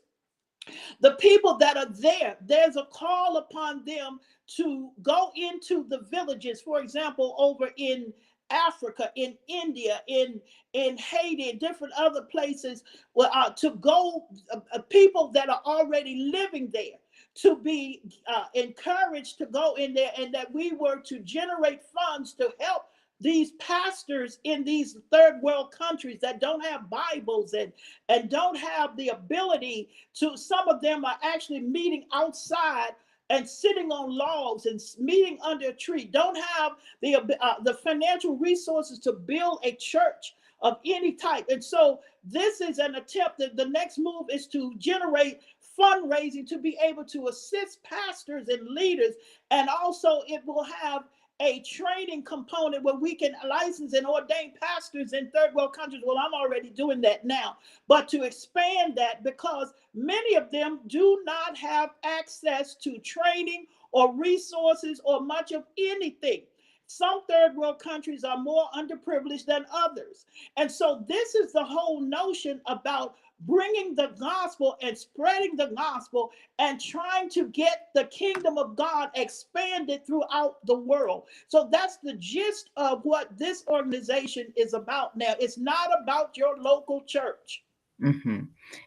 the 1.00 1.12
people 1.12 1.56
that 1.58 1.76
are 1.76 1.88
there, 1.90 2.36
there's 2.40 2.76
a 2.76 2.86
call 2.92 3.38
upon 3.38 3.84
them 3.84 4.20
to 4.56 4.90
go 5.02 5.32
into 5.34 5.84
the 5.88 6.00
villages, 6.10 6.60
for 6.60 6.80
example, 6.80 7.34
over 7.38 7.70
in 7.76 8.12
Africa, 8.50 9.10
in 9.16 9.36
India, 9.48 10.00
in 10.08 10.40
in 10.72 10.96
Haiti, 10.96 11.52
different 11.52 11.92
other 11.96 12.22
places, 12.22 12.82
well, 13.14 13.30
uh, 13.32 13.50
to 13.50 13.70
go, 13.72 14.24
uh, 14.52 14.60
uh, 14.72 14.78
people 14.88 15.28
that 15.28 15.48
are 15.48 15.60
already 15.66 16.30
living 16.32 16.70
there, 16.72 16.98
to 17.34 17.56
be 17.56 18.02
uh, 18.26 18.44
encouraged 18.54 19.38
to 19.38 19.46
go 19.46 19.74
in 19.74 19.94
there, 19.94 20.12
and 20.18 20.32
that 20.34 20.52
we 20.52 20.72
were 20.72 21.00
to 21.00 21.18
generate 21.20 21.80
funds 21.94 22.32
to 22.34 22.52
help 22.60 22.84
these 23.22 23.52
pastors 23.52 24.38
in 24.44 24.64
these 24.64 24.96
third 25.12 25.40
world 25.42 25.72
countries 25.76 26.18
that 26.20 26.40
don't 26.40 26.64
have 26.64 26.90
bibles 26.90 27.52
and 27.52 27.72
and 28.08 28.28
don't 28.28 28.56
have 28.56 28.96
the 28.96 29.08
ability 29.08 29.88
to 30.12 30.36
some 30.36 30.68
of 30.68 30.80
them 30.82 31.04
are 31.04 31.18
actually 31.22 31.60
meeting 31.60 32.04
outside 32.12 32.90
and 33.30 33.48
sitting 33.48 33.90
on 33.90 34.16
logs 34.16 34.66
and 34.66 34.80
meeting 34.98 35.38
under 35.42 35.68
a 35.68 35.72
tree. 35.72 36.04
Don't 36.04 36.36
have 36.36 36.72
the 37.00 37.16
uh, 37.16 37.54
the 37.62 37.74
financial 37.74 38.36
resources 38.36 38.98
to 39.00 39.12
build 39.12 39.60
a 39.64 39.72
church 39.72 40.34
of 40.60 40.78
any 40.84 41.12
type. 41.12 41.46
And 41.48 41.62
so 41.62 42.00
this 42.24 42.60
is 42.60 42.78
an 42.78 42.94
attempt 42.94 43.38
that 43.38 43.56
the 43.56 43.66
next 43.66 43.98
move 43.98 44.26
is 44.30 44.46
to 44.48 44.72
generate 44.78 45.40
fundraising 45.78 46.46
to 46.46 46.58
be 46.58 46.78
able 46.82 47.04
to 47.04 47.28
assist 47.28 47.82
pastors 47.82 48.48
and 48.48 48.68
leaders. 48.68 49.14
And 49.50 49.68
also 49.68 50.22
it 50.28 50.42
will 50.46 50.64
have 50.64 51.04
a 51.42 51.58
training 51.60 52.22
component 52.22 52.84
where 52.84 52.94
we 52.94 53.16
can 53.16 53.34
license 53.46 53.92
and 53.94 54.06
ordain 54.06 54.52
pastors 54.60 55.12
in 55.12 55.28
third 55.30 55.52
world 55.54 55.74
countries. 55.74 56.02
Well, 56.06 56.18
I'm 56.18 56.32
already 56.32 56.70
doing 56.70 57.00
that 57.00 57.24
now, 57.24 57.58
but 57.88 58.08
to 58.08 58.22
expand 58.22 58.96
that 58.96 59.24
because 59.24 59.72
many 59.92 60.36
of 60.36 60.52
them 60.52 60.80
do 60.86 61.20
not 61.24 61.56
have 61.56 61.90
access 62.04 62.76
to 62.76 62.98
training 62.98 63.66
or 63.90 64.14
resources 64.14 65.00
or 65.04 65.20
much 65.20 65.50
of 65.50 65.64
anything. 65.76 66.42
Some 66.86 67.22
third 67.26 67.56
world 67.56 67.80
countries 67.80 68.22
are 68.22 68.38
more 68.38 68.66
underprivileged 68.76 69.46
than 69.46 69.66
others. 69.72 70.26
And 70.56 70.70
so, 70.70 71.04
this 71.08 71.34
is 71.34 71.52
the 71.52 71.64
whole 71.64 72.00
notion 72.00 72.60
about 72.66 73.16
bringing 73.46 73.94
the 73.94 74.12
gospel 74.18 74.76
and 74.82 74.96
spreading 74.96 75.56
the 75.56 75.72
gospel 75.76 76.30
and 76.58 76.80
trying 76.80 77.28
to 77.30 77.48
get 77.48 77.88
the 77.94 78.04
kingdom 78.04 78.58
of 78.58 78.76
God 78.76 79.10
expanded 79.14 80.06
throughout 80.06 80.64
the 80.66 80.74
world. 80.74 81.24
So 81.48 81.68
that's 81.70 81.98
the 82.02 82.14
gist 82.14 82.70
of 82.76 83.00
what 83.04 83.36
this 83.36 83.64
organization 83.68 84.52
is 84.56 84.74
about 84.74 85.16
now. 85.16 85.34
It's 85.40 85.58
not 85.58 85.90
about 86.02 86.36
your 86.36 86.56
local 86.58 87.02
church. 87.04 87.64
Mm-hmm. 88.02 88.40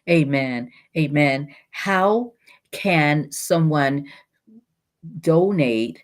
Amen. 0.08 0.70
Amen. 0.96 1.54
How 1.70 2.32
can 2.72 3.30
someone 3.30 4.06
donate 5.20 6.02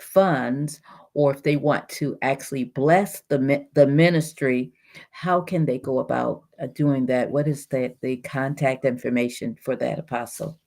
funds 0.00 0.80
or 1.14 1.32
if 1.32 1.42
they 1.42 1.56
want 1.56 1.88
to 1.88 2.18
actually 2.22 2.64
bless 2.64 3.22
the, 3.28 3.66
the 3.74 3.86
ministry? 3.86 4.72
How 5.10 5.40
can 5.40 5.64
they 5.64 5.78
go 5.78 5.98
about 5.98 6.44
uh, 6.60 6.66
doing 6.66 7.06
that? 7.06 7.30
What 7.30 7.48
is 7.48 7.66
the, 7.66 7.94
the 8.00 8.16
contact 8.18 8.84
information 8.84 9.56
for 9.60 9.76
that 9.76 9.98
apostle? 9.98 10.58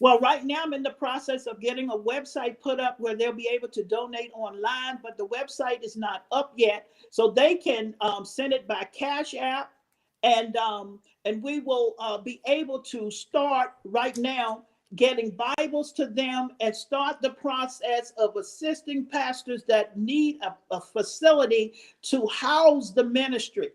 Well, 0.00 0.20
right 0.20 0.44
now 0.44 0.62
I'm 0.62 0.74
in 0.74 0.84
the 0.84 0.90
process 0.90 1.46
of 1.46 1.60
getting 1.60 1.90
a 1.90 1.96
website 1.96 2.60
put 2.60 2.78
up 2.78 3.00
where 3.00 3.16
they'll 3.16 3.32
be 3.32 3.50
able 3.52 3.68
to 3.68 3.82
donate 3.82 4.30
online, 4.32 5.00
but 5.02 5.18
the 5.18 5.26
website 5.26 5.82
is 5.82 5.96
not 5.96 6.26
up 6.30 6.52
yet. 6.56 6.86
So 7.10 7.30
they 7.30 7.56
can 7.56 7.94
um, 8.00 8.24
send 8.24 8.52
it 8.52 8.68
by 8.68 8.86
Cash 8.92 9.34
App, 9.34 9.72
and 10.22 10.56
um, 10.56 11.00
and 11.24 11.42
we 11.42 11.60
will 11.60 11.94
uh, 11.98 12.18
be 12.18 12.40
able 12.46 12.80
to 12.80 13.10
start 13.10 13.72
right 13.84 14.16
now 14.16 14.62
getting 14.96 15.30
Bibles 15.30 15.92
to 15.92 16.06
them 16.06 16.50
and 16.60 16.74
start 16.74 17.20
the 17.20 17.30
process 17.30 18.12
of 18.16 18.36
assisting 18.36 19.06
pastors 19.06 19.64
that 19.68 19.96
need 19.98 20.38
a, 20.42 20.56
a 20.70 20.80
facility 20.80 21.74
to 22.02 22.26
house 22.28 22.92
the 22.92 23.04
ministry. 23.04 23.70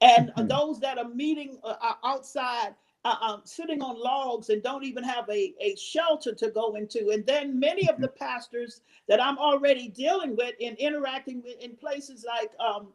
And 0.00 0.28
mm-hmm. 0.28 0.48
those 0.48 0.78
that 0.80 0.98
are 0.98 1.08
meeting 1.08 1.58
uh, 1.64 1.94
outside, 2.04 2.74
uh, 3.04 3.16
um, 3.20 3.40
sitting 3.44 3.82
on 3.82 3.98
logs 3.98 4.50
and 4.50 4.62
don't 4.62 4.84
even 4.84 5.02
have 5.02 5.28
a, 5.30 5.54
a 5.60 5.74
shelter 5.76 6.34
to 6.34 6.50
go 6.50 6.74
into. 6.74 7.10
And 7.10 7.24
then 7.26 7.58
many 7.58 7.88
of 7.88 8.00
the 8.00 8.08
mm-hmm. 8.08 8.24
pastors 8.24 8.82
that 9.08 9.22
I'm 9.22 9.38
already 9.38 9.88
dealing 9.88 10.36
with 10.36 10.54
and 10.60 10.76
interacting 10.76 11.42
with 11.42 11.60
in 11.60 11.76
places 11.76 12.26
like 12.28 12.50
um, 12.60 12.88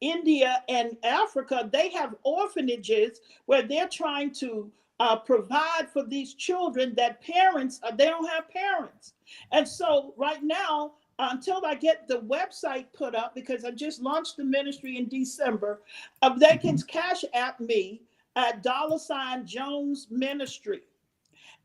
India 0.00 0.62
and 0.68 0.96
Africa, 1.02 1.68
they 1.72 1.90
have 1.90 2.14
orphanages 2.22 3.20
where 3.46 3.62
they're 3.62 3.88
trying 3.88 4.32
to 4.34 4.70
uh, 5.00 5.16
provide 5.16 5.88
for 5.92 6.04
these 6.04 6.34
children 6.34 6.94
that 6.94 7.20
parents 7.22 7.80
uh, 7.82 7.90
they 7.90 8.04
don't 8.04 8.28
have 8.28 8.48
parents. 8.50 9.14
And 9.50 9.66
so 9.66 10.14
right 10.16 10.42
now 10.42 10.92
until 11.22 11.60
i 11.66 11.74
get 11.74 12.08
the 12.08 12.20
website 12.20 12.86
put 12.94 13.14
up 13.14 13.34
because 13.34 13.62
i 13.64 13.70
just 13.70 14.00
launched 14.00 14.38
the 14.38 14.44
ministry 14.44 14.96
in 14.96 15.06
december 15.06 15.82
uh, 16.22 16.30
they 16.30 16.56
can 16.56 16.76
mm-hmm. 16.76 16.86
cash 16.86 17.24
app 17.34 17.60
me 17.60 18.00
at 18.36 18.62
dollar 18.62 18.98
sign 18.98 19.46
jones 19.46 20.06
ministry. 20.10 20.80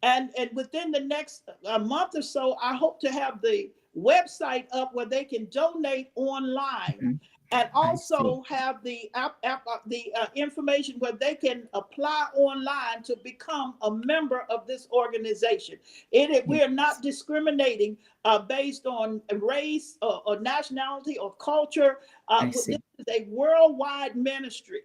And 0.03 0.29
and 0.37 0.49
within 0.53 0.91
the 0.91 0.99
next 0.99 1.49
uh, 1.65 1.79
month 1.79 2.15
or 2.15 2.21
so 2.21 2.57
i 2.61 2.75
hope 2.75 2.99
to 3.01 3.11
have 3.11 3.41
the 3.41 3.71
website 3.97 4.65
up 4.73 4.93
where 4.93 5.05
they 5.05 5.23
can 5.23 5.45
donate 5.45 6.09
online. 6.15 6.99
Mm-hmm 7.01 7.15
and 7.51 7.69
also 7.73 8.43
have 8.47 8.83
the 8.83 9.09
app, 9.13 9.37
app, 9.43 9.65
uh, 9.67 9.77
the 9.85 10.11
uh, 10.19 10.27
information 10.35 10.95
where 10.99 11.11
they 11.11 11.35
can 11.35 11.67
apply 11.73 12.27
online 12.35 13.03
to 13.03 13.15
become 13.23 13.75
a 13.81 13.91
member 13.91 14.45
of 14.49 14.65
this 14.67 14.87
organization. 14.91 15.75
It, 16.11 16.29
it 16.31 16.47
we 16.47 16.61
are 16.61 16.69
not 16.69 17.01
discriminating 17.01 17.97
uh, 18.23 18.39
based 18.39 18.85
on 18.85 19.21
race 19.33 19.97
or, 20.01 20.21
or 20.25 20.39
nationality 20.39 21.17
or 21.17 21.33
culture. 21.35 21.99
Uh, 22.27 22.45
this 22.45 22.67
is 22.67 22.77
a 23.09 23.25
worldwide 23.29 24.15
ministry. 24.15 24.81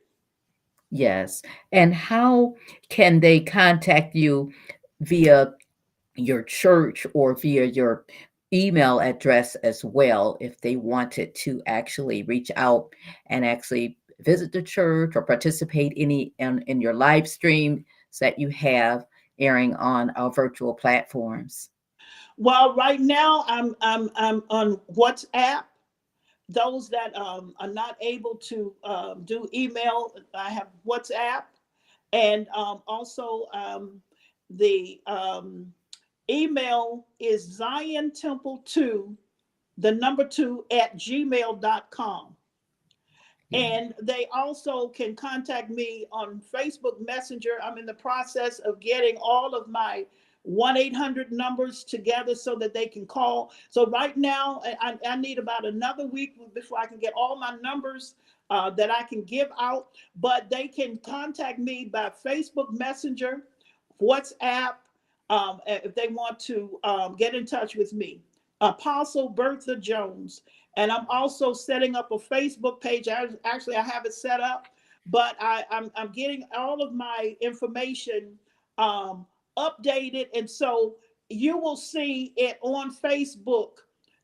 Yes, 0.91 1.43
and 1.73 1.95
how 1.95 2.57
can 2.89 3.21
they 3.21 3.41
contact 3.41 4.15
you 4.15 4.53
via 5.01 5.55
your 6.17 6.43
church 6.43 7.07
or 7.15 7.35
via 7.35 7.65
your 7.65 8.05
email 8.53 9.01
address 9.01 9.55
as 9.57 9.85
well 9.85 10.37
if 10.41 10.61
they 10.61 10.77
wanted 10.77 11.35
to 11.35 11.63
actually 11.67 12.23
reach 12.25 12.51
out 12.57 12.93
and 13.27 13.45
actually 13.45 13.97
visit 14.21 14.53
the 14.53 14.63
church 14.63 15.17
or 15.17 15.23
participate 15.23 15.93
any 15.97 16.35
in, 16.39 16.63
in 16.63 16.81
your 16.81 16.95
live 16.95 17.29
stream 17.29 17.85
that 18.21 18.39
you 18.39 18.49
have 18.49 19.07
airing 19.39 19.75
on 19.77 20.11
our 20.11 20.31
virtual 20.33 20.75
platforms. 20.75 21.71
Well 22.37 22.75
right 22.75 23.01
now 23.01 23.45
i'm 23.49 23.77
i'm, 23.81 24.11
I'm 24.17 24.43
on 24.51 24.81
whatsapp. 24.95 25.65
Those 26.49 26.89
that 26.89 27.15
um, 27.17 27.55
are 27.61 27.69
not 27.69 27.97
able 28.01 28.35
to 28.35 28.75
um, 28.83 29.23
do 29.25 29.49
email 29.55 30.13
i 30.35 30.51
have 30.51 30.69
whatsapp. 30.87 31.45
And 32.13 32.49
um, 32.57 32.83
also 32.89 33.47
um, 33.55 34.03
the 34.51 35.01
um, 35.07 35.73
email 36.31 37.07
is 37.19 37.43
Zion 37.43 38.13
Temple 38.13 38.63
2, 38.65 39.17
the 39.79 39.93
number 39.93 40.27
two 40.27 40.65
at 40.71 40.97
gmail.com. 40.97 42.37
And 43.53 43.95
they 44.01 44.29
also 44.33 44.89
can 44.89 45.17
contact 45.17 45.71
me 45.71 46.07
on 46.13 46.41
Facebook 46.55 47.05
Messenger. 47.05 47.59
I'm 47.63 47.79
in 47.79 47.87
the 47.87 47.95
process 47.95 48.61
of 48.61 48.79
getting 48.79 49.17
all 49.21 49.57
of 49.57 49.69
my 49.69 50.07
1 50.43 50.77
800 50.77 51.33
numbers 51.33 51.85
together 51.85 52.35
so 52.35 52.55
that 52.57 52.73
they 52.73 52.87
can 52.87 53.07
call. 53.07 53.53
So, 53.69 53.87
right 53.87 54.17
now, 54.17 54.63
I, 54.81 54.97
I 55.07 55.17
need 55.17 55.39
about 55.39 55.67
another 55.67 56.07
week 56.07 56.39
before 56.55 56.79
I 56.79 56.87
can 56.87 56.99
get 56.99 57.13
all 57.15 57.39
my 57.39 57.57
numbers 57.61 58.15
uh, 58.51 58.71
that 58.71 58.91
I 58.91 59.03
can 59.03 59.23
give 59.23 59.49
out. 59.61 59.89
But 60.17 60.49
they 60.49 60.69
can 60.69 60.99
contact 60.99 61.59
me 61.59 61.87
by 61.87 62.13
Facebook 62.25 62.73
Messenger, 62.79 63.43
WhatsApp, 64.01 64.75
um, 65.31 65.61
if 65.67 65.95
they 65.95 66.09
want 66.09 66.39
to 66.41 66.79
um, 66.85 67.17
get 67.17 67.35
in 67.35 67.47
touch 67.47 67.77
with 67.77 67.95
me. 67.95 68.21
Apostle 68.61 69.31
Bertha 69.31 69.77
Jones. 69.77 70.43
And 70.77 70.93
I'm 70.93 71.07
also 71.09 71.53
setting 71.53 71.97
up 71.97 72.13
a 72.13 72.19
Facebook 72.19 72.81
page. 72.81 73.09
I, 73.09 73.29
actually, 73.45 73.77
I 73.77 73.83
have 73.83 74.05
it 74.05 74.13
set 74.13 74.41
up, 74.41 74.67
but 75.07 75.37
I, 75.41 75.65
I'm, 75.71 75.91
I'm 75.97 76.13
getting 76.13 76.45
all 76.55 76.83
of 76.83 76.93
my 76.93 77.37
information 77.41 78.39
um, 78.77 79.25
updated. 79.57 80.27
And 80.35 80.49
so 80.49 80.97
you 81.29 81.57
will 81.57 81.77
see 81.77 82.33
it 82.37 82.59
on 82.61 82.95
Facebook, 82.95 83.71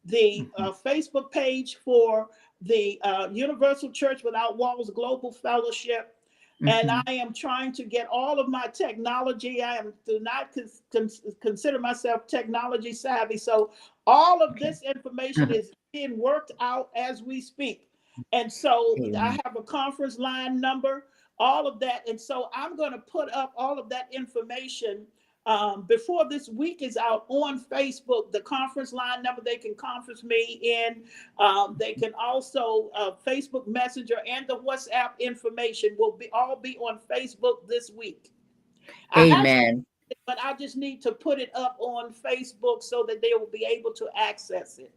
the 0.05 0.49
uh, 0.57 0.73
Facebook 0.73 1.31
page 1.31 1.79
for 1.85 2.29
the 2.61 3.01
uh, 3.03 3.29
Universal 3.33 3.93
Church 3.93 4.23
Without 4.25 4.59
Walls 4.59 4.91
Global 4.91 5.33
Fellowship. 5.33 6.16
And 6.61 6.89
Mhm. 6.89 7.03
I 7.07 7.13
am 7.13 7.35
trying 7.35 7.73
to 7.73 7.85
get 7.85 8.07
all 8.11 8.39
of 8.41 8.49
my 8.49 8.67
technology. 8.69 9.63
I 9.63 9.77
am 9.77 9.93
do 10.07 10.19
not 10.21 10.53
cons- 10.53 10.83
cons- 10.91 11.23
consider 11.41 11.79
myself 11.79 12.27
technology 12.27 12.93
savvy. 12.93 13.37
So 13.37 13.71
all 14.07 14.43
of 14.43 14.53
Okay. 14.53 14.69
this 14.71 14.83
information 14.83 15.53
is 15.53 15.73
being 15.93 16.19
worked 16.19 16.53
out 16.61 16.91
as 16.95 17.23
we 17.23 17.41
speak. 17.43 17.89
And 18.33 18.51
so 18.51 18.97
I 19.19 19.39
have 19.45 19.57
a 19.57 19.63
conference 19.63 20.19
line 20.19 20.59
number, 20.59 21.09
all 21.39 21.67
of 21.67 21.79
that. 21.81 22.09
And 22.09 22.19
so 22.19 22.49
I'm 22.55 22.75
going 22.75 22.93
to 22.93 22.99
put 23.01 23.31
up 23.33 23.53
all 23.57 23.79
of 23.79 23.91
that 23.91 24.09
information 24.11 25.07
um, 25.47 25.83
before 25.83 26.29
this 26.29 26.49
week 26.49 26.83
is 26.83 26.97
out 26.97 27.25
on 27.29 27.65
Facebook. 27.65 28.33
The 28.33 28.41
conference 28.41 28.93
line 28.93 29.23
number, 29.23 29.43
they 29.45 29.57
can 29.57 29.75
conference 29.75 30.25
me 30.25 30.61
in. 30.63 31.05
Um, 31.39 31.77
they 31.79 31.95
can 31.95 32.13
also 32.21 32.91
uh, 32.95 33.13
Facebook 33.27 33.67
Messenger 33.67 34.17
and 34.29 34.47
the 34.49 34.59
WhatsApp 34.59 35.19
information 35.21 35.97
will 35.99 36.13
be 36.13 36.29
all 36.33 36.57
be 36.57 36.77
on 36.79 36.99
Facebook 37.11 37.67
this 37.69 37.91
week. 37.91 38.33
I 39.13 39.31
Amen. 39.31 39.87
it, 40.11 40.19
but 40.27 40.39
I 40.43 40.55
just 40.55 40.77
need 40.77 41.01
to 41.03 41.13
put 41.13 41.39
it 41.39 41.51
up 41.55 41.77
on 41.79 42.13
Facebook 42.13 42.83
so 42.83 43.05
that 43.09 43.23
they 43.23 43.31
will 43.35 43.51
be 43.53 43.67
able 43.71 43.93
to 43.95 44.09
access 44.17 44.79
it. 44.79 44.93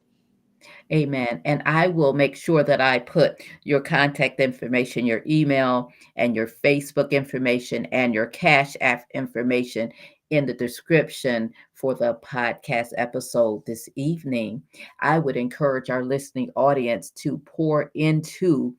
Amen. 0.92 1.42
And 1.46 1.62
I 1.66 1.88
will 1.88 2.14
make 2.14 2.36
sure 2.36 2.64
that 2.64 2.82
I 2.82 3.00
put 3.00 3.42
your 3.64 3.80
contact 3.80 4.40
information, 4.40 5.06
your 5.06 5.24
email, 5.26 5.92
and 6.16 6.36
your 6.36 6.48
Facebook 6.48 7.12
information 7.12 7.86
and 7.88 8.14
your 8.14 8.26
Cash 8.26 8.76
App 8.82 9.06
information 9.14 9.92
in 10.30 10.46
the 10.46 10.54
description 10.54 11.52
for 11.74 11.96
the 11.96 12.16
podcast 12.24 12.90
episode 12.98 13.66
this 13.66 13.90
evening. 13.96 14.62
I 15.00 15.20
would 15.20 15.38
encourage 15.38 15.90
our 15.90 16.04
listening 16.04 16.52
audience 16.56 17.10
to 17.12 17.40
pour 17.40 17.92
into 17.96 18.76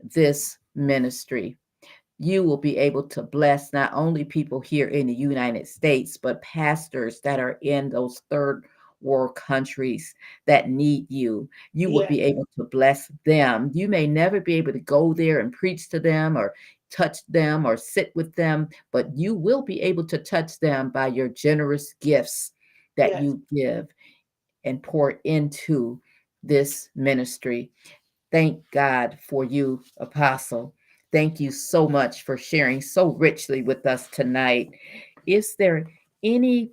this 0.00 0.58
ministry. 0.74 1.56
You 2.18 2.42
will 2.42 2.56
be 2.56 2.76
able 2.76 3.04
to 3.04 3.22
bless 3.22 3.72
not 3.72 3.92
only 3.94 4.24
people 4.24 4.60
here 4.60 4.88
in 4.88 5.06
the 5.06 5.14
United 5.14 5.68
States, 5.68 6.16
but 6.16 6.42
pastors 6.42 7.20
that 7.20 7.38
are 7.38 7.58
in 7.62 7.88
those 7.88 8.22
third 8.28 8.66
world 9.00 9.36
countries 9.36 10.12
that 10.46 10.68
need 10.68 11.08
you. 11.08 11.48
You 11.72 11.90
will 11.90 12.06
be 12.08 12.20
able 12.20 12.46
to 12.56 12.64
bless 12.64 13.10
them. 13.24 13.70
You 13.72 13.86
may 13.86 14.08
never 14.08 14.40
be 14.40 14.54
able 14.54 14.72
to 14.72 14.80
go 14.80 15.14
there 15.14 15.38
and 15.38 15.52
preach 15.52 15.88
to 15.90 16.00
them 16.00 16.36
or 16.36 16.54
touch 16.90 17.24
them 17.26 17.66
or 17.66 17.76
sit 17.76 18.12
with 18.14 18.34
them, 18.34 18.68
but 18.92 19.16
you 19.16 19.34
will 19.34 19.62
be 19.62 19.80
able 19.82 20.04
to 20.06 20.18
touch 20.18 20.58
them 20.60 20.90
by 20.90 21.06
your 21.06 21.28
generous 21.28 21.94
gifts 22.00 22.52
that 22.96 23.10
Yes. 23.10 23.22
you 23.22 23.42
give 23.52 23.88
and 24.64 24.82
pour 24.82 25.12
into 25.24 26.00
this 26.42 26.90
ministry. 26.94 27.70
Thank 28.30 28.70
God 28.70 29.18
for 29.26 29.44
you, 29.44 29.82
Apostle. 29.98 30.74
Thank 31.12 31.40
you 31.40 31.50
so 31.50 31.88
much 31.88 32.22
for 32.24 32.36
sharing 32.36 32.80
so 32.82 33.14
richly 33.14 33.62
with 33.62 33.86
us 33.86 34.08
tonight. 34.08 34.70
Is 35.26 35.54
there 35.56 35.86
anything 36.22 36.70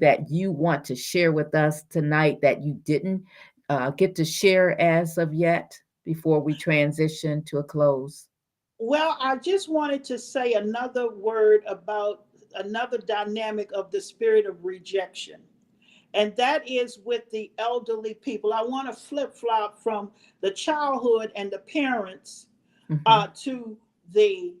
that 0.00 0.28
you 0.28 0.50
want 0.50 0.84
to 0.86 0.96
share 0.96 1.30
with 1.32 1.54
us 1.54 1.84
tonight 1.84 2.40
that 2.42 2.62
you 2.62 2.74
didn't 2.84 3.24
uh, 3.68 3.90
get 3.90 4.16
to 4.16 4.24
share 4.24 4.80
as 4.80 5.16
of 5.18 5.32
yet 5.32 5.78
before 6.04 6.40
we 6.40 6.54
transition 6.54 7.44
to 7.44 7.58
a 7.58 7.64
close? 7.64 8.29
Well, 8.82 9.18
I 9.20 9.36
just 9.36 9.68
wanted 9.68 10.02
to 10.04 10.18
say 10.18 10.54
another 10.54 11.10
word 11.10 11.62
about 11.66 12.24
another 12.54 12.96
dynamic 12.96 13.70
of 13.74 13.90
the 13.90 14.00
spirit 14.00 14.46
of 14.46 14.64
rejection. 14.64 15.42
And 16.14 16.34
that 16.36 16.66
is 16.68 16.98
with 17.04 17.30
the 17.30 17.52
elderly 17.58 18.14
people. 18.14 18.54
I 18.54 18.62
want 18.62 18.88
to 18.88 18.94
flip 18.98 19.34
flop 19.34 19.78
from 19.78 20.10
the 20.40 20.50
childhood 20.50 21.30
and 21.36 21.50
the 21.50 21.58
parents 21.58 22.46
Mhm. 22.88 23.02
uh, 23.04 23.28
to 23.42 23.78
the 24.12 24.54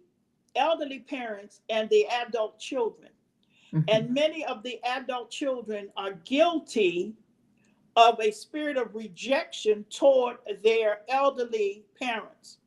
elderly 0.54 1.00
parents 1.00 1.62
and 1.70 1.88
the 1.88 2.06
adult 2.06 2.58
children. 2.60 3.10
Mhm. 3.72 3.84
And 3.88 4.14
many 4.14 4.44
of 4.44 4.62
the 4.62 4.78
adult 4.84 5.30
children 5.30 5.90
are 5.96 6.12
guilty 6.12 7.16
of 7.96 8.20
a 8.20 8.30
spirit 8.30 8.76
of 8.76 8.94
rejection 8.94 9.84
toward 9.84 10.38
their 10.62 11.04
elderly 11.08 11.86
parents. 11.98 12.59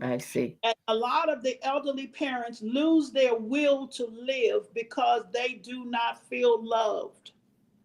I 0.00 0.18
see. 0.18 0.56
And 0.62 0.74
a 0.86 0.94
lot 0.94 1.28
of 1.28 1.42
the 1.42 1.62
elderly 1.66 2.06
parents 2.06 2.62
lose 2.62 3.10
their 3.10 3.34
will 3.34 3.88
to 3.88 4.06
live 4.06 4.72
because 4.74 5.24
they 5.32 5.54
do 5.54 5.84
not 5.84 6.24
feel 6.28 6.64
loved. 6.64 7.32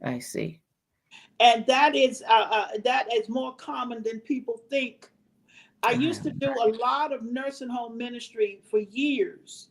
I 0.04 0.20
see. 0.20 0.60
And 1.40 1.66
that 1.66 1.96
is 1.96 2.24
uh, 2.30 2.48
uh, 2.52 2.68
that 2.84 3.12
is 3.14 3.30
more 3.30 3.56
common 3.56 4.04
than 4.04 4.20
people 4.20 4.62
think. 4.70 5.10
I 5.82 5.92
used 5.92 6.24
to 6.24 6.32
do 6.32 6.50
a 6.50 6.70
lot 6.70 7.12
of 7.12 7.24
nursing 7.24 7.68
home 7.68 7.98
ministry 7.98 8.62
for 8.70 8.80
years. 8.80 9.68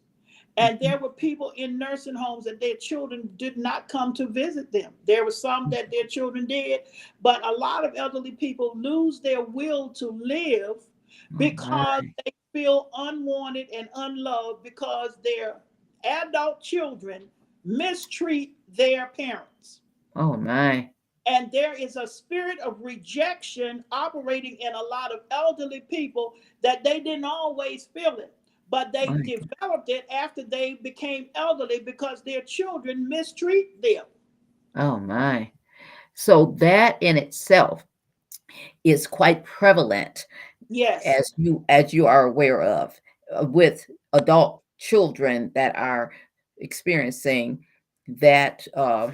And 0.58 0.78
there 0.78 0.98
were 0.98 1.08
people 1.08 1.52
in 1.56 1.78
nursing 1.78 2.14
homes 2.14 2.44
that 2.44 2.60
their 2.60 2.76
children 2.76 3.30
did 3.36 3.56
not 3.56 3.88
come 3.88 4.12
to 4.14 4.26
visit 4.26 4.70
them. 4.70 4.92
There 5.06 5.24
were 5.24 5.30
some 5.30 5.70
that 5.70 5.90
their 5.90 6.06
children 6.06 6.44
did, 6.44 6.80
but 7.22 7.42
a 7.46 7.50
lot 7.50 7.86
of 7.86 7.94
elderly 7.96 8.32
people 8.32 8.72
lose 8.76 9.20
their 9.20 9.40
will 9.40 9.88
to 9.94 10.10
live 10.10 10.84
because 11.36 12.02
my. 12.02 12.14
they 12.24 12.32
feel 12.52 12.88
unwanted 12.96 13.68
and 13.74 13.88
unloved 13.94 14.62
because 14.62 15.16
their 15.24 15.56
adult 16.04 16.60
children 16.62 17.28
mistreat 17.64 18.56
their 18.68 19.08
parents. 19.08 19.80
Oh 20.16 20.36
my. 20.36 20.90
And 21.26 21.52
there 21.52 21.74
is 21.74 21.96
a 21.96 22.06
spirit 22.06 22.58
of 22.60 22.80
rejection 22.80 23.84
operating 23.92 24.56
in 24.56 24.74
a 24.74 24.82
lot 24.82 25.12
of 25.12 25.20
elderly 25.30 25.80
people 25.80 26.34
that 26.62 26.82
they 26.82 27.00
didn't 27.00 27.24
always 27.24 27.88
feel 27.94 28.16
it, 28.16 28.34
but 28.70 28.92
they 28.92 29.06
God. 29.06 29.22
developed 29.22 29.88
it 29.88 30.04
after 30.10 30.42
they 30.42 30.74
became 30.82 31.28
elderly 31.36 31.78
because 31.78 32.22
their 32.22 32.42
children 32.42 33.08
mistreat 33.08 33.80
them. 33.80 34.04
Oh 34.74 34.98
my. 34.98 35.52
So 36.14 36.56
that 36.58 36.98
in 37.00 37.16
itself 37.16 37.86
is 38.84 39.06
quite 39.06 39.44
prevalent 39.44 40.26
Yes. 40.72 41.02
as 41.04 41.32
you 41.36 41.64
as 41.68 41.92
you 41.92 42.06
are 42.06 42.24
aware 42.24 42.62
of 42.62 42.98
uh, 43.34 43.44
with 43.44 43.88
adult 44.14 44.62
children 44.78 45.52
that 45.54 45.76
are 45.76 46.12
experiencing 46.58 47.64
that 48.08 48.66
uh, 48.74 49.10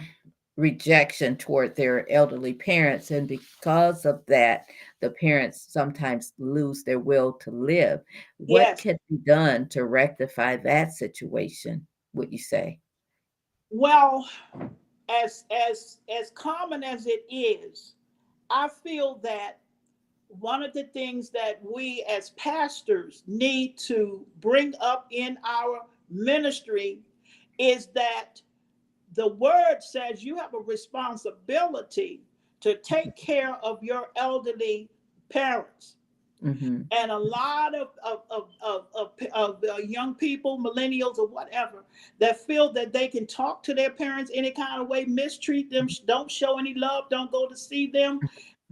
rejection 0.56 1.36
toward 1.36 1.74
their 1.74 2.10
elderly 2.10 2.52
parents 2.55 3.10
and 3.10 3.26
because 3.28 4.06
of 4.06 4.24
that 4.26 4.66
the 5.01 5.10
parents 5.10 5.66
sometimes 5.68 6.32
lose 6.39 6.85
their 6.85 6.98
will 7.01 7.32
to 7.32 7.51
live 7.51 8.02
what 8.36 8.62
Yes. 8.62 8.80
can 8.80 8.98
be 9.10 9.18
done 9.18 9.68
to 9.68 9.85
rectify 9.85 10.56
that 10.56 10.93
situation 10.93 11.86
would 12.12 12.32
you 12.32 12.39
say 12.39 12.78
Well, 13.70 14.28
as 15.09 15.44
as 15.51 15.98
as 16.09 16.30
common 16.30 16.82
as 16.82 17.06
it 17.06 17.24
is, 17.30 17.94
I 18.48 18.68
feel 18.68 19.16
that 19.22 19.59
one 20.28 20.62
of 20.62 20.72
the 20.72 20.84
things 20.84 21.30
that 21.30 21.60
we 21.62 22.05
as 22.09 22.30
pastors 22.30 23.22
need 23.26 23.76
to 23.78 24.26
bring 24.40 24.74
up 24.80 25.06
in 25.10 25.38
our 25.44 25.80
ministry 26.10 27.00
is 27.59 27.86
that 27.94 28.40
the 29.14 29.28
word 29.28 29.78
says 29.80 30.22
you 30.22 30.36
have 30.36 30.55
a 30.55 30.59
responsibility 30.59 32.20
to 32.60 32.76
take 32.76 33.16
care 33.16 33.56
of 33.62 33.82
your 33.82 34.09
elderly 34.16 34.88
parents 35.28 35.96
Mhm. 36.42 36.86
and 36.92 37.10
a 37.10 37.18
lot 37.18 37.74
of 37.74 37.88
of 38.05 38.22
of 38.30 38.50
of, 38.62 38.86
of, 38.94 39.12
of 39.32 39.64
uh, 39.64 39.78
young 39.78 40.14
people, 40.14 40.56
millennials 40.56 41.18
or 41.18 41.26
whatever, 41.26 41.84
that 42.20 42.38
feel 42.46 42.72
that 42.74 42.92
they 42.92 43.09
can 43.09 43.26
talk 43.26 43.62
to 43.64 43.74
their 43.74 43.90
parents 43.90 44.30
any 44.32 44.52
kind 44.52 44.80
of 44.80 44.86
way, 44.86 45.05
mistreat 45.05 45.68
them, 45.68 45.88
don't 46.06 46.30
show 46.30 46.56
any 46.59 46.74
love, 46.74 47.09
don't 47.10 47.32
go 47.32 47.48
to 47.48 47.56
see 47.56 47.88
them. 47.88 48.20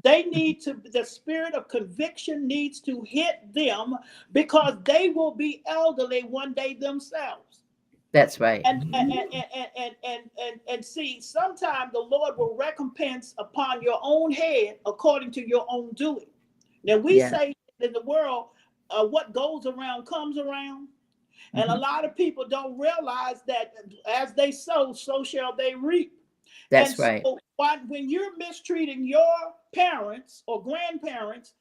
They 0.06 0.22
need 0.22 0.60
to, 0.60 0.80
the 0.92 1.04
spirit 1.04 1.54
of 1.54 1.66
conviction 1.66 2.46
needs 2.46 2.80
to 2.82 3.02
hit 3.04 3.52
them 3.52 3.96
because 4.32 4.74
they 4.84 5.08
will 5.08 5.34
be 5.34 5.64
elderly 5.66 6.20
one 6.22 6.52
day 6.52 6.74
themselves. 6.74 7.64
That's 8.12 8.38
right. 8.38 8.62
And 8.64 8.84
and 8.94 9.10
and 9.12 9.28
and 9.34 9.66
and 9.76 9.96
and, 10.04 10.30
and, 10.40 10.60
and 10.68 10.84
see, 10.84 11.20
sometimes 11.20 11.92
the 11.92 11.98
Lord 11.98 12.38
will 12.38 12.56
recompense 12.56 13.34
upon 13.38 13.82
your 13.82 13.98
own 14.00 14.30
head 14.30 14.78
according 14.86 15.32
to 15.32 15.48
your 15.48 15.66
own 15.68 15.90
doing. 15.94 16.26
Now 16.84 16.98
we 16.98 17.16
Yeah. 17.16 17.30
say 17.30 17.52
in 17.80 17.92
the 17.92 18.02
world, 18.02 18.50
uh, 18.90 19.06
what 19.06 19.32
goes 19.32 19.66
around 19.66 20.06
comes 20.06 20.38
around. 20.38 20.86
And 21.54 21.68
a 21.68 21.74
Mhm. 21.74 21.80
lot 21.80 22.04
of 22.04 22.14
people 22.14 22.46
don't 22.46 22.78
realize 22.78 23.42
that 23.48 23.74
as 24.08 24.34
they 24.34 24.52
sow, 24.52 24.92
so 24.92 25.24
shall 25.24 25.56
they 25.56 25.74
reap. 25.74 26.12
That's 26.70 26.90
And 26.90 26.98
right. 27.00 27.22
so 27.24 27.38
when 27.88 28.08
you're 28.08 28.36
mistreating 28.36 29.04
your 29.06 29.54
parents 29.76 30.42
or 30.46 30.62
grandparents, 30.62 31.52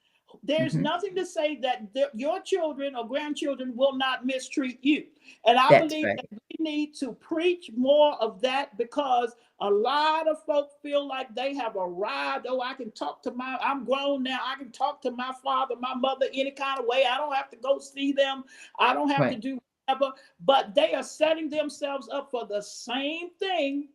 there's 0.44 0.76
Mhm. 0.76 0.82
nothing 0.82 1.16
to 1.16 1.26
say 1.26 1.56
that 1.58 1.94
th- 1.94 2.10
your 2.14 2.42
children 2.42 2.96
or 2.96 3.08
grandchildren 3.08 3.76
will 3.76 3.94
not 3.94 4.26
mistreat 4.26 4.84
you. 4.84 5.08
And 5.46 5.58
I 5.58 5.70
That's 5.70 5.88
believe 5.88 6.06
right. 6.06 6.16
that 6.18 6.28
we 6.32 6.64
need 6.64 6.96
to 6.96 7.14
preach 7.14 7.72
more 7.72 8.14
of 8.22 8.42
that 8.42 8.76
because 8.78 9.36
a 9.60 9.70
lot 9.70 10.28
of 10.28 10.44
folk 10.44 10.72
feel 10.82 11.06
like 11.08 11.34
they 11.36 11.54
have 11.54 11.76
arrived. 11.76 12.48
Oh, 12.50 12.62
I 12.62 12.74
can 12.74 12.92
talk 12.92 13.22
to 13.24 13.32
my, 13.32 13.58
I'm 13.62 13.86
grown 13.86 14.24
now. 14.24 14.40
I 14.44 14.56
can 14.58 14.72
talk 14.72 15.02
to 15.04 15.12
my 15.12 15.32
father, 15.44 15.76
my 15.80 15.94
mother 15.94 16.28
any 16.34 16.52
kind 16.52 16.80
of 16.80 16.86
way. 16.86 17.06
I 17.06 17.18
don't 17.18 17.34
have 17.34 17.50
to 17.52 17.58
go 17.58 17.80
see 17.80 18.12
them. 18.12 18.44
I 18.80 18.94
don't 18.94 19.10
have 19.10 19.30
to 19.30 19.38
do 19.38 19.60
whatever. 19.88 20.12
But 20.42 20.74
they 20.76 20.96
are 20.96 21.04
setting 21.04 21.50
themselves 21.50 22.10
up 22.10 22.32
for 22.32 22.46
the 22.46 22.62
same 22.62 23.30
thing 23.40 23.90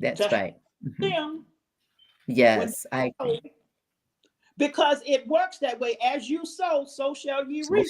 That's 0.00 0.20
right. 0.32 0.56
Them 0.98 1.46
Yes, 2.26 2.86
I 2.92 3.12
agree. 3.18 3.52
Because 4.58 5.00
it 5.06 5.26
works 5.26 5.58
that 5.58 5.80
way. 5.80 5.96
As 6.04 6.28
you 6.28 6.44
sow, 6.44 6.84
so 6.86 7.14
shall 7.14 7.48
ye 7.48 7.64
reap. 7.70 7.88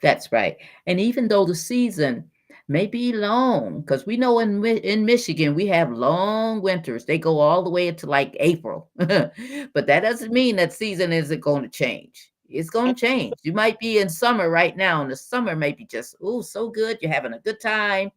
That's 0.00 0.32
right. 0.32 0.56
And 0.86 0.98
even 0.98 1.28
though 1.28 1.44
the 1.44 1.54
season 1.54 2.30
may 2.68 2.86
be 2.86 3.12
long, 3.12 3.80
because 3.80 4.06
we 4.06 4.16
know 4.16 4.38
in 4.38 4.64
in 4.64 5.04
Michigan 5.04 5.54
we 5.54 5.66
have 5.66 5.90
long 5.92 6.62
winters. 6.62 7.04
They 7.04 7.18
go 7.18 7.38
all 7.38 7.62
the 7.62 7.70
way 7.70 7.88
into 7.88 8.06
like 8.06 8.36
April, 8.40 8.90
but 8.96 9.86
that 9.86 10.00
doesn't 10.00 10.32
mean 10.32 10.56
that 10.56 10.72
season 10.72 11.12
isn't 11.12 11.40
going 11.40 11.62
to 11.62 11.68
change. 11.68 12.30
It's 12.48 12.70
going 12.70 12.94
to 12.94 13.00
change. 13.00 13.34
You 13.42 13.52
might 13.52 13.78
be 13.78 13.98
in 13.98 14.08
summer 14.08 14.48
right 14.48 14.76
now, 14.76 15.02
and 15.02 15.10
the 15.10 15.16
summer 15.16 15.56
may 15.56 15.72
be 15.72 15.84
just 15.84 16.16
oh 16.22 16.40
so 16.42 16.70
good. 16.70 16.98
You're 17.00 17.12
having 17.12 17.34
a 17.34 17.40
good 17.40 17.60
time, 17.60 18.10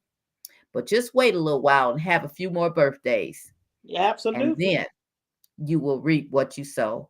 but 0.74 0.88
just 0.88 1.16
wait 1.16 1.36
a 1.36 1.40
little 1.40 1.62
while 1.62 1.92
and 1.92 2.02
have 2.02 2.24
a 2.24 2.30
few 2.30 2.50
more 2.50 2.70
birthdays. 2.70 3.52
Yeah, 3.84 4.02
and 4.02 4.10
absolutely. 4.10 4.76
then 4.76 4.86
you 5.58 5.80
will 5.80 6.02
reap 6.02 6.30
what 6.30 6.58
you 6.58 6.64
sow. 6.64 7.10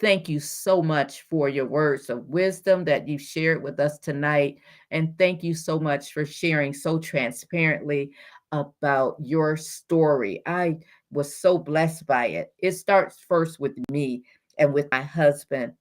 Thank 0.00 0.28
you 0.28 0.40
so 0.40 0.82
much 0.82 1.22
for 1.22 1.48
your 1.48 1.66
words 1.66 2.08
of 2.10 2.28
wisdom 2.28 2.84
that 2.84 3.08
you 3.08 3.18
shared 3.18 3.62
with 3.62 3.78
us 3.80 3.98
tonight. 3.98 4.58
And 4.90 5.16
thank 5.18 5.42
you 5.42 5.54
so 5.54 5.78
much 5.78 6.12
for 6.12 6.24
sharing 6.24 6.72
so 6.72 6.98
transparently 6.98 8.10
about 8.52 9.16
your 9.20 9.56
story. 9.56 10.42
I 10.46 10.78
was 11.12 11.36
so 11.36 11.58
blessed 11.58 12.06
by 12.06 12.26
it. 12.26 12.52
It 12.58 12.72
starts 12.72 13.18
first 13.20 13.60
with 13.60 13.76
me 13.90 14.24
and 14.58 14.72
with 14.72 14.88
my 14.90 15.02
husband, 15.02 15.72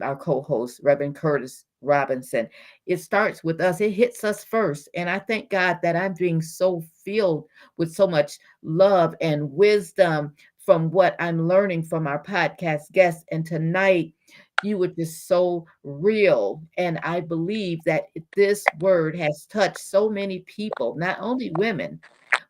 our 0.00 0.16
co 0.16 0.42
host, 0.42 0.80
Reverend 0.82 1.16
Curtis 1.16 1.64
Robinson. 1.82 2.48
It 2.86 2.98
starts 2.98 3.42
with 3.42 3.60
us, 3.60 3.80
it 3.80 3.90
hits 3.90 4.22
us 4.22 4.44
first. 4.44 4.88
And 4.94 5.08
I 5.08 5.18
thank 5.18 5.50
God 5.50 5.78
that 5.82 5.96
I'm 5.96 6.14
being 6.14 6.42
so 6.42 6.82
filled 7.04 7.46
with 7.76 7.92
so 7.92 8.06
much 8.06 8.38
love 8.62 9.14
and 9.20 9.50
wisdom 9.52 10.34
from 10.70 10.88
what 10.92 11.16
I'm 11.18 11.48
learning 11.48 11.82
from 11.82 12.06
our 12.06 12.22
podcast 12.22 12.92
guests. 12.92 13.24
And 13.32 13.44
tonight, 13.44 14.14
you 14.62 14.78
were 14.78 14.86
just 14.86 15.26
so 15.26 15.66
real. 15.82 16.62
And 16.78 17.00
I 17.02 17.18
believe 17.22 17.80
that 17.86 18.04
this 18.36 18.64
word 18.78 19.16
has 19.16 19.46
touched 19.46 19.80
so 19.80 20.08
many 20.08 20.44
people, 20.46 20.94
not 20.96 21.18
only 21.18 21.50
women, 21.58 22.00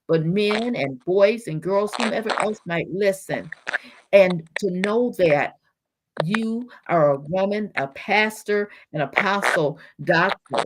but 0.06 0.26
men 0.26 0.76
and 0.76 1.02
boys 1.06 1.46
and 1.46 1.62
girls, 1.62 1.94
whomever 1.94 2.30
else 2.42 2.60
might 2.66 2.88
listen. 2.90 3.50
And 4.12 4.46
to 4.58 4.70
know 4.70 5.14
that 5.16 5.54
you 6.22 6.68
are 6.88 7.12
a 7.12 7.20
woman, 7.20 7.72
a 7.76 7.86
pastor, 7.86 8.68
an 8.92 9.00
apostle, 9.00 9.78
doctor, 10.04 10.64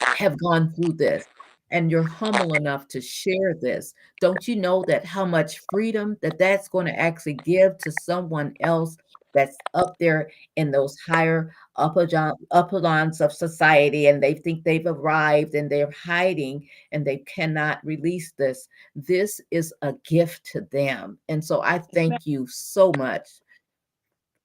have 0.00 0.38
gone 0.38 0.72
through 0.74 0.92
this 0.92 1.26
and 1.70 1.90
you're 1.90 2.02
humble 2.02 2.54
enough 2.54 2.88
to 2.88 3.00
share 3.00 3.54
this 3.60 3.94
don't 4.20 4.48
you 4.48 4.56
know 4.56 4.84
that 4.86 5.04
how 5.04 5.24
much 5.24 5.60
freedom 5.72 6.16
that 6.22 6.38
that's 6.38 6.68
going 6.68 6.86
to 6.86 6.98
actually 6.98 7.34
give 7.34 7.76
to 7.78 7.92
someone 8.02 8.54
else 8.60 8.96
that's 9.34 9.56
up 9.74 9.94
there 9.98 10.30
in 10.56 10.70
those 10.70 10.98
higher 10.98 11.54
upper 11.76 12.08
echelons 12.52 13.20
of 13.20 13.32
society 13.32 14.06
and 14.06 14.22
they 14.22 14.34
think 14.34 14.64
they've 14.64 14.86
arrived 14.86 15.54
and 15.54 15.70
they're 15.70 15.92
hiding 15.92 16.66
and 16.92 17.06
they 17.06 17.18
cannot 17.18 17.78
release 17.84 18.32
this? 18.38 18.68
This 18.96 19.40
is 19.50 19.72
a 19.82 19.92
gift 20.04 20.46
to 20.52 20.62
them 20.72 21.18
and 21.28 21.44
so 21.44 21.62
i 21.62 21.78
thank 21.78 22.26
you 22.26 22.46
so 22.48 22.92
much 22.96 23.28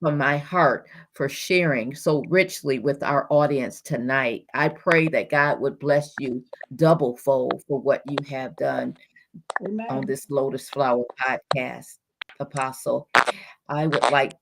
from 0.00 0.18
my 0.18 0.36
heart 0.36 0.86
for 1.14 1.28
sharing 1.28 1.94
so 1.94 2.22
richly 2.28 2.78
with 2.78 3.02
our 3.02 3.26
audience 3.30 3.80
tonight. 3.80 4.46
I 4.54 4.68
pray 4.68 5.08
that 5.08 5.30
God 5.30 5.60
would 5.60 5.78
bless 5.78 6.12
you 6.20 6.44
double 6.76 7.16
fold 7.16 7.62
for 7.66 7.80
what 7.80 8.02
you 8.08 8.16
have 8.28 8.56
done 8.56 8.96
on 9.88 10.06
this 10.06 10.28
Lotus 10.30 10.68
Flower 10.68 11.04
podcast, 11.20 11.98
Apostle. 12.40 13.08
I 13.68 13.86
would 13.86 14.10
like 14.10 14.34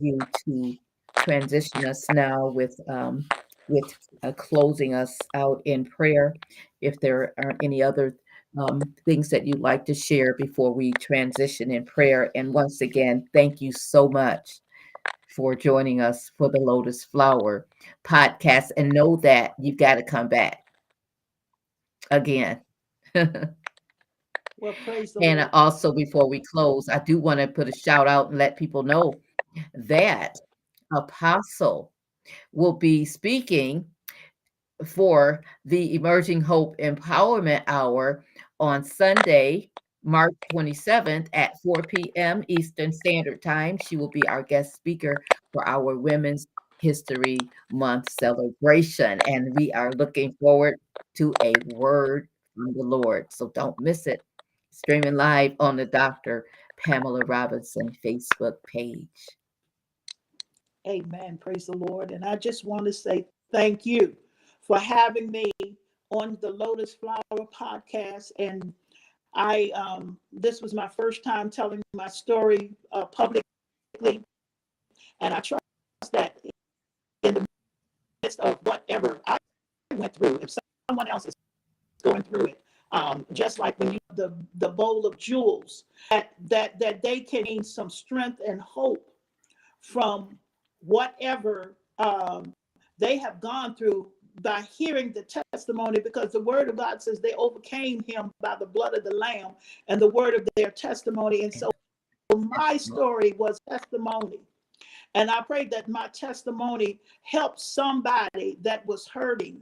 you 0.00 0.18
to 0.44 0.76
transition 1.16 1.86
us 1.86 2.04
now 2.12 2.48
with 2.48 2.78
um, 2.88 3.26
with 3.68 3.96
uh, 4.22 4.32
closing 4.32 4.94
us 4.94 5.18
out 5.34 5.62
in 5.64 5.84
prayer. 5.84 6.34
If 6.80 7.00
there 7.00 7.32
are 7.38 7.56
any 7.62 7.82
other 7.82 8.16
um, 8.58 8.80
things 9.04 9.28
that 9.30 9.46
you'd 9.46 9.60
like 9.60 9.84
to 9.86 9.94
share 9.94 10.34
before 10.34 10.72
we 10.72 10.92
transition 10.92 11.70
in 11.70 11.84
prayer, 11.84 12.30
and 12.34 12.52
once 12.52 12.80
again, 12.80 13.26
thank 13.32 13.60
you 13.60 13.72
so 13.72 14.08
much 14.08 14.60
for 15.36 15.54
joining 15.54 16.00
us 16.00 16.32
for 16.38 16.48
the 16.48 16.58
Lotus 16.58 17.04
Flower 17.04 17.66
podcast. 18.04 18.70
And 18.78 18.90
know 18.90 19.16
that 19.16 19.52
you've 19.58 19.76
got 19.76 19.96
to 19.96 20.02
come 20.02 20.28
back 20.28 20.64
again. 22.10 22.62
Well, 24.58 24.74
And 25.20 25.38
Lord. 25.40 25.50
also, 25.52 25.92
before 25.92 26.30
we 26.30 26.40
close, 26.40 26.88
I 26.88 26.98
do 27.00 27.18
want 27.18 27.40
to 27.40 27.46
put 27.46 27.68
a 27.68 27.72
shout 27.72 28.08
out 28.08 28.30
and 28.30 28.38
let 28.38 28.56
people 28.56 28.82
know 28.82 29.12
that 29.74 30.38
Apostle 30.94 31.92
will 32.52 32.72
be 32.72 33.04
speaking 33.04 33.84
for 34.84 35.42
the 35.66 35.94
Emerging 35.94 36.40
Hope 36.40 36.76
Empowerment 36.78 37.64
Hour 37.66 38.24
on 38.58 38.82
Sunday, 38.82 39.68
March 40.06 40.34
27th 40.52 41.26
at 41.32 41.60
4 41.62 41.82
p.m. 41.82 42.44
Eastern 42.46 42.92
Standard 42.92 43.42
Time. 43.42 43.76
She 43.76 43.96
will 43.96 44.08
be 44.08 44.26
our 44.28 44.42
guest 44.42 44.74
speaker 44.74 45.16
for 45.52 45.68
our 45.68 45.96
Women's 45.96 46.46
History 46.80 47.38
Month 47.72 48.10
celebration. 48.20 49.20
And 49.26 49.52
we 49.56 49.72
are 49.72 49.90
looking 49.92 50.34
forward 50.40 50.76
to 51.16 51.34
a 51.42 51.52
word 51.74 52.28
from 52.54 52.72
the 52.72 52.84
Lord. 52.84 53.26
So 53.32 53.48
don't 53.48 53.78
miss 53.80 54.06
it. 54.06 54.22
Streaming 54.70 55.16
live 55.16 55.56
on 55.58 55.76
the 55.76 55.86
Dr. 55.86 56.46
Pamela 56.78 57.24
Robinson 57.26 57.90
Facebook 58.04 58.54
page. 58.72 59.08
Amen. 60.86 61.36
Praise 61.38 61.66
the 61.66 61.76
Lord. 61.76 62.12
And 62.12 62.24
I 62.24 62.36
just 62.36 62.64
want 62.64 62.84
to 62.84 62.92
say 62.92 63.26
thank 63.50 63.84
you 63.84 64.16
for 64.62 64.78
having 64.78 65.32
me 65.32 65.50
on 66.10 66.38
the 66.40 66.50
Lotus 66.50 66.94
Flower 66.94 67.48
podcast. 67.52 68.30
And 68.38 68.72
I, 69.36 69.70
um, 69.74 70.18
this 70.32 70.62
was 70.62 70.72
my 70.74 70.88
first 70.88 71.22
time 71.22 71.50
telling 71.50 71.82
my 71.92 72.08
story 72.08 72.70
uh, 72.90 73.04
publicly. 73.04 73.44
And 75.20 75.34
I 75.34 75.40
trust 75.40 75.62
that 76.12 76.38
in 77.22 77.34
the 77.34 77.44
midst 78.22 78.40
of 78.40 78.58
whatever 78.62 79.20
I 79.26 79.36
went 79.94 80.14
through, 80.14 80.40
if 80.42 80.50
someone 80.88 81.08
else 81.08 81.26
is 81.26 81.34
going 82.02 82.22
through 82.22 82.46
it, 82.46 82.60
um, 82.92 83.26
just 83.32 83.58
like 83.58 83.78
when 83.78 83.92
you 83.92 83.98
the 84.14 84.32
the 84.56 84.68
bowl 84.68 85.06
of 85.06 85.18
jewels, 85.18 85.84
that 86.10 86.32
that 86.48 86.78
that 86.78 87.02
they 87.02 87.20
can 87.20 87.42
gain 87.42 87.62
some 87.62 87.90
strength 87.90 88.40
and 88.46 88.60
hope 88.60 89.10
from 89.80 90.38
whatever 90.80 91.76
um, 91.98 92.54
they 92.98 93.18
have 93.18 93.40
gone 93.40 93.74
through 93.74 94.10
by 94.42 94.62
hearing 94.76 95.12
the 95.12 95.26
testimony 95.52 96.00
because 96.00 96.32
the 96.32 96.40
word 96.40 96.68
of 96.68 96.76
God 96.76 97.02
says 97.02 97.20
they 97.20 97.34
overcame 97.34 98.02
him 98.06 98.32
by 98.40 98.56
the 98.58 98.66
blood 98.66 98.94
of 98.94 99.04
the 99.04 99.14
lamb 99.14 99.52
and 99.88 100.00
the 100.00 100.08
word 100.08 100.34
of 100.34 100.48
their 100.56 100.70
testimony. 100.70 101.44
And 101.44 101.52
so 101.52 101.70
my 102.34 102.76
story 102.76 103.32
was 103.38 103.60
testimony. 103.68 104.40
And 105.14 105.30
I 105.30 105.40
pray 105.40 105.64
that 105.66 105.88
my 105.88 106.08
testimony 106.08 107.00
helped 107.22 107.60
somebody 107.60 108.58
that 108.62 108.84
was 108.86 109.08
hurting. 109.08 109.60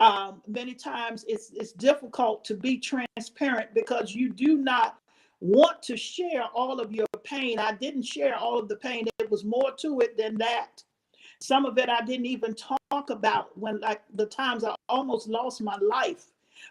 Um, 0.00 0.42
many 0.46 0.74
times 0.74 1.24
it's 1.26 1.50
it's 1.54 1.72
difficult 1.72 2.44
to 2.44 2.54
be 2.54 2.78
transparent 2.78 3.72
because 3.72 4.14
you 4.14 4.30
do 4.30 4.58
not 4.58 4.98
want 5.40 5.82
to 5.84 5.96
share 5.96 6.44
all 6.54 6.80
of 6.80 6.92
your 6.92 7.06
pain. 7.24 7.58
I 7.58 7.72
didn't 7.72 8.02
share 8.02 8.36
all 8.36 8.58
of 8.58 8.68
the 8.68 8.76
pain. 8.76 9.06
There 9.18 9.28
was 9.28 9.44
more 9.44 9.72
to 9.78 10.00
it 10.00 10.18
than 10.18 10.36
that. 10.38 10.82
Some 11.40 11.64
of 11.64 11.78
it 11.78 11.88
I 11.88 12.04
didn't 12.04 12.26
even 12.26 12.54
talk 12.54 12.78
about 13.10 13.56
when 13.58 13.80
like 13.80 14.02
the 14.14 14.26
times 14.26 14.64
I 14.64 14.74
almost 14.88 15.28
lost 15.28 15.60
my 15.60 15.76
life. 15.76 16.26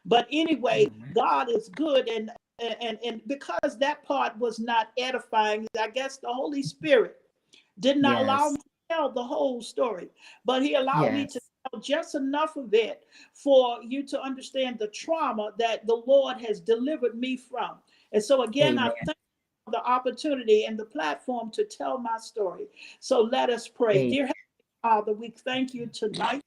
But 0.05 0.27
anyway, 0.31 0.87
Amen. 0.87 1.11
God 1.13 1.49
is 1.49 1.69
good 1.69 2.07
and 2.07 2.31
and 2.59 2.97
and 3.03 3.21
because 3.27 3.77
that 3.79 4.03
part 4.03 4.37
was 4.37 4.59
not 4.59 4.87
edifying, 4.97 5.67
I 5.79 5.89
guess 5.89 6.17
the 6.17 6.33
Holy 6.33 6.63
Spirit 6.63 7.17
did 7.79 7.97
not 7.97 8.21
allow 8.21 8.49
me 8.49 8.57
to 8.57 8.95
tell 8.95 9.11
the 9.11 9.23
whole 9.23 9.61
story, 9.61 10.09
but 10.45 10.63
he 10.63 10.75
allowed 10.75 11.11
me 11.11 11.27
to 11.27 11.39
tell 11.71 11.81
just 11.81 12.15
enough 12.15 12.55
of 12.55 12.73
it 12.73 13.03
for 13.33 13.79
you 13.83 14.03
to 14.07 14.21
understand 14.21 14.79
the 14.79 14.87
trauma 14.87 15.51
that 15.59 15.85
the 15.85 16.01
Lord 16.07 16.39
has 16.41 16.59
delivered 16.59 17.17
me 17.17 17.35
from. 17.35 17.77
And 18.13 18.23
so 18.23 18.43
again, 18.43 18.77
I 18.77 18.91
thank 19.05 19.17
the 19.71 19.83
opportunity 19.83 20.65
and 20.65 20.77
the 20.79 20.85
platform 20.85 21.51
to 21.51 21.65
tell 21.65 21.97
my 21.97 22.17
story. 22.17 22.67
So 22.99 23.21
let 23.21 23.49
us 23.49 23.67
pray. 23.67 23.97
Amen. 23.97 24.09
Dear 24.11 24.29
Father, 24.85 25.13
we 25.13 25.29
thank 25.31 25.73
you 25.73 25.87
tonight. 25.87 26.41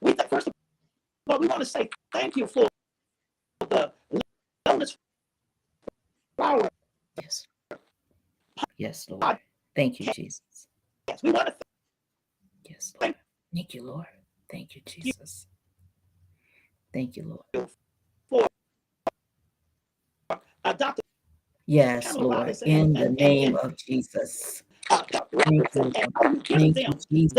We 0.00 0.14
th- 0.14 0.30
first 0.30 0.46
of 0.46 0.54
all, 1.28 1.38
we 1.38 1.46
want 1.46 1.60
to 1.60 1.66
say 1.66 1.90
thank 2.10 2.34
you 2.34 2.46
for 2.46 2.66
the 3.68 3.92
lotus 4.66 4.96
flower. 6.38 6.70
Yes. 7.20 7.46
Yes, 8.78 9.06
Lord. 9.10 9.36
Thank 9.76 10.00
you, 10.00 10.10
Jesus. 10.14 10.68
Yes, 11.06 11.22
we 11.22 11.30
want 11.30 11.48
to 11.48 11.54
Yes, 12.64 12.94
Lord. 12.98 13.14
Thank 13.54 13.74
you, 13.74 13.82
Lord. 13.84 14.06
Thank 14.50 14.74
you, 14.74 14.80
Jesus. 14.86 15.48
Thank 16.94 17.18
you, 17.18 17.42
Lord. 17.52 17.68
For 18.30 18.46
uh, 20.30 20.36
adopt 20.64 21.03
Yes, 21.66 22.14
Lord. 22.14 22.56
In 22.66 22.92
the 22.92 23.08
name 23.10 23.56
of 23.56 23.76
Jesus. 23.76 24.62
Thank 24.90 25.12
you, 25.74 25.82
Lord. 25.82 25.96
Thank 26.46 26.76
you, 26.76 26.94
Jesus. 27.10 27.36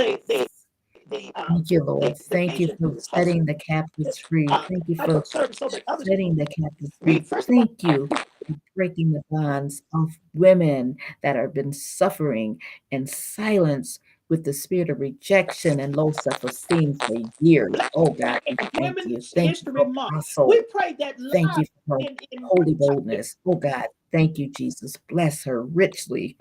uh, 1.35 1.45
Thank 1.47 1.71
you, 1.71 1.83
Lord. 1.83 2.17
Thank 2.17 2.59
you 2.59 2.75
for 2.79 2.99
setting 2.99 3.45
the 3.45 3.53
captives 3.55 4.17
free. 4.17 4.47
Thank 4.47 4.83
you 4.87 4.95
for 4.95 5.11
of 5.11 5.27
service 5.27 5.57
so 5.57 5.69
that 5.69 5.83
others 5.87 6.07
setting 6.07 6.35
the 6.35 6.47
captives 6.47 6.91
free. 7.01 7.19
first 7.19 7.49
of 7.49 7.55
all, 7.55 7.65
Thank 7.65 7.83
you 7.83 8.07
for 8.09 8.55
breaking 8.75 9.11
the 9.11 9.21
bonds 9.29 9.83
of 9.93 10.09
women 10.33 10.97
that 11.21 11.35
have 11.35 11.53
been 11.53 11.73
suffering 11.73 12.59
in 12.91 13.05
silence 13.05 13.99
with 14.29 14.43
the 14.43 14.53
spirit 14.53 14.89
of 14.89 14.99
rejection 14.99 15.79
and 15.79 15.95
low 15.95 16.11
self-esteem 16.11 16.93
for 16.95 17.15
years. 17.39 17.75
Oh 17.95 18.11
God, 18.11 18.41
thank 18.73 19.05
you. 19.05 19.21
Thank 19.21 19.61
you 19.61 19.73
for. 19.73 19.81
Apostle. 19.81 20.47
we 20.47 20.61
pray 20.63 20.95
that 20.99 21.15
Thank 21.31 21.57
you 21.57 21.65
for 21.87 21.99
her 21.99 22.07
holy 22.43 22.73
boldness. 22.73 23.35
Oh 23.45 23.55
God, 23.55 23.85
thank 24.11 24.37
you, 24.37 24.49
Jesus. 24.49 24.97
Bless 25.09 25.43
her 25.43 25.63
richly. 25.63 26.37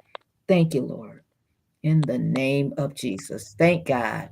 Thank 0.48 0.74
you, 0.74 0.82
Lord. 0.82 1.22
In 1.82 2.00
the 2.00 2.18
name 2.18 2.72
of 2.78 2.94
Jesus. 2.94 3.54
Thank 3.58 3.86
God. 3.86 4.30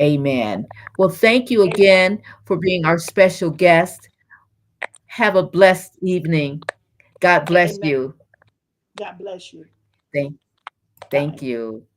Amen. 0.00 0.66
Well, 0.96 1.08
thank 1.08 1.50
you 1.50 1.62
again 1.62 2.20
for 2.46 2.56
being 2.56 2.84
our 2.84 2.98
special 2.98 3.50
guest. 3.50 4.08
Have 5.06 5.36
a 5.36 5.42
blessed 5.42 5.98
evening. 6.02 6.62
God 7.20 7.46
bless 7.46 7.76
Amen. 7.76 7.90
you. 7.90 8.14
God 8.96 9.18
bless 9.18 9.52
you. 9.52 9.64
Thank, 10.14 10.36
thank 11.10 11.40
Bye. 11.40 11.46
you. 11.46 11.87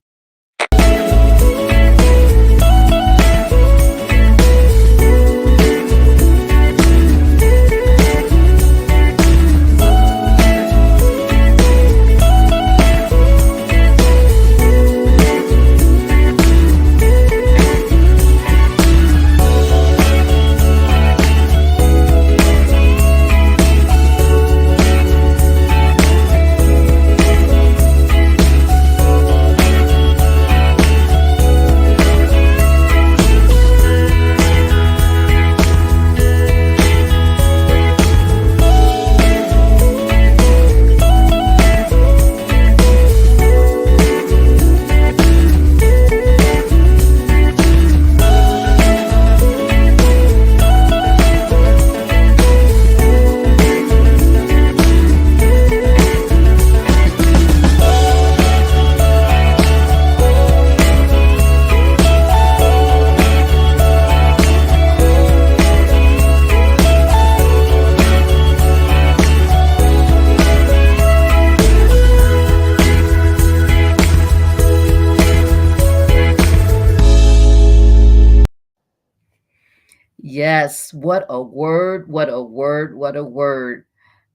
Word, 81.41 82.07
what 82.07 82.30
a 82.30 82.41
word, 82.41 82.95
what 82.95 83.15
a 83.15 83.23
word 83.23 83.85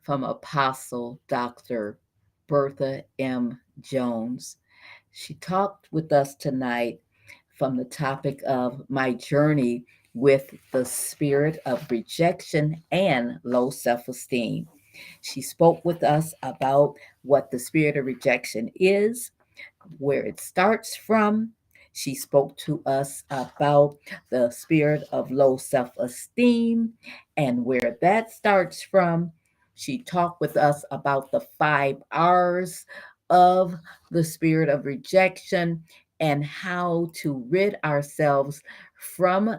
from 0.02 0.24
Apostle 0.24 1.20
Dr. 1.28 1.98
Bertha 2.46 3.04
M. 3.18 3.58
Jones. 3.80 4.56
She 5.10 5.34
talked 5.34 5.88
with 5.90 6.12
us 6.12 6.34
tonight 6.34 7.00
from 7.56 7.76
the 7.76 7.84
topic 7.84 8.40
of 8.46 8.82
my 8.88 9.14
journey 9.14 9.84
with 10.14 10.54
the 10.72 10.84
spirit 10.84 11.58
of 11.66 11.90
rejection 11.90 12.82
and 12.90 13.38
low 13.44 13.70
self 13.70 14.08
esteem. 14.08 14.68
She 15.20 15.42
spoke 15.42 15.84
with 15.84 16.02
us 16.02 16.32
about 16.42 16.94
what 17.22 17.50
the 17.50 17.58
spirit 17.58 17.96
of 17.96 18.06
rejection 18.06 18.70
is, 18.74 19.30
where 19.98 20.24
it 20.24 20.40
starts 20.40 20.96
from. 20.96 21.52
She 21.97 22.14
spoke 22.14 22.59
to 22.59 22.82
us 22.85 23.24
about 23.31 23.97
the 24.28 24.51
spirit 24.51 25.05
of 25.12 25.31
low 25.31 25.56
self 25.56 25.97
esteem 25.97 26.93
and 27.39 27.64
where 27.64 27.97
that 28.02 28.31
starts 28.31 28.82
from. 28.82 29.32
She 29.77 30.02
talked 30.02 30.43
with 30.43 30.59
us 30.59 30.85
about 30.90 31.31
the 31.31 31.40
five 31.59 31.97
R's 32.10 32.85
of 33.31 33.74
the 34.10 34.23
spirit 34.23 34.68
of 34.68 34.85
rejection 34.85 35.85
and 36.20 36.44
how 36.44 37.12
to 37.14 37.43
rid 37.48 37.78
ourselves 37.82 38.60
from 39.16 39.56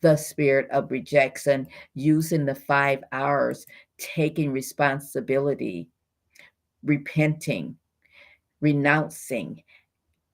the 0.00 0.16
spirit 0.16 0.68
of 0.72 0.90
rejection 0.90 1.68
using 1.94 2.44
the 2.44 2.56
five 2.56 3.04
R's, 3.12 3.68
taking 3.98 4.50
responsibility, 4.50 5.86
repenting, 6.82 7.76
renouncing, 8.60 9.62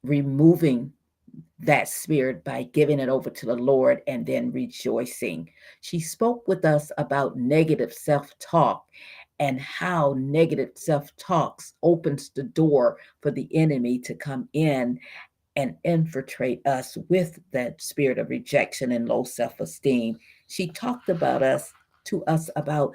removing 0.02 0.90
that 1.62 1.88
spirit 1.88 2.44
by 2.44 2.64
giving 2.72 2.98
it 2.98 3.08
over 3.08 3.30
to 3.30 3.46
the 3.46 3.54
Lord 3.54 4.02
and 4.06 4.26
then 4.26 4.52
rejoicing. 4.52 5.48
She 5.80 6.00
spoke 6.00 6.46
with 6.48 6.64
us 6.64 6.90
about 6.98 7.36
negative 7.36 7.92
self 7.92 8.36
talk 8.38 8.84
and 9.38 9.60
how 9.60 10.14
negative 10.18 10.70
self 10.74 11.14
talks 11.16 11.74
opens 11.82 12.30
the 12.30 12.42
door 12.42 12.98
for 13.20 13.30
the 13.30 13.48
enemy 13.54 13.98
to 14.00 14.14
come 14.14 14.48
in 14.52 14.98
and 15.56 15.76
infiltrate 15.84 16.66
us 16.66 16.96
with 17.08 17.38
that 17.52 17.80
spirit 17.80 18.18
of 18.18 18.30
rejection 18.30 18.92
and 18.92 19.08
low 19.08 19.22
self 19.22 19.60
esteem. 19.60 20.18
She 20.48 20.68
talked 20.68 21.08
about 21.08 21.42
us 21.42 21.72
to 22.04 22.24
us 22.24 22.50
about 22.56 22.92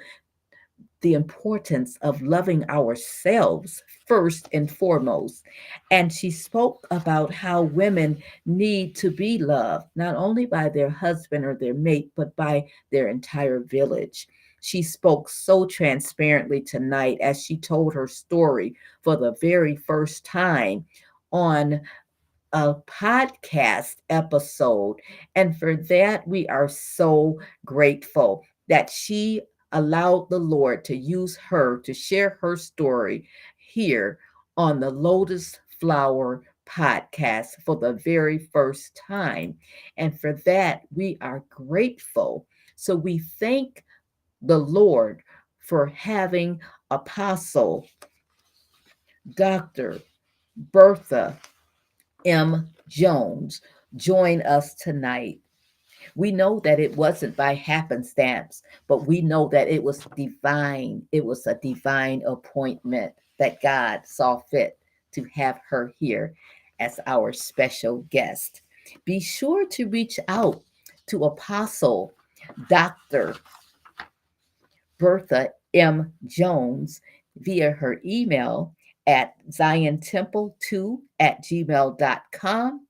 the 1.00 1.14
importance 1.14 1.96
of 2.02 2.22
loving 2.22 2.68
ourselves 2.70 3.82
first 4.06 4.48
and 4.52 4.70
foremost. 4.70 5.44
And 5.90 6.12
she 6.12 6.30
spoke 6.30 6.86
about 6.90 7.32
how 7.32 7.62
women 7.62 8.22
need 8.46 8.96
to 8.96 9.10
be 9.10 9.38
loved, 9.38 9.86
not 9.94 10.16
only 10.16 10.46
by 10.46 10.68
their 10.68 10.90
husband 10.90 11.44
or 11.44 11.54
their 11.54 11.74
mate, 11.74 12.10
but 12.16 12.34
by 12.36 12.68
their 12.90 13.08
entire 13.08 13.60
village. 13.60 14.28
She 14.60 14.82
spoke 14.82 15.28
so 15.28 15.66
transparently 15.66 16.60
tonight 16.60 17.18
as 17.20 17.44
she 17.44 17.56
told 17.56 17.94
her 17.94 18.08
story 18.08 18.74
for 19.02 19.16
the 19.16 19.36
very 19.40 19.76
first 19.76 20.24
time 20.24 20.84
on 21.30 21.80
a 22.52 22.74
podcast 22.74 23.96
episode. 24.08 24.96
And 25.36 25.56
for 25.56 25.76
that, 25.76 26.26
we 26.26 26.48
are 26.48 26.68
so 26.68 27.38
grateful. 27.64 28.44
that 28.68 28.90
she 28.90 29.40
allowed 29.72 30.28
the 30.30 30.38
Lord 30.38 30.84
to 30.86 30.96
use 30.96 31.36
her 31.36 31.78
to 31.80 31.92
share 31.92 32.38
her 32.40 32.56
story 32.56 33.28
here 33.56 34.18
on 34.56 34.80
the 34.80 34.90
Lotus 34.90 35.58
Flower 35.80 36.42
podcast 36.66 37.62
for 37.64 37.76
the 37.76 37.94
very 37.94 38.38
first 38.38 39.00
time. 39.06 39.56
And 39.96 40.18
for 40.18 40.34
that, 40.44 40.82
we 40.94 41.18
are 41.20 41.44
grateful. 41.48 42.46
So 42.76 42.94
we 42.94 43.18
thank 43.18 43.84
the 44.42 44.58
Lord 44.58 45.22
for 45.60 45.86
having 45.86 46.60
Apostle 46.90 47.86
Dr. 49.34 50.00
Bertha 50.56 51.38
M. 52.24 52.68
Jones 52.88 53.60
join 53.96 54.42
us 54.42 54.74
tonight. 54.74 55.40
We 56.14 56.32
know 56.32 56.60
that 56.60 56.80
it 56.80 56.96
wasn't 56.96 57.36
by 57.36 57.54
happenstance, 57.54 58.62
but 58.86 59.06
we 59.06 59.20
know 59.20 59.48
that 59.48 59.68
it 59.68 59.82
was 59.82 60.06
divine. 60.16 61.06
It 61.12 61.24
was 61.24 61.46
a 61.46 61.54
divine 61.54 62.22
appointment 62.26 63.14
that 63.38 63.62
God 63.62 64.02
saw 64.04 64.38
fit 64.38 64.78
to 65.12 65.24
have 65.34 65.60
her 65.68 65.92
here 65.98 66.34
as 66.80 67.00
our 67.06 67.32
special 67.32 67.98
guest. 68.10 68.62
Be 69.04 69.20
sure 69.20 69.66
to 69.68 69.88
reach 69.88 70.18
out 70.28 70.62
to 71.06 71.24
Apostle 71.24 72.12
Dr. 72.68 73.36
Bertha 74.98 75.50
M. 75.74 76.12
Jones 76.26 77.00
via 77.36 77.70
her 77.70 78.00
email 78.04 78.74
at 79.06 79.34
ziontemple2 79.50 81.00
at 81.20 81.42
gmail.com 81.42 82.87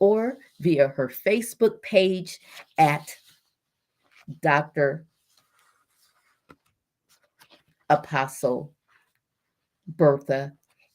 or 0.00 0.38
via 0.58 0.88
her 0.88 1.08
Facebook 1.08 1.80
page 1.82 2.40
at 2.78 3.14
Dr. 4.42 5.06
Apostle 7.88 8.72
Bertha 9.86 10.52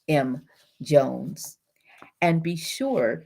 M. 0.07 0.41
Jones. 0.81 1.57
And 2.21 2.43
be 2.43 2.55
sure 2.55 3.25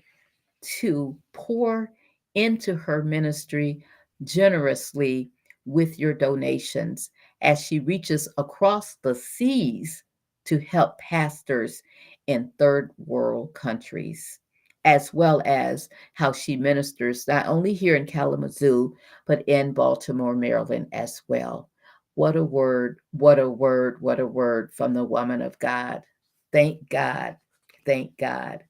to 0.80 1.18
pour 1.34 1.91
into 2.35 2.76
her 2.76 3.03
ministry 3.03 3.84
generously 4.23 5.30
with 5.65 5.99
your 5.99 6.14
donations 6.14 7.11
as 7.41 7.64
she 7.64 7.80
reaches 7.80 8.27
across 8.38 8.95
the 8.95 9.15
seas 9.15 10.03
to 10.45 10.60
help 10.60 10.97
pastors 10.97 11.84
in 12.27 12.51
third 12.57 12.91
world 12.97 13.53
countries, 13.53 14.39
as 14.85 15.14
well 15.14 15.41
as 15.45 15.89
how 16.14 16.31
she 16.31 16.56
ministers 16.56 17.27
not 17.27 17.47
only 17.47 17.73
here 17.73 17.95
in 17.95 18.06
Kalamazoo, 18.06 18.95
but 19.27 19.43
in 19.47 19.73
Baltimore, 19.73 20.35
Maryland 20.35 20.88
as 20.91 21.22
well. 21.27 21.69
What 22.15 22.35
a 22.35 22.43
word, 22.43 22.99
what 23.11 23.39
a 23.39 23.49
word, 23.49 24.01
what 24.01 24.19
a 24.19 24.26
word 24.27 24.72
from 24.73 24.93
the 24.93 25.03
woman 25.03 25.41
of 25.41 25.60
God. 25.60 26.03
Thank 26.51 26.89
God, 26.89 27.38
thank 27.85 28.18
God. 28.18 28.64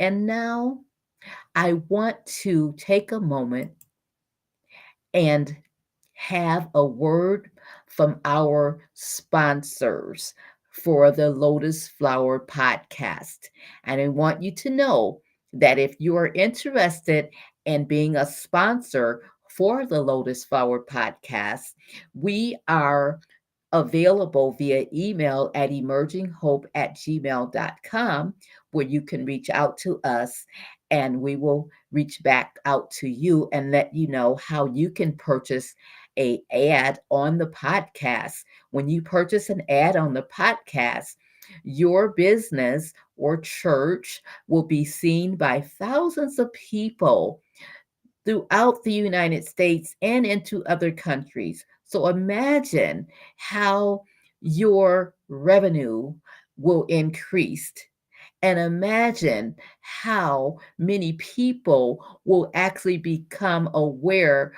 And 0.00 0.26
now 0.26 0.80
I 1.54 1.74
want 1.74 2.24
to 2.42 2.74
take 2.78 3.12
a 3.12 3.20
moment 3.20 3.72
and 5.14 5.56
have 6.14 6.68
a 6.74 6.84
word 6.84 7.50
from 7.86 8.20
our 8.24 8.88
sponsors 8.94 10.34
for 10.82 11.10
the 11.10 11.30
Lotus 11.30 11.88
Flower 11.88 12.40
podcast. 12.40 13.48
And 13.84 14.00
I 14.00 14.08
want 14.08 14.42
you 14.42 14.54
to 14.56 14.70
know 14.70 15.20
that 15.52 15.78
if 15.78 15.96
you 15.98 16.16
are 16.16 16.32
interested 16.34 17.30
in 17.64 17.84
being 17.84 18.16
a 18.16 18.26
sponsor 18.26 19.22
for 19.50 19.86
the 19.86 20.00
Lotus 20.00 20.44
Flower 20.44 20.80
podcast, 20.80 21.74
we 22.14 22.56
are 22.68 23.20
available 23.72 24.52
via 24.52 24.86
email 24.94 25.50
at 25.54 25.70
emerginghope 25.70 26.64
at 26.74 26.94
gmail.com, 26.96 28.34
where 28.70 28.86
you 28.86 29.02
can 29.02 29.24
reach 29.24 29.50
out 29.50 29.76
to 29.78 30.00
us 30.04 30.46
and 30.90 31.20
we 31.20 31.36
will 31.36 31.68
reach 31.92 32.22
back 32.22 32.58
out 32.64 32.90
to 32.90 33.08
you 33.08 33.48
and 33.52 33.70
let 33.70 33.94
you 33.94 34.08
know 34.08 34.36
how 34.36 34.66
you 34.66 34.90
can 34.90 35.12
purchase 35.16 35.74
a 36.18 36.42
ad 36.50 37.00
on 37.10 37.38
the 37.38 37.46
podcast. 37.46 38.44
When 38.70 38.88
you 38.88 39.00
purchase 39.02 39.50
an 39.50 39.62
ad 39.68 39.96
on 39.96 40.12
the 40.12 40.24
podcast, 40.24 41.16
your 41.64 42.10
business 42.10 42.92
or 43.16 43.38
church 43.38 44.22
will 44.48 44.64
be 44.64 44.84
seen 44.84 45.36
by 45.36 45.60
thousands 45.60 46.38
of 46.38 46.52
people 46.52 47.40
throughout 48.24 48.82
the 48.82 48.92
United 48.92 49.46
States 49.46 49.96
and 50.02 50.26
into 50.26 50.64
other 50.66 50.92
countries. 50.92 51.64
So 51.84 52.08
imagine 52.08 53.06
how 53.36 54.04
your 54.40 55.14
revenue 55.28 56.14
will 56.58 56.84
increase. 56.84 57.72
And 58.42 58.58
imagine 58.58 59.56
how 59.80 60.58
many 60.78 61.14
people 61.14 62.20
will 62.24 62.50
actually 62.54 62.98
become 62.98 63.68
aware 63.74 64.52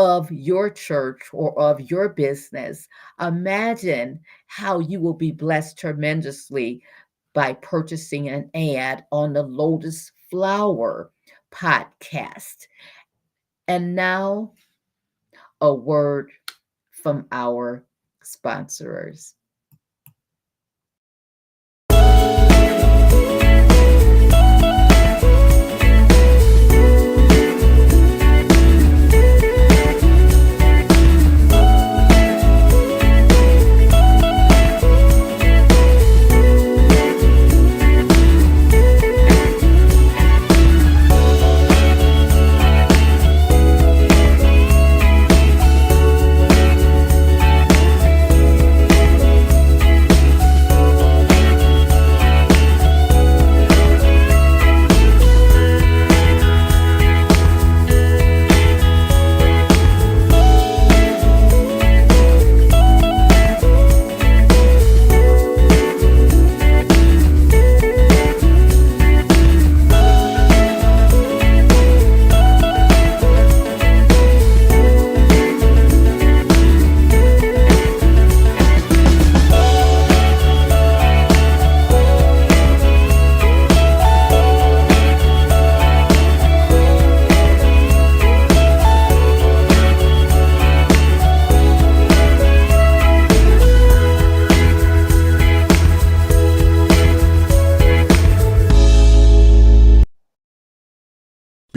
of 0.00 0.32
your 0.32 0.70
church 0.70 1.20
or 1.34 1.58
of 1.60 1.90
your 1.90 2.08
business. 2.08 2.88
Imagine 3.20 4.18
how 4.46 4.78
you 4.78 4.98
will 4.98 5.14
be 5.14 5.30
blessed 5.30 5.78
tremendously 5.78 6.82
by 7.34 7.52
purchasing 7.52 8.30
an 8.30 8.50
ad 8.54 9.04
on 9.12 9.34
the 9.34 9.42
Lotus 9.42 10.10
Flower 10.30 11.10
podcast. 11.50 12.66
And 13.68 13.94
now, 13.94 14.52
a 15.60 15.74
word 15.74 16.32
from 16.90 17.26
our 17.30 17.84
sponsors. 18.22 19.34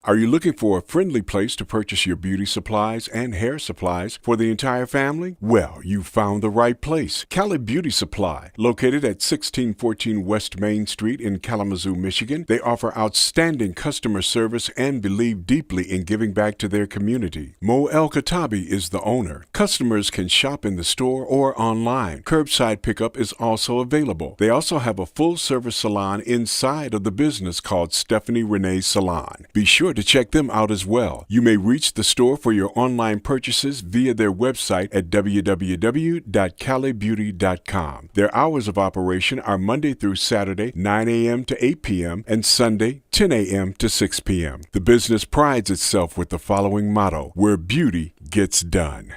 Are 0.08 0.16
you 0.16 0.28
looking 0.28 0.54
for 0.54 0.78
a 0.78 0.82
friendly 0.82 1.22
place 1.22 1.54
to 1.58 1.66
purchase 1.66 2.06
your 2.06 2.16
beauty 2.16 2.46
supplies 2.46 3.10
and 3.10 3.36
hair 3.36 3.60
supplies 3.60 4.20
for 4.22 4.38
the 4.38 4.50
entire 4.50 4.86
family? 4.86 5.36
Well, 5.42 5.82
you 5.84 6.02
found 6.02 6.42
the 6.42 6.50
right 6.50 6.80
place. 6.80 7.26
Cali 7.30 7.58
Beauty 7.58 7.90
Supply, 7.90 8.52
located 8.56 9.04
at 9.04 9.20
1614 9.20 10.24
West 10.24 10.62
Main 10.62 10.88
Street 10.88 11.20
in 11.20 11.40
Kalamazoo, 11.40 11.94
Michigan. 11.94 12.46
They 12.48 12.62
offer 12.62 12.98
outstanding 12.98 13.74
customer 13.74 14.22
service 14.22 14.70
and 14.78 15.02
believe 15.02 15.46
deeply 15.46 15.84
in 15.84 16.04
giving 16.04 16.32
back 16.32 16.58
to 16.60 16.70
their 16.70 16.88
community. 16.88 17.56
Mo 17.60 17.88
El 17.88 18.10
Katabi 18.10 18.66
is 18.66 18.92
the 18.92 19.02
owner. 19.02 19.44
Customers 19.52 20.10
can 20.10 20.30
shop 20.30 20.64
in 20.64 20.78
the 20.78 20.86
store 20.86 21.26
or 21.26 21.54
online. 21.62 22.24
Curbside 22.24 22.82
pickup 22.82 23.18
is 23.18 23.34
also 23.34 23.80
available. 23.80 24.38
They 24.40 24.50
also 24.50 24.80
have 24.80 25.00
a 25.00 25.06
full 25.06 25.36
service 25.36 25.76
salon 25.76 26.22
inside 26.22 26.94
of 26.94 27.04
the 27.04 27.12
business 27.12 27.60
called 27.60 27.94
Stephanie 27.94 28.44
Renee 28.44 28.80
Salon. 28.80 29.48
Be 29.52 29.66
sure 29.66 29.96
to 29.98 30.04
check 30.04 30.30
them 30.30 30.52
out 30.52 30.70
as 30.70 30.86
well. 30.86 31.26
You 31.28 31.42
may 31.42 31.58
reach 31.58 31.96
the 31.96 32.04
store 32.04 32.38
for 32.38 32.54
your 32.54 32.72
online 32.76 33.20
purchases 33.20 33.82
via 33.82 34.14
their 34.14 34.32
website 34.32 34.90
at 34.94 35.10
www.calibeauty.com. 35.10 38.10
Their 38.14 38.36
hours 38.36 38.68
of 38.68 38.78
operation 38.78 39.40
are 39.40 39.58
Monday 39.58 39.96
through 39.96 40.18
Saturday, 40.18 40.72
9 40.76 41.10
a.m. 41.10 41.44
to 41.46 41.66
8 41.66 41.82
p.m., 41.82 42.24
and 42.28 42.46
Sunday, 42.46 43.02
10 43.10 43.32
a.m. 43.32 43.74
to 43.74 43.90
6 43.90 44.20
p.m. 44.20 44.62
The 44.72 44.82
business 44.82 45.26
prides 45.26 45.72
itself 45.72 46.16
with 46.16 46.30
the 46.30 46.38
following 46.38 46.94
motto 46.94 47.32
where 47.34 47.58
beauty 47.58 48.14
gets 48.30 48.62
done. 48.62 49.16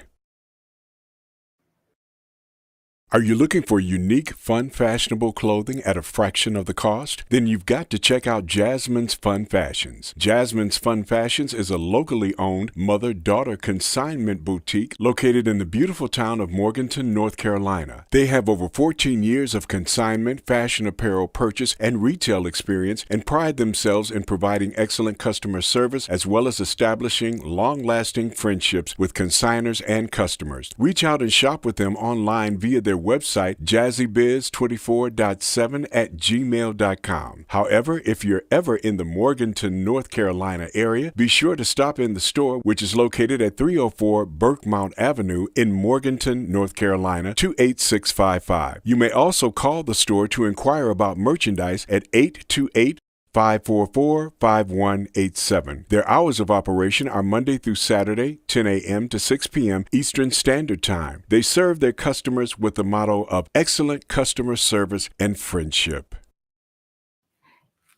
Are 3.12 3.20
you 3.20 3.34
looking 3.34 3.62
for 3.62 3.80
unique, 3.80 4.34
fun, 4.34 4.70
fashionable 4.70 5.32
clothing 5.32 5.82
at 5.82 5.96
a 5.96 6.02
fraction 6.02 6.54
of 6.54 6.66
the 6.66 6.72
cost? 6.72 7.24
Then 7.28 7.48
you've 7.48 7.66
got 7.66 7.90
to 7.90 7.98
check 7.98 8.24
out 8.24 8.46
Jasmine's 8.46 9.14
Fun 9.14 9.46
Fashions. 9.46 10.14
Jasmine's 10.16 10.78
Fun 10.78 11.02
Fashions 11.02 11.52
is 11.52 11.70
a 11.70 11.76
locally 11.76 12.36
owned 12.38 12.70
mother 12.76 13.12
daughter 13.12 13.56
consignment 13.56 14.44
boutique 14.44 14.94
located 15.00 15.48
in 15.48 15.58
the 15.58 15.64
beautiful 15.64 16.06
town 16.06 16.38
of 16.38 16.52
Morganton, 16.52 17.12
North 17.12 17.36
Carolina. 17.36 18.06
They 18.12 18.26
have 18.26 18.48
over 18.48 18.68
14 18.68 19.24
years 19.24 19.56
of 19.56 19.66
consignment, 19.66 20.46
fashion 20.46 20.86
apparel 20.86 21.26
purchase, 21.26 21.74
and 21.80 22.04
retail 22.04 22.46
experience 22.46 23.04
and 23.10 23.26
pride 23.26 23.56
themselves 23.56 24.12
in 24.12 24.22
providing 24.22 24.72
excellent 24.76 25.18
customer 25.18 25.62
service 25.62 26.08
as 26.08 26.26
well 26.26 26.46
as 26.46 26.60
establishing 26.60 27.42
long 27.42 27.82
lasting 27.82 28.30
friendships 28.30 28.96
with 28.96 29.14
consigners 29.14 29.82
and 29.88 30.12
customers. 30.12 30.70
Reach 30.78 31.02
out 31.02 31.20
and 31.20 31.32
shop 31.32 31.64
with 31.64 31.74
them 31.74 31.96
online 31.96 32.56
via 32.56 32.80
their 32.80 32.99
website, 33.00 33.56
jazzybiz24.7 33.62 35.86
at 35.92 36.16
gmail.com. 36.16 37.44
However, 37.48 38.02
if 38.04 38.24
you're 38.24 38.44
ever 38.50 38.76
in 38.76 38.96
the 38.96 39.04
Morganton, 39.04 39.84
North 39.84 40.10
Carolina 40.10 40.68
area, 40.74 41.12
be 41.16 41.28
sure 41.28 41.56
to 41.56 41.64
stop 41.64 41.98
in 41.98 42.14
the 42.14 42.20
store, 42.20 42.58
which 42.58 42.82
is 42.82 42.96
located 42.96 43.42
at 43.42 43.56
304 43.56 44.26
Burkemont 44.26 44.92
Avenue 44.96 45.46
in 45.56 45.72
Morganton, 45.72 46.50
North 46.50 46.74
Carolina, 46.74 47.34
28655. 47.34 48.80
You 48.84 48.96
may 48.96 49.10
also 49.10 49.50
call 49.50 49.82
the 49.82 49.94
store 49.94 50.28
to 50.28 50.44
inquire 50.44 50.90
about 50.90 51.18
merchandise 51.18 51.86
at 51.88 52.06
828 52.12 52.98
544 53.32 54.32
5187. 54.40 55.86
Their 55.88 56.08
hours 56.08 56.40
of 56.40 56.50
operation 56.50 57.08
are 57.08 57.22
Monday 57.22 57.58
through 57.58 57.76
Saturday, 57.76 58.40
10 58.48 58.66
a.m. 58.66 59.08
to 59.08 59.18
6 59.18 59.46
p.m. 59.48 59.84
Eastern 59.92 60.30
Standard 60.30 60.82
Time. 60.82 61.22
They 61.28 61.42
serve 61.42 61.80
their 61.80 61.92
customers 61.92 62.58
with 62.58 62.74
the 62.74 62.84
motto 62.84 63.24
of 63.24 63.46
excellent 63.54 64.08
customer 64.08 64.56
service 64.56 65.08
and 65.18 65.38
friendship. 65.38 66.14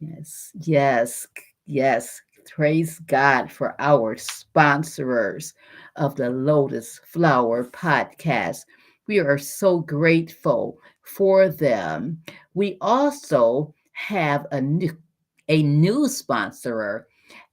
Yes, 0.00 0.50
yes, 0.54 1.26
yes. 1.64 2.20
Praise 2.50 2.98
God 2.98 3.50
for 3.52 3.76
our 3.78 4.16
sponsors 4.16 5.54
of 5.96 6.16
the 6.16 6.28
Lotus 6.28 7.00
Flower 7.06 7.64
podcast. 7.64 8.64
We 9.06 9.20
are 9.20 9.38
so 9.38 9.78
grateful 9.78 10.78
for 11.02 11.48
them. 11.48 12.20
We 12.54 12.78
also 12.80 13.74
have 13.92 14.46
a 14.50 14.60
new 14.60 14.96
a 15.48 15.62
new 15.62 16.08
sponsor 16.08 17.06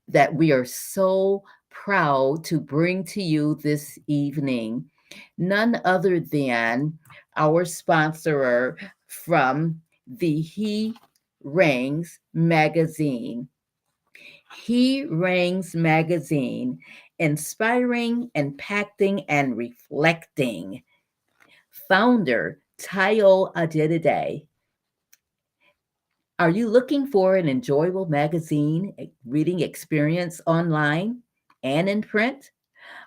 that 0.07 0.33
we 0.33 0.51
are 0.51 0.65
so 0.65 1.43
proud 1.69 2.43
to 2.43 2.59
bring 2.59 3.03
to 3.05 3.21
you 3.21 3.55
this 3.61 3.97
evening. 4.07 4.89
None 5.37 5.81
other 5.85 6.19
than 6.19 6.97
our 7.35 7.65
sponsor 7.65 8.77
from 9.07 9.81
the 10.07 10.41
He 10.41 10.93
Reigns 11.43 12.19
magazine. 12.33 13.47
He 14.63 15.05
Reigns 15.05 15.75
magazine, 15.75 16.79
inspiring, 17.19 18.29
impacting, 18.35 19.23
and 19.29 19.55
reflecting. 19.55 20.83
Founder 21.87 22.59
Tayo 22.79 23.51
Adedide 23.55 24.47
are 26.39 26.49
you 26.49 26.69
looking 26.69 27.05
for 27.05 27.35
an 27.35 27.49
enjoyable 27.49 28.05
magazine 28.05 28.95
reading 29.25 29.59
experience 29.59 30.39
online 30.45 31.21
and 31.63 31.89
in 31.89 32.01
print? 32.01 32.51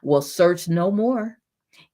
Well, 0.03 0.21
search 0.21 0.69
no 0.69 0.91
more. 0.91 1.39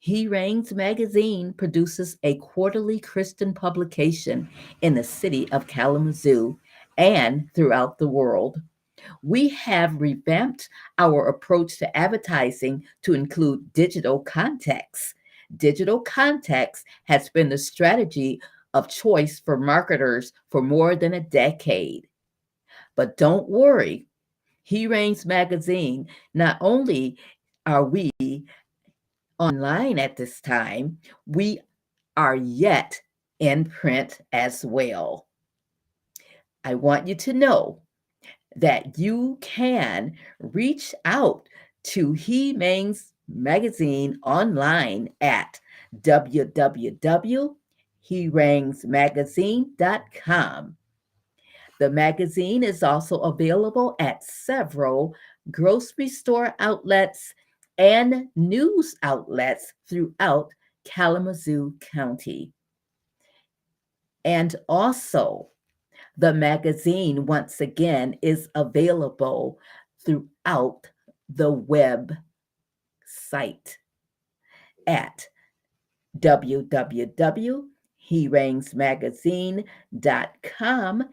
He 0.01 0.27
Reigns 0.27 0.73
magazine 0.73 1.52
produces 1.52 2.19
a 2.24 2.35
quarterly 2.39 2.98
Christian 2.98 3.55
publication 3.55 4.48
in 4.82 4.94
the 4.94 5.05
city 5.05 5.51
of 5.52 5.69
Kalamazoo 5.69 6.59
and 6.97 7.48
throughout 7.55 7.98
the 7.98 8.09
world. 8.09 8.60
We 9.23 9.48
have 9.51 10.01
revamped 10.01 10.69
our 10.98 11.28
approach 11.28 11.78
to 11.78 11.97
advertising 11.97 12.85
to 13.02 13.15
include 13.15 13.73
digital 13.73 14.19
context. 14.19 15.15
Digital 15.56 16.01
context 16.01 16.85
has 17.05 17.28
been 17.28 17.48
the 17.48 17.59
strategy 17.59 18.40
of 18.79 18.89
choice 18.89 19.41
for 19.41 19.57
marketers 19.57 20.33
for 20.51 20.63
more 20.63 20.95
than 20.95 21.15
a 21.15 21.21
decade. 21.21 22.09
But 22.97 23.17
don't 23.17 23.49
worry, 23.49 24.07
He 24.63 24.87
Reigns 24.87 25.27
magazine, 25.27 26.07
not 26.33 26.59
only 26.61 27.19
are 27.67 27.85
we 27.85 28.11
online 29.39 29.99
at 29.99 30.17
this 30.17 30.41
time, 30.41 30.99
we 31.27 31.61
are 32.17 32.37
yet 32.37 33.01
in 33.41 33.65
print 33.65 34.21
as 34.33 34.65
well. 34.65 35.27
I 36.65 36.75
want 36.75 37.09
you 37.09 37.17
to 37.17 37.33
know 37.33 37.83
that 38.57 38.99
you 38.99 39.39
can 39.41 40.17
reach 40.41 40.95
out 41.05 41.49
to 41.85 42.13
He 42.13 42.57
Reigns 42.57 43.13
magazine 43.29 44.19
online 44.23 45.11
at 45.21 45.61
www 46.01 47.57
hereignsmagazine.com. 48.10 50.76
The 51.78 51.90
magazine 51.90 52.64
is 52.64 52.82
also 52.82 53.20
available 53.20 53.94
at 54.01 54.24
several 54.24 55.14
grocery 55.51 56.09
store 56.09 56.55
outlets 56.59 57.32
and 57.78 58.26
news 58.35 58.97
outlets 59.02 59.72
throughout 59.89 60.52
Kalamazoo 60.85 61.74
County. 61.80 62.52
And 64.24 64.55
also, 64.68 65.51
the 66.16 66.35
magazine, 66.35 67.26
once 67.26 67.60
again, 67.60 68.16
is 68.22 68.48
available 68.56 69.60
throughout 70.05 70.90
the 71.28 71.51
web 71.51 72.12
site 73.06 73.78
at 74.86 75.26
www.hereignsmagazine.com. 78.10 81.05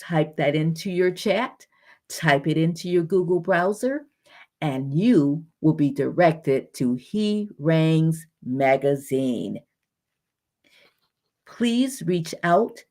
Type 0.00 0.36
that 0.36 0.54
into 0.54 0.90
your 0.90 1.10
chat, 1.10 1.66
type 2.08 2.46
it 2.46 2.58
into 2.58 2.90
your 2.90 3.04
Google 3.04 3.40
browser, 3.40 4.04
and 4.60 4.92
you 4.92 5.42
will 5.60 5.72
be 5.72 5.90
directed 5.90 6.74
to 6.74 6.94
He 6.94 7.48
Reigns 7.58 8.26
Magazine. 8.44 9.60
Please 11.46 12.02
reach 12.02 12.34
out 12.42 12.84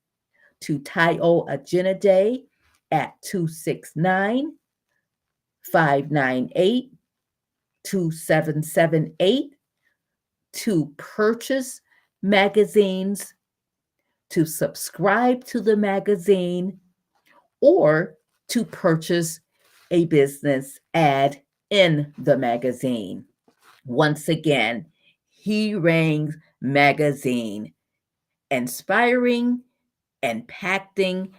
to 0.62 0.80
Tayo 0.80 1.48
Ajinade 1.48 2.46
at 2.90 3.22
269 3.22 4.56
598 5.72 6.92
2778 7.84 9.54
to 10.54 10.94
purchase 10.98 11.82
magazines, 12.22 13.34
to 14.30 14.46
subscribe 14.46 15.44
to 15.46 15.62
the 15.62 15.78
magazine, 15.78 16.80
or 17.62 18.18
to 18.50 18.64
purchase 18.66 19.40
a 19.92 20.06
business 20.06 20.80
ad 20.94 21.42
in 21.70 22.14
the 22.18 22.38
magazine. 22.38 23.26
Once 23.86 24.30
again, 24.30 24.86
He 25.30 25.76
Reigns 25.76 26.36
Magazine, 26.62 27.74
inspiring, 28.52 29.62
impacting, 30.24 31.32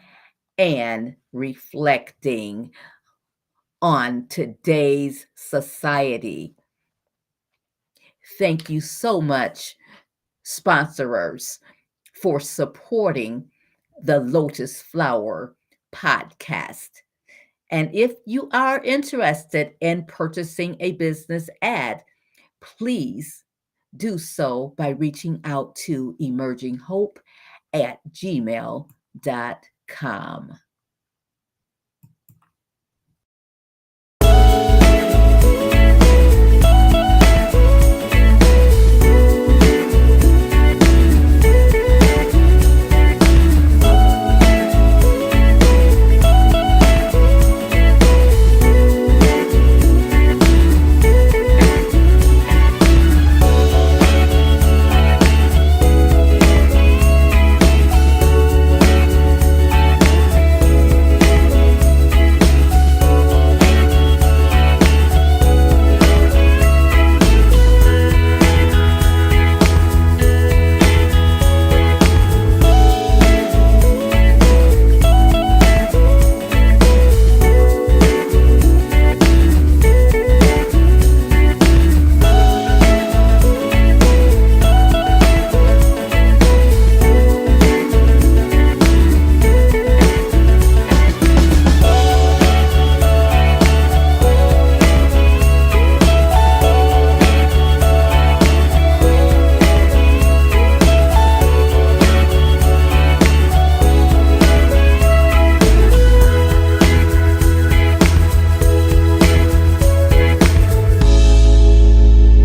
and 0.57 1.15
reflecting 1.33 2.71
on 3.81 4.27
today's 4.29 5.27
society. 5.35 6.55
Thank 8.39 8.69
you 8.69 8.81
so 8.81 9.21
much, 9.21 9.77
sponsorers, 10.43 11.61
for 12.23 12.41
supporting 12.41 13.49
the 14.03 14.21
Lotus 14.21 14.83
Flower 14.83 15.57
podcast. 15.93 16.91
And 17.71 17.95
if 17.95 18.15
you 18.25 18.49
are 18.53 18.83
interested 18.83 19.75
in 19.81 20.05
purchasing 20.07 20.77
a 20.81 20.93
business 20.93 21.51
ad, 21.61 22.03
please 22.61 23.45
do 23.97 24.19
so 24.19 24.75
by 24.77 24.91
reaching 24.91 25.41
out 25.45 25.75
to 25.77 26.17
emerginghope 26.21 27.17
at 27.73 28.01
gmail.com. 28.13 28.89